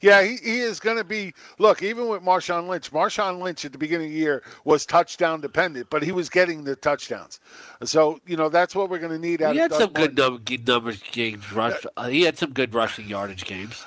Yeah, 0.00 0.22
he, 0.22 0.36
he 0.36 0.58
is 0.58 0.80
going 0.80 0.96
to 0.96 1.04
be. 1.04 1.32
Look, 1.58 1.82
even 1.82 2.08
with 2.08 2.22
Marshawn 2.22 2.68
Lynch, 2.68 2.92
Marshawn 2.92 3.40
Lynch 3.40 3.64
at 3.64 3.72
the 3.72 3.78
beginning 3.78 4.08
of 4.08 4.12
the 4.12 4.18
year 4.18 4.42
was 4.64 4.86
touchdown 4.86 5.40
dependent, 5.40 5.88
but 5.90 6.02
he 6.02 6.12
was 6.12 6.28
getting 6.28 6.64
the 6.64 6.76
touchdowns. 6.76 7.40
So 7.84 8.20
you 8.26 8.36
know 8.36 8.48
that's 8.48 8.74
what 8.74 8.90
we're 8.90 8.98
going 8.98 9.12
to 9.12 9.18
need. 9.18 9.42
Out 9.42 9.54
he 9.54 9.60
had 9.60 9.72
some 9.72 9.92
good 9.92 10.16
numbers 10.16 11.02
games. 11.12 11.52
Rush. 11.52 11.84
Uh, 11.96 12.08
he 12.08 12.22
had 12.22 12.38
some 12.38 12.52
good 12.52 12.74
rushing 12.74 13.08
yardage 13.08 13.44
games. 13.44 13.84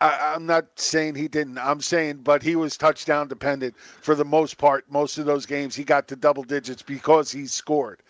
I, 0.00 0.34
am 0.34 0.46
not 0.46 0.66
saying 0.76 1.14
he 1.14 1.28
didn't. 1.28 1.58
I'm 1.58 1.80
saying, 1.80 2.18
but 2.18 2.42
he 2.42 2.54
was 2.54 2.76
touchdown 2.76 3.28
dependent 3.28 3.76
for 3.78 4.14
the 4.14 4.24
most 4.24 4.58
part. 4.58 4.84
Most 4.90 5.16
of 5.18 5.24
those 5.24 5.46
games, 5.46 5.74
he 5.74 5.84
got 5.84 6.06
to 6.08 6.16
double 6.16 6.42
digits 6.42 6.82
because 6.82 7.30
he 7.30 7.46
scored. 7.46 8.02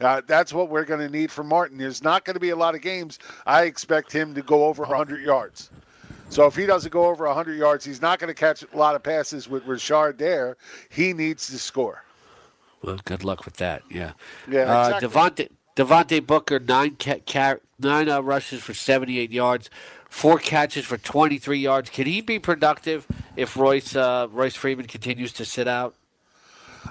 Uh, 0.00 0.22
that's 0.26 0.54
what 0.54 0.70
we're 0.70 0.84
going 0.84 1.00
to 1.00 1.10
need 1.10 1.30
from 1.30 1.48
Martin. 1.48 1.78
There's 1.78 2.02
not 2.02 2.24
going 2.24 2.34
to 2.34 2.40
be 2.40 2.50
a 2.50 2.56
lot 2.56 2.74
of 2.74 2.80
games. 2.80 3.18
I 3.46 3.64
expect 3.64 4.10
him 4.10 4.34
to 4.34 4.42
go 4.42 4.64
over 4.64 4.84
100 4.84 5.22
yards. 5.22 5.70
So 6.34 6.46
if 6.46 6.56
he 6.56 6.66
doesn't 6.66 6.90
go 6.90 7.06
over 7.06 7.26
100 7.26 7.56
yards, 7.56 7.84
he's 7.84 8.02
not 8.02 8.18
going 8.18 8.26
to 8.26 8.34
catch 8.34 8.64
a 8.64 8.76
lot 8.76 8.96
of 8.96 9.04
passes 9.04 9.48
with 9.48 9.64
Richard 9.66 10.18
there. 10.18 10.56
He 10.90 11.12
needs 11.12 11.46
to 11.46 11.60
score. 11.60 12.02
Well, 12.82 12.98
good 13.04 13.22
luck 13.22 13.44
with 13.44 13.54
that. 13.58 13.82
Yeah. 13.88 14.14
Yeah. 14.50 14.62
Uh, 14.62 14.96
exactly. 14.96 15.08
Devontae, 15.08 15.48
Devontae 15.76 16.26
Booker 16.26 16.58
nine 16.58 16.96
ca- 16.98 17.20
ca- 17.24 17.58
nine 17.78 18.08
uh, 18.08 18.20
rushes 18.20 18.60
for 18.60 18.74
78 18.74 19.30
yards, 19.30 19.70
four 20.10 20.38
catches 20.38 20.84
for 20.84 20.98
23 20.98 21.56
yards. 21.56 21.88
Can 21.88 22.06
he 22.06 22.20
be 22.20 22.40
productive 22.40 23.06
if 23.36 23.56
Royce 23.56 23.94
uh, 23.94 24.26
Royce 24.28 24.56
Freeman 24.56 24.86
continues 24.86 25.32
to 25.34 25.44
sit 25.44 25.68
out? 25.68 25.94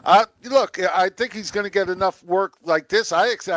Uh, 0.05 0.25
look, 0.45 0.79
I 0.79 1.09
think 1.09 1.33
he's 1.33 1.51
going 1.51 1.65
to 1.65 1.69
get 1.69 1.89
enough 1.89 2.23
work 2.23 2.53
like 2.63 2.87
this. 2.87 3.11
I 3.11 3.27
ex- 3.27 3.49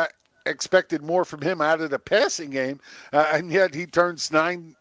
expected 0.45 1.01
more 1.01 1.23
from 1.23 1.41
him 1.41 1.61
out 1.61 1.79
of 1.79 1.91
the 1.91 1.99
passing 1.99 2.49
game, 2.49 2.81
uh, 3.13 3.31
and 3.31 3.49
yet 3.49 3.73
he 3.73 3.85
turns 3.85 4.33
nine 4.33 4.75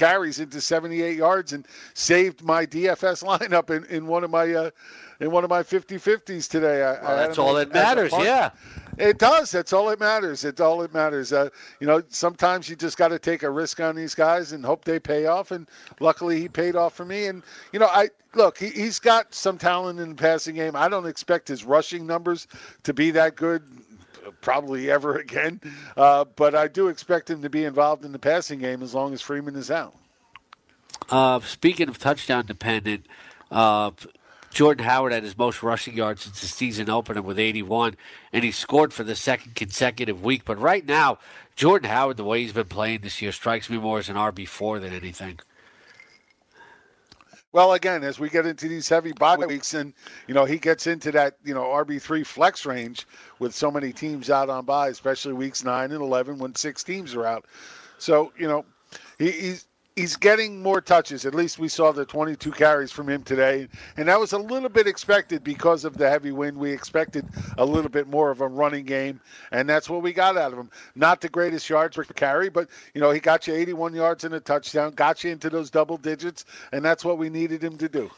carries 0.00 0.40
into 0.40 0.62
78 0.62 1.14
yards 1.14 1.52
and 1.52 1.66
saved 1.92 2.42
my 2.42 2.64
DFS 2.64 3.22
lineup 3.38 3.68
in, 3.68 3.84
in 3.94 4.06
one 4.06 4.24
of 4.24 4.30
my 4.30 4.50
uh, 4.52 4.70
in 5.20 5.30
one 5.30 5.44
of 5.44 5.50
my 5.50 5.62
50-50s 5.62 6.48
today. 6.48 6.82
I, 6.82 6.92
well, 7.02 7.16
that's 7.16 7.36
all 7.36 7.52
that 7.52 7.74
matters. 7.74 8.10
Yeah. 8.12 8.50
It 8.96 9.18
does. 9.18 9.50
That's 9.50 9.74
all 9.74 9.88
that 9.88 10.00
matters. 10.00 10.44
It's 10.44 10.62
all 10.62 10.78
that 10.78 10.94
matters. 10.94 11.34
Uh, 11.34 11.50
you 11.78 11.86
know, 11.86 12.02
sometimes 12.08 12.70
you 12.70 12.76
just 12.76 12.96
got 12.96 13.08
to 13.08 13.18
take 13.18 13.42
a 13.42 13.50
risk 13.50 13.80
on 13.80 13.94
these 13.94 14.14
guys 14.14 14.52
and 14.52 14.64
hope 14.64 14.84
they 14.86 14.98
pay 14.98 15.26
off. 15.26 15.50
And 15.50 15.68
luckily, 16.00 16.40
he 16.40 16.48
paid 16.48 16.74
off 16.74 16.94
for 16.94 17.04
me. 17.04 17.26
And 17.26 17.42
you 17.72 17.78
know, 17.78 17.88
I 17.88 18.08
look. 18.34 18.56
He, 18.56 18.68
he's 18.68 18.98
got 18.98 19.34
some 19.34 19.58
talent 19.58 20.00
in 20.00 20.08
the 20.10 20.14
passing 20.14 20.54
game. 20.54 20.74
I 20.74 20.88
don't 20.88 21.06
expect 21.06 21.48
his 21.48 21.64
rushing 21.64 22.06
numbers 22.06 22.46
to 22.84 22.94
be 22.94 23.10
that 23.10 23.36
good 23.36 23.62
probably 24.40 24.90
ever 24.90 25.16
again. 25.18 25.60
Uh, 25.96 26.24
but 26.24 26.54
I 26.54 26.68
do 26.68 26.88
expect 26.88 27.30
him 27.30 27.42
to 27.42 27.50
be 27.50 27.64
involved 27.64 28.04
in 28.04 28.12
the 28.12 28.18
passing 28.18 28.58
game 28.58 28.82
as 28.82 28.94
long 28.94 29.12
as 29.12 29.20
Freeman 29.20 29.56
is 29.56 29.70
out. 29.70 29.94
Uh, 31.08 31.40
speaking 31.40 31.88
of 31.88 31.98
touchdown 31.98 32.46
dependent, 32.46 33.06
uh, 33.50 33.90
Jordan 34.50 34.84
Howard 34.84 35.12
had 35.12 35.22
his 35.22 35.38
most 35.38 35.62
rushing 35.62 35.96
yards 35.96 36.22
since 36.22 36.40
the 36.40 36.48
season 36.48 36.90
opener 36.90 37.22
with 37.22 37.38
81, 37.38 37.96
and 38.32 38.44
he 38.44 38.50
scored 38.50 38.92
for 38.92 39.04
the 39.04 39.14
second 39.14 39.54
consecutive 39.54 40.22
week. 40.22 40.44
But 40.44 40.58
right 40.58 40.84
now, 40.84 41.18
Jordan 41.56 41.90
Howard, 41.90 42.16
the 42.16 42.24
way 42.24 42.42
he's 42.42 42.52
been 42.52 42.66
playing 42.66 43.00
this 43.00 43.22
year, 43.22 43.32
strikes 43.32 43.70
me 43.70 43.78
more 43.78 43.98
as 43.98 44.08
an 44.08 44.16
RB4 44.16 44.80
than 44.80 44.92
anything. 44.92 45.40
Well, 47.52 47.72
again, 47.72 48.04
as 48.04 48.20
we 48.20 48.28
get 48.28 48.46
into 48.46 48.68
these 48.68 48.88
heavy 48.88 49.12
bye 49.12 49.36
weeks, 49.36 49.74
and 49.74 49.92
you 50.28 50.34
know 50.34 50.44
he 50.44 50.58
gets 50.58 50.86
into 50.86 51.10
that 51.12 51.36
you 51.44 51.54
know 51.54 51.64
RB 51.64 52.00
three 52.00 52.22
flex 52.22 52.64
range 52.64 53.06
with 53.40 53.54
so 53.54 53.70
many 53.70 53.92
teams 53.92 54.30
out 54.30 54.48
on 54.48 54.64
bye, 54.64 54.88
especially 54.88 55.32
weeks 55.32 55.64
nine 55.64 55.90
and 55.90 56.00
eleven 56.00 56.38
when 56.38 56.54
six 56.54 56.84
teams 56.84 57.14
are 57.14 57.26
out. 57.26 57.46
So 57.98 58.32
you 58.38 58.46
know 58.46 58.64
he, 59.18 59.32
he's 59.32 59.66
he's 60.00 60.16
getting 60.16 60.62
more 60.62 60.80
touches. 60.80 61.26
At 61.26 61.34
least 61.34 61.58
we 61.58 61.68
saw 61.68 61.92
the 61.92 62.06
22 62.06 62.50
carries 62.52 62.90
from 62.90 63.08
him 63.08 63.22
today, 63.22 63.68
and 63.98 64.08
that 64.08 64.18
was 64.18 64.32
a 64.32 64.38
little 64.38 64.70
bit 64.70 64.86
expected 64.86 65.44
because 65.44 65.84
of 65.84 65.98
the 65.98 66.08
heavy 66.08 66.32
wind. 66.32 66.56
We 66.56 66.72
expected 66.72 67.26
a 67.58 67.64
little 67.64 67.90
bit 67.90 68.08
more 68.08 68.30
of 68.30 68.40
a 68.40 68.48
running 68.48 68.86
game, 68.86 69.20
and 69.52 69.68
that's 69.68 69.90
what 69.90 70.02
we 70.02 70.12
got 70.12 70.38
out 70.38 70.52
of 70.52 70.58
him. 70.58 70.70
Not 70.94 71.20
the 71.20 71.28
greatest 71.28 71.68
yards 71.68 71.96
per 71.96 72.04
carry, 72.04 72.48
but 72.48 72.68
you 72.94 73.00
know 73.00 73.10
he 73.10 73.20
got 73.20 73.46
you 73.46 73.54
81 73.54 73.94
yards 73.94 74.24
and 74.24 74.34
a 74.34 74.40
touchdown, 74.40 74.92
got 74.92 75.22
you 75.22 75.32
into 75.32 75.50
those 75.50 75.70
double 75.70 75.98
digits, 75.98 76.46
and 76.72 76.82
that's 76.82 77.04
what 77.04 77.18
we 77.18 77.28
needed 77.28 77.62
him 77.62 77.76
to 77.76 77.88
do. 77.88 78.10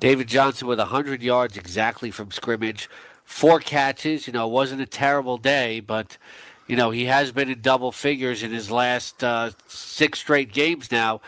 David 0.00 0.26
Johnson 0.26 0.66
with 0.66 0.80
100 0.80 1.22
yards 1.22 1.56
exactly 1.56 2.10
from 2.10 2.32
scrimmage, 2.32 2.90
four 3.24 3.60
catches. 3.60 4.26
You 4.26 4.32
know, 4.32 4.48
it 4.48 4.52
wasn't 4.52 4.80
a 4.80 4.86
terrible 4.86 5.38
day, 5.38 5.78
but 5.78 6.18
you 6.66 6.76
know, 6.76 6.90
he 6.90 7.06
has 7.06 7.32
been 7.32 7.50
in 7.50 7.60
double 7.60 7.92
figures 7.92 8.42
in 8.42 8.50
his 8.52 8.70
last 8.70 9.22
uh, 9.24 9.50
six 9.66 10.20
straight 10.20 10.52
games 10.52 10.90
now. 10.92 11.20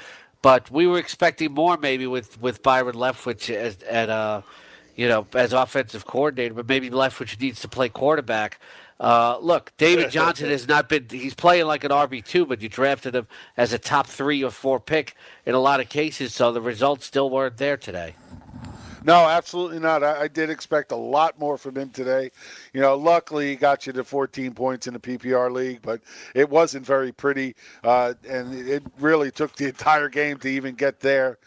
but 0.43 0.71
we 0.71 0.87
were 0.87 0.99
expecting 0.99 1.53
more 1.53 1.77
maybe 1.79 2.07
with 2.07 2.41
with 2.41 2.63
Byron 2.63 2.95
Leftwich 2.97 3.49
as 3.55 3.83
at 3.85 4.11
uh, 4.11 4.43
you 4.97 5.09
know 5.09 5.27
as 5.35 5.53
offensive 5.55 6.07
coordinator, 6.07 6.55
but 6.55 6.69
maybe 6.69 6.91
Leftwich 6.91 7.41
needs 7.41 7.61
to 7.63 7.69
play 7.69 7.89
quarterback. 7.89 8.61
Uh, 9.01 9.39
look, 9.41 9.73
David 9.79 10.11
Johnson 10.19 10.51
has 10.51 10.69
not 10.69 10.89
been. 10.89 11.07
He's 11.11 11.35
playing 11.35 11.67
like 11.67 11.85
an 11.85 11.91
RB 11.91 12.25
two, 12.25 12.47
but 12.47 12.61
you 12.63 12.69
drafted 12.69 13.15
him 13.15 13.27
as 13.57 13.73
a 13.73 13.79
top 13.79 14.07
three 14.07 14.45
or 14.45 14.51
four 14.51 14.81
pick 14.81 15.17
in 15.47 15.55
a 15.55 15.61
lot 15.61 15.81
of 15.81 15.89
cases, 15.89 16.35
so 16.35 16.53
the 16.53 16.61
results 16.61 17.07
still 17.07 17.31
weren't 17.31 17.57
there 17.57 17.77
today. 17.79 18.15
No, 19.05 19.29
absolutely 19.29 19.79
not. 19.81 20.03
I, 20.03 20.23
I, 20.23 20.29
did 20.29 20.49
expect 20.49 20.91
a 20.91 20.97
lot 20.97 21.39
more 21.39 21.59
from 21.59 21.77
him 21.77 21.91
today. 21.91 22.31
You 22.73 22.81
know, 22.81 22.97
luckily 22.97 23.51
he 23.51 23.57
got 23.57 23.87
you 23.87 23.93
to 23.93 24.03
14 24.03 24.55
points 24.55 24.87
in 24.87 24.95
the 24.95 24.99
PPR 24.99 25.53
league, 25.53 25.83
but 25.83 26.01
it 26.35 26.49
wasn't 26.49 26.87
very 26.87 27.13
pretty, 27.13 27.55
uh, 27.85 28.15
and 28.27 28.55
it 28.67 28.83
really 28.99 29.31
took 29.31 29.55
the 29.57 29.67
entire 29.69 30.09
game 30.09 30.39
to 30.39 30.49
even 30.49 30.75
get 30.75 31.01
there. 31.01 31.39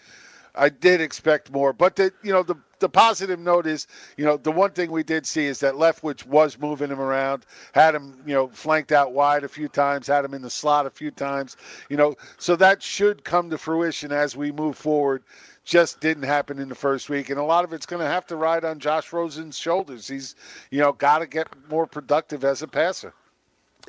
I 0.53 0.69
did 0.69 1.01
expect 1.01 1.51
more, 1.51 1.73
but 1.73 1.95
the 1.95 2.11
you 2.23 2.31
know 2.31 2.43
the 2.43 2.55
the 2.79 2.89
positive 2.89 3.39
note 3.39 3.65
is, 3.65 3.88
you 4.17 4.25
know, 4.25 4.38
the 4.38 4.51
one 4.51 4.71
thing 4.71 4.91
we 4.91 5.03
did 5.03 5.25
see 5.25 5.45
is 5.45 5.59
that 5.59 5.75
Leftwich 5.75 6.25
was 6.27 6.59
moving 6.59 6.91
him 6.91 6.99
around, 6.99 7.45
had 7.73 7.95
him, 7.95 8.15
you 8.25 8.34
know, 8.34 8.47
flanked 8.49 8.91
out 8.91 9.13
wide 9.13 9.43
a 9.43 9.47
few 9.47 9.67
times, 9.67 10.07
had 10.07 10.23
him 10.23 10.34
in 10.34 10.41
the 10.41 10.49
slot 10.49 10.85
a 10.85 10.89
few 10.89 11.09
times, 11.11 11.57
you 11.89 11.97
know, 11.97 12.15
so 12.38 12.55
that 12.55 12.84
should 12.84 13.23
come 13.23 13.49
to 13.49 13.57
fruition 13.57 14.11
as 14.11 14.35
we 14.35 14.51
move 14.51 14.77
forward. 14.77 15.23
Just 15.68 15.99
didn't 15.99 16.23
happen 16.23 16.60
in 16.60 16.69
the 16.69 16.76
first 16.76 17.10
week, 17.10 17.30
and 17.30 17.38
a 17.38 17.44
lot 17.44 17.65
of 17.65 17.73
it's 17.73 17.85
going 17.85 18.02
to 18.02 18.07
have 18.07 18.26
to 18.27 18.38
ride 18.38 18.64
on 18.64 18.80
Josh 18.80 19.11
Rosen's 19.11 19.57
shoulders. 19.57 20.07
He's, 20.07 20.34
you 20.72 20.80
know, 20.80 20.94
got 20.94 21.19
to 21.19 21.27
get 21.27 21.49
more 21.69 21.85
productive 21.85 22.45
as 22.45 22.61
a 22.61 22.68
passer. 22.69 23.14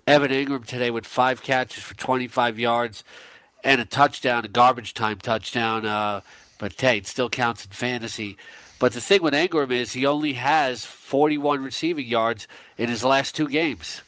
Evan 0.05 0.33
Engram 0.33 0.67
today 0.67 0.91
with 0.91 1.07
five 1.07 1.41
catches 1.41 1.85
for 1.85 1.95
25 1.95 2.59
yards 2.59 3.05
and 3.63 3.81
a 3.81 3.85
touchdown, 3.85 4.45
a 4.45 4.49
garbage 4.49 4.93
time 4.93 5.19
touchdown. 5.19 5.87
Uh, 5.87 6.21
but 6.59 6.73
hey, 6.81 6.99
it 6.99 7.07
still 7.07 7.31
counts 7.31 7.65
in 7.65 7.71
fantasy. 7.71 8.37
But 8.81 8.93
the 8.93 9.01
thing 9.01 9.23
with 9.23 9.35
Engram 9.35 9.71
is 9.71 9.93
he 9.93 10.05
only 10.05 10.33
has 10.33 10.85
41 10.85 11.63
receiving 11.63 12.09
yards 12.09 12.49
in 12.77 12.89
his 12.89 13.05
last 13.05 13.37
two 13.37 13.47
games. 13.47 14.03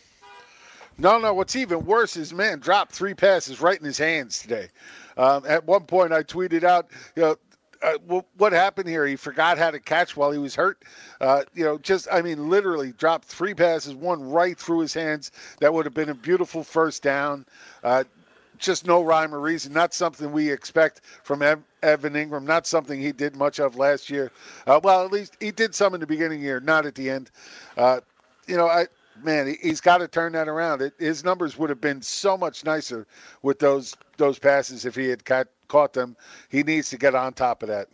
No, 0.98 1.20
no. 1.20 1.32
What's 1.32 1.54
even 1.54 1.86
worse 1.86 2.16
is 2.16 2.34
man 2.34 2.58
dropped 2.58 2.90
three 2.90 3.14
passes 3.14 3.60
right 3.60 3.78
in 3.78 3.84
his 3.84 3.98
hands 3.98 4.40
today. 4.40 4.70
Um, 5.16 5.44
at 5.46 5.64
one 5.66 5.84
point, 5.84 6.12
I 6.12 6.24
tweeted 6.24 6.64
out, 6.64 6.90
you 7.14 7.22
know, 7.22 7.36
uh, 7.82 8.22
what 8.36 8.52
happened 8.52 8.88
here? 8.88 9.06
He 9.06 9.16
forgot 9.16 9.58
how 9.58 9.70
to 9.70 9.80
catch 9.80 10.16
while 10.16 10.30
he 10.30 10.38
was 10.38 10.54
hurt. 10.54 10.82
Uh, 11.20 11.44
you 11.54 11.64
know, 11.64 11.78
just 11.78 12.08
I 12.12 12.22
mean, 12.22 12.50
literally 12.50 12.92
dropped 12.92 13.26
three 13.26 13.54
passes, 13.54 13.94
one 13.94 14.30
right 14.30 14.58
through 14.58 14.80
his 14.80 14.94
hands. 14.94 15.32
That 15.60 15.72
would 15.72 15.86
have 15.86 15.94
been 15.94 16.10
a 16.10 16.14
beautiful 16.14 16.62
first 16.62 17.02
down. 17.02 17.46
Uh, 17.82 18.04
just 18.58 18.86
no 18.86 19.02
rhyme 19.02 19.34
or 19.34 19.40
reason. 19.40 19.72
Not 19.72 19.94
something 19.94 20.30
we 20.32 20.50
expect 20.50 21.00
from 21.22 21.42
Evan 21.42 22.12
Engram. 22.12 22.44
Not 22.44 22.66
something 22.66 23.00
he 23.00 23.12
did 23.12 23.34
much 23.34 23.58
of 23.58 23.76
last 23.76 24.10
year. 24.10 24.30
Uh, 24.66 24.78
well, 24.82 25.04
at 25.04 25.10
least 25.10 25.36
he 25.40 25.50
did 25.50 25.74
some 25.74 25.94
in 25.94 26.00
the 26.00 26.06
beginning 26.06 26.42
year, 26.42 26.60
not 26.60 26.84
at 26.84 26.94
the 26.94 27.08
end. 27.08 27.30
Uh, 27.76 28.00
you 28.46 28.56
know, 28.56 28.66
I 28.66 28.86
man, 29.24 29.56
he's 29.60 29.80
got 29.80 29.98
to 29.98 30.08
turn 30.08 30.32
that 30.32 30.48
around. 30.48 30.82
It, 30.82 30.94
his 30.98 31.24
numbers 31.24 31.58
would 31.58 31.70
have 31.70 31.80
been 31.80 32.02
so 32.02 32.36
much 32.36 32.64
nicer 32.64 33.06
with 33.42 33.58
those 33.58 33.96
those 34.16 34.38
passes 34.38 34.84
if 34.84 34.94
he 34.94 35.08
had 35.08 35.24
caught, 35.24 35.48
caught 35.68 35.92
them. 35.92 36.16
He 36.48 36.62
needs 36.62 36.90
to 36.90 36.98
get 36.98 37.14
on 37.14 37.32
top 37.32 37.62
of 37.62 37.68
that. 37.68 37.88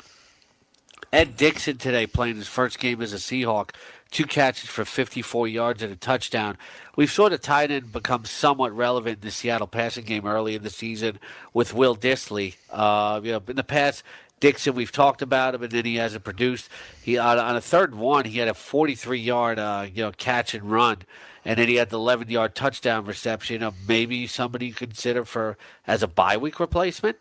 Ed 1.12 1.36
Dickson 1.36 1.76
today 1.76 2.06
playing 2.06 2.36
his 2.36 2.48
first 2.48 2.78
game 2.78 3.00
as 3.00 3.12
a 3.12 3.16
Seahawk 3.16 3.70
two 4.10 4.24
catches 4.24 4.68
for 4.68 4.84
54 4.84 5.48
yards 5.48 5.82
and 5.82 5.92
a 5.92 5.96
touchdown. 5.96 6.56
We've 6.96 7.10
sort 7.10 7.32
of 7.32 7.40
tight 7.40 7.70
end 7.70 7.92
become 7.92 8.24
somewhat 8.24 8.74
relevant 8.74 9.18
in 9.22 9.26
the 9.26 9.30
Seattle 9.30 9.66
passing 9.66 10.04
game 10.04 10.26
early 10.26 10.54
in 10.54 10.62
the 10.62 10.70
season 10.70 11.18
with 11.52 11.74
Will 11.74 11.96
Dissly. 11.96 12.56
Uh, 12.70 13.20
you 13.22 13.32
know, 13.32 13.42
in 13.46 13.56
the 13.56 13.64
past, 13.64 14.02
Dickson, 14.38 14.74
we've 14.74 14.92
talked 14.92 15.22
about 15.22 15.54
him, 15.54 15.62
and 15.62 15.72
then 15.72 15.84
he 15.84 15.96
hasn't 15.96 16.24
produced. 16.24 16.68
He 17.02 17.16
on, 17.16 17.38
on 17.38 17.56
a 17.56 17.60
third 17.60 17.94
one, 17.94 18.26
he 18.26 18.38
had 18.38 18.48
a 18.48 18.54
43 18.54 19.18
yard 19.18 19.58
uh, 19.58 19.86
you 19.92 20.02
know 20.02 20.12
catch 20.12 20.54
and 20.54 20.70
run, 20.70 20.98
and 21.44 21.58
then 21.58 21.68
he 21.68 21.76
had 21.76 21.90
the 21.90 21.96
11 21.96 22.28
yard 22.28 22.54
touchdown 22.54 23.06
reception. 23.06 23.62
Of 23.62 23.74
maybe 23.88 24.26
somebody 24.26 24.72
consider 24.72 25.24
for 25.24 25.56
as 25.86 26.02
a 26.02 26.08
bye 26.08 26.36
week 26.36 26.60
replacement. 26.60 27.16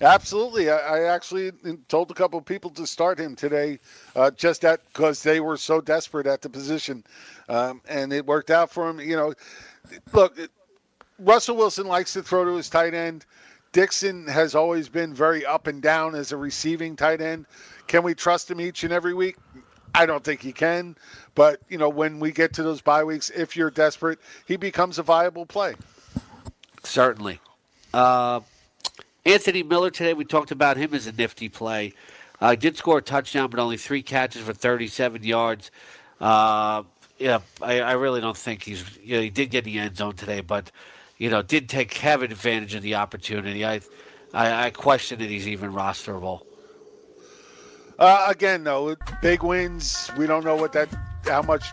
Absolutely. 0.00 0.70
I, 0.70 0.76
I, 0.76 1.04
actually 1.12 1.50
told 1.88 2.10
a 2.12 2.14
couple 2.14 2.38
of 2.38 2.44
people 2.44 2.70
to 2.70 2.86
start 2.86 3.18
him 3.18 3.34
today, 3.34 3.80
uh, 4.14 4.30
just 4.30 4.60
that 4.62 4.80
because 4.92 5.24
they 5.24 5.40
were 5.40 5.56
so 5.56 5.80
desperate 5.80 6.28
at 6.28 6.40
the 6.40 6.48
position, 6.48 7.02
um, 7.48 7.80
and 7.88 8.12
it 8.12 8.24
worked 8.24 8.50
out 8.50 8.70
for 8.70 8.88
him. 8.88 9.00
You 9.00 9.16
know, 9.16 9.34
look, 10.12 10.38
Russell 11.18 11.56
Wilson 11.56 11.86
likes 11.86 12.12
to 12.12 12.22
throw 12.22 12.44
to 12.44 12.54
his 12.56 12.68
tight 12.68 12.94
end. 12.94 13.26
Dickson 13.72 14.26
has 14.26 14.54
always 14.54 14.88
been 14.88 15.14
very 15.14 15.44
up 15.44 15.66
and 15.66 15.80
down 15.82 16.14
as 16.14 16.32
a 16.32 16.36
receiving 16.36 16.94
tight 16.94 17.20
end. 17.20 17.46
Can 17.86 18.02
we 18.02 18.14
trust 18.14 18.50
him 18.50 18.60
each 18.60 18.84
and 18.84 18.92
every 18.92 19.14
week? 19.14 19.36
I 19.94 20.06
don't 20.06 20.22
think 20.22 20.40
he 20.40 20.52
can. 20.52 20.96
But, 21.34 21.60
you 21.68 21.78
know, 21.78 21.88
when 21.88 22.20
we 22.20 22.32
get 22.32 22.52
to 22.54 22.62
those 22.62 22.80
bye 22.80 23.04
weeks, 23.04 23.30
if 23.30 23.56
you're 23.56 23.70
desperate, 23.70 24.18
he 24.46 24.56
becomes 24.56 24.98
a 24.98 25.02
viable 25.02 25.46
play. 25.46 25.74
Certainly. 26.84 27.40
Uh, 27.94 28.40
Anthony 29.24 29.62
Miller 29.62 29.90
today, 29.90 30.14
we 30.14 30.24
talked 30.24 30.50
about 30.50 30.76
him 30.76 30.94
as 30.94 31.06
a 31.06 31.12
nifty 31.12 31.48
play. 31.48 31.92
Uh, 32.40 32.54
did 32.54 32.76
score 32.76 32.98
a 32.98 33.02
touchdown, 33.02 33.50
but 33.50 33.60
only 33.60 33.76
three 33.76 34.02
catches 34.02 34.42
for 34.42 34.52
37 34.52 35.22
yards. 35.22 35.70
Uh, 36.20 36.82
yeah, 37.18 37.40
I, 37.60 37.80
I, 37.80 37.92
really 37.92 38.20
don't 38.20 38.36
think 38.36 38.64
he's. 38.64 38.84
You 38.98 39.16
know, 39.16 39.22
he 39.22 39.30
did 39.30 39.50
get 39.50 39.64
in 39.66 39.72
the 39.72 39.78
end 39.78 39.96
zone 39.96 40.14
today, 40.14 40.40
but 40.40 40.72
you 41.22 41.30
know, 41.30 41.40
did 41.40 41.68
take 41.68 41.94
have 41.98 42.20
advantage 42.22 42.74
of 42.74 42.82
the 42.82 42.96
opportunity. 42.96 43.64
I, 43.64 43.80
I, 44.34 44.66
I 44.66 44.70
question 44.70 45.20
that 45.20 45.30
he's 45.30 45.46
even 45.46 45.72
rosterable. 45.72 46.42
Uh, 47.96 48.26
again, 48.28 48.64
though, 48.64 48.96
big 49.22 49.44
wins. 49.44 50.10
We 50.18 50.26
don't 50.26 50.44
know 50.44 50.56
what 50.56 50.72
that, 50.72 50.88
how 51.22 51.42
much 51.42 51.64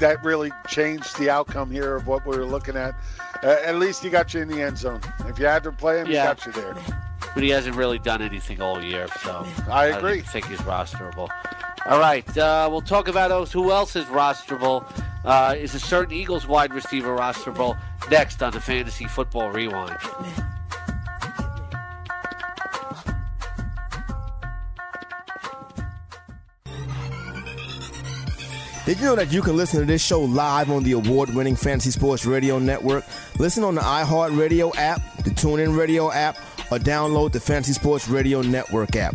that 0.00 0.22
really 0.22 0.52
changed 0.68 1.18
the 1.18 1.30
outcome 1.30 1.70
here 1.70 1.96
of 1.96 2.06
what 2.06 2.26
we 2.26 2.36
were 2.36 2.44
looking 2.44 2.76
at. 2.76 2.94
Uh, 3.42 3.56
at 3.64 3.76
least 3.76 4.02
he 4.02 4.10
got 4.10 4.34
you 4.34 4.42
in 4.42 4.48
the 4.48 4.60
end 4.60 4.76
zone. 4.76 5.00
If 5.20 5.38
you 5.38 5.46
had 5.46 5.62
to 5.62 5.72
play 5.72 6.00
him, 6.00 6.08
yeah. 6.08 6.20
he 6.20 6.26
got 6.26 6.44
you 6.44 6.52
there. 6.52 6.76
But 7.32 7.42
he 7.42 7.48
hasn't 7.48 7.76
really 7.76 7.98
done 7.98 8.20
anything 8.20 8.60
all 8.60 8.82
year, 8.82 9.08
so 9.22 9.46
I 9.70 9.86
agree. 9.86 10.18
I 10.18 10.22
think 10.22 10.48
he's 10.48 10.60
rosterable. 10.60 11.30
All 11.86 11.98
right, 11.98 12.36
uh, 12.36 12.68
we'll 12.70 12.82
talk 12.82 13.08
about 13.08 13.48
who 13.48 13.70
else 13.70 13.96
is 13.96 14.04
rosterable. 14.06 14.84
Uh, 15.24 15.54
is 15.58 15.74
a 15.74 15.80
certain 15.80 16.14
Eagles 16.14 16.46
wide 16.46 16.72
receiver 16.72 17.14
roster 17.14 17.52
rosterable 17.52 17.78
next 18.10 18.42
on 18.42 18.52
the 18.52 18.60
Fantasy 18.60 19.06
Football 19.06 19.50
Rewind. 19.50 19.96
Did 28.86 29.00
you 29.00 29.04
know 29.04 29.16
that 29.16 29.30
you 29.30 29.42
can 29.42 29.54
listen 29.54 29.80
to 29.80 29.84
this 29.86 30.02
show 30.02 30.22
live 30.22 30.70
on 30.70 30.82
the 30.82 30.92
award 30.92 31.34
winning 31.34 31.56
Fantasy 31.56 31.90
Sports 31.90 32.24
Radio 32.24 32.58
Network? 32.58 33.04
Listen 33.38 33.62
on 33.62 33.74
the 33.74 33.82
iHeartRadio 33.82 34.74
app, 34.78 35.02
the 35.24 35.30
TuneIn 35.30 35.76
Radio 35.76 36.10
app, 36.10 36.38
or 36.70 36.78
download 36.78 37.32
the 37.32 37.40
Fantasy 37.40 37.74
Sports 37.74 38.08
Radio 38.08 38.40
Network 38.40 38.96
app. 38.96 39.14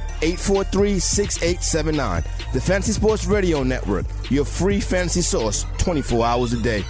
843 0.21 0.99
6879. 0.99 2.23
The 2.53 2.61
Fantasy 2.61 2.91
Sports 2.93 3.25
Radio 3.25 3.63
Network, 3.63 4.05
your 4.29 4.45
free 4.45 4.79
fantasy 4.79 5.21
source 5.21 5.65
24 5.77 6.25
hours 6.25 6.53
a 6.53 6.61
day. 6.61 6.83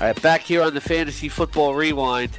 All 0.00 0.06
right, 0.06 0.22
back 0.22 0.40
here 0.40 0.62
on 0.62 0.72
the 0.72 0.80
Fantasy 0.80 1.28
Football 1.28 1.74
Rewind. 1.74 2.38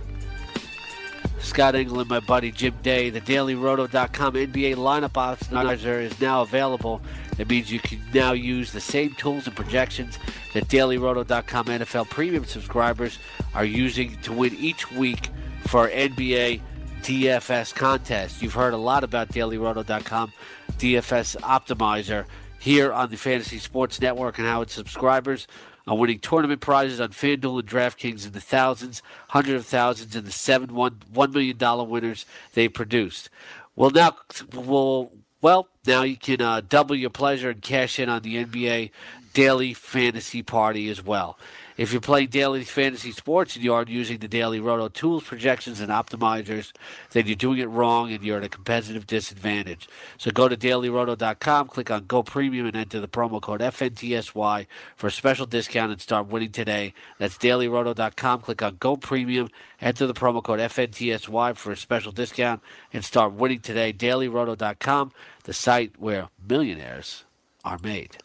Scott 1.41 1.75
Engel, 1.75 2.03
my 2.05 2.19
buddy 2.19 2.51
Jim 2.51 2.73
Day. 2.81 3.11
The 3.11 3.21
DailyRoto.com 3.21 4.33
NBA 4.33 4.77
lineup 4.77 5.11
optimizer 5.11 6.01
is 6.01 6.19
now 6.19 6.41
available. 6.41 7.01
That 7.41 7.49
means 7.49 7.71
you 7.71 7.79
can 7.79 7.99
now 8.13 8.33
use 8.33 8.71
the 8.71 8.79
same 8.79 9.15
tools 9.15 9.47
and 9.47 9.55
projections 9.55 10.19
that 10.53 10.67
DailyRoto.com 10.67 11.65
NFL 11.65 12.07
premium 12.11 12.45
subscribers 12.45 13.17
are 13.55 13.65
using 13.65 14.15
to 14.17 14.31
win 14.31 14.55
each 14.57 14.91
week 14.91 15.29
for 15.65 15.89
NBA 15.89 16.61
DFS 17.01 17.73
contests. 17.73 18.43
You've 18.43 18.53
heard 18.53 18.75
a 18.75 18.77
lot 18.77 19.03
about 19.03 19.29
DailyRoto.com 19.29 20.31
DFS 20.73 21.35
optimizer. 21.37 22.25
here 22.59 22.93
on 22.93 23.09
the 23.09 23.17
Fantasy 23.17 23.57
Sports 23.57 23.99
Network 23.99 24.37
and 24.37 24.45
how 24.45 24.61
its 24.61 24.75
subscribers 24.75 25.47
are 25.87 25.97
winning 25.97 26.19
tournament 26.19 26.61
prizes 26.61 27.01
on 27.01 27.09
FanDuel 27.09 27.61
and 27.61 27.67
DraftKings 27.67 28.23
in 28.23 28.33
the 28.33 28.39
thousands, 28.39 29.01
hundreds 29.29 29.63
of 29.63 29.65
thousands, 29.65 30.15
and 30.15 30.27
the 30.27 30.31
seven 30.31 30.75
one 30.75 30.99
one 31.11 31.31
million 31.31 31.57
dollar 31.57 31.85
winners 31.85 32.27
they 32.53 32.67
produced. 32.67 33.31
Well, 33.75 33.89
now, 33.89 34.15
well, 34.53 35.11
well, 35.41 35.67
now 35.85 36.03
you 36.03 36.17
can 36.17 36.41
uh, 36.41 36.61
double 36.67 36.95
your 36.95 37.09
pleasure 37.09 37.49
and 37.49 37.61
cash 37.61 37.99
in 37.99 38.09
on 38.09 38.21
the 38.21 38.43
NBA 38.45 38.91
daily 39.33 39.73
fantasy 39.73 40.43
party 40.43 40.89
as 40.89 41.03
well. 41.03 41.37
If 41.77 41.91
you're 41.91 42.01
playing 42.01 42.27
daily 42.27 42.63
fantasy 42.63 43.11
sports 43.11 43.55
and 43.55 43.63
you 43.63 43.73
aren't 43.73 43.89
using 43.89 44.19
the 44.19 44.27
daily 44.27 44.59
roto 44.59 44.87
tools, 44.89 45.23
projections, 45.23 45.79
and 45.79 45.89
optimizers, 45.89 46.73
then 47.11 47.25
you're 47.25 47.35
doing 47.35 47.59
it 47.59 47.69
wrong 47.69 48.11
and 48.11 48.23
you're 48.23 48.37
at 48.37 48.43
a 48.43 48.49
competitive 48.49 49.07
disadvantage. 49.07 49.87
So 50.17 50.31
go 50.31 50.47
to 50.47 50.55
dailyroto.com, 50.55 51.69
click 51.69 51.89
on 51.89 52.05
Go 52.05 52.21
Premium, 52.23 52.67
and 52.67 52.75
enter 52.75 52.99
the 52.99 53.07
promo 53.07 53.41
code 53.41 53.61
FNTSY 53.61 54.67
for 54.95 55.07
a 55.07 55.11
special 55.11 55.45
discount 55.45 55.91
and 55.91 56.01
start 56.01 56.27
winning 56.27 56.51
today. 56.51 56.93
That's 57.17 57.37
dailyroto.com, 57.37 58.41
click 58.41 58.61
on 58.61 58.75
Go 58.75 58.97
Premium, 58.97 59.49
enter 59.79 60.05
the 60.05 60.13
promo 60.13 60.43
code 60.43 60.59
FNTSY 60.59 61.55
for 61.55 61.71
a 61.71 61.77
special 61.77 62.11
discount 62.11 62.61
and 62.93 63.03
start 63.03 63.33
winning 63.33 63.59
today. 63.59 63.91
Dailyroto.com, 63.93 65.13
the 65.43 65.53
site 65.53 65.99
where 65.99 66.29
millionaires 66.47 67.25
are 67.63 67.79
made. 67.83 68.17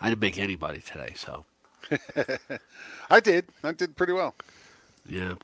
I 0.00 0.10
didn't 0.10 0.20
make 0.20 0.38
anybody 0.38 0.80
today, 0.80 1.14
so. 1.16 1.44
I 3.10 3.20
did. 3.20 3.46
I 3.62 3.72
did 3.72 3.96
pretty 3.96 4.12
well. 4.12 4.34
Yeah, 5.08 5.34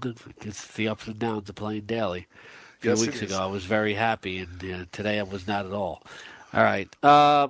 good. 0.00 0.18
It's 0.42 0.66
the 0.68 0.88
ups 0.88 1.06
and 1.06 1.18
downs 1.18 1.48
of 1.48 1.54
playing 1.56 1.82
daily. 1.82 2.26
A 2.78 2.80
few 2.80 2.90
Yes, 2.90 2.98
weeks 2.98 3.22
ago, 3.22 3.38
I 3.38 3.46
was 3.46 3.64
very 3.64 3.94
happy, 3.94 4.38
and 4.38 4.64
uh, 4.64 4.84
today 4.92 5.18
I 5.20 5.22
was 5.22 5.46
not 5.46 5.66
at 5.66 5.72
all. 5.72 6.02
All 6.52 6.62
right, 6.64 6.94
uh, 7.04 7.48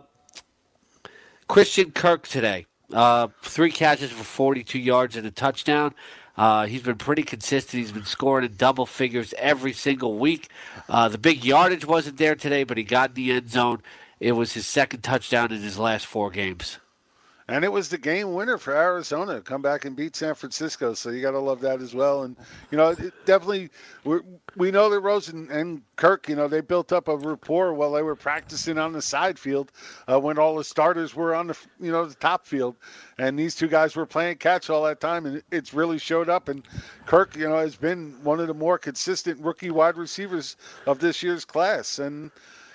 Christian 1.48 1.92
Kirk 1.92 2.26
today. 2.28 2.66
Uh, 2.92 3.28
three 3.42 3.70
catches 3.72 4.10
for 4.10 4.24
42 4.24 4.78
yards 4.78 5.16
and 5.16 5.26
a 5.26 5.30
touchdown. 5.30 5.94
Uh, 6.36 6.66
he's 6.66 6.82
been 6.82 6.96
pretty 6.96 7.22
consistent. 7.22 7.82
He's 7.82 7.92
been 7.92 8.04
scoring 8.04 8.46
in 8.46 8.56
double 8.56 8.86
figures 8.86 9.34
every 9.38 9.72
single 9.72 10.18
week. 10.18 10.48
Uh, 10.88 11.08
the 11.08 11.18
big 11.18 11.44
yardage 11.44 11.84
wasn't 11.84 12.16
there 12.16 12.34
today, 12.34 12.64
but 12.64 12.78
he 12.78 12.84
got 12.84 13.10
in 13.10 13.14
the 13.14 13.32
end 13.32 13.50
zone. 13.50 13.82
It 14.18 14.32
was 14.32 14.52
his 14.52 14.66
second 14.66 15.02
touchdown 15.02 15.52
in 15.52 15.60
his 15.60 15.78
last 15.78 16.06
four 16.06 16.30
games. 16.30 16.78
And 17.48 17.64
it 17.64 17.72
was 17.72 17.88
the 17.88 17.98
game 17.98 18.34
winner 18.34 18.56
for 18.56 18.74
Arizona 18.74 19.34
to 19.34 19.40
come 19.40 19.62
back 19.62 19.84
and 19.84 19.96
beat 19.96 20.16
San 20.16 20.34
Francisco. 20.34 20.94
So 20.94 21.10
you 21.10 21.20
got 21.20 21.32
to 21.32 21.38
love 21.38 21.60
that 21.60 21.82
as 21.82 21.92
well. 21.92 22.22
And 22.22 22.36
you 22.70 22.78
know, 22.78 22.90
it 22.90 23.12
definitely 23.26 23.68
we're, 24.04 24.22
we 24.56 24.70
know 24.70 24.90
that 24.90 25.00
Rosen 25.00 25.48
and 25.50 25.82
Kirk, 25.96 26.28
you 26.28 26.36
know, 26.36 26.48
they 26.48 26.60
built 26.60 26.92
up 26.92 27.08
a 27.08 27.16
rapport 27.16 27.72
while 27.74 27.92
they 27.92 28.02
were 28.02 28.16
practicing 28.16 28.78
on 28.78 28.92
the 28.92 29.02
side 29.02 29.38
field 29.38 29.72
uh, 30.06 30.18
when 30.20 30.38
all 30.38 30.56
the 30.56 30.64
starters 30.64 31.14
were 31.14 31.34
on 31.34 31.46
the 31.48 31.58
you 31.80 31.90
know 31.90 32.04
the 32.06 32.14
top 32.14 32.46
field, 32.46 32.76
and 33.18 33.38
these 33.38 33.54
two 33.54 33.68
guys 33.68 33.96
were 33.96 34.06
playing 34.06 34.36
catch 34.36 34.70
all 34.70 34.84
that 34.84 35.00
time, 35.00 35.26
and 35.26 35.42
it's 35.50 35.72
really 35.72 35.98
showed 35.98 36.28
up. 36.28 36.48
And 36.48 36.66
Kirk, 37.06 37.36
you 37.36 37.48
know, 37.48 37.58
has 37.58 37.76
been 37.76 38.16
one 38.22 38.40
of 38.40 38.46
the 38.46 38.54
more 38.54 38.78
consistent 38.78 39.40
rookie 39.40 39.70
wide 39.70 39.96
receivers 39.96 40.56
of 40.86 40.98
this 40.98 41.22
year's 41.22 41.44
class, 41.44 41.98
and 41.98 42.30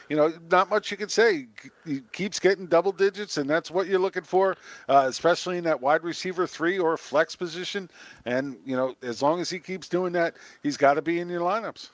you 0.10 0.16
know, 0.16 0.34
not 0.52 0.70
much 0.70 0.92
you 0.92 0.98
can 0.98 1.10
say. 1.10 1.48
He 1.86 2.02
keeps 2.12 2.40
getting 2.40 2.66
double 2.68 2.92
digits, 2.92 3.38
and 3.38 3.50
that's 3.50 3.70
what 3.70 3.88
you're 3.88 4.00
looking 4.00 4.24
for, 4.24 4.56
uh, 4.90 5.06
especially 5.08 5.58
in 5.58 5.64
that 5.66 5.82
wide 5.82 6.04
receiver 6.04 6.48
three 6.48 6.80
or 6.80 6.98
flex 6.98 7.36
position. 7.36 7.90
And 8.26 8.58
you 8.66 8.76
know, 8.76 8.96
as 9.02 9.22
long 9.22 9.40
as 9.42 9.50
he 9.50 9.60
keeps 9.60 9.88
doing 9.88 10.14
that, 10.14 10.36
he's 10.64 10.78
got 10.78 10.96
to 10.96 11.02
be 11.02 11.20
in 11.20 11.30
your 11.30 11.42
lineups. 11.42 11.90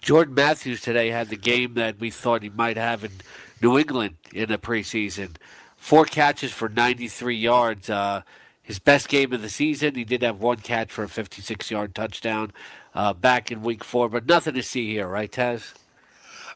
Jordan 0.00 0.34
Matthews 0.34 0.82
today 0.82 1.08
had 1.08 1.30
the 1.30 1.36
game 1.36 1.74
that 1.74 1.98
we 1.98 2.10
thought 2.10 2.42
he 2.42 2.50
might 2.50 2.76
have 2.76 3.04
in 3.04 3.12
New 3.62 3.78
England 3.78 4.16
in 4.34 4.50
the 4.50 4.58
preseason. 4.58 5.30
Four 5.78 6.04
catches 6.04 6.52
for 6.52 6.68
93 6.68 7.36
yards. 7.36 7.88
Uh, 7.88 8.22
his 8.64 8.78
best 8.78 9.08
game 9.08 9.32
of 9.32 9.42
the 9.42 9.50
season. 9.50 9.94
He 9.94 10.04
did 10.04 10.22
have 10.22 10.40
one 10.40 10.56
catch 10.56 10.90
for 10.90 11.04
a 11.04 11.08
56 11.08 11.70
yard 11.70 11.94
touchdown 11.94 12.52
uh, 12.94 13.12
back 13.12 13.52
in 13.52 13.62
week 13.62 13.84
four, 13.84 14.08
but 14.08 14.26
nothing 14.26 14.54
to 14.54 14.62
see 14.62 14.90
here, 14.90 15.06
right, 15.06 15.30
Taz? 15.30 15.74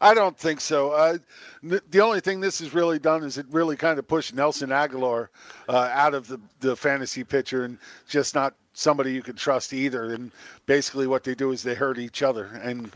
I 0.00 0.14
don't 0.14 0.38
think 0.38 0.60
so. 0.60 0.92
Uh, 0.92 1.18
the 1.62 2.00
only 2.00 2.20
thing 2.20 2.40
this 2.40 2.60
has 2.60 2.72
really 2.72 2.98
done 2.98 3.24
is 3.24 3.38
it 3.38 3.46
really 3.50 3.76
kind 3.76 3.98
of 3.98 4.06
pushed 4.06 4.34
Nelson 4.34 4.70
Agholor 4.70 5.28
uh, 5.68 5.90
out 5.92 6.14
of 6.14 6.28
the, 6.28 6.40
the 6.60 6.76
fantasy 6.76 7.24
picture 7.24 7.64
and 7.64 7.78
just 8.08 8.34
not 8.34 8.54
somebody 8.74 9.12
you 9.12 9.22
can 9.22 9.34
trust 9.34 9.72
either. 9.72 10.14
And 10.14 10.30
basically, 10.66 11.06
what 11.06 11.24
they 11.24 11.34
do 11.34 11.50
is 11.50 11.62
they 11.62 11.74
hurt 11.74 11.98
each 11.98 12.22
other 12.22 12.46
and 12.62 12.94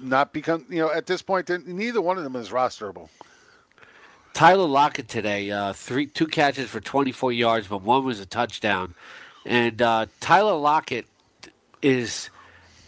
not 0.00 0.32
become, 0.32 0.66
you 0.68 0.80
know, 0.80 0.92
at 0.92 1.06
this 1.06 1.22
point, 1.22 1.48
neither 1.66 2.00
one 2.00 2.18
of 2.18 2.24
them 2.24 2.36
is 2.36 2.50
rosterable. 2.50 3.08
Tyler 4.34 4.66
Lockett 4.66 5.08
today, 5.08 5.50
uh, 5.50 5.72
three 5.72 6.06
two 6.06 6.26
catches 6.26 6.68
for 6.68 6.80
24 6.80 7.32
yards, 7.32 7.66
but 7.66 7.82
one 7.82 8.04
was 8.04 8.20
a 8.20 8.26
touchdown. 8.26 8.94
And 9.44 9.80
uh, 9.80 10.06
Tyler 10.20 10.54
Lockett 10.54 11.06
is 11.82 12.30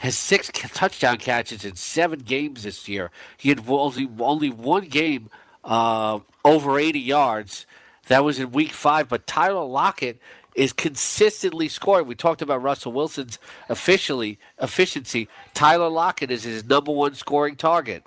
has 0.01 0.17
six 0.17 0.51
touchdown 0.51 1.19
catches 1.19 1.63
in 1.63 1.77
seven 1.77 2.21
games 2.21 2.63
this 2.63 2.89
year. 2.89 3.11
He 3.37 3.51
had 3.51 3.69
only 3.69 4.09
only 4.19 4.49
one 4.49 4.87
game 4.87 5.29
uh, 5.63 6.21
over 6.43 6.79
80 6.79 6.99
yards. 6.99 7.67
That 8.09 8.25
was 8.25 8.39
in 8.39 8.51
Week 8.51 8.73
Five. 8.73 9.11
But 9.11 9.27
Tyler 9.27 9.65
Lockett 9.65 10.19
is 10.55 10.73
consistently 10.73 11.69
scoring. 11.69 12.07
We 12.07 12.15
talked 12.15 12.41
about 12.41 12.63
Russell 12.63 12.93
Wilson's 12.93 13.39
officially 13.69 14.39
efficiency. 14.59 15.29
Tyler 15.53 15.91
Lockett 15.91 16.31
is 16.31 16.45
his 16.45 16.65
number 16.65 16.93
one 16.93 17.15
scoring 17.15 17.57
target. 17.57 18.03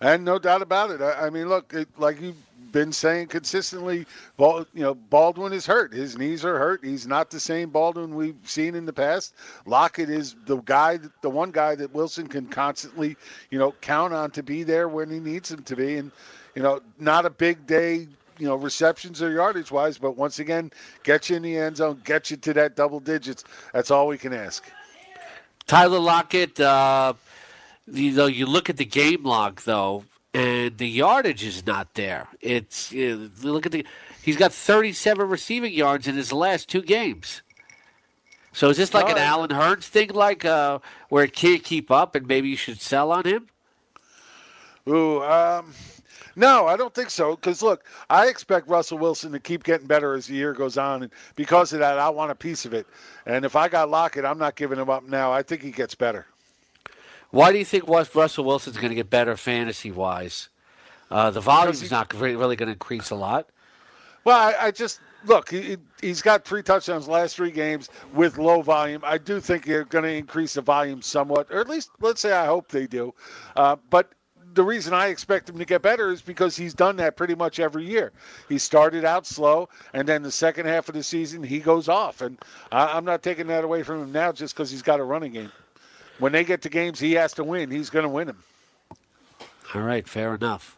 And 0.00 0.24
no 0.24 0.38
doubt 0.38 0.62
about 0.62 0.90
it. 0.90 1.02
I, 1.02 1.26
I 1.26 1.30
mean, 1.30 1.50
look, 1.50 1.74
it, 1.74 1.88
like 1.98 2.22
you've 2.22 2.36
been 2.76 2.92
saying 2.92 3.26
consistently, 3.28 4.04
you 4.38 4.66
know, 4.74 4.94
Baldwin 4.94 5.54
is 5.54 5.64
hurt. 5.64 5.94
His 5.94 6.18
knees 6.18 6.44
are 6.44 6.58
hurt. 6.58 6.84
He's 6.84 7.06
not 7.06 7.30
the 7.30 7.40
same 7.40 7.70
Baldwin 7.70 8.14
we've 8.14 8.36
seen 8.44 8.74
in 8.74 8.84
the 8.84 8.92
past. 8.92 9.34
Lockett 9.64 10.10
is 10.10 10.36
the 10.44 10.58
guy, 10.58 10.98
the 11.22 11.30
one 11.30 11.50
guy 11.50 11.74
that 11.74 11.94
Wilson 11.94 12.26
can 12.26 12.44
constantly, 12.44 13.16
you 13.50 13.58
know, 13.58 13.72
count 13.80 14.12
on 14.12 14.30
to 14.32 14.42
be 14.42 14.62
there 14.62 14.88
when 14.90 15.08
he 15.08 15.18
needs 15.18 15.50
him 15.50 15.62
to 15.62 15.74
be. 15.74 15.96
And, 15.96 16.12
you 16.54 16.62
know, 16.62 16.80
not 16.98 17.24
a 17.24 17.30
big 17.30 17.66
day, 17.66 18.08
you 18.38 18.46
know, 18.46 18.56
receptions 18.56 19.22
or 19.22 19.32
yardage 19.32 19.70
wise, 19.70 19.96
but 19.96 20.18
once 20.18 20.38
again, 20.38 20.70
get 21.02 21.30
you 21.30 21.36
in 21.36 21.42
the 21.42 21.56
end 21.56 21.78
zone, 21.78 22.02
get 22.04 22.30
you 22.30 22.36
to 22.36 22.52
that 22.52 22.76
double 22.76 23.00
digits. 23.00 23.42
That's 23.72 23.90
all 23.90 24.06
we 24.06 24.18
can 24.18 24.34
ask. 24.34 24.70
Tyler 25.66 25.98
Lockett, 25.98 26.60
uh, 26.60 27.14
you 27.90 28.12
know, 28.12 28.26
you 28.26 28.44
look 28.44 28.68
at 28.68 28.76
the 28.76 28.84
game 28.84 29.24
log 29.24 29.62
though, 29.62 30.04
and 30.36 30.76
the 30.76 30.86
yardage 30.86 31.42
is 31.42 31.66
not 31.66 31.94
there. 31.94 32.28
It's 32.42 32.92
you 32.92 33.30
look 33.42 33.64
at 33.64 33.72
the 33.72 33.86
he's 34.22 34.36
got 34.36 34.52
37 34.52 35.30
receiving 35.30 35.72
yards 35.72 36.06
in 36.06 36.14
his 36.14 36.30
last 36.30 36.68
two 36.68 36.82
games. 36.82 37.40
So 38.52 38.68
is 38.68 38.76
this 38.76 38.92
like 38.92 39.08
an 39.08 39.16
Allen 39.16 39.50
Hurns 39.50 39.84
thing, 39.84 40.10
like 40.10 40.44
uh, 40.44 40.80
where 41.08 41.24
it 41.24 41.32
can't 41.32 41.64
keep 41.64 41.90
up, 41.90 42.14
and 42.14 42.26
maybe 42.26 42.48
you 42.50 42.56
should 42.56 42.82
sell 42.82 43.12
on 43.12 43.24
him? 43.24 43.48
Ooh, 44.88 45.22
um, 45.22 45.72
no, 46.36 46.66
I 46.66 46.76
don't 46.76 46.94
think 46.94 47.10
so. 47.10 47.34
Because 47.34 47.62
look, 47.62 47.84
I 48.10 48.28
expect 48.28 48.68
Russell 48.68 48.98
Wilson 48.98 49.32
to 49.32 49.40
keep 49.40 49.64
getting 49.64 49.86
better 49.86 50.14
as 50.14 50.26
the 50.26 50.34
year 50.34 50.52
goes 50.52 50.76
on, 50.76 51.02
and 51.02 51.12
because 51.34 51.72
of 51.72 51.78
that, 51.78 51.98
I 51.98 52.10
want 52.10 52.30
a 52.30 52.34
piece 52.34 52.66
of 52.66 52.74
it. 52.74 52.86
And 53.24 53.46
if 53.46 53.56
I 53.56 53.68
got 53.68 53.88
Lockett, 53.88 54.26
I'm 54.26 54.38
not 54.38 54.54
giving 54.54 54.78
him 54.78 54.90
up 54.90 55.04
now. 55.04 55.32
I 55.32 55.42
think 55.42 55.62
he 55.62 55.70
gets 55.70 55.94
better. 55.94 56.26
Why 57.36 57.52
do 57.52 57.58
you 57.58 57.66
think 57.66 57.86
Russell 57.86 58.44
Wilson's 58.44 58.78
going 58.78 58.88
to 58.88 58.94
get 58.94 59.10
better 59.10 59.36
fantasy 59.36 59.90
wise? 59.90 60.48
Uh, 61.10 61.30
the 61.30 61.42
volume's 61.42 61.82
he- 61.82 61.88
not 61.90 62.14
really 62.14 62.56
going 62.56 62.68
to 62.68 62.72
increase 62.72 63.10
a 63.10 63.14
lot. 63.14 63.50
Well, 64.24 64.38
I, 64.38 64.54
I 64.58 64.70
just 64.70 65.00
look. 65.26 65.50
He, 65.50 65.76
he's 66.00 66.22
got 66.22 66.46
three 66.46 66.62
touchdowns 66.62 67.08
last 67.08 67.36
three 67.36 67.50
games 67.50 67.90
with 68.14 68.38
low 68.38 68.62
volume. 68.62 69.02
I 69.04 69.18
do 69.18 69.38
think 69.38 69.66
they're 69.66 69.84
going 69.84 70.04
to 70.04 70.14
increase 70.14 70.54
the 70.54 70.62
volume 70.62 71.02
somewhat, 71.02 71.48
or 71.50 71.60
at 71.60 71.68
least 71.68 71.90
let's 72.00 72.22
say 72.22 72.32
I 72.32 72.46
hope 72.46 72.68
they 72.68 72.86
do. 72.86 73.12
Uh, 73.54 73.76
but 73.90 74.12
the 74.54 74.64
reason 74.64 74.94
I 74.94 75.08
expect 75.08 75.50
him 75.50 75.58
to 75.58 75.66
get 75.66 75.82
better 75.82 76.10
is 76.10 76.22
because 76.22 76.56
he's 76.56 76.72
done 76.72 76.96
that 76.96 77.18
pretty 77.18 77.34
much 77.34 77.60
every 77.60 77.84
year. 77.84 78.12
He 78.48 78.56
started 78.56 79.04
out 79.04 79.26
slow, 79.26 79.68
and 79.92 80.08
then 80.08 80.22
the 80.22 80.32
second 80.32 80.64
half 80.64 80.88
of 80.88 80.94
the 80.94 81.02
season 81.02 81.42
he 81.42 81.58
goes 81.58 81.86
off, 81.86 82.22
and 82.22 82.38
I, 82.72 82.96
I'm 82.96 83.04
not 83.04 83.22
taking 83.22 83.46
that 83.48 83.62
away 83.62 83.82
from 83.82 84.02
him 84.02 84.10
now 84.10 84.32
just 84.32 84.54
because 84.54 84.70
he's 84.70 84.80
got 84.80 85.00
a 85.00 85.04
running 85.04 85.32
game. 85.32 85.52
When 86.18 86.32
they 86.32 86.44
get 86.44 86.62
to 86.62 86.68
games 86.68 86.98
he 86.98 87.12
has 87.12 87.34
to 87.34 87.44
win, 87.44 87.70
he's 87.70 87.90
going 87.90 88.04
to 88.04 88.08
win 88.08 88.26
them. 88.28 88.42
All 89.74 89.82
right, 89.82 90.08
fair 90.08 90.34
enough. 90.34 90.76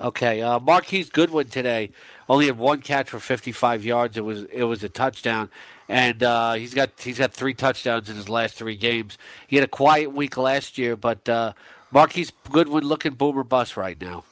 Okay, 0.00 0.42
uh, 0.42 0.60
Marquise 0.60 1.10
Goodwin 1.10 1.48
today 1.48 1.90
only 2.28 2.46
had 2.46 2.56
one 2.56 2.80
catch 2.80 3.10
for 3.10 3.18
55 3.18 3.84
yards. 3.84 4.16
It 4.16 4.24
was 4.24 4.44
it 4.44 4.62
was 4.62 4.84
a 4.84 4.88
touchdown, 4.88 5.50
and 5.88 6.22
uh, 6.22 6.52
he's 6.52 6.72
got 6.72 6.90
he's 7.00 7.18
got 7.18 7.32
three 7.32 7.54
touchdowns 7.54 8.08
in 8.08 8.14
his 8.14 8.28
last 8.28 8.54
three 8.54 8.76
games. 8.76 9.18
He 9.48 9.56
had 9.56 9.64
a 9.64 9.68
quiet 9.68 10.12
week 10.12 10.36
last 10.36 10.78
year, 10.78 10.94
but 10.94 11.28
uh, 11.28 11.52
Marquise 11.90 12.30
Goodwin 12.48 12.84
looking 12.84 13.14
boomer 13.14 13.42
bust 13.42 13.76
right 13.76 14.00
now. 14.00 14.22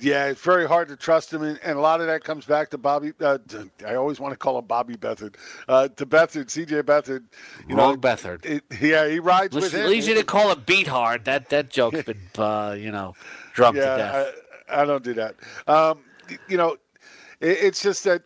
Yeah, 0.00 0.26
it's 0.26 0.40
very 0.40 0.66
hard 0.66 0.88
to 0.88 0.96
trust 0.96 1.32
him, 1.32 1.42
and, 1.42 1.58
and 1.62 1.76
a 1.78 1.80
lot 1.80 2.00
of 2.00 2.06
that 2.06 2.24
comes 2.24 2.46
back 2.46 2.70
to 2.70 2.78
Bobby. 2.78 3.12
Uh, 3.20 3.38
to- 3.48 3.70
I 3.86 3.94
always 3.96 4.18
want 4.18 4.32
to 4.32 4.36
call 4.38 4.58
him 4.58 4.64
Bobby 4.64 4.96
Beathard. 4.96 5.36
Uh, 5.68 5.88
to 5.88 6.06
Beathard, 6.06 6.50
C.J. 6.50 6.82
Beathard. 6.82 7.24
You 7.68 7.76
Wrong 7.76 7.94
know, 7.94 7.96
Beathard. 8.00 8.44
it- 8.44 8.64
yeah, 8.80 9.06
he 9.08 9.18
rides 9.20 9.54
with 9.54 9.64
Listen, 9.64 9.86
him. 9.86 9.92
easy 9.92 10.14
to 10.14 10.24
call 10.24 10.50
him 10.50 10.62
beat 10.66 10.86
hard. 10.86 11.24
That 11.26 11.50
that 11.50 11.70
joke's 11.70 12.02
been 12.02 12.20
uh, 12.38 12.74
you 12.78 12.90
know 12.90 13.14
drummed 13.52 13.76
yeah, 13.78 13.96
to 13.96 13.96
death. 13.96 14.34
I, 14.70 14.82
I 14.82 14.84
don't 14.84 15.04
do 15.04 15.14
that. 15.14 15.34
Um, 15.66 16.00
you 16.48 16.56
know, 16.56 16.76
it, 17.40 17.58
it's 17.62 17.82
just 17.82 18.04
that 18.04 18.22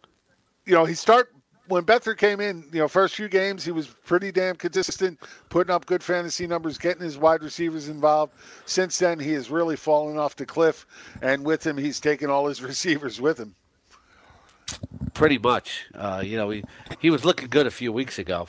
you 0.67 0.75
know 0.75 0.85
he 0.85 0.95
start 0.95 1.34
when 1.69 1.85
Beathard 1.85 2.19
came 2.19 2.41
in. 2.41 2.65
You 2.73 2.81
know, 2.81 2.89
first 2.89 3.15
few 3.15 3.28
games 3.28 3.65
he 3.65 3.73
was 3.73 3.86
pretty 3.86 4.32
damn 4.32 4.57
consistent, 4.57 5.19
putting 5.49 5.73
up 5.73 5.86
good 5.86 6.03
fantasy 6.03 6.47
numbers, 6.47 6.78
getting 6.78 7.03
his 7.03 7.19
wide 7.19 7.43
receivers 7.43 7.89
involved. 7.89 8.32
Since 8.66 8.99
then, 8.99 9.19
he 9.19 9.32
has 9.32 9.51
really 9.51 9.77
fallen 9.77 10.19
off 10.19 10.36
the 10.36 10.47
cliff, 10.47 10.86
and 11.23 11.45
with 11.45 11.66
him, 11.66 11.77
he's 11.77 12.01
taken 12.01 12.31
all 12.31 12.47
his 12.47 12.62
receivers 12.62 13.20
with 13.20 13.39
him. 13.39 13.55
Pretty 15.12 15.39
much. 15.39 15.85
Uh, 15.95 16.23
you 16.24 16.36
know, 16.36 16.51
he 16.51 16.65
he 16.99 17.11
was 17.11 17.24
looking 17.24 17.49
good 17.49 17.66
a 17.66 17.70
few 17.70 17.93
weeks 17.93 18.19
ago. 18.19 18.49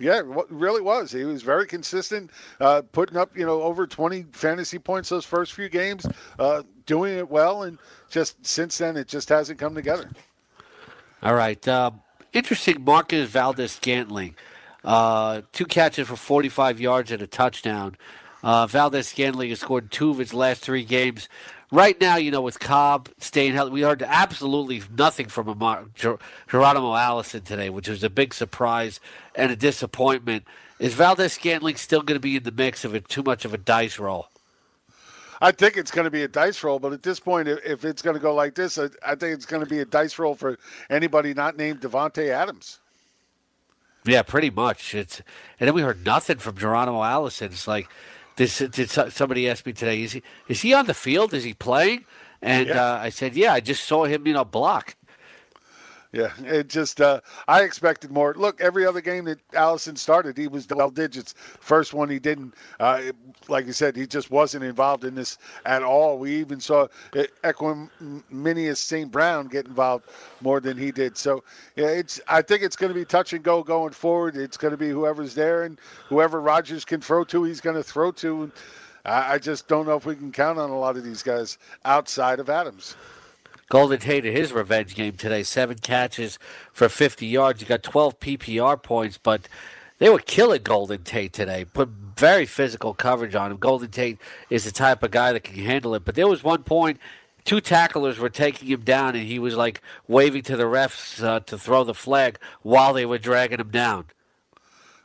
Yeah, 0.00 0.18
it 0.18 0.26
really 0.50 0.80
was. 0.80 1.10
He 1.10 1.24
was 1.24 1.42
very 1.42 1.66
consistent, 1.66 2.30
uh, 2.60 2.82
putting 2.92 3.16
up 3.16 3.36
you 3.36 3.44
know 3.44 3.62
over 3.62 3.86
20 3.86 4.26
fantasy 4.32 4.78
points 4.78 5.08
those 5.08 5.24
first 5.24 5.54
few 5.54 5.68
games, 5.68 6.06
uh, 6.38 6.62
doing 6.86 7.18
it 7.18 7.28
well, 7.28 7.64
and 7.64 7.78
just 8.08 8.44
since 8.46 8.78
then 8.78 8.96
it 8.96 9.08
just 9.08 9.28
hasn't 9.28 9.58
come 9.58 9.74
together. 9.74 10.08
All 11.22 11.34
right, 11.34 11.66
uh, 11.66 11.90
interesting. 12.38 12.84
Marquez 12.84 13.28
Valdes 13.28 13.72
Scantling, 13.72 14.34
uh, 14.84 15.42
two 15.52 15.66
catches 15.66 16.08
for 16.08 16.16
45 16.16 16.80
yards 16.80 17.10
and 17.10 17.20
a 17.20 17.26
touchdown. 17.26 17.96
Uh, 18.42 18.66
Valdes 18.66 19.08
Scantling 19.08 19.50
has 19.50 19.60
scored 19.60 19.90
two 19.90 20.10
of 20.10 20.18
his 20.18 20.32
last 20.32 20.62
three 20.62 20.84
games 20.84 21.28
right 21.70 22.00
now, 22.00 22.16
you 22.16 22.30
know, 22.30 22.40
with 22.40 22.60
Cobb 22.60 23.08
staying 23.18 23.54
healthy, 23.54 23.72
we 23.72 23.82
heard 23.82 24.02
absolutely 24.02 24.82
nothing 24.96 25.28
from 25.28 25.48
Amar, 25.48 25.86
Ger- 25.94 26.18
Geronimo 26.48 26.94
Allison 26.94 27.42
today, 27.42 27.70
which 27.70 27.88
was 27.88 28.02
a 28.02 28.10
big 28.10 28.34
surprise 28.34 29.00
and 29.34 29.52
a 29.52 29.56
disappointment. 29.56 30.44
Is 30.78 30.94
Valdes 30.94 31.32
Scantling 31.32 31.76
still 31.76 32.02
going 32.02 32.16
to 32.16 32.20
be 32.20 32.36
in 32.36 32.42
the 32.44 32.52
mix 32.52 32.84
of 32.84 32.94
it 32.94 33.08
too 33.08 33.22
much 33.22 33.44
of 33.44 33.52
a 33.52 33.58
dice 33.58 33.98
roll? 33.98 34.28
I 35.40 35.52
think 35.52 35.76
it's 35.76 35.90
going 35.90 36.04
to 36.04 36.10
be 36.10 36.22
a 36.22 36.28
dice 36.28 36.62
roll, 36.64 36.78
but 36.78 36.92
at 36.92 37.02
this 37.02 37.20
point, 37.20 37.48
if 37.48 37.84
it's 37.84 38.02
going 38.02 38.14
to 38.14 38.20
go 38.20 38.34
like 38.34 38.54
this, 38.54 38.78
I 38.78 39.14
think 39.14 39.34
it's 39.34 39.46
going 39.46 39.62
to 39.62 39.68
be 39.68 39.78
a 39.80 39.84
dice 39.84 40.18
roll 40.18 40.34
for 40.34 40.58
anybody 40.90 41.34
not 41.34 41.56
named 41.56 41.80
Davante 41.80 42.28
Adams. 42.28 42.80
Yeah, 44.04 44.22
pretty 44.22 44.50
much. 44.50 44.94
It's 44.94 45.20
and 45.60 45.66
then 45.68 45.74
we 45.74 45.82
heard 45.82 46.04
nothing 46.04 46.38
from 46.38 46.56
Geronimo 46.56 47.02
Allison. 47.02 47.52
It's 47.52 47.68
like 47.68 47.88
this. 48.36 48.58
did 48.58 48.90
somebody 48.90 49.48
ask 49.48 49.66
me 49.66 49.72
today? 49.72 50.02
Is 50.02 50.12
he 50.12 50.22
is 50.48 50.62
he 50.62 50.72
on 50.74 50.86
the 50.86 50.94
field? 50.94 51.34
Is 51.34 51.44
he 51.44 51.54
playing? 51.54 52.04
And 52.40 52.68
yeah. 52.68 52.92
uh, 52.92 52.98
I 52.98 53.08
said, 53.10 53.34
yeah. 53.36 53.52
I 53.52 53.60
just 53.60 53.84
saw 53.84 54.04
him, 54.04 54.26
you 54.26 54.32
know, 54.32 54.44
block. 54.44 54.96
Yeah, 56.12 56.32
it 56.44 56.68
just 56.68 57.02
uh, 57.02 57.20
I 57.48 57.62
expected 57.62 58.10
more. 58.10 58.32
Look, 58.34 58.60
every 58.62 58.86
other 58.86 59.02
game 59.02 59.26
that 59.26 59.40
Allison 59.52 59.94
started, 59.94 60.38
he 60.38 60.48
was 60.48 60.66
double 60.66 60.90
digits. 60.90 61.34
First 61.36 61.92
one 61.92 62.08
he 62.08 62.18
didn't. 62.18 62.54
Uh, 62.80 63.02
like 63.48 63.66
you 63.66 63.74
said, 63.74 63.94
he 63.94 64.06
just 64.06 64.30
wasn't 64.30 64.64
involved 64.64 65.04
in 65.04 65.14
this 65.14 65.36
at 65.66 65.82
all. 65.82 66.18
We 66.18 66.34
even 66.36 66.60
saw 66.60 66.84
uh, 67.14 67.24
Equanimeous 67.44 68.78
St. 68.78 69.10
Brown 69.10 69.48
get 69.48 69.66
involved 69.66 70.06
more 70.40 70.60
than 70.60 70.78
he 70.78 70.90
did. 70.90 71.18
So 71.18 71.44
yeah, 71.76 71.88
it's. 71.88 72.20
I 72.26 72.40
think 72.40 72.62
it's 72.62 72.76
going 72.76 72.92
to 72.92 72.98
be 72.98 73.04
touch 73.04 73.34
and 73.34 73.44
go 73.44 73.62
going 73.62 73.92
forward. 73.92 74.34
It's 74.36 74.56
going 74.56 74.72
to 74.72 74.78
be 74.78 74.88
whoever's 74.88 75.34
there 75.34 75.64
and 75.64 75.78
whoever 76.08 76.40
Rodgers 76.40 76.86
can 76.86 77.02
throw 77.02 77.24
to, 77.24 77.44
he's 77.44 77.60
going 77.60 77.76
to 77.76 77.82
throw 77.82 78.12
to. 78.12 78.50
I, 79.04 79.34
I 79.34 79.38
just 79.38 79.68
don't 79.68 79.86
know 79.86 79.96
if 79.96 80.06
we 80.06 80.16
can 80.16 80.32
count 80.32 80.58
on 80.58 80.70
a 80.70 80.78
lot 80.78 80.96
of 80.96 81.04
these 81.04 81.22
guys 81.22 81.58
outside 81.84 82.40
of 82.40 82.48
Adams. 82.48 82.96
Golden 83.68 83.98
Tate 83.98 84.24
in 84.24 84.34
his 84.34 84.52
revenge 84.52 84.94
game 84.94 85.14
today, 85.14 85.42
seven 85.42 85.78
catches 85.78 86.38
for 86.72 86.88
50 86.88 87.26
yards. 87.26 87.60
He 87.60 87.66
got 87.66 87.82
12 87.82 88.18
PPR 88.18 88.82
points, 88.82 89.18
but 89.18 89.46
they 89.98 90.08
were 90.08 90.20
killing 90.20 90.62
Golden 90.62 91.02
Tate 91.02 91.34
today. 91.34 91.66
Put 91.66 91.88
very 91.88 92.46
physical 92.46 92.94
coverage 92.94 93.34
on 93.34 93.50
him. 93.50 93.58
Golden 93.58 93.90
Tate 93.90 94.18
is 94.48 94.64
the 94.64 94.70
type 94.70 95.02
of 95.02 95.10
guy 95.10 95.32
that 95.32 95.44
can 95.44 95.56
handle 95.56 95.94
it. 95.94 96.04
But 96.04 96.14
there 96.14 96.28
was 96.28 96.42
one 96.42 96.62
point, 96.62 96.98
two 97.44 97.60
tacklers 97.60 98.18
were 98.18 98.30
taking 98.30 98.68
him 98.68 98.80
down, 98.80 99.14
and 99.14 99.26
he 99.26 99.38
was 99.38 99.54
like 99.54 99.82
waving 100.06 100.42
to 100.44 100.56
the 100.56 100.64
refs 100.64 101.22
uh, 101.22 101.40
to 101.40 101.58
throw 101.58 101.84
the 101.84 101.94
flag 101.94 102.38
while 102.62 102.94
they 102.94 103.04
were 103.04 103.18
dragging 103.18 103.60
him 103.60 103.70
down. 103.70 104.06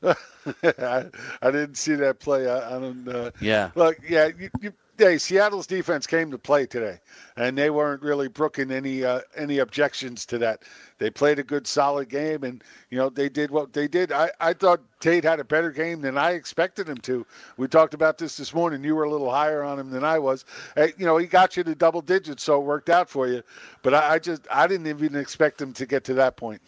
I, 0.03 1.05
I, 1.41 1.51
didn't 1.51 1.75
see 1.75 1.95
that 1.95 2.19
play. 2.19 2.49
I, 2.49 2.75
I 2.75 2.79
don't. 2.79 3.07
Uh, 3.07 3.31
yeah. 3.39 3.71
Look, 3.75 3.97
yeah, 4.07 4.29
you, 4.37 4.49
you 4.61 4.73
Hey, 4.95 5.17
Seattle's 5.17 5.65
defense 5.65 6.05
came 6.05 6.29
to 6.29 6.37
play 6.37 6.67
today, 6.67 6.99
and 7.35 7.57
they 7.57 7.71
weren't 7.71 8.03
really 8.03 8.27
brooking 8.27 8.69
any 8.69 9.03
uh, 9.03 9.21
any 9.35 9.57
objections 9.57 10.23
to 10.27 10.37
that. 10.37 10.61
They 10.99 11.09
played 11.09 11.39
a 11.39 11.43
good, 11.43 11.65
solid 11.65 12.09
game, 12.09 12.43
and 12.43 12.63
you 12.91 12.99
know 12.99 13.09
they 13.09 13.27
did 13.27 13.49
what 13.49 13.73
they 13.73 13.87
did. 13.87 14.11
I, 14.11 14.29
I 14.39 14.53
thought 14.53 14.81
Tate 14.99 15.23
had 15.23 15.39
a 15.39 15.43
better 15.43 15.71
game 15.71 16.01
than 16.01 16.15
I 16.15 16.31
expected 16.31 16.87
him 16.87 16.97
to. 16.97 17.25
We 17.57 17.67
talked 17.67 17.95
about 17.95 18.19
this 18.19 18.37
this 18.37 18.53
morning. 18.53 18.83
You 18.83 18.93
were 18.95 19.05
a 19.05 19.09
little 19.09 19.31
higher 19.31 19.63
on 19.63 19.79
him 19.79 19.89
than 19.89 20.03
I 20.03 20.19
was. 20.19 20.45
Hey, 20.75 20.93
you 20.97 21.07
know 21.07 21.17
he 21.17 21.25
got 21.25 21.57
you 21.57 21.63
to 21.63 21.73
double 21.73 22.01
digits, 22.01 22.43
so 22.43 22.61
it 22.61 22.65
worked 22.65 22.91
out 22.91 23.09
for 23.09 23.27
you. 23.27 23.41
But 23.81 23.95
I, 23.95 24.13
I 24.13 24.19
just 24.19 24.47
I 24.51 24.67
didn't 24.67 24.85
even 24.85 25.15
expect 25.15 25.59
him 25.59 25.73
to 25.73 25.87
get 25.87 26.03
to 26.03 26.13
that 26.15 26.37
point. 26.37 26.61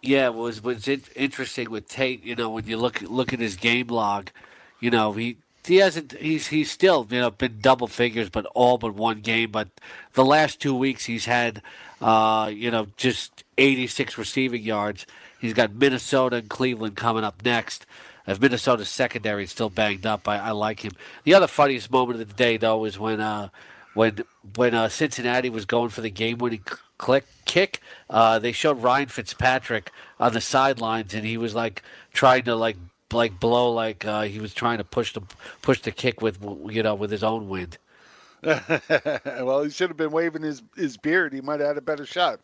Yeah, 0.00 0.28
it 0.28 0.34
was 0.34 0.62
was 0.62 0.88
interesting 0.88 1.70
with 1.70 1.88
Tate. 1.88 2.24
You 2.24 2.36
know, 2.36 2.48
when 2.48 2.66
you 2.66 2.78
look 2.78 3.02
look 3.02 3.34
at 3.34 3.40
his 3.40 3.56
game 3.56 3.88
log, 3.88 4.30
you 4.80 4.90
know 4.90 5.12
he 5.12 5.36
he 5.66 5.76
hasn't. 5.76 6.12
He's 6.12 6.48
he's 6.48 6.70
still 6.70 7.06
you 7.10 7.20
know 7.20 7.30
been 7.30 7.58
double 7.60 7.86
figures, 7.86 8.28
but 8.28 8.46
all 8.54 8.78
but 8.78 8.94
one 8.94 9.20
game. 9.20 9.50
But 9.50 9.68
the 10.12 10.24
last 10.24 10.60
two 10.60 10.74
weeks 10.74 11.04
he's 11.04 11.24
had 11.24 11.62
uh, 12.00 12.50
you 12.52 12.70
know 12.70 12.88
just 12.96 13.44
86 13.58 14.18
receiving 14.18 14.62
yards. 14.62 15.06
He's 15.40 15.54
got 15.54 15.74
Minnesota 15.74 16.36
and 16.36 16.48
Cleveland 16.48 16.96
coming 16.96 17.24
up 17.24 17.44
next. 17.44 17.86
If 18.26 18.40
Minnesota's 18.40 18.88
secondary 18.88 19.44
is 19.44 19.50
still 19.50 19.68
banged 19.68 20.06
up, 20.06 20.26
I, 20.26 20.38
I 20.38 20.50
like 20.52 20.80
him. 20.80 20.92
The 21.24 21.34
other 21.34 21.46
funniest 21.46 21.90
moment 21.90 22.20
of 22.20 22.28
the 22.28 22.34
day 22.34 22.56
though 22.56 22.84
is 22.84 22.98
when 22.98 23.20
uh, 23.20 23.48
when 23.94 24.24
when 24.56 24.74
uh, 24.74 24.88
Cincinnati 24.88 25.50
was 25.50 25.64
going 25.64 25.90
for 25.90 26.00
the 26.00 26.10
game-winning 26.10 26.64
click 26.98 27.26
kick. 27.44 27.80
Uh, 28.08 28.38
they 28.38 28.52
showed 28.52 28.82
Ryan 28.82 29.08
Fitzpatrick 29.08 29.90
on 30.18 30.32
the 30.32 30.40
sidelines, 30.40 31.14
and 31.14 31.24
he 31.24 31.36
was 31.36 31.54
like 31.54 31.82
trying 32.12 32.44
to 32.44 32.54
like 32.54 32.76
like 33.14 33.40
blow 33.40 33.72
like 33.72 34.04
uh, 34.04 34.22
he 34.22 34.40
was 34.40 34.52
trying 34.52 34.78
to 34.78 34.84
push 34.84 35.12
the 35.12 35.22
push 35.62 35.80
the 35.80 35.92
kick 35.92 36.20
with 36.20 36.38
you 36.68 36.82
know 36.82 36.94
with 36.94 37.10
his 37.10 37.24
own 37.24 37.48
wind. 37.48 37.78
well, 38.42 39.62
he 39.62 39.70
should 39.70 39.88
have 39.88 39.96
been 39.96 40.10
waving 40.10 40.42
his 40.42 40.62
his 40.76 40.96
beard. 40.96 41.32
He 41.32 41.40
might 41.40 41.60
have 41.60 41.68
had 41.68 41.78
a 41.78 41.82
better 41.82 42.04
shot. 42.04 42.40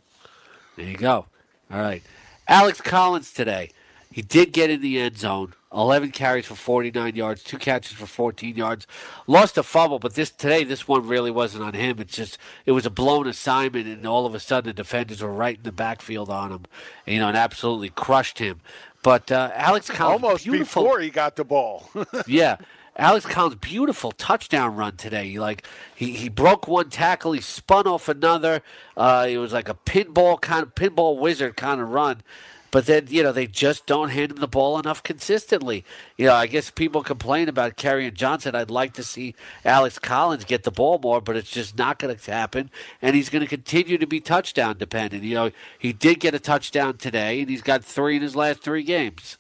There 0.77 0.87
you 0.87 0.97
go. 0.97 1.27
All 1.71 1.81
right, 1.81 2.03
Alex 2.49 2.81
Collins 2.81 3.33
today. 3.33 3.71
He 4.13 4.23
did 4.23 4.53
get 4.53 4.71
in 4.71 4.81
the 4.81 4.99
end 4.99 5.19
zone. 5.19 5.55
11 5.73 6.11
carries 6.11 6.47
for 6.47 6.57
49 6.57 7.15
yards, 7.15 7.45
two 7.45 7.57
catches 7.57 7.93
for 7.93 8.07
14 8.07 8.57
yards. 8.57 8.89
Lost 9.29 9.57
a 9.57 9.63
fumble, 9.63 10.01
but 10.01 10.15
this 10.15 10.31
today 10.31 10.65
this 10.65 10.89
one 10.89 11.07
really 11.07 11.31
wasn't 11.31 11.63
on 11.63 11.75
him. 11.75 12.01
It's 12.01 12.17
just 12.17 12.39
it 12.67 12.73
was 12.73 12.87
a 12.87 12.91
blown 12.91 13.29
assignment, 13.29 13.87
and 13.87 14.05
all 14.05 14.27
of 14.27 14.35
a 14.35 14.41
sudden 14.41 14.69
the 14.69 14.73
defenders 14.73 15.23
were 15.23 15.33
right 15.33 15.59
in 15.59 15.63
the 15.63 15.71
backfield 15.71 16.29
on 16.29 16.51
him, 16.51 16.65
you 17.07 17.21
know, 17.21 17.29
and 17.29 17.37
absolutely 17.37 17.91
crushed 17.91 18.41
him. 18.41 18.61
But 19.03 19.33
uh, 19.33 19.51
Alex 19.55 19.89
Collins 19.89 20.23
almost 20.23 20.45
beautiful, 20.45 20.83
before 20.83 21.01
he 21.01 21.11
got 21.11 21.37
the 21.37 21.45
ball. 21.45 21.89
yeah, 22.27 22.57
Alex 22.97 23.25
Collins 23.25 23.55
beautiful 23.55 24.13
touchdown 24.13 24.77
run 24.77 24.97
today. 24.97 25.39
Like 25.39 25.67
he, 25.95 26.13
he 26.13 26.29
broke 26.29 26.69
one 26.69 26.91
tackle, 26.91 27.33
he 27.33 27.41
spun 27.41 27.87
off 27.87 28.09
another. 28.09 28.63
Uh, 28.97 29.27
it 29.29 29.39
was 29.39 29.53
like 29.53 29.69
a 29.69 29.75
pinball 29.75 30.41
kind 30.41 30.63
of 30.63 30.75
pinball 30.75 31.19
wizard 31.19 31.57
kind 31.57 31.81
of 31.81 31.89
run. 31.89 32.23
But 32.71 32.87
then, 32.87 33.07
you 33.09 33.23
know, 33.23 33.33
they 33.33 33.47
just 33.47 33.87
don't 33.87 34.11
hand 34.11 34.31
him 34.31 34.39
the 34.39 34.47
ball 34.47 34.79
enough 34.79 35.03
consistently. 35.03 35.85
You 36.17 36.27
know, 36.27 36.35
I 36.35 36.47
guess 36.47 36.71
people 36.71 37.03
complain 37.03 37.49
about 37.49 37.77
Kerryon 37.77 38.15
Johnson. 38.15 38.55
I'd 38.55 38.71
like 38.71 38.93
to 38.95 39.03
see 39.03 39.35
Alex 39.65 39.99
Collins 39.99 40.45
get 40.45 40.63
the 40.63 40.71
ball 40.71 40.99
more, 41.03 41.21
but 41.21 41.37
it's 41.37 41.51
just 41.51 41.77
not 41.77 41.99
going 41.99 42.17
to 42.17 42.31
happen. 42.31 42.71
And 43.03 43.17
he's 43.17 43.29
going 43.29 43.43
to 43.43 43.49
continue 43.49 43.99
to 43.99 44.07
be 44.07 44.21
touchdown 44.21 44.79
dependent. 44.79 45.25
You 45.25 45.35
know, 45.35 45.51
he 45.79 45.93
did 45.93 46.21
get 46.21 46.35
a 46.35 46.39
touchdown 46.39 46.97
today, 46.97 47.41
and 47.41 47.51
he's 47.51 47.63
got 47.63 47.85
three 47.85 48.17
in 48.17 48.23
his 48.23 48.37
last 48.37 48.63
three 48.63 48.85
games. 48.85 49.37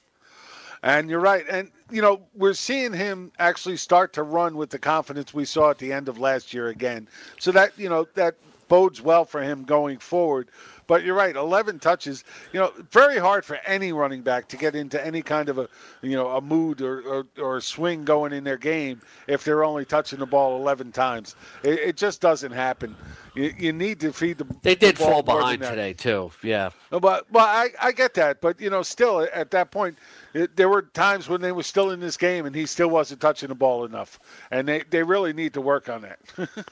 And 0.82 1.10
you're 1.10 1.20
right. 1.20 1.44
And, 1.48 1.70
you 1.90 2.00
know, 2.00 2.22
we're 2.34 2.54
seeing 2.54 2.92
him 2.92 3.32
actually 3.38 3.76
start 3.76 4.12
to 4.14 4.22
run 4.22 4.56
with 4.56 4.70
the 4.70 4.78
confidence 4.78 5.34
we 5.34 5.44
saw 5.44 5.70
at 5.70 5.78
the 5.78 5.92
end 5.92 6.08
of 6.08 6.18
last 6.18 6.54
year 6.54 6.68
again. 6.68 7.06
So 7.38 7.52
that, 7.52 7.78
you 7.78 7.88
know, 7.88 8.08
that 8.14 8.36
bodes 8.68 9.02
well 9.02 9.24
for 9.24 9.42
him 9.42 9.64
going 9.64 9.98
forward. 9.98 10.48
But 10.90 11.04
you're 11.04 11.14
right, 11.14 11.36
11 11.36 11.78
touches. 11.78 12.24
You 12.52 12.58
know, 12.58 12.72
very 12.90 13.16
hard 13.16 13.44
for 13.44 13.60
any 13.64 13.92
running 13.92 14.22
back 14.22 14.48
to 14.48 14.56
get 14.56 14.74
into 14.74 15.00
any 15.06 15.22
kind 15.22 15.48
of 15.48 15.58
a, 15.58 15.68
you 16.02 16.16
know, 16.16 16.30
a 16.30 16.40
mood 16.40 16.80
or, 16.80 17.00
or, 17.02 17.26
or 17.40 17.56
a 17.58 17.62
swing 17.62 18.04
going 18.04 18.32
in 18.32 18.42
their 18.42 18.56
game 18.56 19.00
if 19.28 19.44
they're 19.44 19.62
only 19.62 19.84
touching 19.84 20.18
the 20.18 20.26
ball 20.26 20.56
11 20.56 20.90
times. 20.90 21.36
It, 21.62 21.78
it 21.78 21.96
just 21.96 22.20
doesn't 22.20 22.50
happen. 22.50 22.96
You, 23.36 23.54
you, 23.56 23.72
need 23.72 24.00
to 24.00 24.12
feed 24.12 24.38
the. 24.38 24.46
They 24.62 24.74
did 24.74 24.96
the 24.96 25.04
fall 25.04 25.22
behind 25.22 25.62
today 25.62 25.92
too. 25.92 26.32
Yeah. 26.42 26.70
But 26.90 27.00
but 27.30 27.42
I, 27.42 27.68
I 27.80 27.92
get 27.92 28.14
that, 28.14 28.40
but 28.40 28.60
you 28.60 28.68
know, 28.68 28.82
still 28.82 29.28
at 29.32 29.52
that 29.52 29.70
point, 29.70 29.96
it, 30.34 30.56
there 30.56 30.68
were 30.68 30.82
times 30.82 31.28
when 31.28 31.40
they 31.40 31.52
were 31.52 31.62
still 31.62 31.92
in 31.92 32.00
this 32.00 32.16
game 32.16 32.46
and 32.46 32.56
he 32.56 32.66
still 32.66 32.90
wasn't 32.90 33.20
touching 33.20 33.50
the 33.50 33.54
ball 33.54 33.84
enough, 33.84 34.18
and 34.50 34.66
they 34.66 34.82
they 34.90 35.04
really 35.04 35.32
need 35.32 35.54
to 35.54 35.60
work 35.60 35.88
on 35.88 36.02
that. 36.02 36.18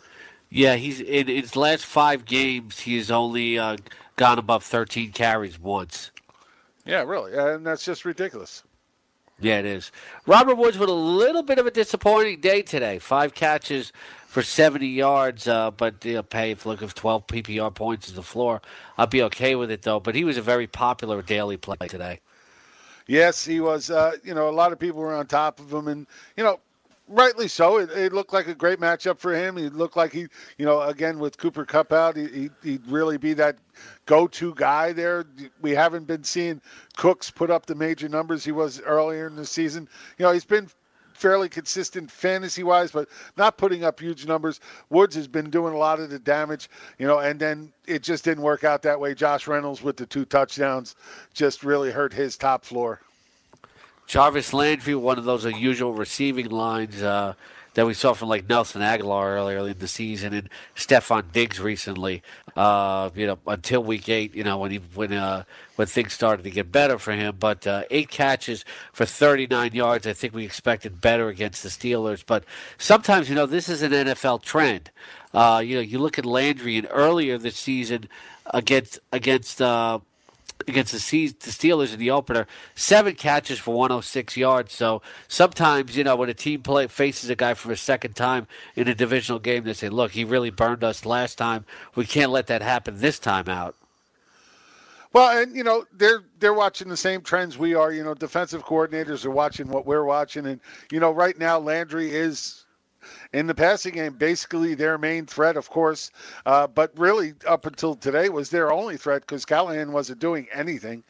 yeah, 0.51 0.75
he's 0.75 1.01
in 1.01 1.29
his 1.29 1.55
last 1.55 1.85
five 1.85 2.25
games. 2.25 2.81
He's 2.81 3.13
only 3.13 3.61
uh, 3.61 3.77
gone 4.19 4.39
above 4.39 4.63
13 4.65 5.13
carries 5.13 5.59
once. 5.59 6.11
Yeah, 6.85 7.05
really, 7.05 7.35
and 7.35 7.65
that's 7.65 7.85
just 7.85 8.05
ridiculous. 8.05 8.63
Yeah, 9.41 9.61
it 9.61 9.67
is. 9.67 9.93
Robert 10.27 10.57
Woods 10.57 10.79
with 10.79 10.89
a 10.89 10.93
little 10.93 11.45
bit 11.45 11.59
of 11.59 11.67
a 11.67 11.71
disappointing 11.71 12.41
day 12.41 12.61
today. 12.61 12.99
Five 12.99 13.35
catches 13.35 13.93
for 14.27 14.43
70 14.43 14.87
yards, 14.87 15.47
uh, 15.47 15.71
but 15.71 16.05
you 16.05 16.15
know, 16.15 16.23
pay 16.25 16.51
if 16.51 16.67
look 16.67 16.83
if 16.83 16.95
12 16.95 17.27
PPR 17.29 17.73
points 17.73 18.09
is 18.09 18.15
the 18.15 18.23
floor, 18.23 18.61
I'll 18.99 19.07
be 19.07 19.23
okay 19.25 19.55
with 19.55 19.71
it 19.71 19.83
though. 19.83 20.01
But 20.01 20.17
he 20.17 20.25
was 20.25 20.37
a 20.37 20.43
very 20.43 20.67
popular 20.67 21.23
daily 21.23 21.57
play 21.57 21.77
today. 21.89 22.21
Yes, 23.07 23.45
he 23.45 23.61
was. 23.61 23.91
Uh, 23.91 24.13
you 24.25 24.35
know, 24.35 24.49
a 24.49 24.51
lot 24.51 24.73
of 24.73 24.79
people 24.79 25.01
were 25.01 25.15
on 25.15 25.27
top 25.27 25.61
of 25.61 25.73
him, 25.73 25.89
and 25.89 26.07
you 26.37 26.43
know, 26.43 26.59
rightly 27.09 27.49
so. 27.49 27.79
It, 27.79 27.91
it, 27.91 28.13
looked 28.13 28.33
like 28.33 28.49
a 28.49 28.55
great 28.55 28.79
matchup 28.79 29.19
for 29.19 29.35
him. 29.35 29.57
He 29.57 29.69
looked 29.69 29.97
like 29.97 30.13
he, 30.13 30.27
you 30.57 30.67
know, 30.67 30.83
again 30.83 31.19
with 31.19 31.39
Cooper 31.39 31.65
Kupp 31.65 31.93
out, 31.93 32.17
he, 32.17 32.51
would 32.65 32.91
really 32.91 33.19
be 33.19 33.35
that 33.35 33.59
go-to 34.07 34.55
guy 34.55 34.93
there. 34.93 35.25
We 35.61 35.73
haven't 35.73 36.07
been 36.07 36.25
seeing 36.25 36.61
Cooks 36.97 37.31
put 37.31 37.51
up 37.51 37.67
the 37.67 37.75
major 37.75 38.09
numbers 38.09 38.45
he 38.45 38.53
was 38.53 38.81
earlier 38.81 39.27
in 39.27 39.37
the 39.37 39.47
season. 39.47 39.89
You 40.19 40.27
know, 40.27 40.33
he's 40.33 40.45
been 40.45 40.69
fairly 41.19 41.49
consistent 41.49 42.11
fantasy 42.11 42.63
wise, 42.63 42.93
but 42.93 43.09
not 43.37 43.59
putting 43.59 43.85
up 43.85 44.01
huge 44.01 44.27
numbers. 44.27 44.61
Woods 44.89 45.17
has 45.17 45.27
been 45.27 45.51
doing 45.51 45.75
a 45.75 45.79
lot 45.79 45.99
of 45.99 46.11
the 46.11 46.19
damage, 46.19 46.71
you 46.99 47.07
know, 47.07 47.19
and 47.19 47.41
then 47.41 47.73
it 47.87 48.03
just 48.03 48.25
didn't 48.25 48.45
work 48.45 48.63
out 48.65 48.83
that 48.83 49.01
way. 49.01 49.15
Josh 49.15 49.49
Reynolds 49.49 49.83
with 49.83 49.97
the 49.97 50.07
two 50.07 50.25
touchdowns 50.25 50.95
just 51.35 51.65
really 51.65 51.91
hurt 51.91 52.13
his 52.13 52.37
top 52.37 52.65
floor. 52.65 53.01
Jarvis 54.09 54.55
Landry, 54.55 54.95
one 54.95 55.19
of 55.19 55.25
those 55.25 55.45
unusual 55.45 55.93
receiving 55.93 56.49
lines 56.49 57.03
uh, 57.03 57.35
that 57.75 57.87
we 57.87 57.93
saw 57.93 58.15
from 58.15 58.31
like 58.31 58.49
Nelson 58.49 58.81
Agholor 58.81 59.37
earlier 59.37 59.69
in 59.69 59.79
the 59.79 59.87
season 59.87 60.33
and 60.33 60.49
Stefon 60.75 61.31
Diggs 61.31 61.61
recently. 61.61 62.23
Uh, 62.57 63.11
you 63.15 63.27
know, 63.27 63.39
until 63.47 63.85
week 63.85 64.09
eight, 64.09 64.35
you 64.35 64.43
know, 64.43 64.57
when 64.57 64.71
he 64.71 64.79
when 64.95 65.13
uh, 65.13 65.45
when 65.77 65.87
things 65.87 66.15
started 66.15 66.43
to 66.45 66.51
get 66.51 66.73
better 66.73 66.99
for 66.99 67.13
him. 67.13 67.37
But 67.39 67.67
uh, 67.67 67.83
eight 67.91 68.09
catches 68.09 68.65
for 68.95 69.05
39 69.05 69.75
yards. 69.75 70.07
I 70.07 70.15
think 70.15 70.35
we 70.35 70.47
expected 70.47 71.03
better 71.03 71.29
against 71.29 71.63
the 71.63 71.69
Steelers. 71.69 72.25
But 72.27 72.45
sometimes, 72.79 73.29
you 73.29 73.35
know, 73.35 73.47
this 73.47 73.69
is 73.69 73.83
an 73.83 73.93
NFL 73.93 74.41
trend. 74.41 74.91
Uh, 75.35 75.63
you 75.63 75.75
know, 75.75 75.83
you 75.83 75.99
look 75.99 76.19
at 76.19 76.25
Landry 76.25 76.79
and 76.79 76.89
earlier 76.91 77.37
this 77.37 77.57
season 77.57 78.09
against 78.47 78.99
against 79.13 79.61
uh, 79.61 79.99
against 80.67 80.93
the, 80.93 80.99
Steelers 80.99 81.93
in 81.93 81.99
the 81.99 82.11
opener, 82.11 82.47
seven 82.75 83.15
catches 83.15 83.59
for 83.59 83.75
106 83.75 84.37
yards. 84.37 84.73
So 84.73 85.03
sometimes, 85.29 85.97
you 85.97 86.05
know, 86.05 86.17
when 86.17 86.29
a 86.29 86.35
team 86.35 86.63
play 86.63 86.87
faces 86.87 87.31
a 87.31 87.37
guy 87.37 87.55
for 87.55 87.71
a 87.71 87.77
second 87.77 88.17
time 88.17 88.47
in 88.75 88.89
a 88.89 88.95
divisional 88.95 89.39
game, 89.39 89.65
they 89.65 89.73
say, 89.75 89.89
"Look, 89.89 90.13
he 90.13 90.25
really 90.25 90.51
burned 90.51 90.83
us 90.83 91.05
last 91.05 91.37
time. 91.37 91.65
We 91.95 92.07
can't 92.07 92.33
let 92.33 92.47
that 92.49 92.63
happen 92.63 92.99
this 92.99 93.19
time 93.19 93.49
out." 93.49 93.77
Well, 95.13 95.39
and 95.39 95.57
you 95.57 95.65
know 95.65 95.85
they're 95.93 96.23
they're 96.39 96.55
watching 96.55 96.89
the 96.89 96.97
same 96.97 97.23
trends 97.23 97.57
we 97.57 97.75
are. 97.75 97.93
You 97.93 98.05
know, 98.05 98.15
defensive 98.15 98.65
coordinators 98.65 99.25
are 99.25 99.31
watching 99.31 99.69
what 99.69 99.87
we're 99.87 100.05
watching, 100.05 100.47
and 100.47 100.61
you 100.93 101.01
know, 101.01 101.11
right 101.11 101.39
now 101.39 101.59
Landry 101.59 102.11
is 102.11 102.65
in 103.33 103.47
the 103.47 103.55
passing 103.55 103.95
game, 103.95 104.15
basically 104.15 104.75
their 104.75 104.99
main 104.99 105.27
threat, 105.27 105.57
of 105.57 105.69
course, 105.71 106.11
uh, 106.47 106.67
but 106.67 106.97
really 106.99 107.35
up 107.47 107.67
until 107.67 107.95
today 107.95 108.29
was 108.29 108.51
their 108.51 108.73
only 108.73 108.97
threat 108.97 109.23
because 109.23 109.45
Callaway 109.45 109.85
wasn't 109.85 110.19
doing 110.19 110.47
anything. 110.53 111.05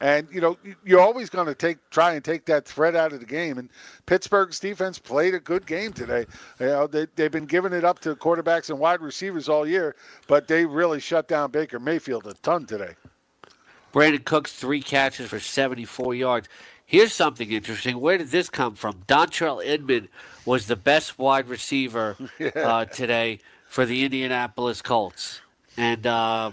And 0.00 0.26
you 0.32 0.40
know 0.40 0.58
you're 0.84 1.00
always 1.00 1.30
going 1.30 1.46
to 1.46 1.54
take 1.54 1.78
try 1.90 2.14
and 2.14 2.24
take 2.24 2.44
that 2.46 2.66
threat 2.66 2.96
out 2.96 3.12
of 3.12 3.20
the 3.20 3.26
game. 3.26 3.56
And 3.58 3.70
Pittsburgh's 4.04 4.58
defense 4.58 4.98
played 4.98 5.32
a 5.32 5.38
good 5.38 5.64
game 5.64 5.92
today. 5.92 6.26
You 6.58 6.66
know 6.66 6.86
they, 6.88 7.06
they've 7.14 7.30
been 7.30 7.46
giving 7.46 7.72
it 7.72 7.84
up 7.84 8.00
to 8.00 8.16
quarterbacks 8.16 8.68
and 8.68 8.80
wide 8.80 9.00
receivers 9.00 9.48
all 9.48 9.64
year, 9.64 9.94
but 10.26 10.48
they 10.48 10.66
really 10.66 10.98
shut 10.98 11.28
down 11.28 11.52
Baker 11.52 11.78
Mayfield 11.78 12.26
a 12.26 12.34
ton 12.34 12.66
today. 12.66 12.96
Brandin 13.92 14.24
Cooks 14.24 14.52
three 14.52 14.82
catches 14.82 15.28
for 15.28 15.38
74 15.38 16.14
yards. 16.14 16.48
Here's 16.92 17.14
something 17.14 17.50
interesting. 17.50 17.98
Where 18.00 18.18
did 18.18 18.28
this 18.28 18.50
come 18.50 18.74
from? 18.74 19.04
Dontrelle 19.08 19.64
Inman 19.64 20.08
was 20.44 20.66
the 20.66 20.76
best 20.76 21.18
wide 21.18 21.48
receiver 21.48 22.18
yeah. 22.38 22.48
uh, 22.54 22.84
today 22.84 23.38
for 23.66 23.86
the 23.86 24.04
Indianapolis 24.04 24.82
Colts, 24.82 25.40
and 25.78 26.06
uh, 26.06 26.50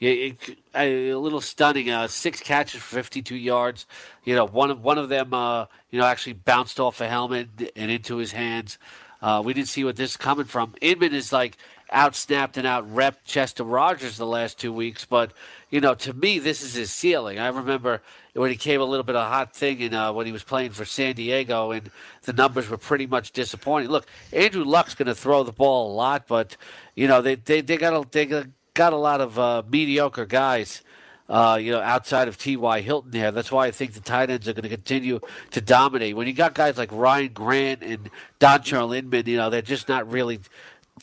it, 0.00 0.38
it, 0.48 0.58
a 0.74 1.14
little 1.14 1.42
stunning. 1.42 1.90
Uh, 1.90 2.08
six 2.08 2.40
catches 2.40 2.80
for 2.80 2.94
52 2.94 3.36
yards. 3.36 3.84
You 4.24 4.34
know, 4.34 4.46
one 4.46 4.70
of 4.70 4.82
one 4.82 4.96
of 4.96 5.10
them, 5.10 5.34
uh, 5.34 5.66
you 5.90 5.98
know, 5.98 6.06
actually 6.06 6.32
bounced 6.32 6.80
off 6.80 7.02
a 7.02 7.06
helmet 7.06 7.48
and 7.76 7.90
into 7.90 8.16
his 8.16 8.32
hands. 8.32 8.78
Uh, 9.20 9.42
we 9.44 9.52
didn't 9.52 9.68
see 9.68 9.84
what 9.84 9.96
this 9.96 10.12
is 10.12 10.16
coming 10.16 10.46
from. 10.46 10.74
Inman 10.80 11.12
is 11.12 11.34
like 11.34 11.58
out 11.92 12.16
snapped 12.16 12.56
and 12.56 12.66
out 12.66 12.92
rep 12.92 13.24
Chester 13.24 13.64
Rogers 13.64 14.16
the 14.16 14.26
last 14.26 14.58
two 14.58 14.72
weeks, 14.72 15.04
but 15.04 15.32
you 15.70 15.80
know, 15.80 15.94
to 15.94 16.12
me, 16.12 16.38
this 16.38 16.62
is 16.62 16.74
his 16.74 16.92
ceiling. 16.92 17.38
I 17.38 17.48
remember 17.48 18.02
when 18.34 18.50
he 18.50 18.56
came 18.56 18.80
a 18.80 18.84
little 18.84 19.04
bit 19.04 19.16
of 19.16 19.22
a 19.26 19.28
hot 19.28 19.54
thing 19.54 19.80
in 19.80 19.94
uh, 19.94 20.12
when 20.12 20.26
he 20.26 20.32
was 20.32 20.42
playing 20.42 20.72
for 20.72 20.84
San 20.84 21.14
Diego, 21.14 21.70
and 21.70 21.90
the 22.22 22.32
numbers 22.32 22.68
were 22.68 22.76
pretty 22.76 23.06
much 23.06 23.32
disappointing. 23.32 23.90
Look, 23.90 24.06
Andrew 24.32 24.64
Luck's 24.64 24.94
going 24.94 25.06
to 25.06 25.14
throw 25.14 25.42
the 25.42 25.52
ball 25.52 25.92
a 25.92 25.94
lot, 25.94 26.26
but 26.26 26.56
you 26.94 27.08
know 27.08 27.22
they 27.22 27.36
they, 27.36 27.62
they 27.62 27.76
got 27.76 27.94
a, 27.94 28.08
they 28.10 28.44
got 28.74 28.92
a 28.92 28.96
lot 28.96 29.20
of 29.20 29.38
uh, 29.38 29.62
mediocre 29.68 30.26
guys. 30.26 30.82
Uh, 31.28 31.56
you 31.56 31.70
know, 31.70 31.80
outside 31.80 32.28
of 32.28 32.36
T.Y. 32.36 32.80
Hilton 32.82 33.10
there. 33.10 33.30
That's 33.30 33.50
why 33.50 33.66
I 33.66 33.70
think 33.70 33.94
the 33.94 34.00
tight 34.00 34.28
ends 34.28 34.46
are 34.48 34.52
going 34.52 34.64
to 34.64 34.68
continue 34.68 35.18
to 35.52 35.60
dominate. 35.62 36.14
When 36.14 36.26
you 36.26 36.34
got 36.34 36.52
guys 36.52 36.76
like 36.76 36.92
Ryan 36.92 37.32
Grant 37.32 37.82
and 37.82 38.10
Dontrelle 38.38 38.94
Inman, 38.94 39.24
you 39.26 39.38
know, 39.38 39.48
they're 39.48 39.62
just 39.62 39.88
not 39.88 40.10
really 40.10 40.40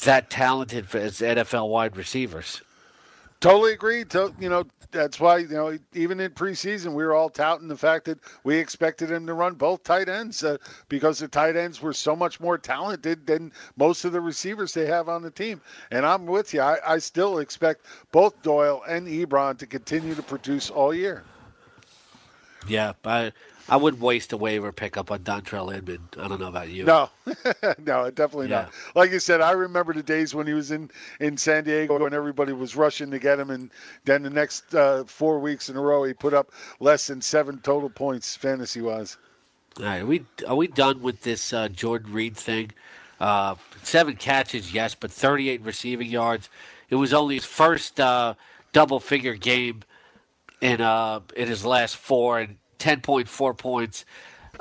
that 0.03 0.29
talented 0.29 0.93
as 0.95 1.19
NFL 1.19 1.69
wide 1.69 1.97
receivers. 1.97 2.61
Totally 3.39 3.73
agree. 3.73 4.03
To, 4.05 4.33
you 4.39 4.49
know, 4.49 4.65
that's 4.91 5.19
why 5.19 5.37
you 5.37 5.47
know 5.49 5.77
even 5.93 6.19
in 6.19 6.31
preseason 6.31 6.87
we 6.93 7.03
were 7.03 7.13
all 7.13 7.29
touting 7.29 7.67
the 7.67 7.77
fact 7.77 8.05
that 8.05 8.19
we 8.43 8.57
expected 8.57 9.11
him 9.11 9.25
to 9.27 9.33
run 9.33 9.53
both 9.53 9.83
tight 9.83 10.09
ends 10.09 10.43
uh, 10.43 10.57
because 10.87 11.19
the 11.19 11.27
tight 11.27 11.55
ends 11.55 11.81
were 11.81 11.93
so 11.93 12.15
much 12.15 12.39
more 12.39 12.57
talented 12.57 13.25
than 13.25 13.51
most 13.77 14.03
of 14.03 14.11
the 14.11 14.21
receivers 14.21 14.73
they 14.73 14.85
have 14.85 15.07
on 15.07 15.21
the 15.21 15.31
team. 15.31 15.61
And 15.91 16.05
I'm 16.05 16.25
with 16.25 16.53
you. 16.53 16.61
I, 16.61 16.77
I 16.85 16.97
still 16.97 17.39
expect 17.39 17.85
both 18.11 18.41
Doyle 18.41 18.81
and 18.87 19.07
Ebron 19.07 19.57
to 19.59 19.67
continue 19.67 20.15
to 20.15 20.23
produce 20.23 20.69
all 20.69 20.93
year. 20.93 21.23
Yeah, 22.67 22.93
I 23.05 23.31
I 23.69 23.77
wouldn't 23.77 24.01
waste 24.01 24.33
a 24.33 24.37
waiver 24.37 24.71
pickup 24.71 25.11
on 25.11 25.19
Dontrelle 25.19 25.75
Inman. 25.75 26.09
I 26.17 26.27
don't 26.27 26.39
know 26.39 26.47
about 26.47 26.69
you. 26.69 26.85
No, 26.85 27.09
no, 27.85 28.09
definitely 28.09 28.49
yeah. 28.49 28.61
not. 28.61 28.73
Like 28.95 29.11
you 29.11 29.19
said, 29.19 29.41
I 29.41 29.51
remember 29.51 29.93
the 29.93 30.03
days 30.03 30.33
when 30.33 30.47
he 30.47 30.53
was 30.53 30.71
in, 30.71 30.89
in 31.19 31.37
San 31.37 31.63
Diego 31.63 32.03
and 32.05 32.15
everybody 32.15 32.53
was 32.53 32.75
rushing 32.75 33.11
to 33.11 33.19
get 33.19 33.39
him, 33.39 33.49
and 33.49 33.69
then 34.05 34.23
the 34.23 34.29
next 34.29 34.73
uh, 34.73 35.03
four 35.05 35.39
weeks 35.39 35.69
in 35.69 35.77
a 35.77 35.81
row 35.81 36.03
he 36.03 36.13
put 36.13 36.33
up 36.33 36.51
less 36.79 37.07
than 37.07 37.21
seven 37.21 37.59
total 37.59 37.89
points 37.89 38.35
fantasy 38.35 38.81
wise. 38.81 39.17
All 39.79 39.85
right, 39.85 40.01
are 40.01 40.05
we 40.05 40.25
are 40.47 40.55
we 40.55 40.67
done 40.67 41.01
with 41.01 41.21
this 41.21 41.53
uh, 41.53 41.69
Jordan 41.69 42.11
Reed 42.11 42.35
thing? 42.35 42.71
Uh, 43.19 43.55
seven 43.83 44.15
catches, 44.15 44.73
yes, 44.73 44.95
but 44.95 45.11
38 45.11 45.61
receiving 45.61 46.09
yards. 46.09 46.49
It 46.89 46.95
was 46.95 47.13
only 47.13 47.35
his 47.35 47.45
first 47.45 47.99
uh, 47.99 48.33
double 48.73 48.99
figure 48.99 49.35
game 49.35 49.81
in 50.61 50.81
uh, 50.81 51.21
in 51.35 51.47
his 51.47 51.65
last 51.65 51.97
four, 51.97 52.39
and 52.39 52.57
10.4 52.79 53.57
points. 53.57 54.05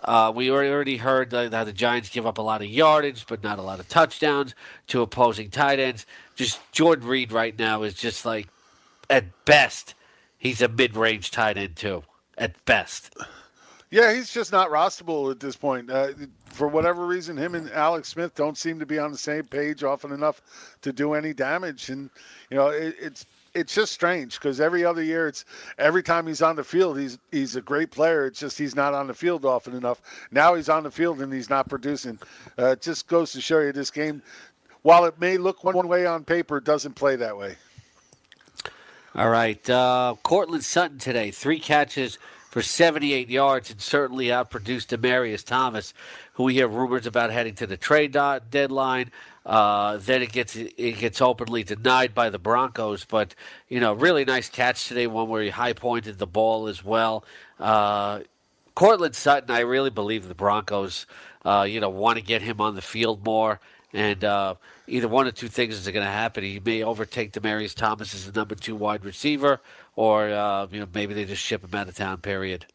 Uh, 0.05 0.33
we 0.35 0.51
already 0.51 0.97
heard 0.97 1.31
that 1.31 1.65
the 1.65 1.73
Giants 1.73 2.09
give 2.09 2.27
up 2.27 2.39
a 2.39 2.43
lot 2.43 2.63
of 2.63 2.69
yardage, 2.69 3.27
but 3.27 3.43
not 3.43 3.59
a 3.59 3.63
lot 3.63 3.81
of 3.81 3.89
touchdowns 3.89 4.55
to 4.89 5.03
opposing 5.03 5.51
tight 5.51 5.81
ends. 5.81 6.07
Just 6.37 6.61
Jordan 6.73 7.09
Reed 7.09 7.33
right 7.33 7.59
now 7.59 7.83
is 7.83 7.95
just 7.95 8.25
like, 8.25 8.49
at 9.11 9.45
best, 9.45 9.95
he's 10.37 10.61
a 10.61 10.69
mid-range 10.69 11.31
tight 11.31 11.57
end 11.57 11.77
too. 11.77 12.05
At 12.37 12.65
best. 12.65 13.17
Yeah, 13.91 14.13
he's 14.13 14.33
just 14.33 14.53
not 14.53 14.71
rosterable 14.71 15.31
at 15.31 15.41
this 15.41 15.57
point. 15.57 15.91
Uh, 15.91 16.09
for 16.47 16.69
whatever 16.69 17.07
reason, 17.07 17.37
him 17.37 17.55
and 17.55 17.71
Alex 17.71 18.09
Smith 18.09 18.35
don't 18.35 18.59
seem 18.59 18.79
to 18.79 18.87
be 18.87 18.99
on 18.99 19.11
the 19.11 19.19
same 19.19 19.45
page 19.45 19.83
often 19.83 20.13
enough 20.13 20.43
to 20.83 20.93
do 20.93 21.15
any 21.15 21.33
damage. 21.33 21.89
And 21.89 22.11
you 22.51 22.57
know, 22.59 22.69
it, 22.69 22.95
it's 23.01 23.25
it's 23.55 23.75
just 23.75 23.93
strange 23.93 24.35
because 24.35 24.61
every 24.61 24.85
other 24.85 25.03
year 25.03 25.29
it's 25.29 25.45
every 25.79 26.03
time 26.03 26.27
he's 26.27 26.43
on 26.43 26.57
the 26.57 26.65
field 26.65 26.99
he's 26.99 27.19
he's 27.33 27.57
a 27.57 27.61
great 27.61 27.91
player. 27.91 28.27
It's 28.27 28.41
just 28.41 28.59
he's 28.59 28.75
not 28.75 28.95
on 28.95 29.07
the 29.07 29.15
field 29.15 29.45
often 29.45 29.75
enough. 29.75 30.01
Now 30.31 30.55
he's 30.55 30.69
on 30.69 30.83
the 30.83 30.91
field 30.91 31.21
and 31.21 31.33
he's 31.33 31.51
not 31.51 31.69
producing. 31.69 32.19
Uh, 32.59 32.73
it 32.73 32.83
just 32.83 33.09
goes 33.09 33.33
to 33.33 33.41
show 33.41 33.61
you 33.61 33.73
this 33.73 33.91
game 33.91 34.23
while 34.83 35.05
it 35.05 35.19
may 35.21 35.37
look 35.37 35.65
one 35.65 35.89
way 35.89 36.07
on 36.07 36.25
paper 36.25 36.61
doesn't 36.61 36.95
play 36.95 37.17
that 37.17 37.37
way. 37.37 37.57
All 39.15 39.29
right 39.29 39.69
uh, 39.69 40.15
Courtland 40.23 40.65
Sutton 40.65 40.99
today 40.99 41.31
three 41.31 41.61
catches 41.61 42.19
for 42.51 42.63
78 42.63 43.29
yards 43.29 43.71
and 43.71 43.81
certainly 43.81 44.27
outproduced 44.27 44.97
Demaryius 44.97 45.45
Thomas 45.45 45.93
who 46.35 46.45
we 46.45 46.55
hear 46.55 46.69
rumors 46.69 47.07
about 47.07 47.31
heading 47.31 47.55
to 47.57 47.67
the 47.67 47.77
trade 47.77 48.13
deadline 48.13 49.11
uh, 49.49 49.97
then 49.97 50.21
it 50.21 50.31
gets 50.31 50.55
it 50.55 50.99
gets 50.99 51.23
openly 51.23 51.65
denied 51.65 52.15
by 52.15 52.29
the 52.29 52.39
Broncos. 52.39 53.07
But 53.07 53.35
you 53.69 53.81
know, 53.81 53.95
really 53.95 54.27
nice 54.27 54.51
catch 54.51 54.87
today, 54.87 55.07
one 55.07 55.29
where 55.29 55.43
he 55.43 55.49
high 55.49 55.73
pointed 55.73 56.19
the 56.19 56.27
ball 56.27 56.69
as 56.69 56.85
well. 56.85 57.25
Uh, 57.59 58.21
Courtland 58.75 59.17
Sutton, 59.17 59.51
I 59.51 59.61
really 59.61 59.91
believe 59.91 60.29
the 60.29 60.35
Broncos, 60.35 61.07
uh, 61.47 61.67
you 61.69 61.81
know, 61.81 61.89
want 61.89 62.19
to 62.19 62.25
get 62.25 62.43
him 62.43 62.61
on 62.61 62.75
the 62.75 62.83
field 62.83 63.25
more. 63.25 63.59
And 63.95 64.23
uh, 64.23 64.57
either 64.87 65.09
one 65.09 65.27
of 65.27 65.35
two 65.35 65.49
things 65.49 65.75
is 65.75 65.87
going 65.87 66.05
to 66.05 66.13
happen. 66.13 66.45
He 66.45 66.61
may 66.61 66.83
overtake 66.83 67.33
Demaryius 67.33 67.75
Thomas 67.75 68.15
as 68.15 68.31
the 68.31 68.39
number 68.39 68.55
two 68.55 68.77
wide 68.77 69.03
receiver, 69.03 69.63
or 69.97 70.29
uh, 70.29 70.67
you 70.71 70.81
know 70.81 70.87
maybe 70.93 71.15
they 71.15 71.25
just 71.25 71.43
ship 71.43 71.65
him 71.65 71.75
out 71.75 71.89
of 71.89 71.97
town. 71.97 72.19
Period. 72.19 72.67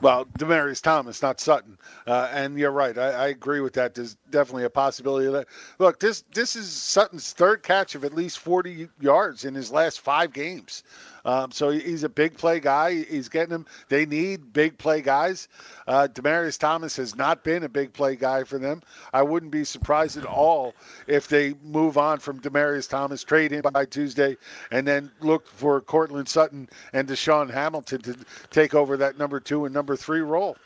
Well, 0.00 0.26
Demaryius 0.38 0.80
Thomas, 0.80 1.22
not 1.22 1.40
Sutton, 1.40 1.76
uh, 2.06 2.28
and 2.32 2.56
you're 2.56 2.70
right. 2.70 2.96
I, 2.96 3.10
I, 3.10 3.28
agree 3.28 3.60
with 3.60 3.72
that. 3.72 3.94
There's 3.94 4.16
definitely 4.30 4.64
a 4.64 4.70
possibility 4.70 5.26
of 5.26 5.32
that. 5.32 5.48
Look, 5.80 5.98
this 5.98 6.22
this 6.32 6.54
is 6.54 6.70
Sutton's 6.70 7.32
third 7.32 7.64
catch 7.64 7.96
of 7.96 8.04
at 8.04 8.14
least 8.14 8.38
40 8.38 8.88
yards 9.00 9.44
in 9.44 9.54
his 9.54 9.72
last 9.72 10.00
five 10.00 10.32
games. 10.32 10.84
Um, 11.28 11.50
so 11.52 11.68
he's 11.68 12.04
a 12.04 12.08
big 12.08 12.38
play 12.38 12.58
guy. 12.58 13.04
He's 13.04 13.28
getting 13.28 13.50
them. 13.50 13.66
They 13.90 14.06
need 14.06 14.50
big 14.54 14.78
play 14.78 15.02
guys. 15.02 15.48
Uh, 15.86 16.08
Demaryius 16.10 16.58
Thomas 16.58 16.96
has 16.96 17.14
not 17.14 17.44
been 17.44 17.64
a 17.64 17.68
big 17.68 17.92
play 17.92 18.16
guy 18.16 18.44
for 18.44 18.58
them. 18.58 18.80
I 19.12 19.20
wouldn't 19.20 19.52
be 19.52 19.64
surprised 19.64 20.16
at 20.16 20.24
all 20.24 20.74
if 21.06 21.28
they 21.28 21.52
move 21.62 21.98
on 21.98 22.18
from 22.18 22.40
Demaryius 22.40 22.88
Thomas, 22.88 23.22
trade 23.22 23.50
him 23.50 23.60
by 23.60 23.84
Tuesday, 23.84 24.38
and 24.70 24.88
then 24.88 25.10
look 25.20 25.46
for 25.46 25.82
Courtland 25.82 26.30
Sutton 26.30 26.66
and 26.94 27.06
DaeSean 27.06 27.50
Hamilton 27.50 28.00
to 28.00 28.16
take 28.48 28.74
over 28.74 28.96
that 28.96 29.18
number 29.18 29.38
two 29.38 29.66
and 29.66 29.74
number 29.74 29.96
three 29.96 30.22
role. 30.22 30.56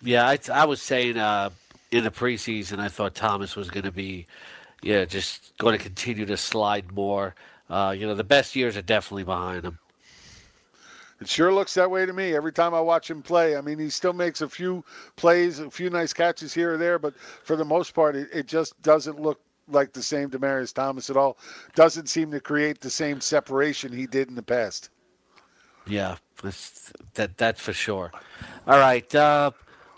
Yeah, 0.00 0.28
I, 0.28 0.38
I 0.52 0.64
was 0.64 0.80
saying 0.80 1.18
uh, 1.18 1.50
in 1.90 2.04
the 2.04 2.12
preseason, 2.12 2.78
I 2.78 2.86
thought 2.86 3.16
Thomas 3.16 3.56
was 3.56 3.68
going 3.68 3.82
to 3.82 3.90
be, 3.90 4.26
yeah, 4.80 5.06
just 5.06 5.58
going 5.58 5.76
to 5.76 5.82
continue 5.82 6.24
to 6.26 6.36
slide 6.36 6.92
more. 6.92 7.34
Uh, 7.68 7.96
you 7.98 8.06
know, 8.06 8.14
the 8.14 8.22
best 8.22 8.54
years 8.54 8.76
are 8.76 8.82
definitely 8.82 9.24
behind 9.24 9.64
him. 9.64 9.80
It 11.20 11.28
sure 11.28 11.52
looks 11.52 11.74
that 11.74 11.90
way 11.90 12.06
to 12.06 12.12
me 12.12 12.34
every 12.34 12.52
time 12.52 12.74
I 12.74 12.80
watch 12.80 13.10
him 13.10 13.22
play. 13.22 13.56
I 13.56 13.60
mean, 13.60 13.78
he 13.78 13.90
still 13.90 14.12
makes 14.12 14.40
a 14.40 14.48
few 14.48 14.84
plays, 15.16 15.58
a 15.58 15.70
few 15.70 15.90
nice 15.90 16.12
catches 16.12 16.54
here 16.54 16.74
or 16.74 16.76
there, 16.76 16.98
but 16.98 17.16
for 17.18 17.56
the 17.56 17.64
most 17.64 17.92
part, 17.92 18.14
it, 18.14 18.28
it 18.32 18.46
just 18.46 18.80
doesn't 18.82 19.20
look 19.20 19.40
like 19.66 19.92
the 19.92 20.02
same 20.02 20.30
Demaryius 20.30 20.72
Thomas 20.72 21.10
at 21.10 21.16
all. 21.16 21.36
Doesn't 21.74 22.08
seem 22.08 22.30
to 22.30 22.40
create 22.40 22.80
the 22.80 22.90
same 22.90 23.20
separation 23.20 23.92
he 23.92 24.06
did 24.06 24.28
in 24.28 24.34
the 24.34 24.42
past. 24.42 24.90
Yeah, 25.86 26.16
that's, 26.42 26.92
that 27.14 27.36
that's 27.36 27.60
for 27.60 27.72
sure. 27.72 28.12
All 28.66 28.78
right, 28.78 29.12
uh, 29.14 29.50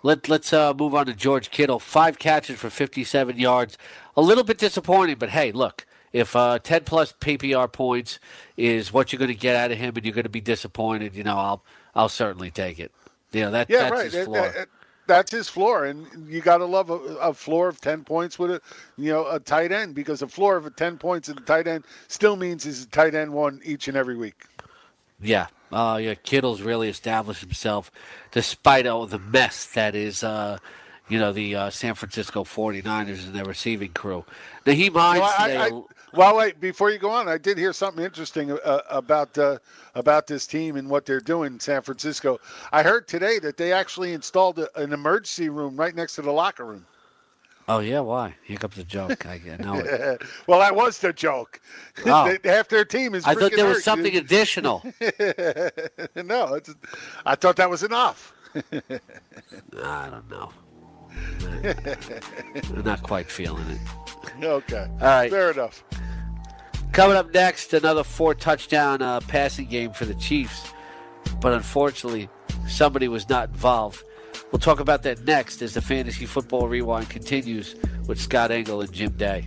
let 0.02 0.28
let's 0.28 0.52
uh, 0.52 0.72
move 0.74 0.94
on 0.94 1.06
to 1.06 1.14
George 1.14 1.51
Kittle. 1.51 1.78
Five 1.78 2.18
catches 2.18 2.59
for 2.59 2.70
57 2.70 3.38
yards. 3.38 3.76
A 4.16 4.22
little 4.22 4.44
bit 4.44 4.59
disappointing, 4.59 5.16
but 5.16 5.30
hey, 5.30 5.52
look, 5.52 5.84
if 6.12 6.35
uh, 6.35 6.59
10 6.59 6.85
plus 6.85 7.12
PPR 7.20 7.70
points 7.70 8.19
is 8.57 8.93
what 8.93 9.12
you're 9.12 9.19
going 9.19 9.28
to 9.28 9.35
get 9.35 9.57
out 9.57 9.70
of 9.70 9.78
him 9.78 9.95
and 9.97 10.05
you're 10.05 10.15
going 10.15 10.24
to 10.24 10.28
be 10.28 10.41
disappointed, 10.41 11.15
you 11.15 11.24
know, 11.24 11.37
I'll 11.37 11.62
I'll 11.95 12.09
certainly 12.09 12.51
take 12.51 12.78
it. 12.78 12.93
You 13.32 13.43
know, 13.43 13.51
that, 13.53 13.70
yeah, 13.70 13.91
that's 13.91 13.93
right. 13.93 14.12
his 14.12 14.24
floor. 14.24 14.47
It, 14.47 14.57
it, 14.57 14.69
that's 15.07 15.32
his 15.32 15.49
floor, 15.49 15.87
and 15.87 16.07
you 16.28 16.41
got 16.41 16.59
to 16.59 16.65
love 16.65 16.91
a, 16.91 16.95
a, 16.95 17.35
floor 17.35 17.69
of 17.69 17.81
ten 17.81 18.05
points 18.05 18.39
with 18.39 18.53
a, 18.53 18.61
you 18.97 19.11
know, 19.11 19.27
a 19.28 19.41
tight 19.41 19.73
end 19.73 19.95
because 19.95 20.23
a 20.23 20.28
floor 20.28 20.57
of 20.57 20.74
ten 20.77 20.99
points 20.99 21.28
in 21.28 21.35
the 21.35 21.41
tight 21.43 21.66
end 21.66 21.85
still 22.07 22.37
means 22.37 22.62
he's 22.62 22.85
a 22.85 22.89
tight 22.89 23.15
end 23.15 23.32
one 23.32 23.61
each 23.65 23.89
and 23.89 23.97
every 23.97 24.16
week. 24.16 24.45
Yeah, 25.20 25.49
uh, 25.73 25.99
yeah. 26.01 26.15
Kittle's 26.15 26.62
really 26.62 26.89
established 26.89 27.41
himself, 27.41 27.91
despite 28.31 28.87
all 28.87 29.07
the 29.07 29.19
mess 29.19 29.66
that 29.66 29.97
is, 29.97 30.23
uh, 30.23 30.59
you 31.09 31.19
know, 31.19 31.32
the 31.32 31.57
uh, 31.57 31.70
San 31.70 31.95
Francisco 31.95 32.45
49ers 32.45 33.27
and 33.27 33.35
their 33.35 33.45
receiving 33.45 33.91
crew. 33.91 34.24
Nyheim 34.65 34.95
Hines. 34.95 35.20
Well, 35.20 35.35
I, 35.39 35.66
I, 35.66 35.82
well, 36.15 36.37
wait. 36.37 36.61
Before 36.61 36.91
you 36.91 36.99
go 36.99 37.11
on, 37.11 37.28
I 37.28 37.39
did 37.39 37.59
hear 37.59 37.73
something 37.73 38.05
interesting 38.05 38.53
uh, 38.53 38.81
about 38.89 39.37
uh, 39.39 39.59
about 39.95 40.27
this 40.27 40.47
team 40.47 40.77
and 40.77 40.89
what 40.89 41.07
they're 41.07 41.20
doing 41.20 41.55
in 41.55 41.61
San 41.61 41.82
Francisco. 41.82 42.39
I 42.73 42.82
heard 42.82 43.09
today 43.09 43.39
that 43.41 43.57
they 43.57 43.73
actually 43.73 44.12
installed 44.12 44.59
a, 44.59 44.81
an 44.81 44.93
emergency 44.93 45.49
room 45.49 45.77
right 45.77 45.95
next 45.95 46.16
to 46.16 46.23
the 46.23 46.32
locker 46.32 46.65
room. 46.65 46.87
Oh 47.69 47.78
yeah, 47.78 48.01
why? 48.01 48.35
Here 48.43 48.57
comes 48.57 48.74
the 48.74 48.85
joke. 48.85 49.27
I 49.27 49.41
know 49.61 49.74
it. 49.74 50.23
well, 50.49 50.59
that 50.59 50.74
was 50.74 50.99
the 50.99 51.12
joke. 51.12 51.61
Oh. 52.05 52.37
Half 52.45 52.69
their 52.69 52.85
team 52.85 53.15
is. 53.15 53.24
I 53.24 53.35
thought 53.35 53.53
there 53.53 53.66
hurt. 53.66 53.77
was 53.77 53.85
something 53.85 54.16
additional. 54.16 54.82
no, 56.16 56.59
I 57.24 57.37
thought 57.37 57.57
that 57.57 57.70
was 57.70 57.85
enough. 57.85 58.35
I 58.55 60.11
don't 60.11 60.28
know. 60.28 60.51
I'm 61.65 62.85
not 62.85 63.03
quite 63.03 63.31
feeling 63.31 63.65
it. 63.69 64.45
Okay. 64.45 64.87
All 65.01 65.07
right. 65.07 65.31
Fair 65.31 65.51
enough. 65.51 65.85
Coming 66.93 67.16
up 67.16 67.32
next, 67.32 67.73
another 67.73 68.03
four 68.03 68.35
touchdown 68.35 69.01
uh, 69.03 69.20
passing 69.20 69.66
game 69.66 69.93
for 69.93 70.05
the 70.05 70.15
Chiefs. 70.15 70.73
But 71.41 71.53
unfortunately, 71.53 72.28
somebody 72.66 73.09
was 73.09 73.28
not 73.28 73.51
involved. 73.51 74.03
We'll 74.51 74.61
talk 74.61 74.81
about 74.81 75.03
that 75.05 75.24
next 75.24 75.62
as 75.62 75.74
the 75.74 75.81
Fantasy 75.81 76.27
Football 76.27 76.69
Rewind 76.69 77.09
continues 77.09 77.77
with 78.07 78.20
Scott 78.20 78.51
Engel 78.51 78.81
and 78.81 78.93
Jim 78.93 79.12
Day. 79.12 79.47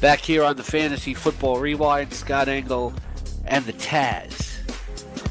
Back 0.00 0.20
here 0.20 0.44
on 0.44 0.56
the 0.56 0.62
Fantasy 0.62 1.14
Football 1.14 1.58
Rewind, 1.58 2.12
Scott 2.12 2.48
Engel 2.48 2.92
and 3.46 3.64
the 3.64 3.72
Taz, 3.72 4.58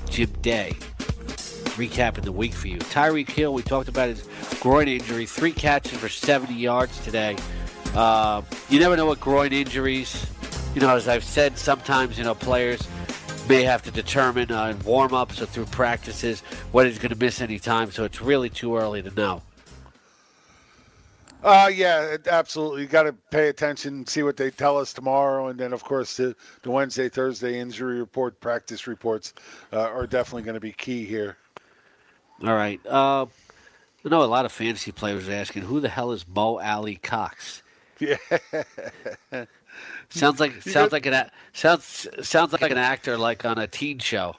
Jim 0.10 0.32
Day, 0.42 0.74
recapping 1.78 2.24
the 2.24 2.32
week 2.32 2.54
for 2.54 2.68
you. 2.68 2.80
Tyreek 2.80 3.30
Hill, 3.30 3.54
we 3.54 3.62
talked 3.62 3.90
about 3.90 4.10
his 4.10 4.28
groin 4.60 4.88
injury, 4.88 5.28
three 5.28 5.52
catches 5.52 6.00
for 6.00 6.10
70 6.10 6.56
yards 6.56 7.00
today. 7.04 7.36
Uh, 7.94 8.42
you 8.68 8.80
never 8.80 8.98
know 8.98 9.06
what 9.06 9.20
groin 9.20 9.54
injuries, 9.54 10.26
you 10.74 10.82
know, 10.82 10.96
as 10.96 11.08
I've 11.08 11.24
said, 11.24 11.60
sometimes, 11.60 12.18
you 12.18 12.24
know, 12.24 12.34
players 12.34 12.88
may 13.48 13.62
have 13.62 13.84
to 13.84 13.92
determine 13.92 14.52
uh, 14.52 14.70
in 14.70 14.80
warm 14.80 15.14
ups 15.14 15.40
or 15.40 15.46
through 15.46 15.66
practices 15.66 16.42
whether 16.72 16.90
he's 16.90 16.98
going 16.98 17.14
to 17.14 17.24
miss 17.24 17.40
any 17.40 17.60
time, 17.60 17.92
so 17.92 18.04
it's 18.04 18.20
really 18.20 18.50
too 18.50 18.76
early 18.76 19.04
to 19.04 19.12
know. 19.12 19.44
Uh, 21.46 21.70
yeah, 21.72 22.18
absolutely. 22.26 22.82
You 22.82 22.88
got 22.88 23.04
to 23.04 23.14
pay 23.14 23.50
attention, 23.50 24.08
see 24.08 24.24
what 24.24 24.36
they 24.36 24.50
tell 24.50 24.80
us 24.80 24.94
tomorrow, 24.94 25.50
and 25.50 25.60
then 25.60 25.74
of 25.74 25.84
course 25.84 26.18
the, 26.18 26.36
the 26.64 26.72
Wednesday, 26.72 27.08
Thursday 27.08 27.60
injury 27.60 28.00
report, 28.00 28.40
practice 28.40 28.88
reports 28.88 29.36
uh, 29.72 29.82
are 29.82 30.08
definitely 30.08 30.42
going 30.42 30.56
to 30.56 30.60
be 30.60 30.72
key 30.72 31.06
here. 31.06 31.38
All 32.44 32.56
right. 32.56 32.84
Uh, 32.84 33.28
I 34.04 34.10
know 34.10 34.24
a 34.24 34.26
lot 34.26 34.46
of 34.46 34.52
fantasy 34.52 34.92
players 34.92 35.30
are 35.30 35.34
asking, 35.34 35.62
who 35.62 35.80
the 35.80 35.88
hell 35.88 36.12
is 36.12 36.28
Mo 36.28 36.60
Alie-Cox? 36.60 37.62
Yeah. 38.00 38.18
sounds 40.10 40.40
like 40.40 40.64
sounds 40.64 40.92
like 40.92 41.06
an 41.06 41.30
sounds 41.54 42.08
sounds 42.24 42.54
like 42.54 42.64
an 42.64 42.78
actor 42.78 43.18
like 43.18 43.46
on 43.46 43.60
a 43.60 43.68
teen 43.68 44.00
show. 44.00 44.36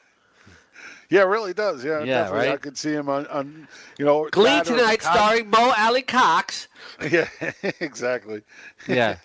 Yeah, 1.09 1.23
it 1.23 1.27
really 1.27 1.55
does. 1.55 1.85
Yeah, 1.85 2.01
yeah, 2.01 2.23
definitely. 2.23 2.47
right. 2.47 2.55
I 2.55 2.57
could 2.57 2.77
see 2.77 2.93
him 2.93 3.09
on, 3.09 3.27
on 3.29 3.69
you 3.99 4.05
know, 4.05 4.29
Glee 4.31 4.61
tonight, 4.63 5.03
starring 5.03 5.51
Mo 5.51 5.73
Alie-Cox. 5.77 6.69
Yeah, 7.11 7.29
exactly. 7.81 8.43
Yeah. 8.89 9.17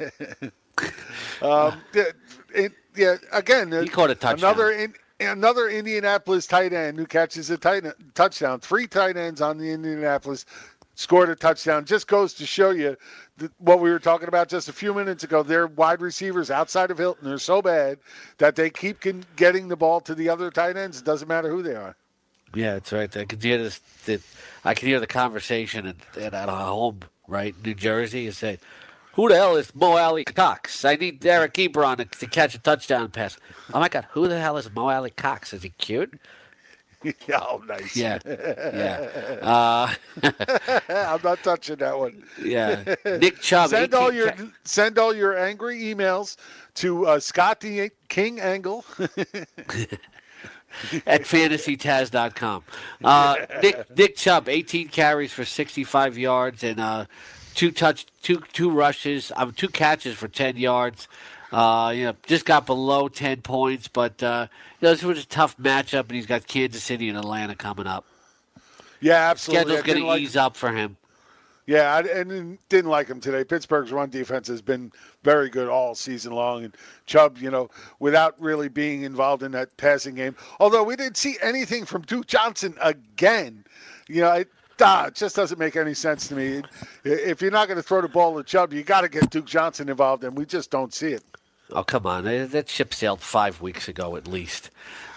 um, 1.41 1.80
it, 1.94 2.16
it, 2.53 2.72
yeah. 2.95 3.16
Again, 3.32 3.72
he 3.72 3.88
caught 3.88 4.10
a 4.10 4.16
touchdown. 4.16 4.49
Another 4.49 4.72
in, 4.72 4.94
another 5.22 5.70
Indianapolis 5.70 6.48
tight 6.48 6.74
end 6.74 6.98
who 6.98 7.06
catches 7.06 7.49
a 7.49 7.58
tight, 7.58 7.86
touchdown. 8.14 8.60
Three 8.60 8.88
tight 8.88 9.16
ends 9.16 9.41
on 9.41 9.58
the 9.58 9.72
Indianapolis 9.72 10.45
scored 10.95 11.30
a 11.30 11.36
touchdown. 11.36 11.86
Just 11.86 12.08
goes 12.08 12.34
to 12.36 12.45
show 12.45 12.72
you 12.72 12.98
what 13.57 13.80
we 13.80 13.89
were 13.89 13.99
talking 13.99 14.27
about 14.27 14.47
just 14.47 14.69
a 14.69 14.73
few 14.73 14.93
minutes 14.93 15.23
ago. 15.23 15.43
Their 15.43 15.68
wide 15.68 16.01
receivers 16.01 16.51
outside 16.51 16.91
of 16.91 16.97
Hilton 16.97 17.27
are 17.31 17.38
so 17.38 17.61
bad 17.61 17.99
that 18.38 18.55
they 18.55 18.69
keep 18.69 19.03
getting 19.35 19.68
the 19.68 19.76
ball 19.76 20.01
to 20.01 20.15
the 20.15 20.30
other 20.30 20.51
tight 20.51 20.77
ends. 20.77 20.99
It 20.99 21.05
doesn't 21.05 21.27
matter 21.27 21.49
who 21.49 21.61
they 21.61 21.76
are. 21.76 21.95
Yeah, 22.53 22.73
that's 22.73 22.91
right. 22.91 23.15
I 23.15 23.26
can 23.26 23.39
hear 23.39 23.57
this. 23.57 23.80
The, 24.05 24.19
I 24.65 24.73
can 24.73 24.88
hear 24.88 24.99
the 24.99 25.07
conversation 25.07 25.88
at, 26.18 26.34
at, 26.34 26.49
home, 26.49 26.99
right, 27.27 27.55
New 27.63 27.73
Jersey. 27.73 28.27
and 28.27 28.35
say, 28.35 28.59
"Who 29.13 29.30
the 29.30 29.35
hell 29.35 29.55
is 29.55 29.73
Mo 29.73 29.95
Alie-Cox? 29.95 30.84
I 30.84 30.95
need 30.95 31.26
Eric 31.26 31.53
Ebron 31.53 31.97
to, 31.97 32.05
to 32.05 32.27
catch 32.27 32.53
a 32.53 32.59
touchdown 32.59 33.09
pass." 33.09 33.38
Oh 33.73 33.80
my 33.80 33.88
God, 33.88 34.07
who 34.11 34.27
the 34.27 34.39
hell 34.39 34.57
is 34.57 34.69
Mo 34.73 34.89
Alie-Cox? 34.89 35.53
Is 35.53 35.63
he 35.63 35.69
cute? 35.69 36.19
oh, 37.34 37.64
nice. 37.68 37.95
Yeah, 37.95 38.19
yeah. 38.26 39.38
Uh, 39.41 39.94
I'm 40.90 41.22
not 41.23 41.41
touching 41.44 41.78
that 41.78 41.98
one. 41.98 42.23
yeah. 42.41 42.95
Nick 43.06 43.40
Chubb. 43.40 43.69
Send 43.72 43.94
all 43.94 44.14
your 44.14 44.32
ca- 44.32 44.52
send 44.64 44.98
all 44.99 45.14
your 45.14 45.38
angry 45.38 45.82
emails 45.82 46.38
to 46.76 47.07
uh, 47.07 47.19
Scott 47.19 47.60
the 47.61 47.90
King 48.10 48.40
Engel. 48.40 48.86
at 51.06 51.23
fantasytaz.com. 51.23 52.64
Uh, 53.03 53.36
Nick 53.61 53.98
Nick 53.98 54.15
Chubb, 54.15 54.48
18 54.48 54.90
carries 54.90 55.34
for 55.34 55.44
65 55.45 56.18
yards 56.18 56.64
and 56.64 56.80
uh, 56.80 57.06
two 57.56 57.72
touch, 57.72 58.06
two 58.22 58.41
two 58.53 58.69
rushes, 58.69 59.32
um, 59.36 59.52
two 59.53 59.68
catches 59.69 60.15
for 60.15 60.28
10 60.28 60.57
yards. 60.57 61.07
Uh, 61.52 61.91
you 61.95 62.06
know, 62.06 62.15
just 62.26 62.45
got 62.45 62.65
below 62.65 63.10
10 63.10 63.41
points, 63.41 63.88
but 63.88 64.22
uh, 64.23 64.48
you 64.80 64.88
know, 64.88 64.91
this 64.94 65.03
was 65.03 65.23
a 65.23 65.28
tough 65.28 65.57
matchup, 65.57 66.02
and 66.03 66.11
he's 66.11 66.26
got 66.26 66.48
Kansas 66.48 66.84
City 66.84 67.10
and 67.10 67.18
Atlanta 67.18 67.56
coming 67.56 67.88
up. 67.88 68.06
yeah, 69.02 69.30
absolutely. 69.30 69.73
Schedule's 69.76 69.86
going 69.86 69.99
to 69.99 70.06
like- 70.06 70.22
ease 70.22 70.36
up 70.38 70.56
for 70.56 70.72
him. 70.72 70.98
Yeah, 71.68 71.94
I, 71.95 71.99
and 72.02 72.57
didn't 72.69 72.90
like 72.90 73.07
him 73.07 73.22
today. 73.22 73.44
Pittsburgh's 73.44 73.91
run 73.91 74.10
defense 74.10 74.48
has 74.48 74.61
been 74.61 74.91
very 75.23 75.48
good 75.48 75.69
all 75.69 75.94
season 75.94 76.34
long, 76.34 76.65
and 76.65 76.76
Chubb, 77.06 77.38
you 77.38 77.52
know, 77.52 77.69
without 77.99 78.36
really 78.41 78.68
being 78.68 79.03
involved 79.03 79.44
in 79.44 79.52
that 79.52 79.78
passing 79.78 80.15
game. 80.15 80.36
Although 80.60 80.84
we 80.84 80.95
didn't 80.95 81.18
see 81.18 81.38
anything 81.41 81.86
from 81.86 82.02
Duke 82.02 82.26
Johnson 82.28 82.76
again, 82.82 83.64
you 84.10 84.22
know, 84.22 84.34
it, 84.34 84.49
ah, 84.82 85.06
it 85.06 85.15
just 85.15 85.36
doesn't 85.36 85.60
make 85.60 85.76
any 85.76 85.94
sense 85.94 86.28
to 86.30 86.36
me. 86.36 86.64
If 87.06 87.41
you're 87.41 87.52
not 87.52 87.68
going 87.68 87.78
to 87.78 87.84
throw 87.84 88.02
the 88.02 88.10
ball 88.10 88.36
to 88.38 88.44
Chubb, 88.44 88.73
you 88.73 88.84
got 88.84 89.02
to 89.02 89.10
get 89.10 89.30
Duke 89.30 89.45
Johnson 89.45 89.88
involved, 89.88 90.23
and 90.23 90.36
we 90.36 90.45
just 90.45 90.72
don't 90.72 90.94
see 90.94 91.10
it. 91.14 91.23
Oh, 91.72 91.84
come 91.84 92.06
on. 92.06 92.23
That 92.26 92.69
ship 92.69 92.93
sailed 92.93 93.22
five 93.22 93.61
weeks 93.61 93.88
ago 93.88 94.15
at 94.15 94.27
least. 94.27 94.69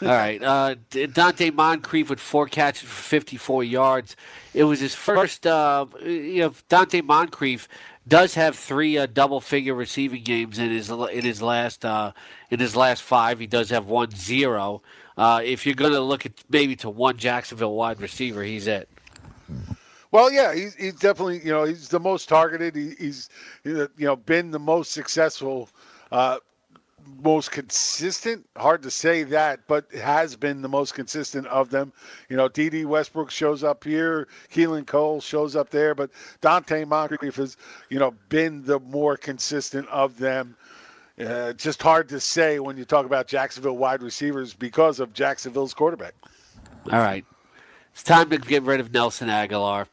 All 0.03 0.09
right. 0.09 0.43
Uh, 0.43 0.77
Donte 0.91 1.53
Moncrief 1.53 2.11
with 2.11 2.21
four 2.21 2.47
catches 2.47 2.89
for 2.89 3.03
54 3.03 3.65
yards. 3.65 4.17
It 4.53 4.65
was 4.65 4.81
his 4.81 4.95
first, 4.95 5.47
uh, 5.47 5.87
you 6.03 6.41
know, 6.41 6.51
Donte 6.69 7.03
Moncrief 7.03 7.69
does 8.07 8.35
have 8.35 8.57
three 8.57 8.99
uh, 8.99 9.07
double-figure 9.07 9.75
receiving 9.75 10.23
games 10.23 10.59
in 10.59 10.71
his 10.71 10.91
in 10.91 11.25
his 11.25 11.41
last 11.41 11.85
uh, 11.85 12.13
in 12.51 12.61
his 12.61 12.77
last 12.77 13.03
five. 13.03 13.39
He 13.39 13.47
does 13.47 13.71
have 13.71 13.87
one 13.87 14.11
zero. 14.11 14.83
Uh, 15.17 15.41
if 15.45 15.65
you're 15.65 15.75
going 15.75 15.93
to 15.93 16.01
look 16.01 16.27
at 16.27 16.33
maybe 16.51 16.77
to 16.77 16.91
one 16.91 17.17
Jacksonville 17.17 17.75
wide 17.75 18.01
receiver, 18.01 18.43
he's 18.43 18.67
it. 18.67 18.89
Well, 20.11 20.31
yeah, 20.31 20.55
he's, 20.55 20.75
he's 20.75 20.95
definitely 20.95 21.41
you 21.41 21.51
know 21.51 21.65
he's 21.65 21.89
the 21.89 22.01
most 22.01 22.29
targeted. 22.29 22.77
He, 22.77 22.95
he's 22.99 23.29
you 23.65 23.89
know 23.99 24.17
been 24.17 24.51
the 24.51 24.61
most 24.61 24.93
successful, 24.93 25.69
uh, 26.13 26.39
most 27.23 27.51
consistent. 27.51 28.47
Hard 28.57 28.83
to 28.83 28.91
say 28.91 29.23
that, 29.25 29.61
but 29.67 29.91
has 29.93 30.37
been 30.37 30.63
the 30.63 30.69
most 30.69 30.95
consistent 30.95 31.47
of 31.47 31.71
them. 31.71 31.93
You 32.29 32.37
know, 32.37 32.49
Dede 32.49 32.87
Westbrook 32.87 33.31
shows 33.31 33.65
up 33.65 33.85
here, 33.85 34.29
Keelan 34.53 34.87
Cole 34.87 35.21
shows 35.21 35.57
up 35.57 35.71
there, 35.71 35.95
but 35.95 36.11
Donte 36.43 36.87
Moncrief 36.87 37.37
has 37.37 37.57
you 37.89 37.99
know 37.99 38.15
been 38.29 38.65
the 38.65 38.81
more 38.81 39.17
consistent 39.17 39.89
of 39.89 40.19
them. 40.19 40.57
Uh, 41.19 41.53
just 41.53 41.81
hard 41.81 42.09
to 42.09 42.19
say 42.19 42.59
when 42.59 42.77
you 42.77 42.85
talk 42.85 43.07
about 43.07 43.29
Jacksonville 43.29 43.77
wide 43.77 44.03
receivers 44.03 44.53
because 44.53 44.99
of 44.99 45.13
Jacksonville's 45.13 45.73
quarterback. 45.73 46.15
All 46.91 46.99
right. 46.99 47.25
It's 47.93 48.03
time 48.03 48.31
to 48.31 48.39
get 48.39 48.65
rid 48.65 48.81
of 48.81 48.93
Nelson 48.93 49.29
Agholor. 49.29 49.87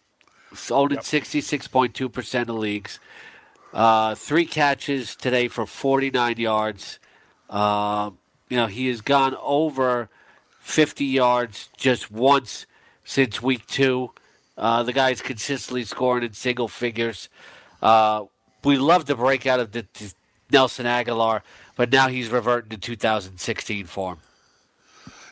It's 0.52 0.72
owned 0.72 0.92
in 0.92 0.98
66.2% 0.98 2.42
of 2.42 2.56
leagues. 2.56 3.00
Uh, 3.74 4.16
three 4.16 4.46
catches 4.46 5.16
today 5.16 5.48
for 5.48 5.66
49 5.66 6.38
yards. 6.38 7.00
Uh, 7.52 8.12
you 8.50 8.58
know, 8.58 8.68
he 8.68 8.88
has 8.88 9.02
gone 9.02 9.36
over 9.42 10.10
50 10.62 11.06
yards 11.06 11.70
just 11.78 12.10
once 12.10 12.66
since 13.04 13.42
week 13.42 13.68
two. 13.68 14.12
Uh, 14.58 14.84
the 14.84 14.94
guy's 14.94 15.22
consistently 15.22 15.84
scoring 15.84 16.24
in 16.24 16.34
single 16.34 16.68
figures. 16.68 17.30
Uh, 17.82 18.26
we 18.64 18.78
love 18.78 19.06
the 19.06 19.16
breakout 19.16 19.60
of 19.60 19.72
the, 19.72 19.86
the 19.96 20.14
Nelson 20.52 20.86
Agholor, 20.86 21.42
but 21.76 21.92
now 21.92 22.08
he's 22.08 22.30
reverting 22.30 22.70
to 22.70 22.78
2016 22.78 23.86
form. 23.86 24.20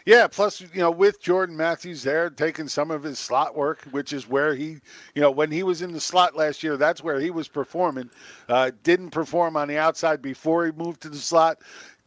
Yeah, 0.06 0.28
plus 0.28 0.60
you 0.62 0.68
know 0.76 0.90
with 0.90 1.22
Jordan 1.22 1.56
Matthews 1.56 2.02
there 2.02 2.32
taking 2.32 2.68
some 2.68 2.90
of 2.90 3.04
his 3.04 3.20
slot 3.20 3.56
work, 3.56 3.84
which 3.92 4.12
is 4.12 4.28
where 4.28 4.56
he, 4.56 4.78
you 5.14 5.22
know, 5.22 5.30
when 5.30 5.52
he 5.52 5.62
was 5.62 5.84
in 5.84 5.92
the 5.92 6.00
slot 6.00 6.36
last 6.36 6.64
year, 6.64 6.78
that's 6.78 7.04
where 7.04 7.20
he 7.20 7.30
was 7.30 7.48
performing. 7.48 8.10
Uh, 8.48 8.72
didn't 8.82 9.12
perform 9.12 9.56
on 9.56 9.68
the 9.68 9.78
outside 9.78 10.20
before 10.20 10.66
he 10.66 10.72
moved 10.72 11.02
to 11.02 11.10
the 11.10 11.18
slot. 11.18 11.60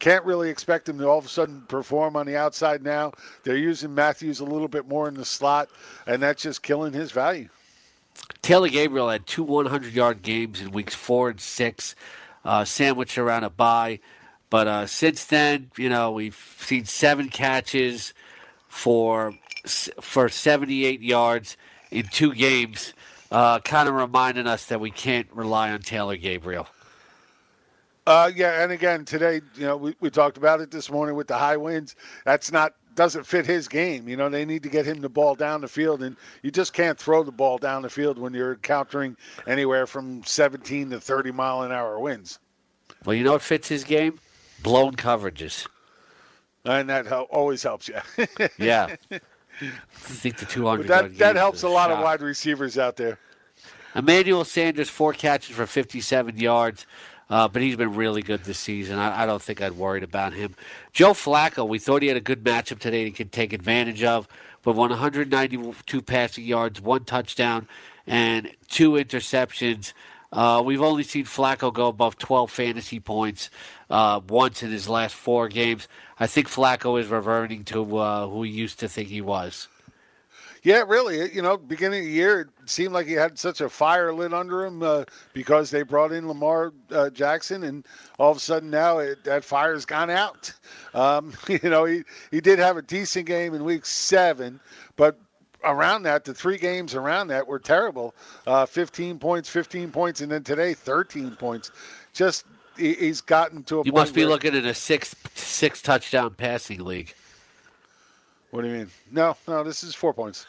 Can't 0.03 0.25
really 0.25 0.49
expect 0.49 0.89
him 0.89 0.97
to 0.97 1.07
all 1.07 1.17
of 1.17 1.25
a 1.25 1.29
sudden 1.29 1.61
perform 1.69 2.17
on 2.17 2.25
the 2.25 2.35
outside 2.35 2.83
now. 2.83 3.13
They're 3.43 3.55
using 3.55 3.95
Matthews 3.95 4.41
a 4.41 4.43
little 4.43 4.67
bit 4.67 4.85
more 4.85 5.07
in 5.07 5.13
the 5.13 5.23
slot, 5.23 5.69
and 6.05 6.21
that's 6.21 6.43
just 6.43 6.61
killing 6.61 6.91
his 6.91 7.13
value. 7.13 7.47
Taylor 8.41 8.67
Gabriel 8.67 9.07
had 9.07 9.25
two 9.25 9.43
100 9.43 9.93
yard 9.93 10.21
games 10.21 10.59
in 10.59 10.71
weeks 10.71 10.93
four 10.93 11.29
and 11.29 11.39
six, 11.39 11.95
uh, 12.43 12.65
sandwiched 12.65 13.17
around 13.17 13.45
a 13.45 13.49
bye. 13.49 14.01
But 14.49 14.67
uh, 14.67 14.87
since 14.87 15.23
then, 15.23 15.71
you 15.77 15.87
know, 15.87 16.11
we've 16.11 16.57
seen 16.59 16.83
seven 16.83 17.29
catches 17.29 18.13
for 18.67 19.33
for 20.01 20.27
78 20.27 21.01
yards 21.01 21.55
in 21.91 22.07
two 22.07 22.33
games, 22.33 22.93
uh, 23.31 23.59
kind 23.59 23.87
of 23.87 23.95
reminding 23.95 24.47
us 24.47 24.65
that 24.65 24.81
we 24.81 24.91
can't 24.91 25.29
rely 25.31 25.71
on 25.71 25.79
Taylor 25.79 26.17
Gabriel. 26.17 26.67
Uh, 28.05 28.29
yeah, 28.35 28.63
and 28.63 28.71
again 28.71 29.05
today, 29.05 29.41
you 29.55 29.65
know, 29.65 29.77
we, 29.77 29.95
we 30.01 30.09
talked 30.09 30.37
about 30.37 30.59
it 30.59 30.71
this 30.71 30.91
morning 30.91 31.15
with 31.15 31.27
the 31.27 31.37
high 31.37 31.57
winds. 31.57 31.95
That's 32.25 32.51
not 32.51 32.73
doesn't 32.95 33.25
fit 33.25 33.45
his 33.45 33.67
game. 33.67 34.07
You 34.07 34.17
know, 34.17 34.29
they 34.29 34.45
need 34.45 34.63
to 34.63 34.69
get 34.69 34.85
him 34.85 35.01
the 35.01 35.09
ball 35.09 35.35
down 35.35 35.61
the 35.61 35.67
field, 35.67 36.03
and 36.03 36.15
you 36.41 36.51
just 36.51 36.73
can't 36.73 36.99
throw 36.99 37.23
the 37.23 37.31
ball 37.31 37.57
down 37.57 37.81
the 37.81 37.89
field 37.89 38.19
when 38.19 38.33
you're 38.33 38.53
encountering 38.53 39.17
anywhere 39.47 39.87
from 39.87 40.23
17 40.23 40.89
to 40.91 40.99
30 40.99 41.31
mile 41.31 41.63
an 41.63 41.71
hour 41.71 41.99
winds. 41.99 42.39
Well, 43.05 43.15
you 43.15 43.23
know 43.23 43.33
what 43.33 43.41
fits 43.41 43.67
his 43.67 43.83
game? 43.83 44.19
Blown 44.61 44.95
coverages. 44.95 45.67
And 46.65 46.89
that 46.89 47.05
hel- 47.05 47.27
always 47.31 47.63
helps 47.63 47.89
you. 47.89 47.97
Yeah. 48.57 48.95
I 49.61 49.69
think 49.91 50.37
the 50.37 50.45
200 50.45 50.87
that 50.87 51.15
that 51.19 51.35
helps 51.35 51.61
a 51.61 51.69
lot 51.69 51.91
of 51.91 51.99
wide 51.99 52.21
receivers 52.21 52.77
out 52.77 52.95
there. 52.95 53.19
Emmanuel 53.95 54.43
Sanders, 54.43 54.89
four 54.89 55.13
catches 55.13 55.55
for 55.55 55.67
57 55.67 56.37
yards, 56.37 56.87
uh, 57.29 57.47
but 57.47 57.61
he's 57.61 57.75
been 57.75 57.95
really 57.95 58.21
good 58.21 58.43
this 58.43 58.59
season. 58.59 58.99
I, 58.99 59.23
I 59.23 59.25
don't 59.25 59.41
think 59.41 59.61
I'd 59.61 59.73
worried 59.73 60.03
about 60.03 60.33
him. 60.33 60.55
Joe 60.91 61.13
Flacco, 61.13 61.67
we 61.67 61.79
thought 61.79 62.01
he 62.01 62.07
had 62.07 62.17
a 62.17 62.21
good 62.21 62.43
matchup 62.43 62.79
today 62.79 63.05
he 63.05 63.11
could 63.11 63.31
take 63.31 63.53
advantage 63.53 64.03
of, 64.03 64.27
but 64.61 64.75
192 64.75 66.01
passing 66.01 66.45
yards, 66.45 66.81
one 66.81 67.03
touchdown, 67.03 67.67
and 68.05 68.51
two 68.67 68.91
interceptions. 68.91 69.93
Uh, 70.31 70.61
we've 70.65 70.81
only 70.81 71.03
seen 71.03 71.25
Flacco 71.25 71.71
go 71.71 71.87
above 71.87 72.17
12 72.17 72.49
fantasy 72.49 72.99
points 72.99 73.49
uh, 73.89 74.19
once 74.27 74.63
in 74.63 74.71
his 74.71 74.89
last 74.89 75.13
four 75.13 75.47
games. 75.47 75.87
I 76.19 76.27
think 76.27 76.47
Flacco 76.47 76.99
is 76.99 77.07
reverting 77.07 77.63
to 77.65 77.97
uh, 77.97 78.27
who 78.27 78.43
he 78.43 78.51
used 78.51 78.79
to 78.79 78.87
think 78.87 79.09
he 79.09 79.21
was. 79.21 79.67
Yeah, 80.63 80.83
really. 80.87 81.31
You 81.33 81.41
know, 81.41 81.57
beginning 81.57 81.99
of 81.99 82.05
the 82.05 82.11
year, 82.11 82.41
it 82.41 82.69
seemed 82.69 82.93
like 82.93 83.05
he 83.05 83.13
had 83.13 83.37
such 83.37 83.59
a 83.59 83.69
fire 83.69 84.13
lit 84.13 84.33
under 84.33 84.65
him 84.65 84.81
uh, 84.81 85.03
because 85.33 85.69
they 85.69 85.83
brought 85.83 86.13
in 86.13 86.27
Lamar 86.27 86.73
uh, 86.89 87.09
Jackson, 87.09 87.63
and 87.63 87.85
all 88.17 88.31
of 88.31 88.37
a 88.37 88.39
sudden 88.39 88.69
now 88.69 88.99
it, 88.99 89.23
that 89.25 89.43
fire's 89.43 89.85
gone 89.85 90.09
out. 90.09 90.51
Um, 90.95 91.33
you 91.49 91.71
know, 91.71 91.85
he, 91.85 92.03
he 92.29 92.39
did 92.39 92.59
have 92.59 92.77
a 92.77 92.81
decent 92.83 93.25
game 93.25 93.55
in 93.55 93.63
week 93.63 93.83
seven, 93.83 94.59
but 94.95 95.17
around 95.63 96.03
that, 96.03 96.23
the 96.23 96.35
three 96.35 96.59
games 96.59 96.93
around 96.93 97.29
that 97.29 97.47
were 97.47 97.57
terrible. 97.57 98.13
Uh, 98.45 98.67
15 98.67 99.17
points, 99.17 99.49
15 99.49 99.91
points, 99.91 100.21
and 100.21 100.31
then 100.31 100.43
today 100.43 100.75
13 100.75 101.35
points. 101.35 101.71
Just 102.13 102.45
he, 102.77 102.93
he's 102.93 103.21
gotten 103.21 103.63
to 103.63 103.79
a 103.79 103.85
You 103.85 103.91
point 103.91 103.95
must 103.95 104.13
be 104.13 104.25
looking 104.25 104.55
at 104.55 104.65
a 104.65 104.73
six 104.75 105.15
six 105.33 105.81
touchdown 105.81 106.35
passing 106.35 106.83
league. 106.83 107.15
What 108.53 108.61
do 108.61 108.67
you 108.67 108.75
mean? 108.75 108.89
No, 109.11 109.35
no, 109.47 109.63
this 109.63 109.83
is 109.83 109.95
four 109.95 110.13
points. 110.13 110.45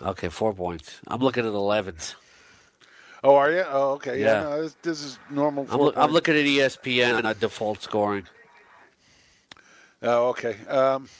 Okay, 0.00 0.30
four 0.30 0.54
points. 0.54 1.00
I'm 1.06 1.20
looking 1.20 1.44
at 1.44 1.52
11s. 1.52 2.14
Oh, 3.22 3.34
are 3.34 3.52
you? 3.52 3.62
Oh, 3.68 3.90
okay. 3.90 4.18
Yeah, 4.18 4.26
Yeah. 4.26 4.40
no, 4.44 4.62
this, 4.62 4.76
this 4.80 5.02
is 5.02 5.18
normal. 5.28 5.66
I'm, 5.70 5.98
I'm 5.98 6.12
looking 6.12 6.34
at 6.34 6.46
ESPN 6.46 7.18
and 7.18 7.26
a 7.26 7.34
default 7.34 7.82
scoring. 7.82 8.24
Oh, 10.02 10.28
okay. 10.28 10.56
Um, 10.66 11.10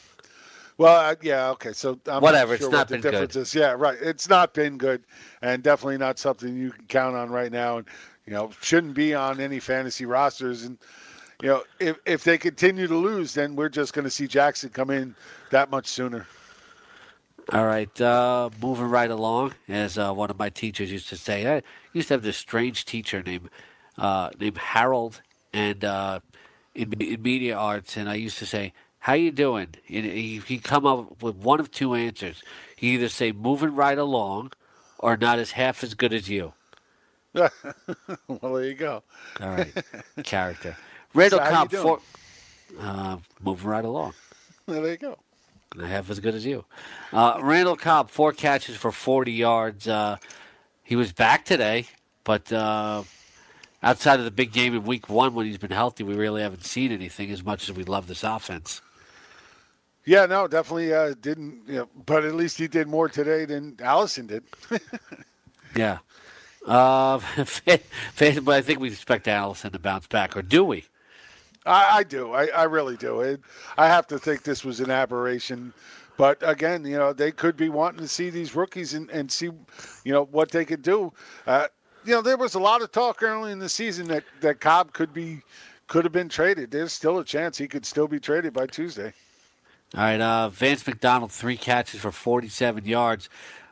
well, 0.78 1.10
uh, 1.10 1.16
yeah, 1.20 1.51
okay. 1.51 1.74
So 1.74 2.01
I'm 2.06 2.22
Whatever, 2.22 2.52
Not 2.52 2.60
it's 2.62 2.62
not 2.62 2.72
what 2.72 2.88
the 2.88 2.98
been 2.98 3.10
good. 3.12 3.36
Is. 3.36 3.55
Yeah, 3.55 3.72
right. 3.72 3.98
It's 4.01 4.26
not 4.30 4.55
been 4.55 4.78
good, 4.78 5.02
and 5.43 5.62
definitely 5.62 5.98
not 5.98 6.18
something 6.18 6.56
you 6.56 6.70
can 6.70 6.86
count 6.86 7.14
on 7.14 7.28
right 7.28 7.52
now. 7.52 7.76
And 7.76 7.86
you 8.24 8.32
know, 8.32 8.51
shouldn't 8.62 8.94
be 8.94 9.12
on 9.12 9.38
any 9.38 9.60
fantasy 9.60 10.06
rosters. 10.06 10.62
And 10.62 10.78
you 11.42 11.48
know, 11.48 11.62
if 11.78 11.98
if 12.06 12.24
they 12.24 12.38
continue 12.38 12.86
to 12.86 12.96
lose, 12.96 13.34
then 13.34 13.56
we're 13.56 13.68
just 13.68 13.92
going 13.92 14.04
to 14.04 14.10
see 14.10 14.26
Jackson 14.26 14.70
come 14.70 14.90
in 14.90 15.14
that 15.50 15.70
much 15.70 15.86
sooner. 15.86 16.26
All 17.52 17.64
right, 17.64 18.00
uh, 18.00 18.50
moving 18.60 18.86
right 18.86 19.10
along. 19.10 19.54
As 19.68 19.98
uh, 19.98 20.12
one 20.12 20.30
of 20.30 20.38
my 20.38 20.48
teachers 20.48 20.90
used 20.90 21.08
to 21.10 21.16
say, 21.16 21.46
I 21.56 21.62
used 21.92 22.08
to 22.08 22.14
have 22.14 22.22
this 22.22 22.36
strange 22.36 22.84
teacher 22.84 23.22
named 23.22 23.50
uh, 23.98 24.30
named 24.40 24.58
Harold, 24.58 25.20
and 25.52 25.84
uh, 25.84 26.20
in, 26.74 26.92
in 26.94 27.22
media 27.22 27.56
arts, 27.56 27.96
and 27.96 28.08
I 28.08 28.14
used 28.14 28.38
to 28.38 28.46
say, 28.46 28.72
how 28.98 29.12
you 29.12 29.30
doing? 29.30 29.68
And 29.88 30.04
he, 30.04 30.42
he 30.44 30.58
come 30.58 30.84
up 30.84 31.22
with 31.22 31.36
one 31.36 31.60
of 31.60 31.70
two 31.70 31.94
answers. 31.94 32.42
He 32.74 32.94
either 32.94 33.08
say 33.08 33.30
moving 33.30 33.74
right 33.74 33.96
along, 33.96 34.52
or 34.98 35.16
not 35.16 35.38
as 35.38 35.52
half 35.52 35.84
as 35.84 35.94
good 35.94 36.12
as 36.12 36.28
you. 36.28 36.52
well, 37.32 37.50
there 38.26 38.64
you 38.64 38.74
go. 38.74 39.04
All 39.40 39.50
right, 39.50 39.72
character. 40.24 40.76
Randall 41.16 41.38
So 41.40 41.51
Cobb 41.51 41.72
you 41.72 41.82
four, 41.82 42.01
uh, 42.80 43.16
moving 43.40 43.68
right 43.68 43.84
along. 43.84 44.12
There 44.66 44.86
you 44.86 44.97
go. 44.97 45.18
Not 45.74 45.88
half 45.88 46.10
as 46.10 46.20
good 46.20 46.34
as 46.34 46.44
you. 46.44 46.64
Uh, 47.12 47.38
Randall 47.43 47.76
Cobb, 47.76 48.10
four 48.10 48.32
catches 48.32 48.76
for 48.76 48.93
40 48.93 49.32
yards. 49.32 49.88
Uh, 49.88 50.16
he 50.82 50.94
was 50.94 51.12
back 51.12 51.44
today, 51.44 51.86
but 52.24 52.52
uh, 52.52 53.02
outside 53.82 54.18
of 54.18 54.24
the 54.24 54.30
big 54.30 54.52
game 54.52 54.74
in 54.74 54.84
week 54.84 55.09
one 55.09 55.34
when 55.34 55.47
he's 55.47 55.59
been 55.59 55.70
healthy, 55.70 56.05
we 56.05 56.14
really 56.14 56.43
haven't 56.43 56.64
seen 56.64 56.93
anything 56.93 57.30
as 57.30 57.44
much 57.44 57.68
as 57.68 57.74
we 57.74 57.84
love 57.84 58.06
this 58.06 58.22
offense. 58.22 58.82
Yeah, 60.05 60.26
no, 60.26 60.47
definitely 60.47 60.94
uh, 60.94 61.14
didn't. 61.20 61.62
You 61.66 61.74
know, 61.74 61.88
but 62.06 62.24
at 62.24 62.34
least 62.34 62.59
he 62.59 62.68
did 62.68 62.86
more 62.86 63.09
today 63.09 63.44
than 63.44 63.76
Allison 63.82 64.26
did. 64.26 64.44
Yeah. 65.74 65.98
Uh, 66.66 67.20
but 67.66 67.80
I 68.48 68.60
think 68.62 68.80
we 68.80 68.88
expect 68.88 69.28
Allison 69.28 69.72
to 69.72 69.78
bounce 69.78 70.06
back, 70.06 70.36
or 70.36 70.43
do 70.43 70.64
we? 70.64 70.84
I, 71.66 71.98
I 71.98 72.02
do. 72.02 72.32
I, 72.32 72.47
I 72.47 72.64
really 72.64 72.97
do. 72.97 73.20
It, 73.20 73.40
I 73.76 73.86
have 73.88 74.06
to 74.09 74.18
think 74.18 74.43
this 74.43 74.64
was 74.64 74.80
an 74.80 74.90
aberration. 74.90 75.72
But 76.16 76.38
again, 76.40 76.84
you 76.84 76.97
know, 76.97 77.12
they 77.12 77.30
could 77.30 77.56
be 77.56 77.68
wanting 77.68 78.01
to 78.01 78.09
see 78.09 78.30
these 78.30 78.55
rookies 78.55 78.94
and, 78.94 79.10
and 79.10 79.30
see, 79.30 79.51
you 80.05 80.12
know, 80.12 80.24
what 80.30 80.51
they 80.51 80.64
could 80.64 80.82
do. 80.82 81.12
Uh, 81.47 81.66
you 82.05 82.14
know, 82.14 82.22
there 82.22 82.36
was 82.36 82.55
a 82.55 82.59
lot 82.59 82.82
of 82.82 82.93
talk 82.93 83.22
early 83.22 83.52
in 83.52 83.59
the 83.59 83.68
season 83.68 84.06
that, 84.09 84.24
that 84.40 84.60
Cobb 84.60 84.93
could 84.93 85.12
be 85.12 85.43
could 85.88 86.05
have 86.05 86.12
been 86.12 86.28
traded. 86.28 86.70
There's 86.70 86.93
still 86.93 87.18
a 87.18 87.24
chance 87.24 87.56
he 87.56 87.68
could 87.68 87.86
still 87.86 88.09
be 88.09 88.18
traded 88.18 88.52
by 88.52 88.66
Tuesday. 88.66 89.12
All 89.94 90.01
right, 90.01 90.20
uh, 90.20 90.48
Vance 90.48 90.84
McDonald, 90.84 91.30
three 91.30 91.56
catches 91.56 92.01
for 92.01 92.10
47 92.10 92.84
yards. 92.86 93.28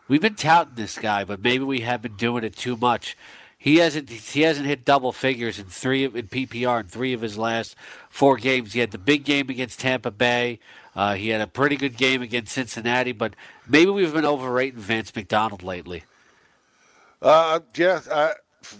We've 0.06 0.20
been 0.20 0.36
touting 0.36 0.74
this 0.76 0.96
guy, 0.96 1.24
but 1.24 1.42
maybe 1.42 1.64
we 1.64 1.80
have 1.80 2.02
been 2.02 2.14
doing 2.14 2.44
it 2.44 2.54
too 2.54 2.76
much. 2.76 3.16
He 3.64 3.76
hasn't 3.76 4.10
he 4.10 4.42
hasn't 4.42 4.66
hit 4.66 4.84
double 4.84 5.10
figures 5.10 5.58
in 5.58 5.64
three 5.64 6.04
in 6.04 6.28
PPR 6.28 6.80
in 6.80 6.86
three 6.86 7.14
of 7.14 7.22
his 7.22 7.38
last 7.38 7.76
four 8.10 8.36
games. 8.36 8.74
He 8.74 8.80
had 8.80 8.90
the 8.90 8.98
big 8.98 9.24
game 9.24 9.48
against 9.48 9.80
Tampa 9.80 10.10
Bay. 10.10 10.58
Uh, 10.94 11.14
he 11.14 11.30
had 11.30 11.40
a 11.40 11.46
pretty 11.46 11.76
good 11.76 11.96
game 11.96 12.20
against 12.20 12.52
Cincinnati, 12.52 13.12
but 13.12 13.34
maybe 13.66 13.90
we've 13.90 14.12
been 14.12 14.26
overrating 14.26 14.80
Vance 14.80 15.16
McDonald 15.16 15.62
lately. 15.62 16.04
Uh, 17.22 17.60
yeah, 17.74 18.00
uh, 18.10 18.32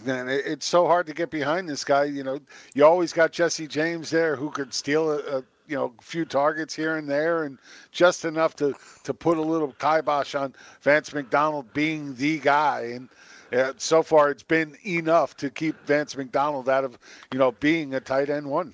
man, 0.05 0.29
it, 0.29 0.45
it's 0.45 0.67
so 0.67 0.85
hard 0.85 1.07
to 1.07 1.15
get 1.15 1.31
behind 1.31 1.67
this 1.67 1.83
guy. 1.83 2.03
You 2.03 2.23
know, 2.23 2.39
you 2.75 2.85
always 2.85 3.11
got 3.11 3.31
Jesse 3.31 3.65
James 3.65 4.11
there 4.11 4.35
who 4.35 4.51
could 4.51 4.71
steal 4.71 5.09
a, 5.09 5.17
a 5.37 5.43
you 5.67 5.75
know 5.75 5.93
few 5.99 6.25
targets 6.25 6.75
here 6.75 6.97
and 6.97 7.09
there, 7.09 7.45
and 7.45 7.57
just 7.91 8.23
enough 8.23 8.55
to 8.57 8.75
to 9.03 9.15
put 9.15 9.39
a 9.39 9.41
little 9.41 9.73
kibosh 9.79 10.35
on 10.35 10.53
Vance 10.83 11.11
McDonald 11.11 11.73
being 11.73 12.13
the 12.13 12.37
guy. 12.37 12.91
And 12.93 13.09
uh, 13.53 13.73
so 13.77 14.03
far, 14.03 14.29
it's 14.29 14.43
been 14.43 14.77
enough 14.85 15.35
to 15.37 15.49
keep 15.49 15.75
Vance 15.85 16.15
McDonald 16.15 16.69
out 16.69 16.83
of 16.83 16.97
you 17.31 17.39
know 17.39 17.51
being 17.53 17.93
a 17.93 17.99
tight 17.99 18.29
end 18.29 18.47
one. 18.49 18.73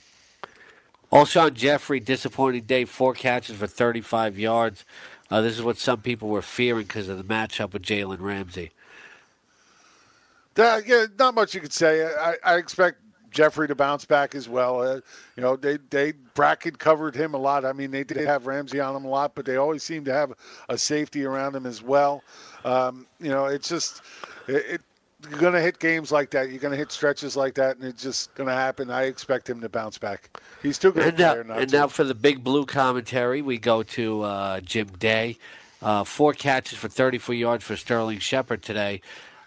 Alshon 1.12 1.54
Jeffery, 1.54 2.00
disappointing 2.00 2.64
day, 2.64 2.86
four 2.86 3.14
catches 3.14 3.58
for 3.58 3.68
35 3.68 4.40
yards. 4.40 4.86
Uh, 5.30 5.42
this 5.42 5.58
is 5.58 5.64
what 5.64 5.78
some 5.78 6.02
people 6.02 6.30
were 6.30 6.42
fearing 6.42 6.86
because 6.86 7.10
of 7.10 7.18
the 7.18 7.24
matchup 7.24 7.74
with 7.74 7.82
Jalen 7.82 8.20
Ramsey. 8.22 8.72
Uh, 10.58 10.82
yeah, 10.86 11.06
not 11.18 11.34
much 11.34 11.54
you 11.54 11.62
could 11.62 11.74
say. 11.74 12.06
I, 12.06 12.36
I 12.44 12.56
expect 12.58 13.01
Jeffery 13.32 13.68
to 13.68 13.76
bounce 13.76 14.06
back 14.06 14.36
as 14.36 14.48
well. 14.48 14.82
Uh, 14.82 15.02
you 15.36 15.42
know, 15.42 15.56
they 15.56 15.78
they 15.90 16.12
bracket 16.34 16.78
covered 16.78 17.16
him 17.16 17.34
a 17.34 17.38
lot. 17.38 17.66
I 17.66 17.74
mean, 17.74 17.92
they 17.92 18.04
did 18.04 18.26
have 18.28 18.46
Ramsey 18.46 18.80
on 18.80 18.96
him 18.96 19.06
a 19.06 19.10
lot, 19.10 19.34
but 19.36 19.46
they 19.46 19.56
always 19.56 19.84
seem 19.84 20.06
to 20.06 20.14
have 20.14 20.34
a 20.70 20.78
safety 20.78 21.26
around 21.26 21.56
him 21.56 21.66
as 21.66 21.82
well. 21.82 22.24
Um, 22.66 23.08
you 23.20 23.30
know, 23.30 23.46
it's 23.46 23.70
just 23.70 24.02
it, 24.48 24.66
it 24.68 24.82
you're 25.30 25.40
going 25.40 25.54
to 25.54 25.62
hit 25.62 25.80
games 25.80 26.12
like 26.12 26.32
that. 26.32 26.50
You're 26.50 26.60
going 26.60 26.72
to 26.72 26.78
hit 26.78 26.92
stretches 26.92 27.36
like 27.36 27.54
that, 27.56 27.78
and 27.78 27.86
it's 27.86 28.02
just 28.02 28.34
going 28.36 28.48
to 28.48 28.56
happen. 28.56 28.90
I 28.90 29.04
expect 29.04 29.50
him 29.50 29.62
to 29.62 29.70
bounce 29.70 29.98
back. 29.98 30.40
He's 30.62 30.80
too 30.80 30.92
good 30.92 31.08
And 31.10 31.18
now, 31.18 31.34
and 31.56 31.70
to. 31.70 31.78
now 31.78 31.88
for 31.88 32.04
the 32.04 32.16
big 32.16 32.44
blue 32.44 32.66
commentary, 32.66 33.42
we 33.42 33.58
go 33.58 33.84
to 33.84 34.24
uh, 34.24 34.60
Jim 34.62 34.88
Day. 35.00 35.38
Uh, 35.82 36.04
four 36.04 36.34
catches 36.34 36.78
for 36.78 36.88
34 36.88 37.36
yards 37.36 37.64
for 37.64 37.76
Sterling 37.76 38.20
Shepard 38.20 38.62
today. 38.62 39.02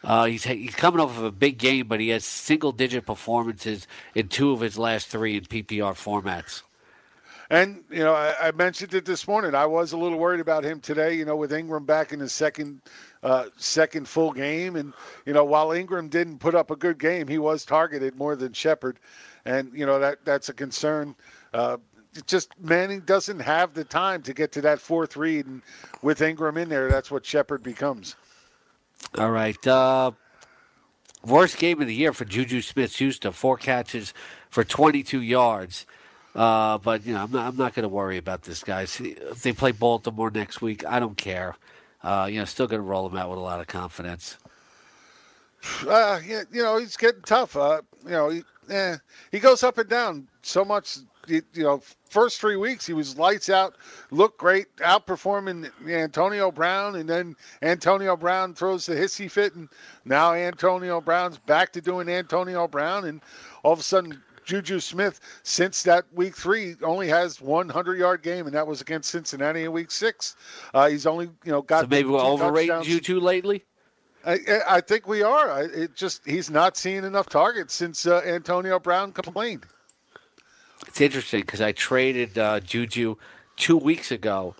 Uh, 0.05 0.27
he's 0.27 0.45
he's 0.45 0.75
coming 0.75 1.01
off 1.01 1.17
of 1.17 1.25
a 1.25 1.33
big 1.33 1.59
game, 1.59 1.89
but 1.89 1.99
he 1.99 2.11
has 2.11 2.25
single 2.25 2.73
digit 2.73 3.07
performances 3.07 3.87
in 4.15 4.29
two 4.29 4.53
of 4.53 4.61
his 4.61 4.79
last 4.79 5.09
three 5.09 5.37
in 5.37 5.45
PPR 5.45 5.95
formats. 5.95 6.63
And 7.51 7.85
you 7.91 8.01
know, 8.01 8.15
I, 8.15 8.49
I 8.49 8.53
mentioned 8.53 8.95
it 8.95 9.05
this 9.05 9.27
morning. 9.27 9.55
I 9.55 9.67
was 9.67 9.93
a 9.93 9.97
little 9.97 10.19
worried 10.19 10.41
about 10.41 10.65
him 10.65 10.81
today. 10.81 11.15
You 11.15 11.25
know, 11.25 11.37
with 11.37 11.53
Engram 11.53 11.87
back 11.87 12.13
in 12.13 12.21
his 12.21 12.33
second 12.33 12.83
uh, 13.23 13.47
second 13.57 14.07
full 14.09 14.33
game, 14.33 14.77
and 14.77 14.93
you 15.25 15.33
know, 15.33 15.45
while 15.45 15.69
Engram 15.69 16.11
didn't 16.11 16.39
put 16.39 16.55
up 16.55 16.71
a 16.71 16.77
good 16.77 16.99
game, 16.99 17.27
he 17.27 17.39
was 17.39 17.65
targeted 17.65 18.17
more 18.17 18.37
than 18.37 18.53
Shepard, 18.53 19.01
and 19.45 19.71
you 19.75 19.87
know 19.87 19.99
that 19.99 20.25
that's 20.25 20.49
a 20.49 20.55
concern. 20.55 21.15
Uh, 21.53 21.79
just 22.27 22.51
Manning 22.61 23.01
doesn't 23.01 23.41
have 23.41 23.75
the 23.75 23.85
time 23.85 24.23
to 24.23 24.35
get 24.35 24.53
to 24.53 24.61
that 24.63 24.81
fourth 24.81 25.17
read, 25.17 25.47
and 25.47 25.63
with 26.03 26.21
Engram 26.21 26.59
in 26.59 26.69
there, 26.69 26.89
that's 26.91 27.11
what 27.11 27.25
Shepard 27.25 27.63
becomes. 27.63 28.17
All 29.19 29.31
right. 29.31 29.67
Uh, 29.67 30.13
worst 31.25 31.59
game 31.59 31.81
of 31.81 31.87
the 31.87 31.95
year 31.95 32.13
for 32.13 32.25
Juju 32.25 32.61
Smith-Schuster. 32.61 33.33
Four 33.33 33.57
catches 33.57 34.13
for 34.51 34.65
22 34.65 35.23
yards. 35.23 35.87
Uh, 36.35 36.79
but 36.79 37.07
you 37.07 37.15
know, 37.15 37.23
I'm 37.23 37.31
not. 37.31 37.47
I'm 37.47 37.57
not 37.57 37.75
going 37.75 37.85
to 37.85 37.89
worry 37.89 38.17
about 38.17 38.43
this, 38.43 38.65
guys. 38.65 39.01
If 39.01 39.43
they 39.43 39.53
play 39.53 39.71
Baltimore 39.71 40.31
next 40.33 40.61
week, 40.61 40.85
I 40.85 40.99
don't 40.99 41.17
care. 41.17 41.55
Uh, 42.03 42.29
you 42.31 42.39
know, 42.39 42.45
still 42.45 42.67
going 42.67 42.83
to 42.83 42.87
roll 42.87 43.09
them 43.09 43.17
out 43.17 43.31
with 43.31 43.39
a 43.39 43.43
lot 43.43 43.61
of 43.61 43.69
confidence. 43.69 44.37
Uh, 45.87 46.21
yeah, 46.27 46.43
you 46.53 46.63
know, 46.63 46.79
he's 46.79 46.97
getting 46.97 47.23
tough. 47.23 47.57
Uh, 47.57 47.83
you 48.05 48.11
know, 48.11 48.29
he, 48.31 48.43
eh, 48.69 48.97
he 49.31 49.39
goes 49.39 49.63
up 49.63 49.79
and 49.79 49.89
down 49.89 50.29
so 50.43 50.65
much. 50.65 50.99
You, 51.29 51.43
know, 51.57 51.83
first 52.11 52.41
three 52.41 52.57
weeks 52.57 52.87
he 52.87 52.93
was 52.93 53.17
lights 53.19 53.49
out, 53.51 53.77
looked 54.11 54.39
great, 54.39 54.75
outperforming 54.77 55.71
Antonio 55.89 56.51
Brown, 56.51 56.97
and 56.97 57.09
then 57.09 57.35
Antonio 57.63 58.17
Brown 58.17 58.55
throws 58.55 58.87
the 58.87 58.95
hissy 58.95 59.31
fit, 59.31 59.55
and 59.55 59.69
now 60.05 60.33
Antonio 60.35 61.01
Brown's 61.01 61.39
back 61.39 61.73
to 61.73 61.81
doing 61.81 62.09
Antonio 62.09 62.69
Brown, 62.69 63.05
and 63.07 63.21
all 63.63 63.73
of 63.73 63.79
a 63.79 63.83
sudden 63.83 64.23
Juju 64.45 64.79
Smith, 64.81 65.21
since 65.43 65.83
that 65.85 66.05
week 66.13 66.37
three, 66.37 66.77
only 66.83 67.09
has 67.09 67.41
one 67.41 67.69
hundred 67.69 67.99
yard 67.99 68.23
game, 68.23 68.47
and 68.47 68.55
that 68.55 68.67
was 68.67 68.81
against 68.83 69.11
Cincinnati 69.11 69.65
in 69.65 69.73
week 69.73 69.91
six. 69.91 70.37
Uh, 70.75 70.89
he's 70.89 71.07
only 71.07 71.31
you 71.45 71.53
know 71.53 71.63
got 71.63 71.83
So 71.83 71.87
maybe 71.89 72.09
overrating 72.11 72.69
touchdowns. 72.69 72.87
Juju 72.87 73.21
lately. 73.21 73.65
I, 74.27 74.33
I- 74.35 74.77
I 74.77 74.81
think 74.81 75.07
we 75.07 75.23
are. 75.23 75.51
I, 75.51 75.63
it 75.65 75.95
just 75.95 76.27
he's 76.27 76.51
not 76.51 76.77
seeing 76.77 77.05
enough 77.05 77.29
targets 77.29 77.75
since 77.75 78.07
uh, 78.07 78.21
Antonio 78.27 78.79
Brown 78.79 79.13
complained. 79.13 79.65
It's 80.87 81.01
interesting 81.01 81.41
because 81.41 81.61
I 81.61 81.73
traded 81.73 82.39
uh, 82.39 82.61
Juju 82.61 83.17
two 83.57 83.77
weeks 83.77 84.11
ago 84.11 84.55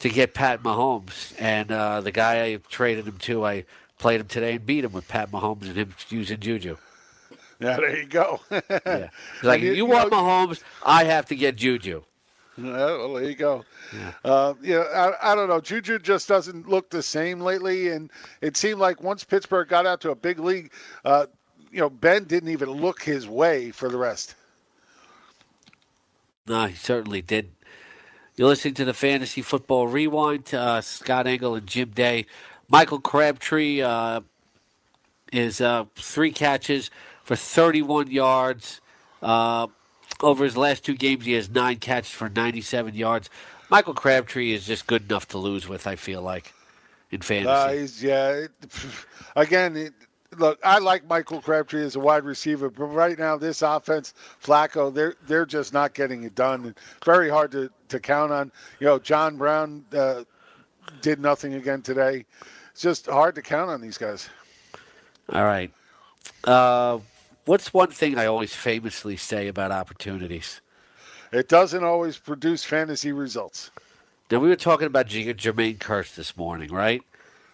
to 0.00 0.08
get 0.08 0.34
Pat 0.34 0.62
Mahomes, 0.62 1.34
and 1.38 1.70
uh, 1.70 2.00
the 2.00 2.12
guy 2.12 2.44
I 2.44 2.56
traded 2.68 3.06
him 3.06 3.18
to, 3.18 3.44
I 3.44 3.64
played 3.98 4.20
him 4.20 4.26
today 4.28 4.54
and 4.54 4.64
beat 4.66 4.84
him 4.84 4.92
with 4.92 5.06
Pat 5.08 5.30
Mahomes 5.30 5.62
and 5.64 5.76
him 5.76 5.94
using 6.08 6.40
Juju. 6.40 6.76
Yeah, 7.60 7.76
there 7.76 7.98
you 7.98 8.06
go. 8.06 8.40
Yeah. 8.50 9.10
Like, 9.42 9.60
you- 9.60 9.72
you, 9.72 9.84
want 9.86 10.10
know- 10.10 10.16
Mahomes, 10.18 10.62
I 10.84 11.04
have 11.04 11.26
to 11.26 11.36
get 11.36 11.56
Juju. 11.56 12.02
Yeah, 12.58 12.64
well, 12.74 13.14
there 13.14 13.24
you 13.24 13.34
go. 13.36 13.64
Uh, 14.24 14.52
yeah, 14.60 14.80
I, 15.22 15.32
I 15.32 15.34
don't 15.34 15.48
know. 15.48 15.60
Juju 15.60 15.98
just 15.98 16.28
doesn't 16.28 16.68
look 16.68 16.90
the 16.90 17.02
same 17.02 17.40
lately, 17.40 17.88
and 17.88 18.10
it 18.42 18.56
seemed 18.56 18.80
like 18.80 19.02
once 19.02 19.24
Pittsburgh 19.24 19.68
got 19.68 19.86
out 19.86 20.00
to 20.02 20.10
a 20.10 20.14
big 20.14 20.38
league, 20.38 20.70
uh, 21.06 21.26
you 21.70 21.78
know, 21.80 21.88
Ben 21.88 22.24
didn't 22.24 22.50
even 22.50 22.70
look 22.70 23.00
his 23.02 23.26
way 23.28 23.70
for 23.70 23.88
the 23.88 23.96
rest. 23.96 24.34
No, 26.50 26.66
he 26.66 26.74
certainly 26.74 27.22
did. 27.22 27.52
You're 28.34 28.48
listening 28.48 28.74
to 28.74 28.84
the 28.84 28.92
Fantasy 28.92 29.40
Football 29.40 29.86
Rewind. 29.86 30.52
Uh, 30.52 30.80
Scott 30.80 31.28
Engel 31.28 31.54
and 31.54 31.64
Jim 31.64 31.90
Day. 31.90 32.26
Michael 32.68 32.98
Crabtree 32.98 33.82
uh, 33.82 34.22
is 35.32 35.60
uh, 35.60 35.84
three 35.94 36.32
catches 36.32 36.90
for 37.22 37.36
31 37.36 38.10
yards. 38.10 38.80
Uh, 39.22 39.68
over 40.20 40.42
his 40.42 40.56
last 40.56 40.84
two 40.84 40.96
games, 40.96 41.24
he 41.24 41.34
has 41.34 41.48
nine 41.48 41.76
catches 41.76 42.10
for 42.10 42.28
97 42.28 42.96
yards. 42.96 43.30
Michael 43.70 43.94
Crabtree 43.94 44.52
is 44.52 44.66
just 44.66 44.88
good 44.88 45.04
enough 45.04 45.28
to 45.28 45.38
lose 45.38 45.68
with, 45.68 45.86
I 45.86 45.94
feel 45.94 46.20
like, 46.20 46.52
in 47.12 47.20
fantasy. 47.20 47.48
Uh, 47.48 47.72
he's, 47.74 48.02
yeah, 48.02 48.30
it, 48.30 48.50
again, 49.36 49.76
it, 49.76 49.92
look, 50.38 50.58
I 50.64 50.78
like 50.78 51.06
Michael 51.08 51.40
Crabtree 51.40 51.84
as 51.84 51.96
a 51.96 52.00
wide 52.00 52.24
receiver, 52.24 52.70
but 52.70 52.84
right 52.86 53.18
now 53.18 53.36
this 53.36 53.62
offense, 53.62 54.14
Flacco, 54.42 54.92
they're 54.92 55.14
they're 55.26 55.46
just 55.46 55.72
not 55.72 55.94
getting 55.94 56.24
it 56.24 56.34
done. 56.34 56.64
And 56.66 56.74
very 57.04 57.28
hard 57.28 57.52
to, 57.52 57.70
to 57.88 58.00
count 58.00 58.32
on. 58.32 58.52
You 58.78 58.86
know, 58.86 58.98
John 58.98 59.36
Brown 59.36 59.84
uh, 59.92 60.24
did 61.00 61.20
nothing 61.20 61.54
again 61.54 61.82
today. 61.82 62.24
It's 62.72 62.82
just 62.82 63.06
hard 63.06 63.34
to 63.34 63.42
count 63.42 63.70
on 63.70 63.80
these 63.80 63.98
guys. 63.98 64.28
All 65.32 65.44
right. 65.44 65.72
Uh, 66.44 66.98
what's 67.44 67.72
one 67.72 67.90
thing 67.90 68.18
I 68.18 68.26
always 68.26 68.54
famously 68.54 69.16
say 69.16 69.48
about 69.48 69.70
opportunities? 69.70 70.60
it 71.32 71.48
doesn't 71.48 71.84
always 71.84 72.18
produce 72.18 72.64
fantasy 72.64 73.12
results. 73.12 73.70
Now 74.30 74.38
we 74.38 74.48
were 74.48 74.56
talking 74.56 74.86
about 74.86 75.06
Jermaine 75.06 75.78
Kearse 75.78 76.14
this 76.14 76.36
morning, 76.36 76.72
right? 76.72 77.02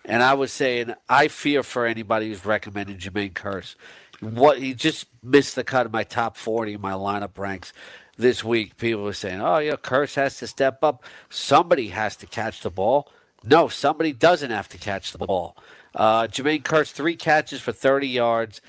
And 0.07 0.23
I 0.23 0.35
was 0.35 0.53
saying 0.53 0.95
I 1.09 1.29
fear 1.29 1.63
for 1.63 1.85
anybody 1.85 2.29
who's 2.29 2.47
recommending 2.47 2.97
Jermaine 2.97 3.33
Kearse. 3.33 3.75
What 4.21 4.59
he 4.59 4.73
just 4.73 5.07
missed 5.23 5.57
the 5.57 5.65
cut 5.65 5.85
of 5.85 5.93
my 5.93 6.05
top 6.05 6.37
forty 6.37 6.75
in 6.75 6.81
my 6.81 6.93
lineup 6.93 7.37
ranks 7.37 7.73
this 8.17 8.43
week. 8.43 8.79
People 8.79 9.03
were 9.03 9.13
saying, 9.13 9.43
"Oh, 9.43 9.59
yeah, 9.59 9.75
Kearse 9.75 10.15
has 10.15 10.39
to 10.39 10.47
step 10.47 10.83
up. 10.83 11.05
Somebody 11.29 11.89
has 11.89 12.17
to 12.17 12.27
catch 12.27 12.63
the 12.63 12.71
ball." 12.71 13.11
No, 13.45 13.69
somebody 13.69 14.13
doesn't 14.13 14.51
have 14.51 14.69
to 14.71 14.79
catch 14.79 15.13
the 15.13 15.19
ball. 15.19 15.57
Uh, 15.95 16.27
Jermaine 16.27 16.63
Kearse, 16.63 16.93
three 16.93 17.17
catches 17.17 17.61
for 17.61 17.73
30 17.73 18.09
yards. 18.09 18.61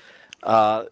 Uh, 0.42 0.84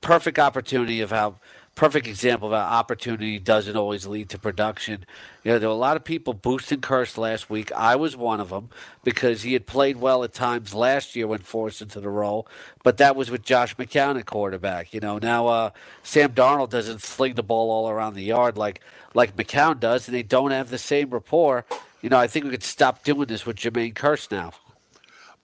perfect 0.00 0.38
opportunity 0.38 1.00
of 1.00 1.10
how 1.10 1.36
perfect 1.74 2.06
example 2.06 2.48
of 2.48 2.54
how 2.54 2.78
opportunity 2.78 3.38
doesn't 3.38 3.76
always 3.76 4.06
lead 4.06 4.28
to 4.30 4.38
production. 4.38 5.04
You 5.42 5.52
know, 5.52 5.58
there 5.58 5.68
were 5.68 5.74
a 5.74 5.78
lot 5.78 5.96
of 5.96 6.04
people 6.04 6.34
boosting 6.34 6.80
Kearse 6.80 7.16
last 7.16 7.48
week. 7.48 7.72
I 7.72 7.96
was 7.96 8.16
one 8.16 8.40
of 8.40 8.50
them 8.50 8.68
because 9.04 9.42
he 9.42 9.54
had 9.54 9.66
played 9.66 9.96
well 9.96 10.22
at 10.22 10.32
times 10.32 10.74
last 10.74 11.16
year 11.16 11.26
when 11.26 11.40
forced 11.40 11.80
into 11.80 12.00
the 12.00 12.10
role, 12.10 12.46
but 12.82 12.98
that 12.98 13.16
was 13.16 13.30
with 13.30 13.42
Josh 13.42 13.74
McCown 13.76 14.18
at 14.18 14.26
quarterback. 14.26 14.92
You 14.92 15.00
know, 15.00 15.18
now 15.18 15.46
uh, 15.46 15.70
Sam 16.02 16.32
Darnold 16.32 16.70
doesn't 16.70 17.02
sling 17.02 17.34
the 17.34 17.42
ball 17.42 17.70
all 17.70 17.88
around 17.88 18.14
the 18.14 18.22
yard 18.22 18.56
like 18.56 18.80
like 19.14 19.36
McCown 19.36 19.80
does, 19.80 20.08
and 20.08 20.14
they 20.14 20.22
don't 20.22 20.50
have 20.50 20.70
the 20.70 20.78
same 20.78 21.10
rapport. 21.10 21.64
You 22.00 22.10
know, 22.10 22.18
I 22.18 22.26
think 22.26 22.44
we 22.44 22.50
could 22.50 22.62
stop 22.62 23.04
doing 23.04 23.26
this 23.28 23.46
with 23.46 23.56
Jermaine 23.56 23.94
Kearse 23.94 24.30
now. 24.30 24.52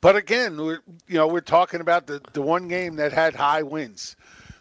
But 0.01 0.17
again, 0.17 0.57
we're, 0.57 0.81
you 1.09 1.19
know, 1.19 1.27
we're 1.27 1.41
talking 1.41 1.81
about 1.81 2.07
the, 2.07 2.21
the 2.33 2.43
one 2.43 2.69
game 2.69 2.97
that 2.97 3.13
had 3.13 3.35
high 3.35 3.63
wins. 3.63 4.17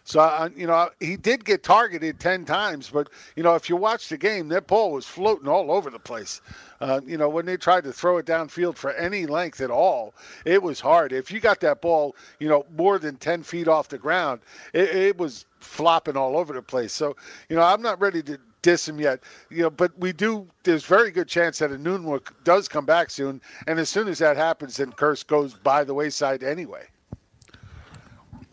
So, 0.08 0.50
you 0.56 0.66
know, 0.66 0.88
he 1.00 1.18
did 1.18 1.44
get 1.44 1.62
targeted 1.62 2.18
10 2.18 2.46
times, 2.46 2.88
but, 2.88 3.10
you 3.36 3.42
know, 3.42 3.56
if 3.56 3.68
you 3.68 3.76
watch 3.76 4.08
the 4.08 4.16
game, 4.16 4.48
that 4.48 4.66
ball 4.66 4.92
was 4.92 5.04
floating 5.04 5.48
all 5.48 5.70
over 5.70 5.90
the 5.90 5.98
place. 5.98 6.40
Uh, 6.80 7.02
you 7.06 7.18
know, 7.18 7.28
when 7.28 7.44
they 7.44 7.58
tried 7.58 7.84
to 7.84 7.92
throw 7.92 8.16
it 8.16 8.24
downfield 8.24 8.76
for 8.76 8.94
any 8.94 9.26
length 9.26 9.60
at 9.60 9.70
all, 9.70 10.14
it 10.46 10.62
was 10.62 10.80
hard. 10.80 11.12
If 11.12 11.30
you 11.30 11.40
got 11.40 11.60
that 11.60 11.82
ball, 11.82 12.16
you 12.38 12.48
know, 12.48 12.64
more 12.74 12.98
than 12.98 13.16
10 13.16 13.42
feet 13.42 13.68
off 13.68 13.90
the 13.90 13.98
ground, 13.98 14.40
it, 14.72 14.88
it 14.96 15.18
was 15.18 15.44
flopping 15.60 16.16
all 16.16 16.38
over 16.38 16.54
the 16.54 16.62
place. 16.62 16.94
So, 16.94 17.14
you 17.50 17.56
know, 17.56 17.62
I'm 17.62 17.82
not 17.82 18.00
ready 18.00 18.22
to 18.22 18.38
diss 18.62 18.88
him 18.88 18.98
yet. 18.98 19.20
You 19.50 19.64
know, 19.64 19.70
but 19.70 19.92
we 19.98 20.14
do. 20.14 20.46
There's 20.62 20.86
very 20.86 21.10
good 21.10 21.28
chance 21.28 21.58
that 21.58 21.70
a 21.70 21.74
Enunwa 21.74 22.22
does 22.44 22.66
come 22.66 22.86
back 22.86 23.10
soon, 23.10 23.42
and 23.66 23.78
as 23.78 23.90
soon 23.90 24.08
as 24.08 24.20
that 24.20 24.38
happens, 24.38 24.78
then 24.78 24.90
Kearse 24.90 25.26
goes 25.26 25.52
by 25.52 25.84
the 25.84 25.92
wayside 25.92 26.42
anyway. 26.42 26.86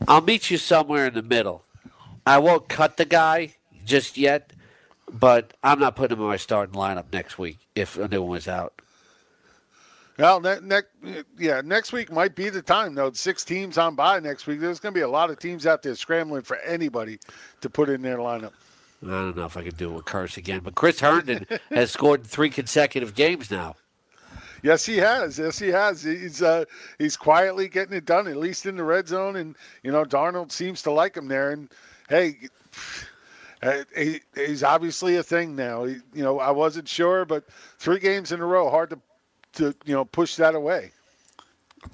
I'll 0.08 0.22
meet 0.22 0.50
you 0.52 0.58
somewhere 0.58 1.08
in 1.08 1.14
the 1.14 1.24
middle. 1.24 1.64
I 2.26 2.38
won't 2.38 2.70
cut 2.70 2.98
the 2.98 3.06
guy 3.06 3.56
just 3.86 4.18
yet, 4.18 4.54
but 5.12 5.54
I'm 5.64 5.80
not 5.80 5.96
putting 5.96 6.18
him 6.18 6.24
in 6.24 6.30
my 6.30 6.38
starting 6.38 6.76
lineup 6.76 7.06
next 7.12 7.38
week 7.38 7.60
if 7.76 7.96
Enunwa 7.96 8.28
was 8.28 8.48
out. 8.48 8.82
Well, 10.18 10.40
ne- 10.40 10.60
next 10.62 10.90
yeah, 11.38 11.62
next 11.64 11.92
week 11.92 12.12
might 12.12 12.36
be 12.36 12.50
the 12.50 12.62
time 12.62 12.96
though. 12.96 13.12
Six 13.12 13.44
teams 13.44 13.78
on 13.78 13.96
bye 13.96 14.20
next 14.20 14.48
week. 14.48 14.60
There's 14.62 14.80
going 14.80 14.94
to 14.94 14.98
be 14.98 15.04
a 15.04 15.10
lot 15.10 15.30
of 15.30 15.40
teams 15.40 15.68
out 15.68 15.84
there 15.84 15.96
scrambling 15.96 16.44
for 16.44 16.58
anybody 16.60 17.20
to 17.62 17.70
put 17.70 17.90
in 17.90 18.02
their 18.02 18.18
lineup. 18.18 18.54
I 19.04 19.08
don't 19.08 19.36
know 19.36 19.46
if 19.46 19.58
I 19.58 19.64
could 19.64 19.78
do 19.78 19.92
with 19.92 20.06
Kearse 20.06 20.38
again, 20.38 20.62
but 20.64 20.76
Chris 20.76 21.00
Herndon 21.00 21.46
has 21.70 21.92
scored 21.92 22.22
in 22.22 22.26
three 22.28 22.50
consecutive 22.50 23.14
games 23.14 23.52
now. 23.52 23.76
Yes, 24.66 24.84
he 24.84 24.98
has. 24.98 25.38
Yes, 25.38 25.60
he 25.60 25.68
has. 25.68 26.02
He's 26.02 26.42
uh, 26.42 26.66
he's 26.98 27.16
quietly 27.16 27.68
getting 27.68 27.96
it 27.96 28.06
done, 28.06 28.28
at 28.28 28.36
least 28.36 28.66
in 28.66 28.78
the 28.78 28.84
red 28.84 29.08
zone, 29.08 29.36
and 29.36 29.56
you 29.84 29.92
know 29.92 30.04
Darnold 30.04 30.52
seems 30.52 30.82
to 30.82 30.92
like 30.92 31.16
him 31.16 31.28
there. 31.28 31.52
And 31.52 31.70
hey, 32.10 32.38
he, 33.96 34.22
he's 34.34 34.64
obviously 34.64 35.18
a 35.18 35.24
thing 35.24 35.56
now. 35.56 35.84
He, 35.84 35.98
you 36.16 36.24
know, 36.24 36.40
I 36.40 36.50
wasn't 36.50 36.88
sure, 36.88 37.26
but 37.26 37.44
three 37.78 38.00
games 38.00 38.32
in 38.32 38.40
a 38.40 38.46
row, 38.46 38.72
hard 38.72 38.90
to 38.90 39.00
to 39.54 39.76
you 39.86 39.94
know 39.94 40.04
push 40.04 40.36
that 40.38 40.56
away. 40.56 40.92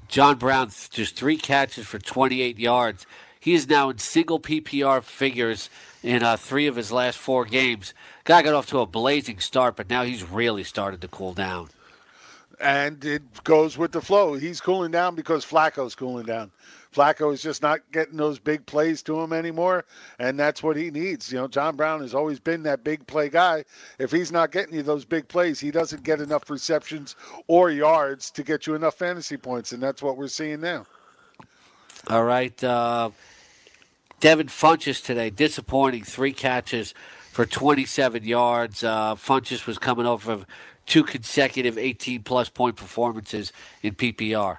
John 0.07 0.37
Brown 0.37 0.71
just 0.91 1.17
three 1.17 1.35
catches 1.35 1.85
for 1.85 1.99
28 1.99 2.57
yards. 2.57 3.05
He 3.41 3.53
is 3.53 3.67
now 3.67 3.89
in 3.89 3.97
single 3.97 4.39
PPR 4.39 5.03
figures 5.03 5.69
in 6.03 6.23
uh, 6.23 6.37
three 6.37 6.67
of 6.67 6.77
his 6.77 6.89
last 6.89 7.17
four 7.17 7.43
games. 7.43 7.93
Guy 8.23 8.41
got 8.43 8.53
off 8.53 8.67
to 8.67 8.79
a 8.79 8.85
blazing 8.85 9.39
start, 9.39 9.75
but 9.75 9.89
now 9.89 10.03
he's 10.03 10.23
really 10.23 10.63
started 10.63 11.01
to 11.01 11.09
cool 11.09 11.33
down. 11.33 11.67
And 12.61 13.03
it 13.03 13.43
goes 13.43 13.77
with 13.77 13.91
the 13.91 14.01
flow. 14.01 14.33
He's 14.35 14.61
cooling 14.61 14.91
down 14.91 15.15
because 15.15 15.45
Flacco's 15.45 15.95
cooling 15.95 16.25
down. 16.25 16.51
Flacco 16.93 17.33
is 17.33 17.41
just 17.41 17.61
not 17.61 17.79
getting 17.91 18.17
those 18.17 18.37
big 18.37 18.65
plays 18.65 19.01
to 19.03 19.19
him 19.19 19.31
anymore, 19.31 19.85
and 20.19 20.37
that's 20.37 20.61
what 20.61 20.75
he 20.75 20.91
needs. 20.91 21.31
You 21.31 21.39
know, 21.39 21.47
John 21.47 21.77
Brown 21.77 22.01
has 22.01 22.13
always 22.13 22.39
been 22.39 22.63
that 22.63 22.83
big 22.83 23.07
play 23.07 23.29
guy. 23.29 23.63
If 23.97 24.11
he's 24.11 24.31
not 24.31 24.51
getting 24.51 24.75
you 24.75 24.83
those 24.83 25.05
big 25.05 25.27
plays, 25.27 25.59
he 25.59 25.71
doesn't 25.71 26.03
get 26.03 26.19
enough 26.19 26.49
receptions 26.49 27.15
or 27.47 27.71
yards 27.71 28.29
to 28.31 28.43
get 28.43 28.67
you 28.67 28.75
enough 28.75 28.95
fantasy 28.95 29.37
points, 29.37 29.71
and 29.71 29.81
that's 29.81 30.01
what 30.01 30.17
we're 30.17 30.27
seeing 30.27 30.59
now. 30.59 30.85
All 32.09 32.25
right. 32.25 32.61
Uh, 32.61 33.11
Devin 34.19 34.47
Funchess 34.47 35.03
today, 35.03 35.29
disappointing. 35.29 36.03
Three 36.03 36.33
catches 36.33 36.93
for 37.31 37.45
27 37.45 38.23
yards. 38.25 38.83
Uh, 38.83 39.15
Funchess 39.15 39.65
was 39.65 39.77
coming 39.77 40.05
off 40.05 40.27
of 40.27 40.45
two 40.85 41.03
consecutive 41.03 41.77
18 41.77 42.23
plus 42.23 42.49
point 42.49 42.75
performances 42.75 43.53
in 43.81 43.95
PPR. 43.95 44.57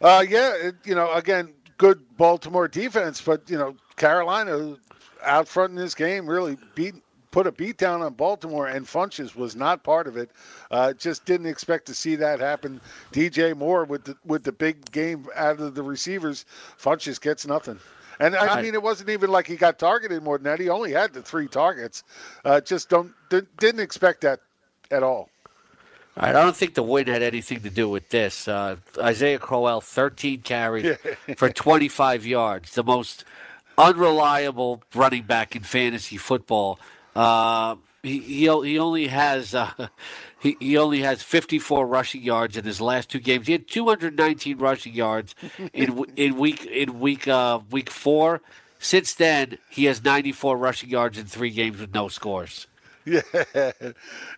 Uh, 0.00 0.24
yeah, 0.28 0.54
it, 0.54 0.74
you 0.84 0.94
know, 0.94 1.12
again, 1.12 1.54
good 1.78 2.00
Baltimore 2.16 2.68
defense, 2.68 3.20
but 3.20 3.48
you 3.48 3.56
know, 3.56 3.76
Carolina 3.96 4.76
out 5.24 5.48
front 5.48 5.70
in 5.70 5.76
this 5.76 5.94
game 5.94 6.26
really 6.26 6.58
beat 6.74 6.94
put 7.30 7.46
a 7.48 7.52
beat 7.52 7.76
down 7.78 8.00
on 8.00 8.14
Baltimore, 8.14 8.68
and 8.68 8.86
Funchess 8.86 9.34
was 9.34 9.56
not 9.56 9.82
part 9.82 10.06
of 10.06 10.16
it. 10.16 10.30
Uh, 10.70 10.92
just 10.92 11.24
didn't 11.24 11.46
expect 11.46 11.86
to 11.86 11.94
see 11.94 12.14
that 12.14 12.38
happen. 12.38 12.80
DJ 13.12 13.56
Moore 13.56 13.84
with 13.84 14.04
the 14.04 14.16
with 14.24 14.44
the 14.44 14.52
big 14.52 14.90
game 14.92 15.26
out 15.34 15.60
of 15.60 15.74
the 15.74 15.82
receivers, 15.82 16.44
Funchess 16.78 17.20
gets 17.20 17.46
nothing. 17.46 17.78
And 18.20 18.36
I 18.36 18.62
mean, 18.62 18.74
it 18.74 18.82
wasn't 18.82 19.10
even 19.10 19.30
like 19.30 19.46
he 19.46 19.56
got 19.56 19.78
targeted 19.78 20.22
more 20.22 20.38
than 20.38 20.44
that. 20.44 20.60
He 20.60 20.68
only 20.68 20.92
had 20.92 21.12
the 21.12 21.22
three 21.22 21.48
targets. 21.48 22.04
Uh, 22.44 22.60
just 22.60 22.88
don't 22.88 23.12
didn't 23.28 23.80
expect 23.80 24.22
that 24.22 24.40
at 24.90 25.02
all. 25.02 25.30
I 26.16 26.32
don't 26.32 26.54
think 26.54 26.74
the 26.74 26.82
win 26.82 27.08
had 27.08 27.22
anything 27.22 27.60
to 27.62 27.70
do 27.70 27.88
with 27.88 28.08
this. 28.10 28.46
Uh, 28.46 28.76
Isaiah 28.98 29.38
Crowell, 29.38 29.80
13 29.80 30.42
carries 30.42 30.96
for 31.36 31.50
25 31.50 32.24
yards, 32.24 32.74
the 32.74 32.84
most 32.84 33.24
unreliable 33.76 34.82
running 34.94 35.24
back 35.24 35.56
in 35.56 35.62
fantasy 35.62 36.16
football. 36.16 36.78
Uh, 37.16 37.76
he, 38.04 38.20
he, 38.20 38.44
he 38.44 38.78
only 38.78 39.06
has 39.08 39.54
uh, 39.54 39.70
he, 40.40 40.56
he 40.60 40.76
only 40.76 41.00
has 41.00 41.22
54 41.22 41.86
rushing 41.86 42.22
yards 42.22 42.56
in 42.56 42.64
his 42.64 42.80
last 42.80 43.08
two 43.10 43.20
games. 43.20 43.46
He 43.46 43.52
had 43.52 43.66
219 43.66 44.58
rushing 44.58 44.94
yards 44.94 45.34
in 45.72 46.04
in 46.16 46.36
week 46.36 46.64
in 46.66 47.00
week 47.00 47.26
uh, 47.26 47.60
week 47.70 47.90
four. 47.90 48.42
Since 48.78 49.14
then, 49.14 49.56
he 49.70 49.86
has 49.86 50.04
94 50.04 50.58
rushing 50.58 50.90
yards 50.90 51.16
in 51.16 51.24
three 51.24 51.50
games 51.50 51.80
with 51.80 51.94
no 51.94 52.08
scores. 52.08 52.66
Yeah, 53.58 53.72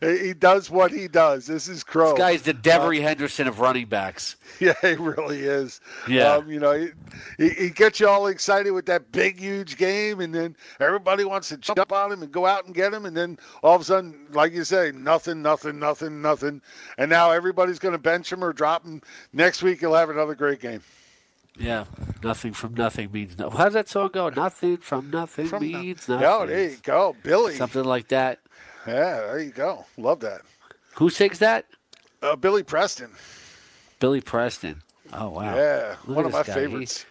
he 0.01 0.34
does 0.34 0.70
what 0.70 0.90
he 0.90 1.06
does. 1.06 1.47
This 1.47 1.68
is 1.68 1.84
Crow. 1.84 2.10
This 2.10 2.18
guy's 2.18 2.43
the 2.43 2.52
Devery 2.52 2.98
uh, 2.98 3.02
Henderson 3.02 3.47
of 3.47 3.60
running 3.60 3.86
backs. 3.86 4.36
Yeah, 4.59 4.72
he 4.80 4.94
really 4.94 5.40
is. 5.40 5.82
Yeah, 6.09 6.32
um, 6.32 6.51
you 6.51 6.59
know, 6.59 6.72
he, 6.72 6.88
he, 7.36 7.51
he, 7.51 7.70
gets 7.70 8.01
you 8.01 8.09
all 8.09 8.28
excited 8.28 8.70
with 8.70 8.86
that 8.86 9.12
big, 9.12 9.38
huge 9.38 9.76
game, 9.76 10.20
and 10.20 10.34
then 10.34 10.56
everybody 10.80 11.24
wants 11.24 11.51
to 11.51 11.59
jump 11.59 11.93
on 11.93 12.10
him 12.10 12.22
and 12.22 12.32
go 12.32 12.47
out 12.47 12.64
and 12.64 12.74
get 12.74 12.94
him, 12.94 13.05
and 13.05 13.14
then 13.14 13.38
all 13.62 13.74
of 13.74 13.82
a 13.82 13.84
sudden, 13.84 14.26
like 14.32 14.55
you 14.55 14.64
say, 14.64 14.93
nothing, 14.94 15.43
nothing, 15.43 15.78
nothing, 15.78 16.22
nothing, 16.22 16.62
and 16.97 17.10
now 17.10 17.30
everybody's 17.32 17.78
going 17.78 17.93
to 17.93 17.98
bench 17.98 18.32
him 18.32 18.43
or 18.43 18.55
drop 18.55 18.82
him. 18.82 19.02
Next 19.34 19.62
week, 19.62 19.80
he'll 19.80 19.93
have 19.93 20.09
another 20.09 20.34
great 20.34 20.60
game. 20.60 20.80
Yeah, 21.58 21.84
nothing 22.22 22.52
from 22.52 22.74
nothing 22.74 23.10
means 23.12 23.38
no. 23.38 23.48
How's 23.50 23.72
that 23.72 23.88
song 23.88 24.10
go? 24.12 24.28
Nothing 24.28 24.76
from 24.78 25.10
nothing 25.10 25.46
from 25.46 25.62
means 25.62 26.08
no- 26.08 26.18
nothing. 26.18 26.28
Oh, 26.28 26.46
there 26.46 26.70
you 26.70 26.76
go, 26.82 27.16
Billy. 27.22 27.54
Something 27.54 27.84
like 27.84 28.08
that. 28.08 28.40
Yeah, 28.86 29.20
there 29.20 29.40
you 29.40 29.52
go. 29.52 29.84
Love 29.96 30.20
that. 30.20 30.42
Who 30.96 31.10
sings 31.10 31.38
that? 31.38 31.66
Uh, 32.22 32.36
Billy 32.36 32.62
Preston. 32.62 33.10
Billy 34.00 34.20
Preston. 34.20 34.82
Oh 35.12 35.30
wow. 35.30 35.54
Yeah, 35.54 35.96
Look 36.06 36.16
one 36.16 36.26
of 36.26 36.32
my 36.32 36.42
guy. 36.42 36.54
favorites. 36.54 37.06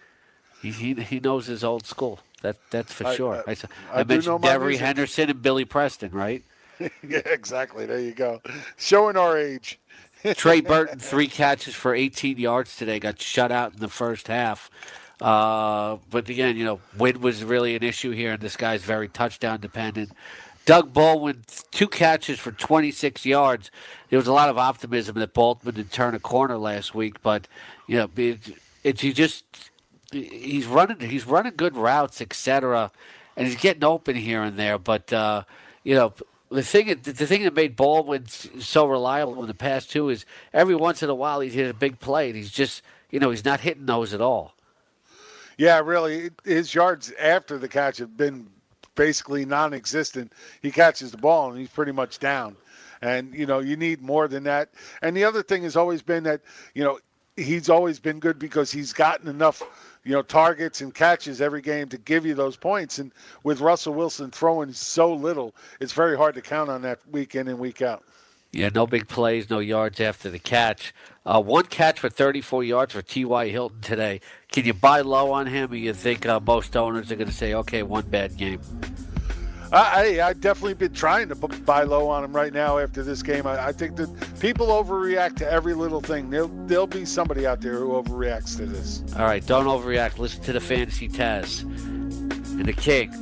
He, 0.62 0.70
he 0.70 0.94
he 0.94 1.20
knows 1.20 1.46
his 1.46 1.64
old 1.64 1.86
school. 1.86 2.20
That 2.42 2.56
that's 2.70 2.92
for 2.92 3.06
I, 3.06 3.14
sure. 3.16 3.44
I, 3.46 3.52
I, 3.52 3.56
I, 3.92 4.00
I 4.00 4.04
mentioned 4.04 4.42
Devery. 4.42 4.78
Henderson 4.78 5.30
and 5.30 5.42
Billy 5.42 5.64
Preston, 5.64 6.12
right? 6.12 6.44
yeah, 6.80 7.22
exactly. 7.24 7.86
There 7.86 8.00
you 8.00 8.12
go. 8.12 8.40
Showing 8.76 9.16
our 9.16 9.36
age. 9.38 9.78
Trey 10.34 10.60
Burton, 10.60 10.98
three 10.98 11.28
catches 11.28 11.74
for 11.74 11.94
18 11.94 12.38
yards 12.38 12.76
today. 12.76 12.98
Got 12.98 13.20
shut 13.20 13.52
out 13.52 13.74
in 13.74 13.80
the 13.80 13.88
first 13.88 14.28
half. 14.28 14.70
Uh, 15.20 15.96
but 16.10 16.28
again, 16.28 16.56
you 16.56 16.64
know, 16.64 16.80
wind 16.98 17.18
was 17.18 17.42
really 17.44 17.74
an 17.74 17.82
issue 17.82 18.10
here, 18.10 18.32
and 18.32 18.42
this 18.42 18.56
guy's 18.56 18.82
very 18.82 19.08
touchdown 19.08 19.60
dependent. 19.60 20.12
Doug 20.66 20.92
Baldwin, 20.92 21.44
two 21.70 21.86
catches 21.86 22.38
for 22.40 22.50
26 22.50 23.24
yards. 23.24 23.70
There 24.10 24.18
was 24.18 24.26
a 24.26 24.32
lot 24.32 24.48
of 24.48 24.58
optimism 24.58 25.18
that 25.20 25.32
Baldwin 25.32 25.76
would 25.76 25.92
turn 25.92 26.14
a 26.14 26.18
corner 26.18 26.58
last 26.58 26.94
week, 26.94 27.22
but 27.22 27.46
you 27.86 27.96
know, 27.96 28.10
it, 28.16 28.40
it, 28.82 29.00
he 29.00 29.12
just 29.12 29.44
he's 30.10 30.66
running 30.66 30.98
he's 31.00 31.24
running 31.24 31.52
good 31.56 31.76
routes, 31.76 32.20
etc. 32.20 32.90
and 33.36 33.46
he's 33.46 33.56
getting 33.56 33.84
open 33.84 34.16
here 34.16 34.42
and 34.42 34.58
there. 34.58 34.76
But 34.76 35.12
uh, 35.12 35.44
you 35.84 35.94
know, 35.94 36.12
the 36.50 36.62
thing 36.62 36.86
the 37.02 37.26
thing 37.26 37.42
that 37.42 37.54
made 37.54 37.76
Baldwin 37.76 38.26
so 38.26 38.86
reliable 38.86 39.40
in 39.40 39.46
the 39.46 39.54
past 39.54 39.90
too 39.90 40.08
is 40.08 40.24
every 40.52 40.76
once 40.76 41.02
in 41.02 41.10
a 41.10 41.14
while 41.14 41.40
he's 41.40 41.54
hit 41.54 41.68
a 41.68 41.74
big 41.74 41.98
play, 41.98 42.28
and 42.28 42.36
he's 42.36 42.50
just 42.50 42.82
you 43.10 43.18
know 43.18 43.30
he's 43.30 43.44
not 43.44 43.60
hitting 43.60 43.86
those 43.86 44.14
at 44.14 44.20
all. 44.20 44.54
Yeah, 45.58 45.80
really, 45.80 46.30
his 46.44 46.74
yards 46.74 47.12
after 47.18 47.58
the 47.58 47.68
catch 47.68 47.98
have 47.98 48.16
been 48.16 48.46
basically 48.94 49.44
non-existent. 49.44 50.32
He 50.62 50.70
catches 50.70 51.10
the 51.10 51.18
ball 51.18 51.50
and 51.50 51.58
he's 51.58 51.70
pretty 51.70 51.92
much 51.92 52.18
down. 52.18 52.56
And 53.02 53.34
you 53.34 53.46
know, 53.46 53.60
you 53.60 53.76
need 53.76 54.02
more 54.02 54.28
than 54.28 54.44
that. 54.44 54.70
And 55.02 55.16
the 55.16 55.24
other 55.24 55.42
thing 55.42 55.62
has 55.64 55.76
always 55.76 56.02
been 56.02 56.24
that 56.24 56.40
you 56.74 56.84
know 56.84 56.98
he's 57.36 57.68
always 57.68 57.98
been 57.98 58.18
good 58.18 58.38
because 58.38 58.70
he's 58.70 58.92
gotten 58.92 59.28
enough 59.28 59.62
you 60.06 60.12
know, 60.12 60.22
targets 60.22 60.82
and 60.82 60.94
catches 60.94 61.40
every 61.40 61.60
game 61.60 61.88
to 61.88 61.98
give 61.98 62.24
you 62.24 62.34
those 62.34 62.56
points. 62.56 63.00
And 63.00 63.10
with 63.42 63.60
Russell 63.60 63.92
Wilson 63.92 64.30
throwing 64.30 64.72
so 64.72 65.12
little, 65.12 65.52
it's 65.80 65.92
very 65.92 66.16
hard 66.16 66.36
to 66.36 66.40
count 66.40 66.70
on 66.70 66.80
that 66.82 67.00
week 67.10 67.34
in 67.34 67.48
and 67.48 67.58
week 67.58 67.82
out. 67.82 68.04
Yeah, 68.52 68.70
no 68.72 68.86
big 68.86 69.08
plays, 69.08 69.50
no 69.50 69.58
yards 69.58 70.00
after 70.00 70.30
the 70.30 70.38
catch. 70.38 70.94
Uh, 71.26 71.42
one 71.42 71.64
catch 71.64 71.98
for 71.98 72.08
34 72.08 72.62
yards 72.62 72.94
for 72.94 73.02
T.Y. 73.02 73.48
Hilton 73.48 73.80
today. 73.80 74.20
Can 74.52 74.64
you 74.64 74.74
buy 74.74 75.00
low 75.00 75.32
on 75.32 75.48
him, 75.48 75.72
or 75.72 75.74
you 75.74 75.92
think 75.92 76.24
uh, 76.24 76.38
most 76.38 76.76
owners 76.76 77.10
are 77.10 77.16
going 77.16 77.28
to 77.28 77.34
say, 77.34 77.52
okay, 77.54 77.82
one 77.82 78.08
bad 78.08 78.36
game? 78.36 78.60
I, 79.72 80.20
I 80.22 80.32
definitely 80.32 80.74
been 80.74 80.92
trying 80.92 81.28
to 81.28 81.34
buy 81.34 81.82
low 81.82 82.08
on 82.08 82.24
him 82.24 82.32
right 82.34 82.52
now 82.52 82.78
after 82.78 83.02
this 83.02 83.22
game. 83.22 83.46
I, 83.46 83.68
I, 83.68 83.72
think 83.72 83.96
that 83.96 84.08
people 84.40 84.68
overreact 84.68 85.36
to 85.36 85.50
every 85.50 85.74
little 85.74 86.00
thing. 86.00 86.30
There'll, 86.30 86.48
there'll 86.66 86.86
be 86.86 87.04
somebody 87.04 87.46
out 87.46 87.60
there 87.60 87.76
who 87.76 87.90
overreacts 87.90 88.56
to 88.58 88.66
this. 88.66 89.02
All 89.16 89.24
right, 89.24 89.44
don't 89.44 89.66
overreact. 89.66 90.18
Listen 90.18 90.42
to 90.44 90.52
the 90.52 90.60
Fantasy 90.60 91.08
Taz 91.08 91.62
and 91.62 92.66
the 92.66 92.72
King 92.72 93.12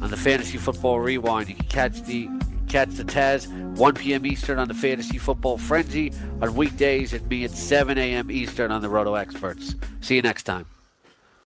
on 0.00 0.10
the 0.10 0.16
Fantasy 0.16 0.58
Football 0.58 1.00
Rewind. 1.00 1.48
You 1.48 1.54
can 1.54 1.66
catch 1.66 2.02
the 2.02 2.28
catch 2.68 2.90
the 2.90 3.04
Taz 3.04 3.48
1 3.76 3.94
p.m. 3.94 4.24
Eastern 4.24 4.58
on 4.58 4.68
the 4.68 4.74
Fantasy 4.74 5.18
Football 5.18 5.58
Frenzy 5.58 6.12
on 6.40 6.54
weekdays 6.54 7.12
and 7.12 7.26
me 7.28 7.44
at 7.44 7.50
7 7.50 7.98
a.m. 7.98 8.30
Eastern 8.30 8.70
on 8.70 8.80
the 8.80 8.88
Roto 8.88 9.14
Experts. 9.14 9.74
See 10.00 10.16
you 10.16 10.22
next 10.22 10.44
time. 10.44 10.66